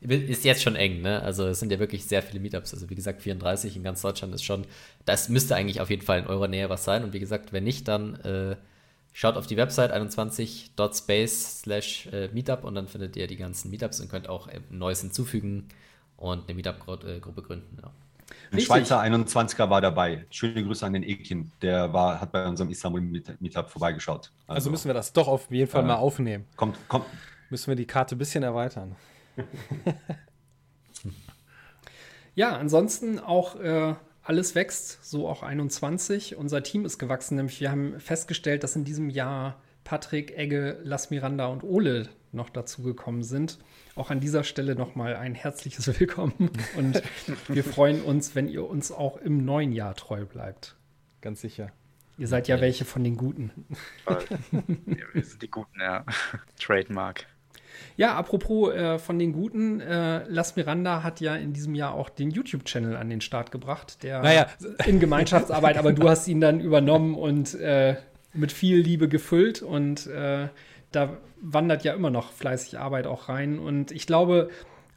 Ist 0.00 0.44
jetzt 0.44 0.62
schon 0.62 0.76
eng, 0.76 1.02
ne? 1.02 1.22
Also 1.22 1.46
es 1.48 1.58
sind 1.58 1.72
ja 1.72 1.80
wirklich 1.80 2.04
sehr 2.04 2.22
viele 2.22 2.38
Meetups. 2.38 2.72
Also 2.72 2.88
wie 2.90 2.94
gesagt, 2.94 3.22
34 3.22 3.76
in 3.76 3.82
ganz 3.82 4.02
Deutschland 4.02 4.34
ist 4.34 4.44
schon, 4.44 4.64
das 5.04 5.28
müsste 5.28 5.56
eigentlich 5.56 5.80
auf 5.80 5.90
jeden 5.90 6.02
Fall 6.02 6.20
in 6.20 6.26
eurer 6.26 6.46
Nähe 6.46 6.68
was 6.70 6.84
sein. 6.84 7.02
Und 7.02 7.12
wie 7.12 7.18
gesagt, 7.18 7.52
wenn 7.52 7.64
nicht, 7.64 7.88
dann 7.88 8.14
äh, 8.20 8.56
Schaut 9.18 9.38
auf 9.38 9.46
die 9.46 9.56
Website 9.56 9.94
21.space 9.94 11.60
slash 11.62 12.06
äh, 12.12 12.28
Meetup 12.34 12.64
und 12.64 12.74
dann 12.74 12.86
findet 12.86 13.16
ihr 13.16 13.26
die 13.26 13.38
ganzen 13.38 13.70
Meetups 13.70 13.98
und 14.00 14.10
könnt 14.10 14.28
auch 14.28 14.46
Neues 14.68 15.00
hinzufügen 15.00 15.68
und 16.18 16.46
eine 16.46 16.54
Meetup-Gruppe 16.54 17.40
gründen. 17.40 17.78
Ja. 17.82 17.90
Ein 18.52 18.60
Schweizer 18.60 19.00
21er 19.00 19.70
war 19.70 19.80
dabei. 19.80 20.26
Schöne 20.30 20.62
Grüße 20.64 20.84
an 20.84 20.92
den 20.92 21.02
Ekin. 21.02 21.52
Der 21.62 21.92
war, 21.92 22.20
hat 22.20 22.32
bei 22.32 22.46
unserem 22.46 22.70
Istanbul 22.70 23.00
Meetup 23.00 23.70
vorbeigeschaut. 23.70 24.32
Also, 24.46 24.56
also 24.56 24.70
müssen 24.70 24.86
wir 24.88 24.94
das 24.94 25.12
doch 25.12 25.28
auf 25.28 25.50
jeden 25.50 25.70
Fall 25.70 25.82
äh, 25.82 25.86
mal 25.86 25.96
aufnehmen. 25.96 26.46
Kommt, 26.56 26.76
kommt. 26.88 27.06
Müssen 27.50 27.68
wir 27.68 27.76
die 27.76 27.86
Karte 27.86 28.16
ein 28.16 28.18
bisschen 28.18 28.42
erweitern. 28.42 28.96
ja, 32.34 32.56
ansonsten 32.56 33.18
auch 33.18 33.56
äh, 33.56 33.94
alles 34.22 34.54
wächst, 34.54 35.04
so 35.04 35.28
auch 35.28 35.42
21. 35.42 36.36
Unser 36.36 36.62
Team 36.62 36.84
ist 36.84 36.98
gewachsen, 36.98 37.36
nämlich 37.36 37.60
wir 37.60 37.70
haben 37.70 38.00
festgestellt, 38.00 38.64
dass 38.64 38.74
in 38.74 38.84
diesem 38.84 39.10
Jahr 39.10 39.60
Patrick, 39.86 40.36
Egge, 40.36 40.78
Las 40.82 41.10
Miranda 41.10 41.46
und 41.46 41.62
Ole 41.62 42.08
noch 42.32 42.50
dazugekommen 42.50 43.22
sind. 43.22 43.58
Auch 43.94 44.10
an 44.10 44.18
dieser 44.18 44.42
Stelle 44.42 44.74
nochmal 44.74 45.14
ein 45.14 45.36
herzliches 45.36 45.86
Willkommen 46.00 46.50
und 46.76 47.00
wir 47.46 47.62
freuen 47.62 48.02
uns, 48.02 48.34
wenn 48.34 48.48
ihr 48.48 48.68
uns 48.68 48.90
auch 48.90 49.16
im 49.16 49.44
neuen 49.44 49.70
Jahr 49.72 49.94
treu 49.94 50.24
bleibt. 50.24 50.74
Ganz 51.20 51.40
sicher. 51.40 51.70
Ihr 52.18 52.26
seid 52.26 52.48
ja 52.48 52.60
welche 52.60 52.84
von 52.84 53.04
den 53.04 53.16
Guten. 53.16 53.52
ja, 54.08 54.18
wir 55.12 55.22
sind 55.22 55.40
die 55.40 55.50
Guten, 55.50 55.80
ja. 55.80 56.04
Trademark. 56.60 57.26
Ja, 57.96 58.16
apropos 58.16 58.74
äh, 58.74 58.98
von 58.98 59.20
den 59.20 59.32
Guten, 59.32 59.80
äh, 59.80 60.26
Las 60.28 60.56
Miranda 60.56 61.04
hat 61.04 61.20
ja 61.20 61.36
in 61.36 61.52
diesem 61.52 61.76
Jahr 61.76 61.94
auch 61.94 62.08
den 62.08 62.32
YouTube-Channel 62.32 62.96
an 62.96 63.08
den 63.08 63.20
Start 63.20 63.52
gebracht, 63.52 64.02
der 64.02 64.20
naja. 64.22 64.46
in 64.84 64.98
Gemeinschaftsarbeit, 64.98 65.76
aber 65.76 65.92
du 65.92 66.08
hast 66.08 66.26
ihn 66.26 66.40
dann 66.40 66.58
übernommen 66.58 67.14
und 67.14 67.54
äh, 67.54 67.96
mit 68.36 68.52
viel 68.52 68.78
Liebe 68.78 69.08
gefüllt 69.08 69.62
und 69.62 70.06
äh, 70.06 70.48
da 70.92 71.16
wandert 71.40 71.84
ja 71.84 71.94
immer 71.94 72.10
noch 72.10 72.32
fleißig 72.32 72.78
Arbeit 72.78 73.06
auch 73.06 73.28
rein 73.28 73.58
und 73.58 73.90
ich 73.90 74.06
glaube, 74.06 74.48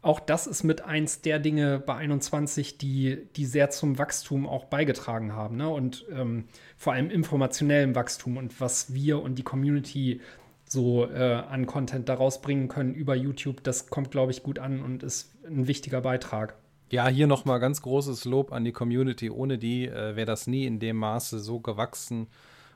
auch 0.01 0.19
das 0.19 0.47
ist 0.47 0.63
mit 0.63 0.81
eins 0.81 1.21
der 1.21 1.39
Dinge 1.39 1.79
bei 1.79 1.95
21, 1.95 2.77
die, 2.77 3.27
die 3.35 3.45
sehr 3.45 3.69
zum 3.69 3.97
Wachstum 3.97 4.47
auch 4.47 4.65
beigetragen 4.65 5.33
haben. 5.33 5.57
Ne? 5.57 5.67
Und 5.67 6.05
ähm, 6.11 6.45
vor 6.77 6.93
allem 6.93 7.09
informationellem 7.09 7.95
Wachstum 7.95 8.37
und 8.37 8.61
was 8.61 8.93
wir 8.93 9.21
und 9.21 9.35
die 9.35 9.43
Community 9.43 10.21
so 10.65 11.05
äh, 11.05 11.33
an 11.33 11.65
Content 11.65 12.07
daraus 12.07 12.41
bringen 12.41 12.67
können 12.67 12.93
über 12.93 13.15
YouTube. 13.15 13.63
Das 13.63 13.87
kommt, 13.87 14.11
glaube 14.11 14.31
ich, 14.31 14.43
gut 14.43 14.59
an 14.59 14.81
und 14.81 15.03
ist 15.03 15.33
ein 15.45 15.67
wichtiger 15.67 16.01
Beitrag. 16.01 16.55
Ja, 16.91 17.07
hier 17.07 17.27
nochmal 17.27 17.59
ganz 17.59 17.81
großes 17.81 18.25
Lob 18.25 18.51
an 18.51 18.63
die 18.63 18.71
Community. 18.71 19.29
Ohne 19.29 19.57
die 19.57 19.87
äh, 19.87 20.15
wäre 20.15 20.25
das 20.25 20.47
nie 20.47 20.65
in 20.65 20.79
dem 20.79 20.95
Maße 20.97 21.39
so 21.39 21.59
gewachsen 21.59 22.27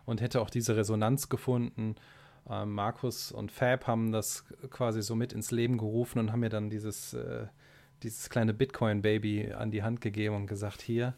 und 0.05 0.21
hätte 0.21 0.41
auch 0.41 0.49
diese 0.49 0.75
Resonanz 0.75 1.29
gefunden. 1.29 1.95
Äh, 2.49 2.65
Markus 2.65 3.31
und 3.31 3.51
Fab 3.51 3.87
haben 3.87 4.11
das 4.11 4.45
quasi 4.69 5.01
so 5.01 5.15
mit 5.15 5.33
ins 5.33 5.51
Leben 5.51 5.77
gerufen 5.77 6.19
und 6.19 6.31
haben 6.31 6.41
mir 6.41 6.49
dann 6.49 6.69
dieses, 6.69 7.13
äh, 7.13 7.47
dieses 8.03 8.29
kleine 8.29 8.53
Bitcoin-Baby 8.53 9.53
an 9.53 9.71
die 9.71 9.83
Hand 9.83 10.01
gegeben 10.01 10.35
und 10.35 10.47
gesagt, 10.47 10.81
hier, 10.81 11.15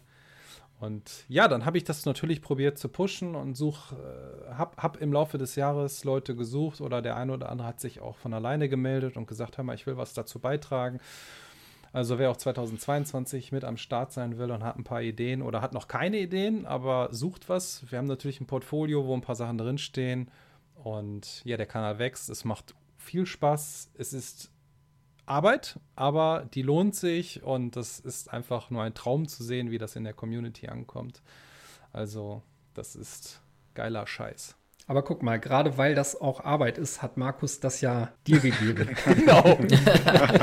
und 0.80 1.24
ja, 1.30 1.48
dann 1.48 1.66
habe 1.66 1.78
ich 1.78 1.86
das 1.86 2.06
natürlich 2.06 2.42
probiert 2.42 2.78
zu 2.78 2.90
pushen 2.90 3.36
und 3.36 3.56
such, 3.56 3.94
äh, 3.94 4.54
hab, 4.54 4.82
hab 4.82 4.98
im 4.98 5.14
Laufe 5.14 5.38
des 5.38 5.56
Jahres 5.56 6.04
Leute 6.04 6.36
gesucht 6.36 6.82
oder 6.82 7.02
der 7.02 7.16
eine 7.16 7.32
oder 7.34 7.50
andere 7.50 7.68
hat 7.68 7.80
sich 7.80 8.02
auch 8.02 8.18
von 8.18 8.34
alleine 8.34 8.68
gemeldet 8.68 9.16
und 9.16 9.26
gesagt, 9.26 9.58
hör 9.58 9.64
mal, 9.64 9.76
ich 9.76 9.88
will 9.88 9.96
was 9.96 10.14
dazu 10.14 10.40
beitragen. 10.40 11.00
Also 11.96 12.20
wer 12.20 12.30
auch 12.30 12.36
2022 12.36 13.54
mit 13.54 13.64
am 13.64 13.78
Start 13.78 14.12
sein 14.12 14.38
will 14.38 14.52
und 14.52 14.66
hat 14.66 14.76
ein 14.76 14.84
paar 14.84 15.02
Ideen 15.02 15.42
oder 15.42 15.62
hat 15.62 15.72
noch 15.72 15.88
keine 15.88 16.18
Ideen, 16.20 16.66
aber 16.66 17.08
sucht 17.14 17.48
was. 17.48 17.90
Wir 17.90 17.98
haben 17.98 18.06
natürlich 18.06 18.42
ein 18.42 18.48
Portfolio, 18.48 19.06
wo 19.06 19.14
ein 19.14 19.22
paar 19.22 19.36
Sachen 19.36 19.58
drinstehen. 19.58 20.30
Und 20.84 21.42
ja, 21.46 21.56
der 21.56 21.68
Kanal 21.68 21.98
wächst. 21.98 22.30
Es 22.30 22.44
macht 22.44 22.76
viel 22.98 23.26
Spaß. 23.26 23.92
Es 23.98 24.12
ist 24.12 24.52
Arbeit, 25.26 25.80
aber 25.96 26.50
die 26.54 26.64
lohnt 26.64 26.96
sich 26.96 27.44
und 27.44 27.78
das 27.78 28.02
ist 28.02 28.30
einfach 28.30 28.70
nur 28.70 28.84
ein 28.84 28.94
Traum 28.94 29.30
zu 29.30 29.42
sehen, 29.46 29.72
wie 29.72 29.78
das 29.78 29.96
in 29.96 30.04
der 30.04 30.14
Community 30.14 30.68
ankommt. 30.68 31.22
Also, 31.94 32.42
das 32.74 32.98
ist 32.98 33.40
geiler 33.74 34.06
Scheiß. 34.06 34.58
Aber 34.88 35.04
guck 35.04 35.24
mal, 35.24 35.40
gerade 35.40 35.78
weil 35.78 35.96
das 35.96 36.20
auch 36.20 36.44
Arbeit 36.44 36.78
ist, 36.78 37.02
hat 37.02 37.18
Markus 37.18 37.60
das 37.60 37.82
ja 37.82 38.14
dir 38.28 38.40
gegeben. 38.40 38.96
genau. 39.06 39.42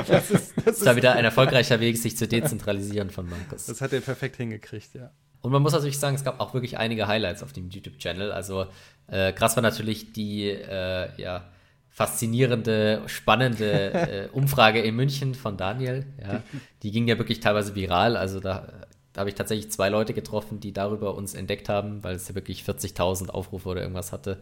das 0.08 0.30
ist, 0.30 0.54
das, 0.56 0.64
das 0.64 0.84
war 0.84 0.96
wieder 0.96 1.12
ein 1.12 1.24
erfolgreicher 1.24 1.78
Weg, 1.78 1.96
sich 1.96 2.16
zu 2.16 2.26
dezentralisieren 2.26 3.10
von 3.10 3.28
Markus. 3.28 3.66
Das 3.66 3.80
hat 3.80 3.92
er 3.92 4.00
perfekt 4.00 4.36
hingekriegt, 4.36 4.94
ja. 4.94 5.10
Und 5.42 5.52
man 5.52 5.62
muss 5.62 5.72
natürlich 5.72 5.98
sagen, 5.98 6.14
es 6.14 6.24
gab 6.24 6.40
auch 6.40 6.54
wirklich 6.54 6.78
einige 6.78 7.06
Highlights 7.06 7.42
auf 7.42 7.52
dem 7.52 7.68
YouTube-Channel. 7.68 8.32
Also 8.32 8.66
äh, 9.08 9.32
krass 9.32 9.56
war 9.56 9.62
natürlich 9.62 10.12
die, 10.12 10.48
äh, 10.48 11.08
ja, 11.20 11.48
faszinierende, 11.92 13.02
spannende 13.06 13.92
äh, 13.92 14.28
Umfrage 14.32 14.80
in 14.80 14.96
München 14.96 15.34
von 15.34 15.56
Daniel. 15.56 16.06
Ja. 16.20 16.42
Die 16.82 16.90
ging 16.90 17.06
ja 17.06 17.18
wirklich 17.18 17.40
teilweise 17.40 17.74
viral. 17.74 18.16
Also 18.16 18.40
da, 18.40 18.86
da 19.12 19.20
habe 19.20 19.30
ich 19.30 19.36
tatsächlich 19.36 19.70
zwei 19.70 19.88
Leute 19.88 20.14
getroffen, 20.14 20.60
die 20.60 20.72
darüber 20.72 21.14
uns 21.14 21.34
entdeckt 21.34 21.68
haben, 21.68 22.02
weil 22.02 22.16
es 22.16 22.28
ja 22.28 22.34
wirklich 22.34 22.62
40.000 22.62 23.28
Aufrufe 23.28 23.68
oder 23.68 23.82
irgendwas 23.82 24.12
hatte. 24.12 24.40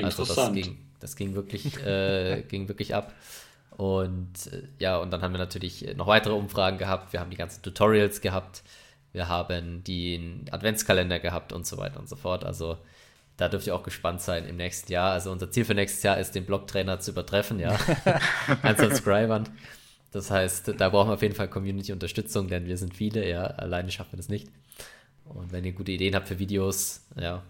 Also 0.00 0.24
das 0.24 0.52
ging, 0.52 0.78
das 1.00 1.16
ging 1.16 1.34
wirklich, 1.34 1.76
äh, 1.84 2.42
ging 2.48 2.68
wirklich 2.68 2.94
ab. 2.94 3.14
Und 3.76 4.46
äh, 4.52 4.62
ja, 4.78 4.98
und 4.98 5.10
dann 5.10 5.22
haben 5.22 5.32
wir 5.32 5.38
natürlich 5.38 5.94
noch 5.96 6.06
weitere 6.06 6.34
Umfragen 6.34 6.78
gehabt. 6.78 7.12
Wir 7.12 7.20
haben 7.20 7.30
die 7.30 7.36
ganzen 7.36 7.62
Tutorials 7.62 8.20
gehabt. 8.20 8.62
Wir 9.12 9.28
haben 9.28 9.82
den 9.84 10.46
Adventskalender 10.50 11.18
gehabt 11.18 11.52
und 11.52 11.66
so 11.66 11.78
weiter 11.78 11.98
und 11.98 12.08
so 12.08 12.16
fort. 12.16 12.44
Also 12.44 12.78
da 13.36 13.48
dürft 13.48 13.66
ihr 13.66 13.74
auch 13.74 13.82
gespannt 13.82 14.20
sein 14.20 14.46
im 14.46 14.56
nächsten 14.56 14.92
Jahr. 14.92 15.12
Also 15.12 15.32
unser 15.32 15.50
Ziel 15.50 15.64
für 15.64 15.74
nächstes 15.74 16.02
Jahr 16.02 16.18
ist, 16.18 16.34
den 16.34 16.44
Blog-Trainer 16.44 17.00
zu 17.00 17.12
übertreffen, 17.12 17.58
ja, 17.58 17.76
an 18.62 18.76
Subscribern. 18.76 19.48
Das 20.12 20.30
heißt, 20.30 20.74
da 20.76 20.88
brauchen 20.88 21.10
wir 21.10 21.14
auf 21.14 21.22
jeden 21.22 21.34
Fall 21.34 21.48
Community-Unterstützung, 21.48 22.48
denn 22.48 22.66
wir 22.66 22.76
sind 22.76 22.96
viele, 22.96 23.28
ja, 23.28 23.44
alleine 23.44 23.90
schaffen 23.90 24.12
wir 24.12 24.16
das 24.16 24.28
nicht. 24.28 24.48
Und 25.24 25.52
wenn 25.52 25.64
ihr 25.64 25.72
gute 25.72 25.92
Ideen 25.92 26.14
habt 26.14 26.28
für 26.28 26.38
Videos, 26.38 27.06
ja, 27.16 27.44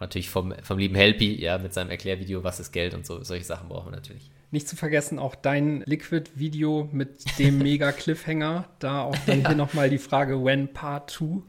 natürlich 0.00 0.30
vom, 0.30 0.54
vom 0.62 0.78
lieben 0.78 0.96
Helpy, 0.96 1.40
ja, 1.40 1.58
mit 1.58 1.72
seinem 1.72 1.90
Erklärvideo, 1.90 2.42
was 2.42 2.58
ist 2.58 2.72
Geld 2.72 2.94
und 2.94 3.06
so, 3.06 3.22
solche 3.22 3.44
Sachen 3.44 3.68
brauchen 3.68 3.92
wir 3.92 3.96
natürlich. 3.96 4.30
Nicht 4.50 4.66
zu 4.66 4.76
vergessen 4.76 5.18
auch 5.18 5.34
dein 5.34 5.82
Liquid-Video 5.82 6.88
mit 6.90 7.38
dem 7.38 7.58
Mega-Cliffhanger. 7.62 8.64
Da 8.78 9.02
auch 9.02 9.16
dann 9.26 9.42
ja. 9.42 9.48
hier 9.48 9.56
nochmal 9.56 9.90
die 9.90 9.98
Frage, 9.98 10.42
when 10.42 10.72
Part 10.72 11.10
2? 11.10 11.42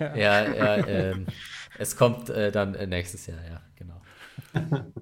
ja, 0.00 0.16
ja, 0.16 0.46
ja 0.54 0.86
ähm, 0.86 1.26
es 1.78 1.96
kommt 1.96 2.30
äh, 2.30 2.52
dann 2.52 2.74
äh, 2.74 2.86
nächstes 2.86 3.26
Jahr, 3.26 3.38
ja, 3.44 3.60
genau. 3.74 4.00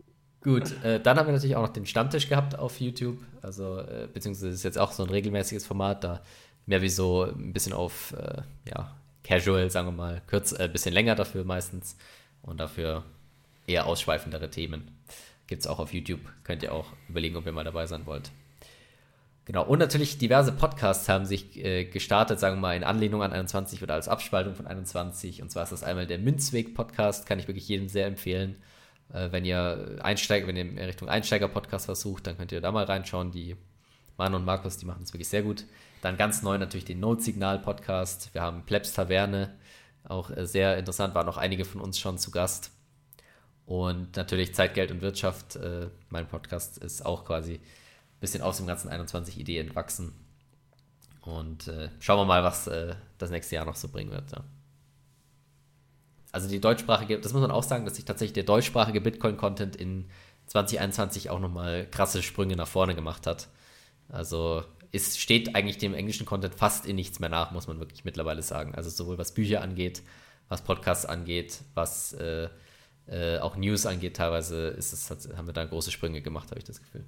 Gut, 0.44 0.84
äh, 0.84 1.00
dann 1.00 1.18
haben 1.18 1.26
wir 1.26 1.32
natürlich 1.32 1.56
auch 1.56 1.62
noch 1.62 1.72
den 1.72 1.86
Stammtisch 1.86 2.28
gehabt 2.28 2.58
auf 2.58 2.78
YouTube. 2.78 3.16
Also, 3.40 3.78
äh, 3.78 4.06
beziehungsweise 4.12 4.50
ist 4.50 4.62
jetzt 4.62 4.78
auch 4.78 4.92
so 4.92 5.02
ein 5.02 5.08
regelmäßiges 5.08 5.64
Format, 5.66 6.04
da 6.04 6.20
mehr 6.66 6.82
wie 6.82 6.90
so 6.90 7.24
ein 7.24 7.54
bisschen 7.54 7.72
auf, 7.72 8.12
äh, 8.12 8.42
ja, 8.68 8.94
casual, 9.22 9.70
sagen 9.70 9.88
wir 9.88 9.92
mal, 9.92 10.22
kurz, 10.28 10.52
ein 10.52 10.66
äh, 10.66 10.68
bisschen 10.68 10.92
länger 10.92 11.14
dafür 11.14 11.44
meistens. 11.44 11.96
Und 12.42 12.60
dafür 12.60 13.04
eher 13.66 13.86
ausschweifendere 13.86 14.50
Themen. 14.50 14.90
Gibt 15.46 15.62
es 15.62 15.66
auch 15.66 15.78
auf 15.78 15.94
YouTube. 15.94 16.20
Könnt 16.42 16.62
ihr 16.62 16.74
auch 16.74 16.88
überlegen, 17.08 17.36
ob 17.36 17.46
ihr 17.46 17.52
mal 17.52 17.64
dabei 17.64 17.86
sein 17.86 18.04
wollt. 18.04 18.30
Genau, 19.46 19.64
und 19.64 19.78
natürlich 19.78 20.18
diverse 20.18 20.52
Podcasts 20.52 21.08
haben 21.08 21.24
sich 21.24 21.56
äh, 21.56 21.86
gestartet, 21.86 22.38
sagen 22.38 22.56
wir 22.56 22.60
mal, 22.60 22.76
in 22.76 22.84
Anlehnung 22.84 23.22
an 23.22 23.32
21 23.32 23.82
oder 23.82 23.94
als 23.94 24.08
Abspaltung 24.08 24.54
von 24.54 24.66
21. 24.66 25.40
Und 25.40 25.50
zwar 25.50 25.62
ist 25.62 25.72
das 25.72 25.82
einmal 25.82 26.06
der 26.06 26.18
Münzweg-Podcast, 26.18 27.24
kann 27.24 27.38
ich 27.38 27.48
wirklich 27.48 27.66
jedem 27.66 27.88
sehr 27.88 28.06
empfehlen. 28.06 28.56
Äh, 29.12 29.32
wenn 29.32 29.44
ihr 29.44 29.98
Einsteiger, 30.02 30.46
wenn 30.46 30.56
ihr 30.56 30.62
in 30.62 30.78
Richtung 30.78 31.08
Einsteiger-Podcast 31.08 31.86
versucht, 31.86 32.26
dann 32.26 32.36
könnt 32.36 32.52
ihr 32.52 32.60
da 32.60 32.72
mal 32.72 32.84
reinschauen. 32.84 33.30
Die 33.30 33.56
Manu 34.16 34.36
und 34.36 34.44
Markus, 34.44 34.76
die 34.76 34.86
machen 34.86 35.02
es 35.02 35.12
wirklich 35.12 35.28
sehr 35.28 35.42
gut. 35.42 35.64
Dann 36.02 36.16
ganz 36.16 36.42
neu 36.42 36.58
natürlich 36.58 36.84
den 36.84 37.00
Notsignal-Podcast. 37.00 38.34
Wir 38.34 38.42
haben 38.42 38.64
Plebs 38.64 38.92
Taverne, 38.92 39.54
auch 40.04 40.30
äh, 40.30 40.46
sehr 40.46 40.78
interessant, 40.78 41.14
waren 41.14 41.28
auch 41.28 41.36
einige 41.36 41.64
von 41.64 41.80
uns 41.80 41.98
schon 41.98 42.18
zu 42.18 42.30
Gast. 42.30 42.70
Und 43.66 44.16
natürlich 44.16 44.54
Zeit, 44.54 44.74
Geld 44.74 44.90
und 44.90 45.00
Wirtschaft. 45.00 45.56
Äh, 45.56 45.88
mein 46.10 46.28
Podcast 46.28 46.78
ist 46.78 47.04
auch 47.04 47.24
quasi 47.24 47.54
ein 47.54 48.20
bisschen 48.20 48.42
aus 48.42 48.58
dem 48.58 48.66
ganzen 48.66 48.88
21 48.88 49.38
Idee 49.38 49.58
entwachsen. 49.58 50.12
Und 51.22 51.70
schauen 52.00 52.18
wir 52.18 52.26
mal, 52.26 52.44
was 52.44 52.68
das 53.16 53.30
nächste 53.30 53.54
Jahr 53.54 53.64
noch 53.64 53.76
so 53.76 53.88
bringen 53.88 54.10
wird. 54.10 54.30
Ja. 54.32 54.44
Also 56.34 56.48
die 56.48 56.60
deutschsprachige, 56.60 57.20
das 57.20 57.32
muss 57.32 57.42
man 57.42 57.52
auch 57.52 57.62
sagen, 57.62 57.84
dass 57.84 57.94
sich 57.94 58.04
tatsächlich 58.04 58.32
der 58.32 58.42
deutschsprachige 58.42 59.00
Bitcoin-Content 59.00 59.76
in 59.76 60.06
2021 60.46 61.30
auch 61.30 61.38
nochmal 61.38 61.86
krasse 61.88 62.24
Sprünge 62.24 62.56
nach 62.56 62.66
vorne 62.66 62.96
gemacht 62.96 63.28
hat. 63.28 63.48
Also 64.08 64.64
es 64.90 65.16
steht 65.16 65.54
eigentlich 65.54 65.78
dem 65.78 65.94
englischen 65.94 66.26
Content 66.26 66.56
fast 66.56 66.86
in 66.86 66.96
nichts 66.96 67.20
mehr 67.20 67.28
nach, 67.28 67.52
muss 67.52 67.68
man 67.68 67.78
wirklich 67.78 68.04
mittlerweile 68.04 68.42
sagen. 68.42 68.74
Also 68.74 68.90
sowohl 68.90 69.16
was 69.16 69.32
Bücher 69.32 69.62
angeht, 69.62 70.02
was 70.48 70.62
Podcasts 70.62 71.06
angeht, 71.06 71.60
was 71.74 72.14
äh, 72.14 72.48
äh, 73.06 73.38
auch 73.38 73.56
News 73.56 73.86
angeht, 73.86 74.16
teilweise 74.16 74.68
ist 74.68 74.92
es, 74.92 75.10
haben 75.36 75.46
wir 75.46 75.54
da 75.54 75.64
große 75.64 75.92
Sprünge 75.92 76.20
gemacht, 76.20 76.50
habe 76.50 76.58
ich 76.58 76.64
das 76.64 76.80
Gefühl. 76.80 77.04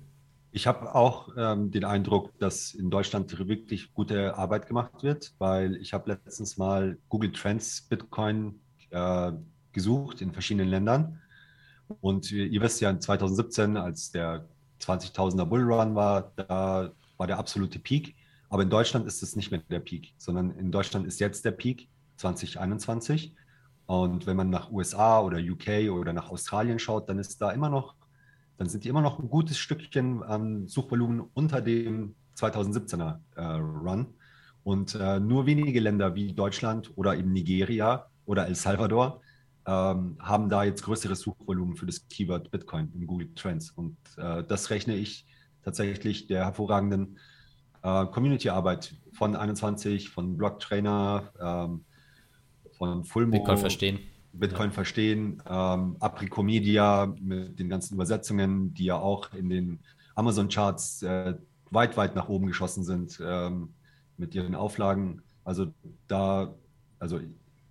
Ich 0.53 0.69
habe 0.69 0.95
auch 0.95 1.31
ähm, 1.37 1.73
den 1.73 1.85
Eindruck, 1.85 2.39
dass 2.39 2.75
in 2.75 2.91
Deutschland 2.91 3.37
wirklich 3.49 3.93
gute 3.93 4.37
Arbeit 4.39 4.69
gemacht 4.69 5.03
wird, 5.03 5.35
weil 5.39 5.77
ich 5.77 5.93
habe 5.93 6.13
letztens 6.13 6.57
mal 6.57 6.97
Google 7.09 7.33
Trends 7.33 7.83
Bitcoin 7.83 8.61
äh, 8.91 9.33
gesucht 9.73 10.21
in 10.21 10.33
verschiedenen 10.33 10.69
Ländern. 10.69 11.21
Und 12.01 12.33
ihr 12.33 12.61
wisst 12.61 12.81
ja, 12.81 12.99
2017, 12.99 13.77
als 13.77 14.11
der 14.11 14.49
20.000er 14.81 15.45
Bullrun 15.45 15.95
war, 15.95 16.33
da 16.37 16.91
war 17.17 17.27
der 17.27 17.39
absolute 17.39 17.79
Peak. 17.79 18.17
Aber 18.49 18.63
in 18.63 18.71
Deutschland 18.71 19.07
ist 19.07 19.23
es 19.23 19.37
nicht 19.37 19.51
mehr 19.51 19.61
der 19.71 19.81
Peak, 19.81 20.15
sondern 20.19 20.51
in 20.53 20.71
Deutschland 20.71 21.07
ist 21.07 21.21
jetzt 21.21 21.45
der 21.45 21.53
Peak 21.53 21.89
2021. 22.17 23.35
Und 23.87 24.27
wenn 24.27 24.37
man 24.37 24.51
nach 24.51 24.71
USA 24.71 25.21
oder 25.21 25.39
UK 25.39 25.91
oder 25.91 26.13
nach 26.13 26.31
Australien 26.31 26.79
schaut, 26.79 27.09
dann 27.09 27.19
ist 27.19 27.41
da 27.41 27.53
immer 27.53 27.69
noch, 27.69 27.95
dann 28.59 28.69
sind 28.69 28.85
die 28.85 28.89
immer 28.89 29.03
noch 29.03 29.19
ein 29.19 29.29
gutes 29.29 29.59
Stückchen 29.59 30.23
an 30.23 30.67
Suchvolumen 30.67 31.21
unter 31.35 31.61
dem 31.61 32.15
2017er 32.37 33.19
äh, 33.37 33.43
Run. 33.43 34.07
Und 34.65 34.97
äh, 34.97 35.21
nur 35.21 35.47
wenige 35.47 35.79
Länder 35.79 36.15
wie 36.17 36.33
Deutschland 36.33 36.93
oder 36.97 37.17
eben 37.17 37.33
Nigeria 37.33 38.07
oder 38.27 38.47
El 38.47 38.55
Salvador 38.55 39.21
ähm, 39.67 40.17
haben 40.21 40.49
da 40.49 40.65
jetzt 40.65 40.83
größeres 40.83 41.21
Suchvolumen 41.21 41.77
für 41.77 41.87
das 41.87 42.07
Keyword 42.09 42.51
Bitcoin 42.51 42.93
in 42.95 43.07
Google 43.07 43.35
Trends. 43.35 43.71
Und 43.71 43.97
äh, 44.17 44.45
das 44.45 44.71
rechne 44.71 44.95
ich 44.95 45.27
tatsächlich 45.65 46.27
der 46.29 46.45
hervorragenden 46.45 47.19
äh, 47.83 48.07
Community-Arbeit 48.07 48.95
von 49.13 49.35
21, 49.35 50.11
von 50.11 50.37
Blocktrainer, 50.37 51.33
ähm, 51.41 51.85
von 52.79 53.05
Fulmo. 53.05 53.33
Bitcoin 53.33 53.59
verstehen. 53.59 53.99
Bitcoin 54.33 54.69
ja. 54.69 54.75
verstehen, 54.75 55.43
ähm, 55.49 55.97
Apricomedia 55.99 57.13
mit 57.21 57.59
den 57.59 57.69
ganzen 57.69 57.95
Übersetzungen, 57.95 58.75
die 58.75 58.85
ja 58.85 58.97
auch 58.97 59.33
in 59.33 59.49
den 59.49 59.81
Amazon-Charts 60.15 61.03
äh, 61.03 61.35
weit, 61.71 61.97
weit 61.97 62.15
nach 62.15 62.29
oben 62.29 62.47
geschossen 62.47 62.85
sind 62.85 63.21
ähm, 63.25 63.75
mit 64.17 64.35
ihren 64.35 64.55
Auflagen. 64.55 65.23
Also 65.43 65.73
da, 66.07 66.55
also 66.99 67.21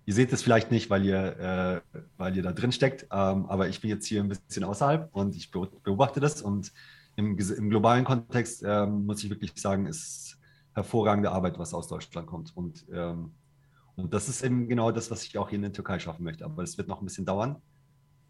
Ihr 0.06 0.14
seht 0.14 0.32
es 0.32 0.42
vielleicht 0.42 0.70
nicht, 0.70 0.88
weil 0.88 1.04
ihr, 1.04 1.82
äh, 1.92 1.98
weil 2.16 2.36
ihr 2.36 2.42
da 2.42 2.52
drin 2.52 2.72
steckt, 2.72 3.08
ähm, 3.10 3.46
aber 3.46 3.68
ich 3.68 3.80
bin 3.80 3.90
jetzt 3.90 4.06
hier 4.06 4.22
ein 4.22 4.28
bisschen 4.28 4.64
außerhalb 4.64 5.10
und 5.12 5.36
ich 5.36 5.50
beobachte 5.50 6.20
das 6.20 6.42
und 6.42 6.72
im, 7.16 7.36
im 7.36 7.70
globalen 7.70 8.04
Kontext 8.04 8.62
ähm, 8.64 9.06
muss 9.06 9.24
ich 9.24 9.30
wirklich 9.30 9.52
sagen, 9.56 9.86
ist 9.86 10.38
hervorragende 10.74 11.32
Arbeit, 11.32 11.58
was 11.58 11.74
aus 11.74 11.88
Deutschland 11.88 12.26
kommt. 12.28 12.54
Und, 12.56 12.84
ähm, 12.92 13.32
und 13.96 14.12
das 14.12 14.28
ist 14.28 14.42
eben 14.44 14.68
genau 14.68 14.92
das, 14.92 15.10
was 15.10 15.24
ich 15.24 15.36
auch 15.38 15.48
hier 15.48 15.56
in 15.56 15.62
der 15.62 15.72
Türkei 15.72 15.98
schaffen 15.98 16.22
möchte. 16.22 16.44
Aber 16.44 16.62
es 16.62 16.76
wird 16.76 16.86
noch 16.86 17.00
ein 17.00 17.06
bisschen 17.06 17.24
dauern. 17.24 17.56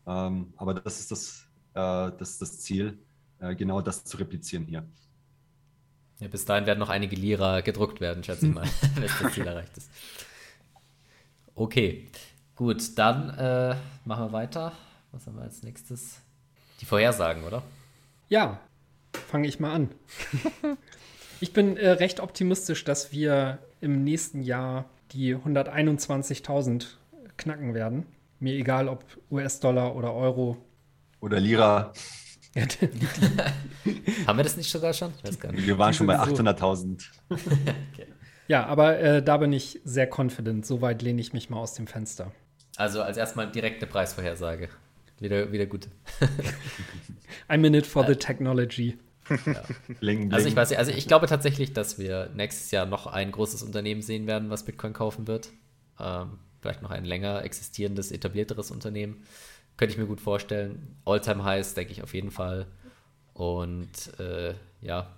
Ähm, 0.07 0.55
aber 0.57 0.75
das 0.75 1.01
ist 1.01 1.11
das, 1.11 1.49
äh, 1.75 2.13
das, 2.17 2.31
ist 2.31 2.43
das 2.43 2.61
Ziel, 2.61 2.99
äh, 3.41 3.57
genau 3.57 3.81
das 3.81 4.05
zu 4.05 4.17
replizieren 4.17 4.65
hier. 4.65 4.89
Ja, 6.21 6.29
bis 6.29 6.45
dahin 6.45 6.67
werden 6.67 6.79
noch 6.79 6.89
einige 6.89 7.17
Lira 7.17 7.61
gedruckt 7.61 8.01
werden, 8.01 8.23
schätze 8.23 8.47
ich 8.47 8.55
mal, 8.55 8.65
wenn 8.95 9.03
das 9.03 9.35
Ziel 9.35 9.47
erreicht 9.47 9.77
ist. 9.77 9.91
Okay, 11.59 12.07
gut, 12.55 12.99
dann 12.99 13.31
äh, 13.31 13.77
machen 14.05 14.27
wir 14.27 14.33
weiter. 14.33 14.73
Was 15.13 15.27
haben 15.27 15.37
wir 15.37 15.43
als 15.45 15.63
nächstes? 15.63 16.21
Die 16.83 16.85
Vorhersagen, 16.85 17.45
oder? 17.45 17.63
Ja, 18.29 18.61
fange 19.15 19.49
ich 19.49 19.59
mal 19.59 19.73
an. 19.73 19.89
ich 21.41 21.55
bin 21.55 21.79
äh, 21.79 21.93
recht 21.93 22.21
optimistisch, 22.21 22.85
dass 22.85 23.11
wir 23.11 23.59
im 23.81 24.05
nächsten 24.05 24.43
Jahr 24.43 24.85
die 25.13 25.35
121.000 25.35 26.89
knacken 27.39 27.73
werden. 27.73 28.05
Mir 28.39 28.53
egal, 28.53 28.87
ob 28.87 29.03
US-Dollar 29.31 29.97
oder 29.97 30.13
Euro. 30.13 30.59
Oder 31.21 31.41
Lira. 31.41 31.95
Haben 34.27 34.39
wir 34.39 34.45
das 34.45 34.59
nicht 34.59 34.71
sogar 34.71 34.93
schon? 34.93 35.11
Wir 35.53 35.79
waren 35.79 35.95
schon 35.95 36.07
bei 36.07 36.19
800.000. 36.19 37.03
okay. 37.31 38.07
Ja, 38.49 38.67
aber 38.67 38.99
äh, 38.99 39.23
da 39.23 39.37
bin 39.39 39.53
ich 39.53 39.81
sehr 39.85 40.09
confident. 40.09 40.67
Soweit 40.67 41.03
lehne 41.03 41.21
ich 41.21 41.33
mich 41.33 41.51
mal 41.51 41.59
aus 41.59 41.75
dem 41.75 41.87
Fenster. 41.87 42.33
Also 42.77 43.03
als 43.03 43.17
erstmal 43.17 43.51
direkte 43.51 43.87
Preisvorhersage. 43.87 44.69
Wieder, 45.19 45.51
wieder 45.51 45.67
gut. 45.67 45.89
A 47.49 47.57
minute 47.57 47.89
for 47.89 48.07
the 48.07 48.17
technology. 48.17 48.99
Ja. 49.29 49.63
Bling, 50.01 50.29
bling. 50.29 50.33
Also 50.33 50.47
ich 50.47 50.55
weiß 50.55 50.71
nicht, 50.71 50.79
also 50.79 50.93
ich 50.93 51.09
glaube 51.09 51.27
tatsächlich, 51.27 51.73
dass 51.73 51.99
wir 51.99 52.31
nächstes 52.35 52.71
Jahr 52.71 52.87
noch 52.87 53.07
ein 53.07 53.33
großes 53.33 53.63
Unternehmen 53.63 54.03
sehen 54.03 54.27
werden, 54.27 54.51
was 54.51 54.65
Bitcoin 54.65 54.93
kaufen 54.93 55.27
wird. 55.27 55.51
Ähm, 55.99 56.39
vielleicht 56.61 56.83
noch 56.83 56.91
ein 56.91 57.05
länger 57.05 57.45
existierendes, 57.45 58.13
etablierteres 58.13 58.71
Unternehmen. 58.71 59.23
Könnte 59.77 59.93
ich 59.93 59.99
mir 59.99 60.07
gut 60.07 60.21
vorstellen. 60.21 60.97
Alltime 61.05 61.45
Highs, 61.45 61.75
denke 61.75 61.93
ich 61.93 62.03
auf 62.03 62.15
jeden 62.15 62.31
Fall. 62.31 62.67
Und 63.33 64.19
äh, 64.19 64.55
ja, 64.81 65.11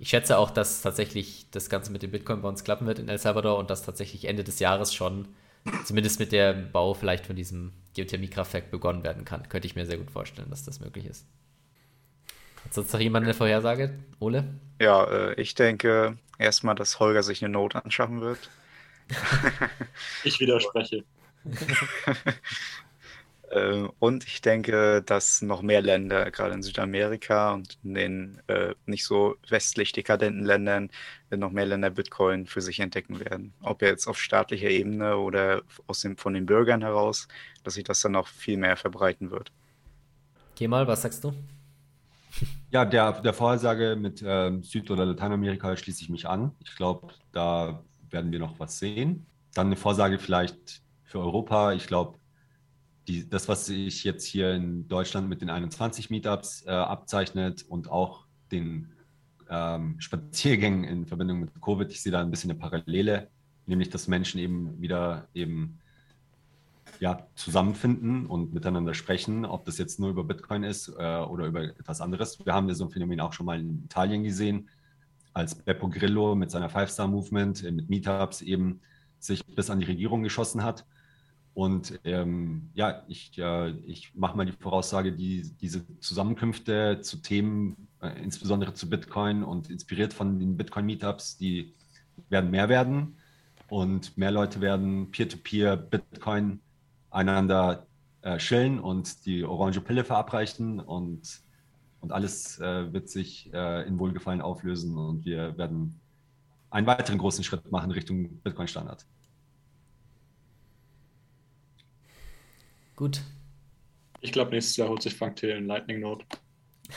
ich 0.00 0.08
schätze 0.08 0.38
auch, 0.38 0.50
dass 0.50 0.80
tatsächlich 0.80 1.46
das 1.50 1.68
Ganze 1.68 1.92
mit 1.92 2.02
den 2.02 2.10
Bitcoin-Bonds 2.10 2.64
klappen 2.64 2.86
wird 2.86 2.98
in 2.98 3.10
El 3.10 3.18
Salvador 3.18 3.58
und 3.58 3.68
dass 3.68 3.82
tatsächlich 3.82 4.24
Ende 4.24 4.42
des 4.42 4.58
Jahres 4.58 4.94
schon 4.94 5.28
zumindest 5.84 6.18
mit 6.18 6.32
dem 6.32 6.72
Bau 6.72 6.94
vielleicht 6.94 7.26
von 7.26 7.36
diesem 7.36 7.72
Geothermiekraftwerk 7.92 8.70
begonnen 8.70 9.04
werden 9.04 9.26
kann. 9.26 9.46
Könnte 9.50 9.66
ich 9.66 9.76
mir 9.76 9.84
sehr 9.84 9.98
gut 9.98 10.10
vorstellen, 10.10 10.48
dass 10.48 10.64
das 10.64 10.80
möglich 10.80 11.04
ist. 11.04 11.26
Hat 12.64 12.72
sonst 12.72 12.94
noch 12.94 13.00
jemand 13.00 13.24
eine 13.24 13.34
Vorhersage, 13.34 13.98
Ole? 14.20 14.44
Ja, 14.80 15.04
äh, 15.04 15.34
ich 15.34 15.54
denke 15.54 16.16
erstmal, 16.38 16.76
dass 16.76 16.98
Holger 16.98 17.22
sich 17.22 17.44
eine 17.44 17.52
Note 17.52 17.84
anschaffen 17.84 18.22
wird. 18.22 18.48
ich 20.24 20.40
widerspreche. 20.40 21.04
Äh, 23.50 23.88
und 23.98 24.26
ich 24.26 24.40
denke, 24.40 25.02
dass 25.02 25.42
noch 25.42 25.60
mehr 25.62 25.82
Länder, 25.82 26.30
gerade 26.30 26.54
in 26.54 26.62
Südamerika 26.62 27.52
und 27.52 27.78
in 27.82 27.94
den 27.94 28.42
äh, 28.46 28.74
nicht 28.86 29.04
so 29.04 29.36
westlich 29.48 29.92
dekadenten 29.92 30.44
Ländern, 30.44 30.90
noch 31.30 31.50
mehr 31.50 31.66
Länder 31.66 31.90
Bitcoin 31.90 32.46
für 32.46 32.60
sich 32.60 32.80
entdecken 32.80 33.20
werden. 33.20 33.52
Ob 33.60 33.82
jetzt 33.82 34.06
auf 34.06 34.18
staatlicher 34.18 34.68
Ebene 34.68 35.16
oder 35.16 35.62
aus 35.86 36.00
dem, 36.00 36.16
von 36.16 36.34
den 36.34 36.46
Bürgern 36.46 36.82
heraus, 36.82 37.28
dass 37.62 37.74
sich 37.74 37.84
das 37.84 38.00
dann 38.00 38.12
noch 38.12 38.28
viel 38.28 38.56
mehr 38.56 38.76
verbreiten 38.76 39.30
wird. 39.30 39.52
Kemal, 40.56 40.86
was 40.86 41.02
sagst 41.02 41.24
du? 41.24 41.32
Ja, 42.70 42.84
der, 42.84 43.20
der 43.20 43.34
Vorhersage 43.34 43.96
mit 43.96 44.22
äh, 44.22 44.52
Süd- 44.62 44.92
oder 44.92 45.04
Lateinamerika 45.04 45.76
schließe 45.76 46.02
ich 46.04 46.08
mich 46.08 46.28
an. 46.28 46.52
Ich 46.60 46.76
glaube, 46.76 47.08
da 47.32 47.82
werden 48.10 48.30
wir 48.30 48.38
noch 48.38 48.60
was 48.60 48.78
sehen. 48.78 49.26
Dann 49.54 49.66
eine 49.66 49.74
Vorsage 49.74 50.20
vielleicht 50.20 50.80
für 51.02 51.18
Europa. 51.18 51.72
Ich 51.72 51.88
glaube, 51.88 52.19
die, 53.10 53.28
das, 53.28 53.48
was 53.48 53.66
sich 53.66 54.04
jetzt 54.04 54.24
hier 54.24 54.54
in 54.54 54.86
Deutschland 54.86 55.28
mit 55.28 55.40
den 55.40 55.50
21 55.50 56.10
Meetups 56.10 56.64
äh, 56.66 56.70
abzeichnet 56.70 57.64
und 57.68 57.90
auch 57.90 58.26
den 58.52 58.92
ähm, 59.48 59.96
Spaziergängen 59.98 60.84
in 60.84 61.06
Verbindung 61.06 61.40
mit 61.40 61.60
Covid, 61.60 61.90
ich 61.90 62.02
sehe 62.02 62.12
da 62.12 62.20
ein 62.20 62.30
bisschen 62.30 62.50
eine 62.50 62.60
Parallele, 62.60 63.28
nämlich 63.66 63.90
dass 63.90 64.06
Menschen 64.06 64.38
eben 64.38 64.80
wieder 64.80 65.28
eben 65.34 65.80
ja, 67.00 67.26
zusammenfinden 67.34 68.26
und 68.26 68.52
miteinander 68.52 68.94
sprechen, 68.94 69.44
ob 69.44 69.64
das 69.64 69.78
jetzt 69.78 69.98
nur 69.98 70.10
über 70.10 70.22
Bitcoin 70.22 70.62
ist 70.62 70.88
äh, 70.88 71.18
oder 71.18 71.46
über 71.46 71.62
etwas 71.62 72.00
anderes. 72.00 72.44
Wir 72.44 72.54
haben 72.54 72.68
ja 72.68 72.74
so 72.74 72.84
ein 72.84 72.90
Phänomen 72.90 73.20
auch 73.20 73.32
schon 73.32 73.46
mal 73.46 73.58
in 73.58 73.84
Italien 73.84 74.22
gesehen, 74.22 74.68
als 75.32 75.54
Beppo 75.54 75.88
Grillo 75.88 76.34
mit 76.34 76.50
seiner 76.50 76.68
Five-Star-Movement, 76.68 77.64
äh, 77.64 77.72
mit 77.72 77.88
Meetups 77.88 78.42
eben 78.42 78.80
sich 79.18 79.44
bis 79.46 79.70
an 79.70 79.80
die 79.80 79.86
Regierung 79.86 80.22
geschossen 80.22 80.62
hat. 80.62 80.86
Und 81.54 81.98
ähm, 82.04 82.70
ja, 82.74 83.02
ich, 83.08 83.36
äh, 83.38 83.70
ich 83.70 84.14
mache 84.14 84.36
mal 84.36 84.46
die 84.46 84.52
Voraussage, 84.52 85.12
die, 85.12 85.50
diese 85.60 85.84
Zusammenkünfte 85.98 87.00
zu 87.02 87.18
Themen, 87.18 87.88
äh, 88.00 88.22
insbesondere 88.22 88.72
zu 88.74 88.88
Bitcoin 88.88 89.42
und 89.42 89.68
inspiriert 89.68 90.12
von 90.12 90.38
den 90.38 90.56
Bitcoin-Meetups, 90.56 91.38
die 91.38 91.74
werden 92.28 92.50
mehr 92.50 92.68
werden 92.68 93.16
und 93.68 94.16
mehr 94.16 94.30
Leute 94.30 94.60
werden 94.60 95.10
Peer-to-Peer 95.10 95.74
-Peer 95.74 95.76
Bitcoin 95.76 96.60
einander 97.10 97.86
äh, 98.22 98.38
schillen 98.38 98.78
und 98.78 99.26
die 99.26 99.44
orange 99.44 99.80
Pille 99.80 100.04
verabreichen 100.04 100.78
und, 100.78 101.40
und 102.00 102.12
alles 102.12 102.60
äh, 102.60 102.92
wird 102.92 103.08
sich 103.08 103.52
äh, 103.52 103.86
in 103.88 103.98
Wohlgefallen 103.98 104.40
auflösen 104.40 104.96
und 104.96 105.24
wir 105.24 105.56
werden 105.58 105.98
einen 106.70 106.86
weiteren 106.86 107.18
großen 107.18 107.42
Schritt 107.42 107.70
machen 107.72 107.90
Richtung 107.90 108.28
Bitcoin-Standard. 108.42 109.04
Gut. 113.00 113.22
Ich 114.20 114.30
glaube, 114.30 114.50
nächstes 114.50 114.76
Jahr 114.76 114.90
holt 114.90 115.00
sich 115.00 115.16
Frank 115.16 115.36
Thiel 115.36 115.56
ein 115.56 115.64
Lightning 115.64 116.00
Note. 116.00 116.26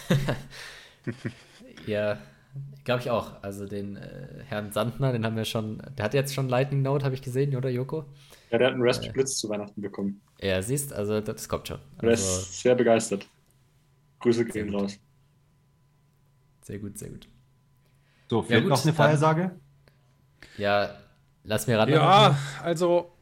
ja, 1.88 2.17
glaube 2.84 3.03
ich 3.03 3.09
auch. 3.09 3.41
Also 3.41 3.65
den 3.65 3.95
äh, 3.95 4.43
Herrn 4.45 4.73
Sandner, 4.73 5.13
den 5.13 5.25
haben 5.25 5.38
wir 5.38 5.45
schon, 5.45 5.81
der 5.97 6.03
hat 6.03 6.13
jetzt 6.13 6.34
schon 6.34 6.49
Lightning 6.49 6.81
Note, 6.81 7.05
habe 7.05 7.15
ich 7.15 7.21
gesehen, 7.21 7.55
oder 7.55 7.69
Joko? 7.69 8.03
Ja, 8.51 8.57
der 8.57 8.67
hat 8.67 8.73
einen 8.73 8.84
Raspberry 8.84 9.11
äh, 9.11 9.13
Blitz 9.13 9.38
zu 9.38 9.47
Weihnachten 9.47 9.81
bekommen. 9.81 10.19
Ja, 10.41 10.61
siehst, 10.61 10.91
also 10.91 11.21
das 11.21 11.47
kommt 11.47 11.69
schon. 11.69 11.80
Also, 11.99 12.07
er 12.07 12.11
ist 12.11 12.59
sehr 12.59 12.75
begeistert. 12.75 13.25
Grüße 14.19 14.43
gehen 14.43 14.75
raus. 14.75 14.99
Sehr 16.63 16.80
gut, 16.80 16.97
sehr 16.97 17.11
gut. 17.11 17.30
So, 18.30 18.41
fehlt 18.41 18.57
ja, 18.57 18.59
gut, 18.59 18.69
noch 18.71 18.84
eine 18.84 18.93
Vorhersage? 18.93 19.51
Ja, 20.57 20.97
lass 21.45 21.65
mir 21.65 21.80
ran. 21.80 21.88
Ja, 21.88 22.38
also 22.61 23.12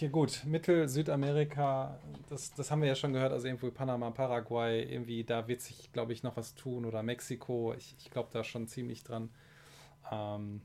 hier 0.00 0.08
gut, 0.08 0.44
Mittel, 0.46 0.88
Südamerika, 0.88 2.00
das, 2.30 2.52
das 2.54 2.70
haben 2.70 2.80
wir 2.80 2.88
ja 2.88 2.94
schon 2.94 3.12
gehört, 3.12 3.32
also 3.32 3.46
irgendwo 3.46 3.70
Panama, 3.70 4.10
Paraguay, 4.10 4.82
irgendwie, 4.82 5.24
da 5.24 5.46
wird 5.46 5.60
sich, 5.60 5.92
glaube 5.92 6.14
ich, 6.14 6.22
noch 6.22 6.38
was 6.38 6.54
tun. 6.54 6.86
Oder 6.86 7.02
Mexiko, 7.02 7.74
ich, 7.74 7.94
ich 7.98 8.10
glaube 8.10 8.30
da 8.32 8.42
schon 8.42 8.66
ziemlich 8.66 9.04
dran. 9.04 9.28
Ähm, 10.10 10.62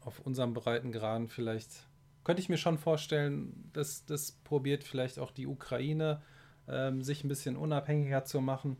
auf 0.00 0.20
unserem 0.20 0.54
Breitengraden 0.54 1.28
vielleicht, 1.28 1.86
könnte 2.24 2.40
ich 2.40 2.48
mir 2.48 2.56
schon 2.56 2.78
vorstellen, 2.78 3.70
dass 3.74 4.06
das 4.06 4.32
probiert 4.32 4.84
vielleicht 4.84 5.18
auch 5.18 5.32
die 5.32 5.46
Ukraine, 5.46 6.22
ähm, 6.66 7.02
sich 7.02 7.22
ein 7.22 7.28
bisschen 7.28 7.56
unabhängiger 7.56 8.24
zu 8.24 8.40
machen. 8.40 8.78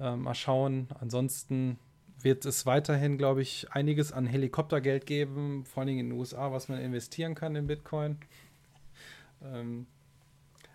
Ähm, 0.00 0.22
mal 0.22 0.34
schauen, 0.34 0.88
ansonsten 0.98 1.78
wird 2.24 2.44
es 2.46 2.66
weiterhin, 2.66 3.18
glaube 3.18 3.42
ich, 3.42 3.70
einiges 3.70 4.10
an 4.12 4.26
Helikoptergeld 4.26 5.06
geben, 5.06 5.64
vor 5.66 5.82
allem 5.82 5.98
in 5.98 6.08
den 6.08 6.18
USA, 6.18 6.50
was 6.50 6.68
man 6.68 6.80
investieren 6.80 7.34
kann 7.34 7.54
in 7.54 7.66
Bitcoin. 7.66 8.18
Ähm, 9.42 9.86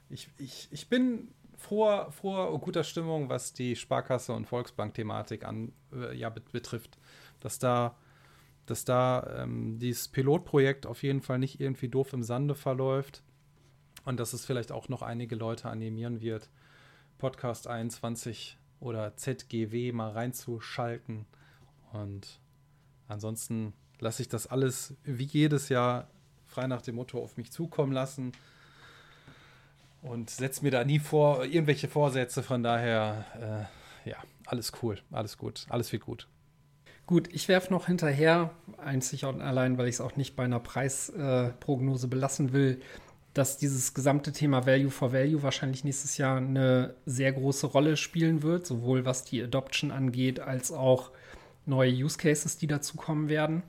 ich, 0.09 0.29
ich, 0.37 0.67
ich 0.71 0.87
bin 0.87 1.29
froher, 1.57 2.11
froher 2.11 2.57
guter 2.59 2.83
Stimmung, 2.83 3.29
was 3.29 3.53
die 3.53 3.75
Sparkasse 3.75 4.33
und 4.33 4.45
Volksbank-Thematik 4.45 5.43
an, 5.43 5.73
äh, 5.91 6.15
ja, 6.15 6.29
betrifft. 6.29 6.97
Dass 7.39 7.57
da, 7.57 7.95
dass 8.65 8.85
da 8.85 9.43
ähm, 9.43 9.79
dieses 9.79 10.07
Pilotprojekt 10.07 10.85
auf 10.85 11.01
jeden 11.03 11.21
Fall 11.21 11.39
nicht 11.39 11.59
irgendwie 11.59 11.89
doof 11.89 12.13
im 12.13 12.23
Sande 12.23 12.53
verläuft 12.53 13.23
und 14.05 14.19
dass 14.19 14.33
es 14.33 14.45
vielleicht 14.45 14.71
auch 14.71 14.87
noch 14.87 15.01
einige 15.01 15.35
Leute 15.35 15.69
animieren 15.69 16.21
wird, 16.21 16.49
Podcast 17.17 17.67
21 17.67 18.57
oder 18.79 19.15
ZGW 19.15 19.91
mal 19.91 20.11
reinzuschalten 20.11 21.25
und 21.93 22.39
ansonsten 23.07 23.73
lasse 23.99 24.21
ich 24.21 24.29
das 24.29 24.47
alles 24.47 24.93
wie 25.03 25.25
jedes 25.25 25.69
Jahr 25.69 26.07
frei 26.45 26.67
nach 26.67 26.81
dem 26.81 26.95
Motto 26.95 27.21
auf 27.21 27.37
mich 27.37 27.51
zukommen 27.51 27.91
lassen 27.91 28.31
und 30.01 30.29
setze 30.29 30.63
mir 30.63 30.71
da 30.71 30.83
nie 30.83 30.99
vor 30.99 31.45
irgendwelche 31.45 31.87
Vorsätze. 31.87 32.43
Von 32.43 32.63
daher, 32.63 33.69
äh, 34.05 34.09
ja, 34.09 34.17
alles 34.45 34.71
cool, 34.81 34.99
alles 35.11 35.37
gut, 35.37 35.65
alles 35.69 35.91
wird 35.91 36.03
gut. 36.03 36.27
Gut, 37.05 37.27
ich 37.31 37.47
werfe 37.47 37.73
noch 37.73 37.87
hinterher, 37.87 38.51
einzig 38.77 39.25
und 39.25 39.41
allein, 39.41 39.77
weil 39.77 39.87
ich 39.87 39.95
es 39.95 40.01
auch 40.01 40.15
nicht 40.15 40.35
bei 40.35 40.43
einer 40.43 40.59
Preisprognose 40.59 42.05
äh, 42.05 42.09
belassen 42.09 42.53
will, 42.53 42.81
dass 43.33 43.57
dieses 43.57 43.93
gesamte 43.93 44.31
Thema 44.31 44.65
Value 44.65 44.91
for 44.91 45.11
Value 45.11 45.41
wahrscheinlich 45.41 45.83
nächstes 45.83 46.17
Jahr 46.17 46.37
eine 46.37 46.95
sehr 47.05 47.31
große 47.31 47.67
Rolle 47.67 47.97
spielen 47.97 48.43
wird, 48.43 48.65
sowohl 48.65 49.05
was 49.05 49.23
die 49.23 49.41
Adoption 49.41 49.91
angeht, 49.91 50.39
als 50.39 50.71
auch 50.71 51.11
neue 51.69 51.91
Use 51.91 52.17
Cases, 52.17 52.57
die 52.57 52.67
dazu 52.67 52.97
kommen 52.97 53.29
werden. 53.29 53.63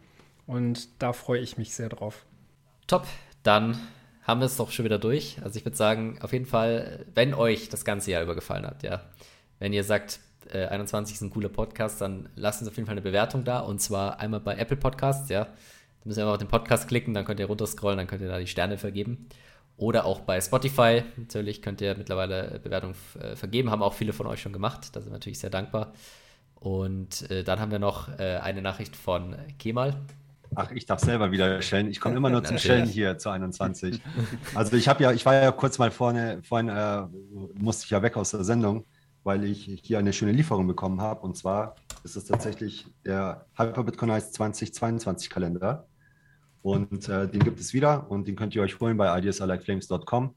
Und 0.46 0.88
da 1.00 1.12
freue 1.12 1.40
ich 1.40 1.58
mich 1.58 1.74
sehr 1.74 1.88
drauf. 1.88 2.24
Top, 2.86 3.06
dann 3.42 3.78
haben 4.22 4.40
wir 4.40 4.46
es 4.46 4.56
doch 4.56 4.70
schon 4.70 4.84
wieder 4.84 4.98
durch. 4.98 5.38
Also 5.42 5.58
ich 5.58 5.64
würde 5.64 5.76
sagen, 5.76 6.18
auf 6.22 6.32
jeden 6.32 6.46
Fall, 6.46 7.06
wenn 7.14 7.34
euch 7.34 7.68
das 7.68 7.84
ganze 7.84 8.10
Jahr 8.10 8.22
über 8.22 8.34
gefallen 8.34 8.66
hat, 8.66 8.82
ja, 8.82 9.02
wenn 9.58 9.72
ihr 9.72 9.84
sagt, 9.84 10.20
äh, 10.52 10.66
21 10.66 11.16
ist 11.16 11.22
ein 11.22 11.30
cooler 11.30 11.48
Podcast, 11.48 12.00
dann 12.00 12.28
lasst 12.34 12.60
uns 12.60 12.68
auf 12.68 12.76
jeden 12.76 12.86
Fall 12.86 12.94
eine 12.94 13.02
Bewertung 13.02 13.44
da. 13.44 13.60
Und 13.60 13.80
zwar 13.80 14.18
einmal 14.18 14.40
bei 14.40 14.56
Apple 14.56 14.76
Podcasts, 14.76 15.28
ja. 15.28 15.44
Da 15.44 15.50
müsst 16.04 16.18
ihr 16.18 16.22
einfach 16.22 16.34
auf 16.34 16.38
den 16.38 16.48
Podcast 16.48 16.88
klicken, 16.88 17.12
dann 17.14 17.24
könnt 17.24 17.40
ihr 17.40 17.46
runterscrollen, 17.46 17.98
dann 17.98 18.06
könnt 18.06 18.22
ihr 18.22 18.28
da 18.28 18.38
die 18.38 18.46
Sterne 18.46 18.78
vergeben. 18.78 19.28
Oder 19.76 20.04
auch 20.04 20.20
bei 20.20 20.40
Spotify, 20.40 21.02
natürlich 21.16 21.62
könnt 21.62 21.80
ihr 21.80 21.94
mittlerweile 21.96 22.60
Bewertungen 22.62 22.94
äh, 23.20 23.36
vergeben, 23.36 23.70
haben 23.70 23.82
auch 23.82 23.94
viele 23.94 24.12
von 24.12 24.26
euch 24.26 24.40
schon 24.40 24.52
gemacht. 24.52 24.94
Da 24.94 25.00
sind 25.00 25.10
wir 25.10 25.14
natürlich 25.14 25.38
sehr 25.38 25.50
dankbar. 25.50 25.92
Und 26.60 27.28
äh, 27.30 27.42
dann 27.42 27.58
haben 27.58 27.72
wir 27.72 27.78
noch 27.78 28.08
äh, 28.18 28.36
eine 28.36 28.62
Nachricht 28.62 28.94
von 28.94 29.34
Kemal. 29.58 29.96
Ach, 30.54 30.70
ich 30.72 30.84
darf 30.84 31.00
selber 31.00 31.32
wieder 31.32 31.62
stellen. 31.62 31.88
Ich 31.90 32.00
komme 32.00 32.16
immer 32.18 32.28
nur 32.28 32.44
zum 32.44 32.58
Stellen 32.58 32.86
hier 32.86 33.18
zu 33.18 33.30
21. 33.30 34.00
Also 34.54 34.76
ich 34.76 34.88
habe 34.88 35.02
ja, 35.02 35.12
ich 35.12 35.24
war 35.24 35.34
ja 35.34 35.52
kurz 35.52 35.78
mal 35.78 35.90
vorne, 35.90 36.40
vorhin 36.42 36.68
äh, 36.68 37.06
musste 37.58 37.84
ich 37.84 37.90
ja 37.90 38.02
weg 38.02 38.16
aus 38.16 38.32
der 38.32 38.44
Sendung, 38.44 38.84
weil 39.22 39.44
ich 39.44 39.80
hier 39.82 39.98
eine 39.98 40.12
schöne 40.12 40.32
Lieferung 40.32 40.66
bekommen 40.66 41.00
habe. 41.00 41.22
Und 41.22 41.36
zwar 41.36 41.76
ist 42.04 42.16
es 42.16 42.26
tatsächlich 42.26 42.86
der 43.06 43.46
Hyperbitcoinize 43.56 44.30
2022 44.32 45.30
Kalender. 45.30 45.86
Und 46.62 47.08
äh, 47.08 47.26
den 47.26 47.42
gibt 47.42 47.58
es 47.58 47.72
wieder 47.72 48.10
und 48.10 48.28
den 48.28 48.36
könnt 48.36 48.54
ihr 48.54 48.60
euch 48.60 48.78
holen 48.80 48.98
bei 48.98 49.16
ideasalightflames.com. 49.18 50.34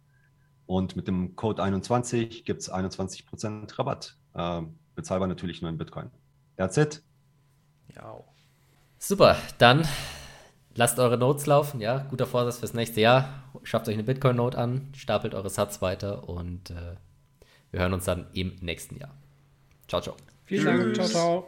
Und 0.65 0.95
mit 0.95 1.09
dem 1.09 1.35
Code 1.35 1.61
21 1.61 2.45
gibt 2.45 2.61
es 2.61 2.71
21% 2.71 3.77
Rabatt. 3.77 4.15
Ähm, 4.33 4.75
bezahlbar 4.95 5.27
natürlich 5.27 5.61
nur 5.61 5.69
in 5.69 5.77
Bitcoin. 5.77 6.09
That's 6.57 6.77
it. 6.77 7.01
Ja. 7.95 8.23
Super, 8.99 9.37
dann 9.57 9.87
lasst 10.75 10.99
eure 10.99 11.17
Notes 11.17 11.45
laufen, 11.45 11.81
ja, 11.81 11.99
guter 12.09 12.25
Vorsatz 12.25 12.59
fürs 12.59 12.73
nächste 12.73 13.01
Jahr. 13.01 13.43
Schafft 13.63 13.87
euch 13.87 13.93
eine 13.93 14.03
Bitcoin-Note 14.03 14.57
an, 14.57 14.89
stapelt 14.95 15.35
eure 15.35 15.49
Satz 15.49 15.81
weiter 15.81 16.27
und 16.29 16.69
äh, 16.69 16.95
wir 17.71 17.81
hören 17.81 17.93
uns 17.93 18.05
dann 18.05 18.27
im 18.33 18.55
nächsten 18.61 18.97
Jahr. 18.97 19.15
Ciao, 19.87 20.01
ciao. 20.01 20.15
Vielen 20.45 20.65
Dank, 20.65 20.95
ciao, 20.95 21.07
ciao. 21.07 21.47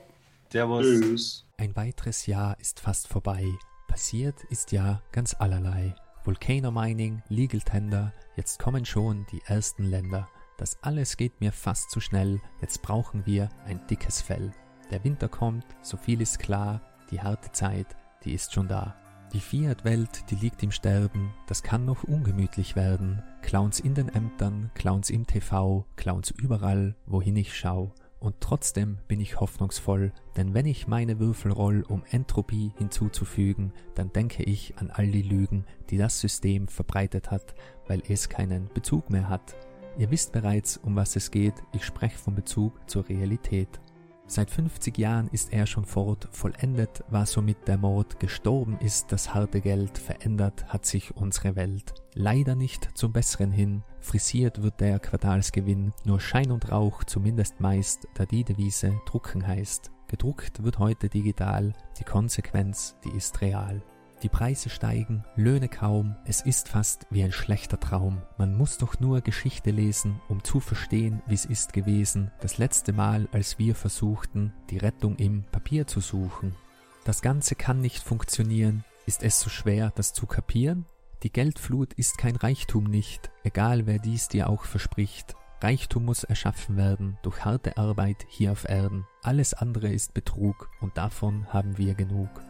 Servus. 0.52 0.86
Tschüss. 0.86 1.46
Ein 1.58 1.76
weiteres 1.76 2.26
Jahr 2.26 2.60
ist 2.60 2.80
fast 2.80 3.08
vorbei. 3.08 3.46
Passiert 3.88 4.44
ist 4.50 4.72
ja 4.72 5.02
ganz 5.12 5.36
allerlei. 5.38 5.96
Volcano 6.24 6.72
Mining, 6.72 7.22
Legal 7.30 7.62
Tender, 7.62 8.12
jetzt 8.36 8.60
kommen 8.60 8.84
schon 8.84 9.26
die 9.32 9.42
ersten 9.46 9.84
Länder. 9.84 10.28
Das 10.58 10.82
alles 10.82 11.18
geht 11.18 11.42
mir 11.42 11.52
fast 11.52 11.92
zu 11.92 12.00
schnell, 12.00 12.40
jetzt 12.62 12.82
brauchen 12.82 13.26
wir 13.26 13.50
ein 13.66 13.86
dickes 13.88 14.22
Fell. 14.22 14.52
Der 14.90 15.04
Winter 15.04 15.28
kommt, 15.28 15.66
so 15.82 15.98
viel 15.98 16.22
ist 16.22 16.40
klar, 16.40 16.82
die 17.12 17.20
harte 17.20 17.52
Zeit, 17.52 17.96
die 18.24 18.34
ist 18.34 18.54
schon 18.54 18.68
da. 18.68 18.96
Die 19.34 19.42
Fiat-Welt, 19.42 20.30
die 20.30 20.36
liegt 20.36 20.64
im 20.64 20.72
Sterben, 20.72 21.34
das 21.48 21.62
kann 21.62 21.84
noch 21.84 22.04
ungemütlich 22.04 22.78
werden. 22.78 23.22
Clowns 23.42 23.82
in 23.82 23.96
den 23.96 24.08
Ämtern, 24.08 24.72
Clowns 24.76 25.10
im 25.10 25.28
TV, 25.28 25.86
Clowns 25.98 26.32
überall, 26.32 26.96
wohin 27.06 27.36
ich 27.36 27.54
schau. 27.58 27.94
Und 28.20 28.36
trotzdem 28.40 28.98
bin 29.10 29.20
ich 29.20 29.42
hoffnungsvoll, 29.42 30.14
denn 30.38 30.54
wenn 30.54 30.66
ich 30.66 30.88
meine 30.88 31.20
Würfel 31.20 31.52
roll, 31.52 31.84
um 31.88 32.04
Entropie 32.10 32.72
hinzuzufügen, 32.78 33.74
dann 33.94 34.14
denke 34.14 34.44
ich 34.44 34.78
an 34.78 34.90
all 34.90 35.08
die 35.08 35.22
Lügen, 35.22 35.66
die 35.90 35.98
das 35.98 36.22
System 36.22 36.70
verbreitet 36.70 37.30
hat, 37.30 37.56
weil 37.88 38.02
es 38.08 38.30
keinen 38.30 38.70
Bezug 38.74 39.10
mehr 39.10 39.28
hat. 39.28 39.56
Ihr 39.98 40.12
wisst 40.12 40.34
bereits, 40.34 40.78
um 40.78 40.96
was 40.96 41.16
es 41.16 41.32
geht, 41.32 41.56
ich 41.72 41.86
spreche 41.86 42.18
vom 42.18 42.36
Bezug 42.36 42.74
zur 42.90 43.08
Realität. 43.08 43.80
Seit 44.28 44.50
50 44.50 44.98
Jahren 44.98 45.30
ist 45.32 45.54
er 45.54 45.68
schon 45.68 45.86
fort, 45.86 46.28
vollendet 46.32 47.04
war 47.10 47.28
somit 47.28 47.68
der 47.68 47.78
Mord, 47.78 48.20
gestorben 48.20 48.78
ist 48.80 49.12
das 49.12 49.34
harte 49.34 49.62
Geld, 49.62 49.98
verändert 50.00 50.66
hat 50.68 50.86
sich 50.86 51.16
unsere 51.16 51.56
Welt. 51.56 51.94
Leider 52.16 52.56
nicht 52.56 52.90
zum 52.98 53.14
Besseren 53.14 53.52
hin, 53.52 53.84
frisiert 54.00 54.64
wird 54.64 54.82
der 54.82 55.00
Quartalsgewinn, 55.00 55.94
nur 56.06 56.20
Schein 56.20 56.52
und 56.52 56.72
Rauch, 56.72 57.04
zumindest 57.04 57.62
meist, 57.62 58.08
da 58.16 58.26
die 58.26 58.44
Devise 58.44 59.00
drucken 59.06 59.46
heißt. 59.46 59.92
Gedruckt 60.08 60.64
wird 60.64 60.80
heute 60.80 61.08
digital, 61.08 61.74
die 62.00 62.04
Konsequenz, 62.04 62.96
die 63.06 63.16
ist 63.16 63.42
real. 63.42 63.82
Die 64.26 64.30
Preise 64.30 64.72
steigen, 64.72 65.24
Löhne 65.36 65.70
kaum, 65.70 66.16
es 66.26 66.42
ist 66.42 66.68
fast 66.68 67.06
wie 67.12 67.24
ein 67.24 67.32
schlechter 67.32 67.80
Traum. 67.80 68.24
Man 68.40 68.58
muss 68.58 68.80
doch 68.80 69.00
nur 69.00 69.22
Geschichte 69.22 69.70
lesen, 69.70 70.20
um 70.30 70.44
zu 70.44 70.60
verstehen, 70.60 71.22
wie 71.28 71.36
es 71.36 71.46
ist 71.46 71.74
gewesen, 71.74 72.32
das 72.42 72.58
letzte 72.58 72.92
Mal, 72.92 73.30
als 73.32 73.60
wir 73.60 73.76
versuchten, 73.76 74.52
die 74.72 74.80
Rettung 74.80 75.16
im 75.18 75.44
Papier 75.52 75.86
zu 75.86 76.00
suchen. 76.00 76.56
Das 77.04 77.22
Ganze 77.22 77.54
kann 77.54 77.82
nicht 77.82 78.02
funktionieren, 78.02 78.84
ist 79.06 79.22
es 79.22 79.40
so 79.40 79.52
schwer, 79.52 79.94
das 79.94 80.12
zu 80.12 80.26
kapieren? 80.26 80.88
Die 81.22 81.32
Geldflut 81.32 81.94
ist 81.94 82.18
kein 82.18 82.36
Reichtum 82.36 82.86
nicht, 82.86 83.30
egal 83.44 83.86
wer 83.86 84.00
dies 84.00 84.28
dir 84.28 84.50
auch 84.50 84.64
verspricht. 84.66 85.36
Reichtum 85.62 86.04
muss 86.04 86.24
erschaffen 86.24 86.78
werden 86.78 87.20
durch 87.22 87.46
harte 87.46 87.78
Arbeit 87.78 88.26
hier 88.28 88.54
auf 88.54 88.68
Erden. 88.68 89.06
Alles 89.22 89.54
andere 89.54 89.94
ist 89.94 90.16
Betrug 90.16 90.72
und 90.82 90.98
davon 90.98 91.46
haben 91.54 91.78
wir 91.78 91.94
genug. 91.94 92.42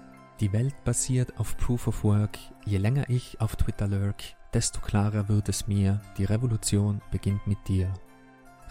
Die 0.41 0.51
Welt 0.51 0.75
basiert 0.83 1.39
auf 1.39 1.55
Proof 1.55 1.87
of 1.87 2.03
Work. 2.03 2.37
Je 2.65 2.77
länger 2.77 3.09
ich 3.09 3.39
auf 3.39 3.55
Twitter 3.55 3.87
lurk, 3.87 4.21
desto 4.53 4.81
klarer 4.81 5.29
wird 5.29 5.47
es 5.47 5.65
mir, 5.65 6.01
die 6.17 6.25
Revolution 6.25 7.01
beginnt 7.09 7.47
mit 7.47 7.57
dir. 7.69 7.93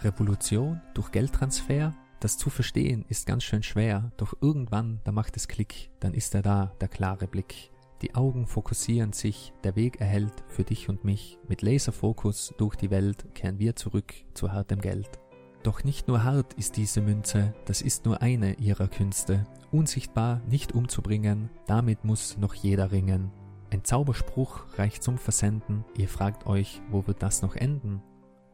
Revolution 0.01 0.79
durch 0.93 1.11
Geldtransfer? 1.11 1.95
Das 2.19 2.37
zu 2.37 2.51
verstehen 2.51 3.03
ist 3.09 3.25
ganz 3.25 3.43
schön 3.43 3.63
schwer, 3.63 4.11
doch 4.17 4.35
irgendwann, 4.41 5.01
da 5.05 5.11
macht 5.11 5.37
es 5.37 5.47
Klick, 5.47 5.89
dann 5.99 6.13
ist 6.13 6.35
er 6.35 6.43
da, 6.43 6.71
der 6.81 6.87
klare 6.87 7.25
Blick. 7.25 7.71
Die 8.03 8.13
Augen 8.13 8.45
fokussieren 8.45 9.13
sich, 9.13 9.51
der 9.63 9.75
Weg 9.75 9.99
erhellt 9.99 10.43
für 10.47 10.63
dich 10.63 10.87
und 10.87 11.03
mich. 11.03 11.39
Mit 11.47 11.63
Laserfokus 11.63 12.53
durch 12.59 12.75
die 12.75 12.91
Welt 12.91 13.25
kehren 13.33 13.57
wir 13.57 13.75
zurück 13.75 14.13
zu 14.35 14.51
hartem 14.51 14.81
Geld. 14.81 15.19
Doch 15.63 15.83
nicht 15.83 16.07
nur 16.07 16.23
hart 16.23 16.53
ist 16.53 16.77
diese 16.77 17.01
Münze, 17.01 17.55
das 17.65 17.81
ist 17.81 18.05
nur 18.05 18.21
eine 18.21 18.53
ihrer 18.59 18.87
Künste. 18.87 19.47
Unsichtbar 19.75 20.39
nicht 20.47 20.71
umzubringen, 20.71 21.49
damit 21.67 22.05
muss 22.05 22.37
noch 22.37 22.53
jeder 22.53 22.93
ringen. 22.93 23.29
Ein 23.73 23.83
Zauberspruch 23.83 24.63
reicht 24.77 25.03
zum 25.03 25.17
Versenden, 25.17 25.83
ihr 25.97 26.07
fragt 26.07 26.47
euch, 26.47 26.81
wo 26.89 27.05
wird 27.07 27.21
das 27.21 27.41
noch 27.41 27.57
enden? 27.57 28.01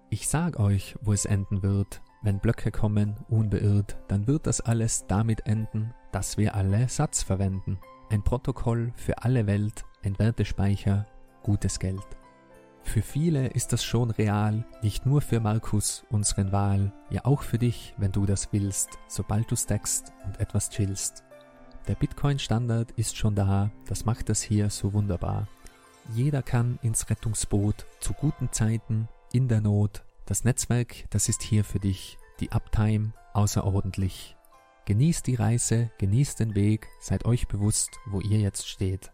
Ich 0.10 0.28
sag 0.28 0.60
euch, 0.60 0.96
wo 1.00 1.14
es 1.14 1.26
enden 1.26 1.62
wird. 1.62 2.02
Wenn 2.24 2.40
Blöcke 2.40 2.72
kommen, 2.72 3.18
unbeirrt, 3.30 4.00
dann 4.08 4.26
wird 4.26 4.48
das 4.48 4.62
alles 4.62 5.06
damit 5.06 5.46
enden, 5.46 5.94
dass 6.12 6.40
wir 6.40 6.56
alle 6.56 6.90
Satz 6.90 7.22
verwenden. 7.22 7.78
Ein 8.10 8.24
Protokoll 8.24 8.92
für 8.96 9.22
alle 9.22 9.46
Welt, 9.46 9.86
ein 10.04 10.18
Wertespeicher, 10.18 11.06
gutes 11.44 11.78
Geld. 11.78 12.18
Für 12.84 13.02
viele 13.02 13.48
ist 13.48 13.72
das 13.74 13.84
schon 13.84 14.12
real, 14.12 14.66
nicht 14.82 15.06
nur 15.06 15.22
für 15.22 15.40
Markus, 15.40 16.04
unseren 16.10 16.52
Wahl, 16.52 16.92
ja 17.10 17.26
auch 17.26 17.42
für 17.42 17.58
dich, 17.58 17.94
wenn 17.98 18.12
du 18.12 18.26
das 18.26 18.52
willst, 18.52 18.90
sobald 19.08 19.50
du 19.50 19.56
stackst 19.56 20.12
und 20.26 20.40
etwas 20.40 20.70
chillst. 20.70 21.24
Der 21.88 21.96
Bitcoin-Standard 21.96 22.92
ist 22.92 23.18
schon 23.18 23.36
da, 23.36 23.72
das 23.88 24.06
macht 24.06 24.30
das 24.30 24.42
hier 24.42 24.70
so 24.70 24.94
wunderbar. 24.94 25.48
Jeder 26.14 26.42
kann 26.42 26.80
ins 26.82 27.10
Rettungsboot 27.10 27.86
zu 28.00 28.14
guten 28.14 28.52
Zeiten, 28.52 29.08
in 29.32 29.48
der 29.48 29.62
Not. 29.62 30.04
Das 30.26 30.44
Netzwerk, 30.44 31.06
das 31.10 31.30
ist 31.30 31.42
hier 31.42 31.64
für 31.64 31.80
dich. 31.80 32.18
Die 32.40 32.52
Uptime 32.52 33.14
außerordentlich. 33.34 34.36
Genießt 34.86 35.28
die 35.28 35.36
Reise, 35.36 35.92
genießt 36.00 36.40
den 36.40 36.56
Weg, 36.56 36.88
seid 37.00 37.26
euch 37.26 37.48
bewusst, 37.48 37.92
wo 38.06 38.20
ihr 38.20 38.40
jetzt 38.40 38.68
steht. 38.68 39.12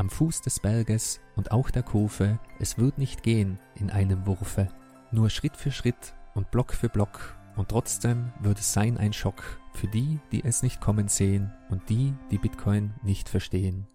Am 0.00 0.08
Fuß 0.08 0.40
des 0.40 0.60
Berges 0.60 1.20
und 1.36 1.52
auch 1.52 1.68
der 1.68 1.82
Kurve, 1.82 2.38
es 2.58 2.78
wird 2.78 2.96
nicht 2.96 3.22
gehen 3.22 3.58
in 3.74 3.90
einem 3.90 4.24
Wurfe. 4.24 4.68
Nur 5.12 5.28
Schritt 5.28 5.58
für 5.58 5.70
Schritt 5.70 6.14
und 6.34 6.50
Block 6.50 6.72
für 6.72 6.88
Block 6.88 7.36
und 7.54 7.68
trotzdem 7.68 8.32
wird 8.40 8.58
es 8.58 8.72
sein 8.72 8.96
ein 8.96 9.12
Schock 9.12 9.60
für 9.74 9.88
die, 9.88 10.18
die 10.32 10.42
es 10.42 10.62
nicht 10.62 10.80
kommen 10.80 11.08
sehen 11.08 11.52
und 11.68 11.90
die, 11.90 12.14
die 12.30 12.38
Bitcoin 12.38 12.94
nicht 13.02 13.28
verstehen. 13.28 13.86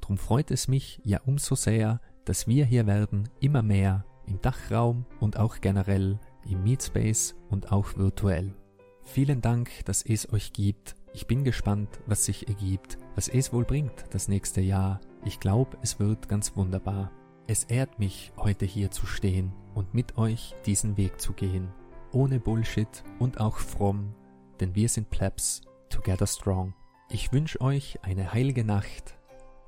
Drum 0.00 0.18
freut 0.18 0.50
es 0.50 0.66
mich 0.66 1.00
ja 1.04 1.20
umso 1.24 1.54
sehr, 1.54 2.00
dass 2.24 2.48
wir 2.48 2.64
hier 2.64 2.88
werden 2.88 3.28
immer 3.38 3.62
mehr 3.62 4.04
im 4.26 4.40
Dachraum 4.40 5.06
und 5.20 5.36
auch 5.36 5.60
generell 5.60 6.18
im 6.50 6.64
Meetspace 6.64 7.36
und 7.48 7.70
auch 7.70 7.96
virtuell. 7.96 8.56
Vielen 9.04 9.40
Dank, 9.40 9.70
dass 9.84 10.02
es 10.02 10.32
euch 10.32 10.52
gibt. 10.52 10.96
Ich 11.12 11.28
bin 11.28 11.44
gespannt, 11.44 12.00
was 12.06 12.24
sich 12.24 12.48
ergibt, 12.48 12.98
was 13.14 13.28
es 13.28 13.52
wohl 13.52 13.64
bringt 13.64 14.06
das 14.10 14.26
nächste 14.26 14.60
Jahr. 14.60 15.00
Ich 15.26 15.40
glaube, 15.40 15.78
es 15.80 15.98
wird 15.98 16.28
ganz 16.28 16.54
wunderbar. 16.54 17.10
Es 17.46 17.64
ehrt 17.64 17.98
mich, 17.98 18.32
heute 18.36 18.66
hier 18.66 18.90
zu 18.90 19.06
stehen 19.06 19.52
und 19.74 19.94
mit 19.94 20.18
euch 20.18 20.54
diesen 20.66 20.96
Weg 20.96 21.20
zu 21.20 21.32
gehen. 21.32 21.72
Ohne 22.12 22.38
Bullshit 22.38 23.02
und 23.18 23.40
auch 23.40 23.56
fromm, 23.56 24.14
denn 24.60 24.74
wir 24.74 24.88
sind 24.88 25.10
Plebs, 25.10 25.62
together 25.88 26.26
strong. 26.26 26.74
Ich 27.08 27.32
wünsche 27.32 27.60
euch 27.60 27.98
eine 28.02 28.32
heilige 28.32 28.64
Nacht. 28.64 29.18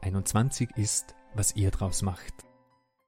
21 0.03 0.70
ist, 0.77 1.15
was 1.35 1.57
ihr 1.57 1.70
draus 1.70 2.03
macht. 2.03 2.45